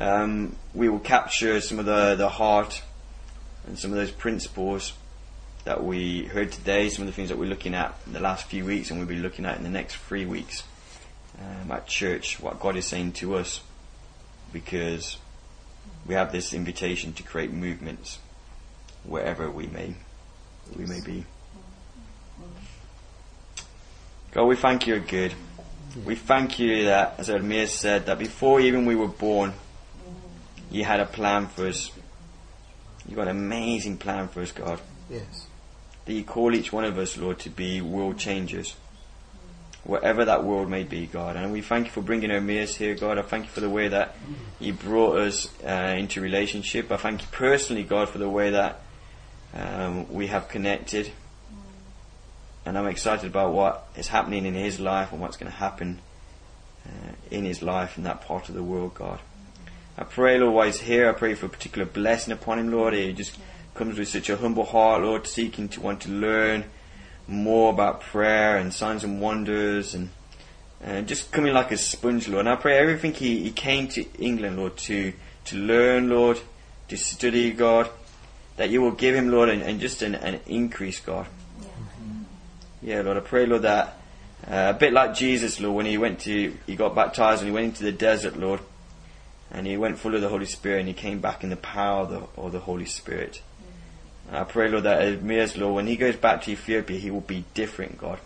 um, 0.00 0.56
we 0.74 0.88
will 0.88 0.98
capture 0.98 1.60
some 1.60 1.78
of 1.78 1.86
the, 1.86 2.14
the 2.14 2.28
heart 2.28 2.82
and 3.66 3.78
some 3.78 3.90
of 3.90 3.96
those 3.96 4.10
principles 4.10 4.92
that 5.64 5.82
we 5.82 6.24
heard 6.24 6.50
today, 6.52 6.88
some 6.88 7.02
of 7.02 7.06
the 7.06 7.12
things 7.12 7.28
that 7.28 7.38
we're 7.38 7.48
looking 7.48 7.74
at 7.74 7.94
in 8.06 8.12
the 8.12 8.20
last 8.20 8.46
few 8.46 8.64
weeks 8.64 8.90
and 8.90 8.98
we'll 8.98 9.08
be 9.08 9.16
looking 9.16 9.44
at 9.44 9.56
in 9.56 9.62
the 9.62 9.70
next 9.70 9.96
three 9.96 10.24
weeks 10.24 10.62
um, 11.38 11.70
at 11.70 11.86
church, 11.86 12.40
what 12.40 12.58
God 12.58 12.76
is 12.76 12.86
saying 12.86 13.12
to 13.12 13.36
us. 13.36 13.60
Because 14.52 15.18
we 16.06 16.14
have 16.14 16.32
this 16.32 16.54
invitation 16.54 17.12
to 17.14 17.22
create 17.22 17.52
movements 17.52 18.18
wherever 19.04 19.50
we 19.50 19.66
may 19.66 19.94
we 20.76 20.86
may 20.86 21.00
be. 21.00 21.24
Mm-hmm. 22.40 22.52
God, 24.32 24.44
we 24.44 24.56
thank 24.56 24.86
you 24.86 24.98
good. 25.00 25.34
We 26.04 26.14
thank 26.14 26.58
you 26.58 26.84
that, 26.84 27.14
as 27.18 27.30
Amir 27.30 27.66
said, 27.66 28.06
that 28.06 28.18
before 28.18 28.60
even 28.60 28.84
we 28.84 28.94
were 28.94 29.08
born, 29.08 29.52
mm-hmm. 29.52 30.74
you 30.74 30.84
had 30.84 31.00
a 31.00 31.06
plan 31.06 31.46
for 31.46 31.66
us. 31.66 31.90
You 33.08 33.16
got 33.16 33.28
an 33.28 33.36
amazing 33.36 33.96
plan 33.96 34.28
for 34.28 34.42
us, 34.42 34.52
God. 34.52 34.80
Yes. 35.08 35.46
That 36.04 36.12
you 36.12 36.24
call 36.24 36.54
each 36.54 36.72
one 36.72 36.84
of 36.84 36.98
us, 36.98 37.16
Lord, 37.16 37.38
to 37.40 37.50
be 37.50 37.80
world 37.80 38.18
changers. 38.18 38.72
Mm-hmm. 38.72 39.90
Whatever 39.90 40.26
that 40.26 40.44
world 40.44 40.68
may 40.68 40.84
be, 40.84 41.06
God. 41.06 41.36
And 41.36 41.50
we 41.50 41.62
thank 41.62 41.86
you 41.86 41.92
for 41.92 42.02
bringing 42.02 42.28
Ermias 42.28 42.74
here, 42.74 42.94
God. 42.94 43.18
I 43.18 43.22
thank 43.22 43.46
you 43.46 43.50
for 43.50 43.60
the 43.60 43.70
way 43.70 43.88
that 43.88 44.14
you 44.60 44.74
brought 44.74 45.16
us 45.16 45.48
uh, 45.64 45.96
into 45.96 46.20
relationship. 46.20 46.92
I 46.92 46.98
thank 46.98 47.22
you 47.22 47.28
personally, 47.32 47.84
God, 47.84 48.10
for 48.10 48.18
the 48.18 48.28
way 48.28 48.50
that 48.50 48.82
um, 49.54 50.12
we 50.12 50.26
have 50.28 50.48
connected. 50.48 51.10
And 52.66 52.76
I'm 52.76 52.86
excited 52.86 53.26
about 53.26 53.52
what 53.52 53.88
is 53.96 54.08
happening 54.08 54.44
in 54.44 54.54
his 54.54 54.78
life 54.78 55.12
and 55.12 55.20
what's 55.20 55.36
going 55.36 55.50
to 55.50 55.58
happen 55.58 56.00
uh, 56.86 57.12
in 57.30 57.44
his 57.44 57.62
life 57.62 57.96
in 57.96 58.04
that 58.04 58.20
part 58.22 58.48
of 58.48 58.54
the 58.54 58.62
world, 58.62 58.94
God. 58.94 59.20
I 59.96 60.04
pray, 60.04 60.38
Lord, 60.38 60.54
while 60.54 60.70
here, 60.70 61.08
I 61.08 61.12
pray 61.12 61.34
for 61.34 61.46
a 61.46 61.48
particular 61.48 61.86
blessing 61.86 62.32
upon 62.32 62.58
him, 62.58 62.70
Lord. 62.70 62.94
He 62.94 63.12
just 63.12 63.38
comes 63.74 63.98
with 63.98 64.08
such 64.08 64.28
a 64.28 64.36
humble 64.36 64.64
heart, 64.64 65.02
Lord, 65.02 65.26
seeking 65.26 65.68
to 65.70 65.80
want 65.80 66.02
to 66.02 66.10
learn 66.10 66.64
more 67.26 67.72
about 67.72 68.00
prayer 68.00 68.56
and 68.56 68.72
signs 68.72 69.04
and 69.04 69.20
wonders 69.20 69.94
and 69.94 70.10
and 70.80 71.08
just 71.08 71.32
coming 71.32 71.52
like 71.52 71.72
a 71.72 71.76
sponge, 71.76 72.28
Lord. 72.28 72.46
And 72.46 72.48
I 72.48 72.56
pray 72.56 72.78
everything 72.78 73.12
he, 73.12 73.42
he 73.42 73.50
came 73.50 73.88
to 73.88 74.04
England, 74.18 74.56
Lord, 74.56 74.76
to 74.76 75.12
to 75.46 75.56
learn, 75.56 76.08
Lord, 76.08 76.38
to 76.88 76.96
study, 76.96 77.50
God, 77.52 77.90
that 78.58 78.70
you 78.70 78.82
will 78.82 78.90
give 78.90 79.14
him, 79.14 79.30
Lord, 79.30 79.48
and, 79.48 79.62
and 79.62 79.80
just 79.80 80.02
an, 80.02 80.16
an 80.16 80.40
increase, 80.46 80.98
God. 81.00 81.26
Yeah, 82.82 83.02
Lord, 83.02 83.16
I 83.16 83.20
pray, 83.20 83.46
Lord, 83.46 83.62
that 83.62 83.96
uh, 84.46 84.72
a 84.74 84.78
bit 84.78 84.92
like 84.92 85.14
Jesus, 85.14 85.60
Lord, 85.60 85.76
when 85.76 85.86
he 85.86 85.96
went 85.96 86.20
to, 86.20 86.56
he 86.66 86.74
got 86.74 86.94
baptized 86.94 87.40
and 87.40 87.48
he 87.48 87.54
went 87.54 87.66
into 87.66 87.84
the 87.84 87.92
desert, 87.92 88.36
Lord, 88.36 88.60
and 89.52 89.64
he 89.64 89.76
went 89.76 89.98
full 89.98 90.14
of 90.14 90.20
the 90.20 90.28
Holy 90.28 90.46
Spirit 90.46 90.80
and 90.80 90.88
he 90.88 90.94
came 90.94 91.20
back 91.20 91.44
in 91.44 91.50
the 91.50 91.56
power 91.56 92.02
of 92.02 92.10
the, 92.10 92.40
of 92.40 92.52
the 92.52 92.58
Holy 92.58 92.84
Spirit. 92.84 93.40
And 94.26 94.36
I 94.36 94.44
pray, 94.44 94.68
Lord, 94.68 94.84
that 94.84 95.02
Admiras, 95.02 95.56
Lord, 95.56 95.76
when 95.76 95.86
he 95.86 95.96
goes 95.96 96.16
back 96.16 96.42
to 96.42 96.50
Ethiopia, 96.50 96.98
he 96.98 97.12
will 97.12 97.20
be 97.20 97.44
different, 97.54 97.96
God. 97.98 98.18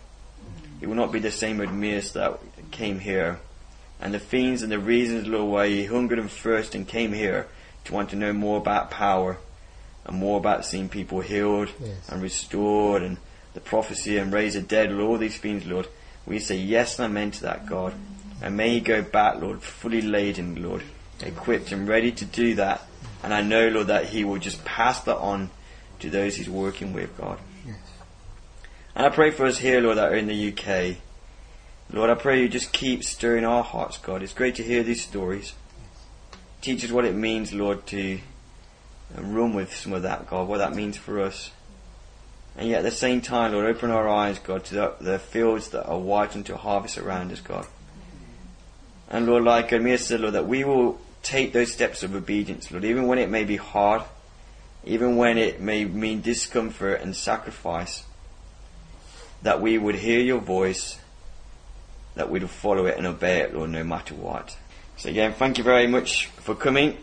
He 0.79 0.87
will 0.87 0.95
not 0.95 1.11
be 1.11 1.19
the 1.19 1.31
same 1.31 1.59
Admiras 1.59 2.13
that 2.13 2.39
came 2.71 2.99
here. 2.99 3.39
And 4.01 4.13
the 4.13 4.19
fiends 4.19 4.63
and 4.63 4.71
the 4.71 4.79
reasons, 4.79 5.27
Lord, 5.27 5.51
why 5.51 5.67
he 5.67 5.85
hungered 5.85 6.19
and 6.19 6.29
thirsted 6.29 6.75
and 6.75 6.87
came 6.87 7.13
here 7.13 7.47
to 7.85 7.93
want 7.93 8.09
to 8.09 8.15
know 8.15 8.33
more 8.33 8.57
about 8.57 8.89
power 8.89 9.37
and 10.05 10.17
more 10.17 10.37
about 10.37 10.65
seeing 10.65 10.89
people 10.89 11.21
healed 11.21 11.69
Yes. 11.79 12.09
and 12.09 12.21
restored 12.21 13.01
and 13.01 13.17
the 13.53 13.59
prophecy 13.61 14.17
and 14.17 14.33
raise 14.33 14.55
the 14.55 14.61
dead, 14.61 14.91
Lord, 14.91 15.01
all 15.11 15.17
these 15.17 15.37
things, 15.37 15.65
Lord. 15.65 15.87
We 16.25 16.39
say 16.39 16.55
yes 16.57 16.99
and 16.99 17.05
amen 17.05 17.31
to 17.31 17.41
that, 17.43 17.65
God. 17.65 17.93
And 18.41 18.57
may 18.57 18.71
he 18.71 18.79
go 18.79 19.01
back, 19.01 19.39
Lord, 19.41 19.61
fully 19.61 20.01
laden, 20.01 20.61
Lord, 20.63 20.83
equipped 21.21 21.71
and 21.71 21.87
ready 21.87 22.11
to 22.11 22.25
do 22.25 22.55
that. 22.55 22.81
And 23.23 23.33
I 23.33 23.41
know, 23.41 23.69
Lord, 23.69 23.87
that 23.87 24.05
he 24.07 24.23
will 24.23 24.39
just 24.39 24.65
pass 24.65 24.99
that 25.01 25.17
on 25.17 25.49
to 25.99 26.09
those 26.09 26.35
he's 26.35 26.49
working 26.49 26.91
with, 26.93 27.15
God. 27.17 27.39
Yes. 27.65 27.77
And 28.95 29.05
I 29.05 29.09
pray 29.09 29.31
for 29.31 29.45
us 29.45 29.59
here, 29.59 29.79
Lord, 29.79 29.97
that 29.97 30.11
are 30.11 30.15
in 30.15 30.27
the 30.27 30.51
UK. 30.51 30.97
Lord, 31.91 32.09
I 32.09 32.15
pray 32.15 32.41
you 32.41 32.49
just 32.49 32.73
keep 32.73 33.03
stirring 33.03 33.45
our 33.45 33.63
hearts, 33.63 33.97
God. 33.97 34.23
It's 34.23 34.33
great 34.33 34.55
to 34.55 34.63
hear 34.63 34.83
these 34.83 35.03
stories. 35.03 35.53
Teach 36.61 36.83
us 36.83 36.91
what 36.91 37.05
it 37.05 37.13
means, 37.15 37.53
Lord, 37.53 37.85
to 37.87 38.19
uh, 39.17 39.21
run 39.21 39.53
with 39.53 39.75
some 39.75 39.93
of 39.93 40.03
that, 40.03 40.27
God, 40.27 40.47
what 40.47 40.57
that 40.57 40.75
means 40.75 40.97
for 40.97 41.21
us. 41.21 41.51
And 42.55 42.69
yet 42.69 42.79
at 42.79 42.83
the 42.83 42.91
same 42.91 43.21
time, 43.21 43.53
Lord, 43.53 43.65
open 43.65 43.89
our 43.89 44.07
eyes, 44.07 44.39
God, 44.39 44.63
to 44.65 44.75
the, 44.75 44.93
the 45.01 45.19
fields 45.19 45.69
that 45.69 45.87
are 45.87 45.97
white 45.97 46.35
unto 46.35 46.55
harvest 46.55 46.97
around 46.97 47.31
us, 47.31 47.41
God. 47.41 47.65
And 49.09 49.25
Lord, 49.25 49.43
like 49.43 49.71
Amir 49.71 49.97
said, 49.97 50.21
Lord, 50.21 50.33
that 50.33 50.47
we 50.47 50.63
will 50.63 50.99
take 51.23 51.53
those 51.53 51.71
steps 51.71 52.03
of 52.03 52.15
obedience, 52.15 52.71
Lord, 52.71 52.85
even 52.85 53.07
when 53.07 53.17
it 53.17 53.29
may 53.29 53.43
be 53.43 53.55
hard, 53.55 54.03
even 54.85 55.15
when 55.15 55.37
it 55.37 55.61
may 55.61 55.85
mean 55.85 56.21
discomfort 56.21 57.01
and 57.01 57.15
sacrifice, 57.15 58.03
that 59.41 59.61
we 59.61 59.77
would 59.77 59.95
hear 59.95 60.19
your 60.19 60.39
voice, 60.39 60.99
that 62.15 62.29
we 62.29 62.39
would 62.39 62.49
follow 62.49 62.85
it 62.85 62.97
and 62.97 63.07
obey 63.07 63.39
it, 63.39 63.53
Lord, 63.53 63.69
no 63.69 63.83
matter 63.83 64.13
what. 64.13 64.55
So 64.97 65.09
again, 65.09 65.33
thank 65.33 65.57
you 65.57 65.63
very 65.63 65.87
much 65.87 66.27
for 66.27 66.55
coming. 66.55 66.97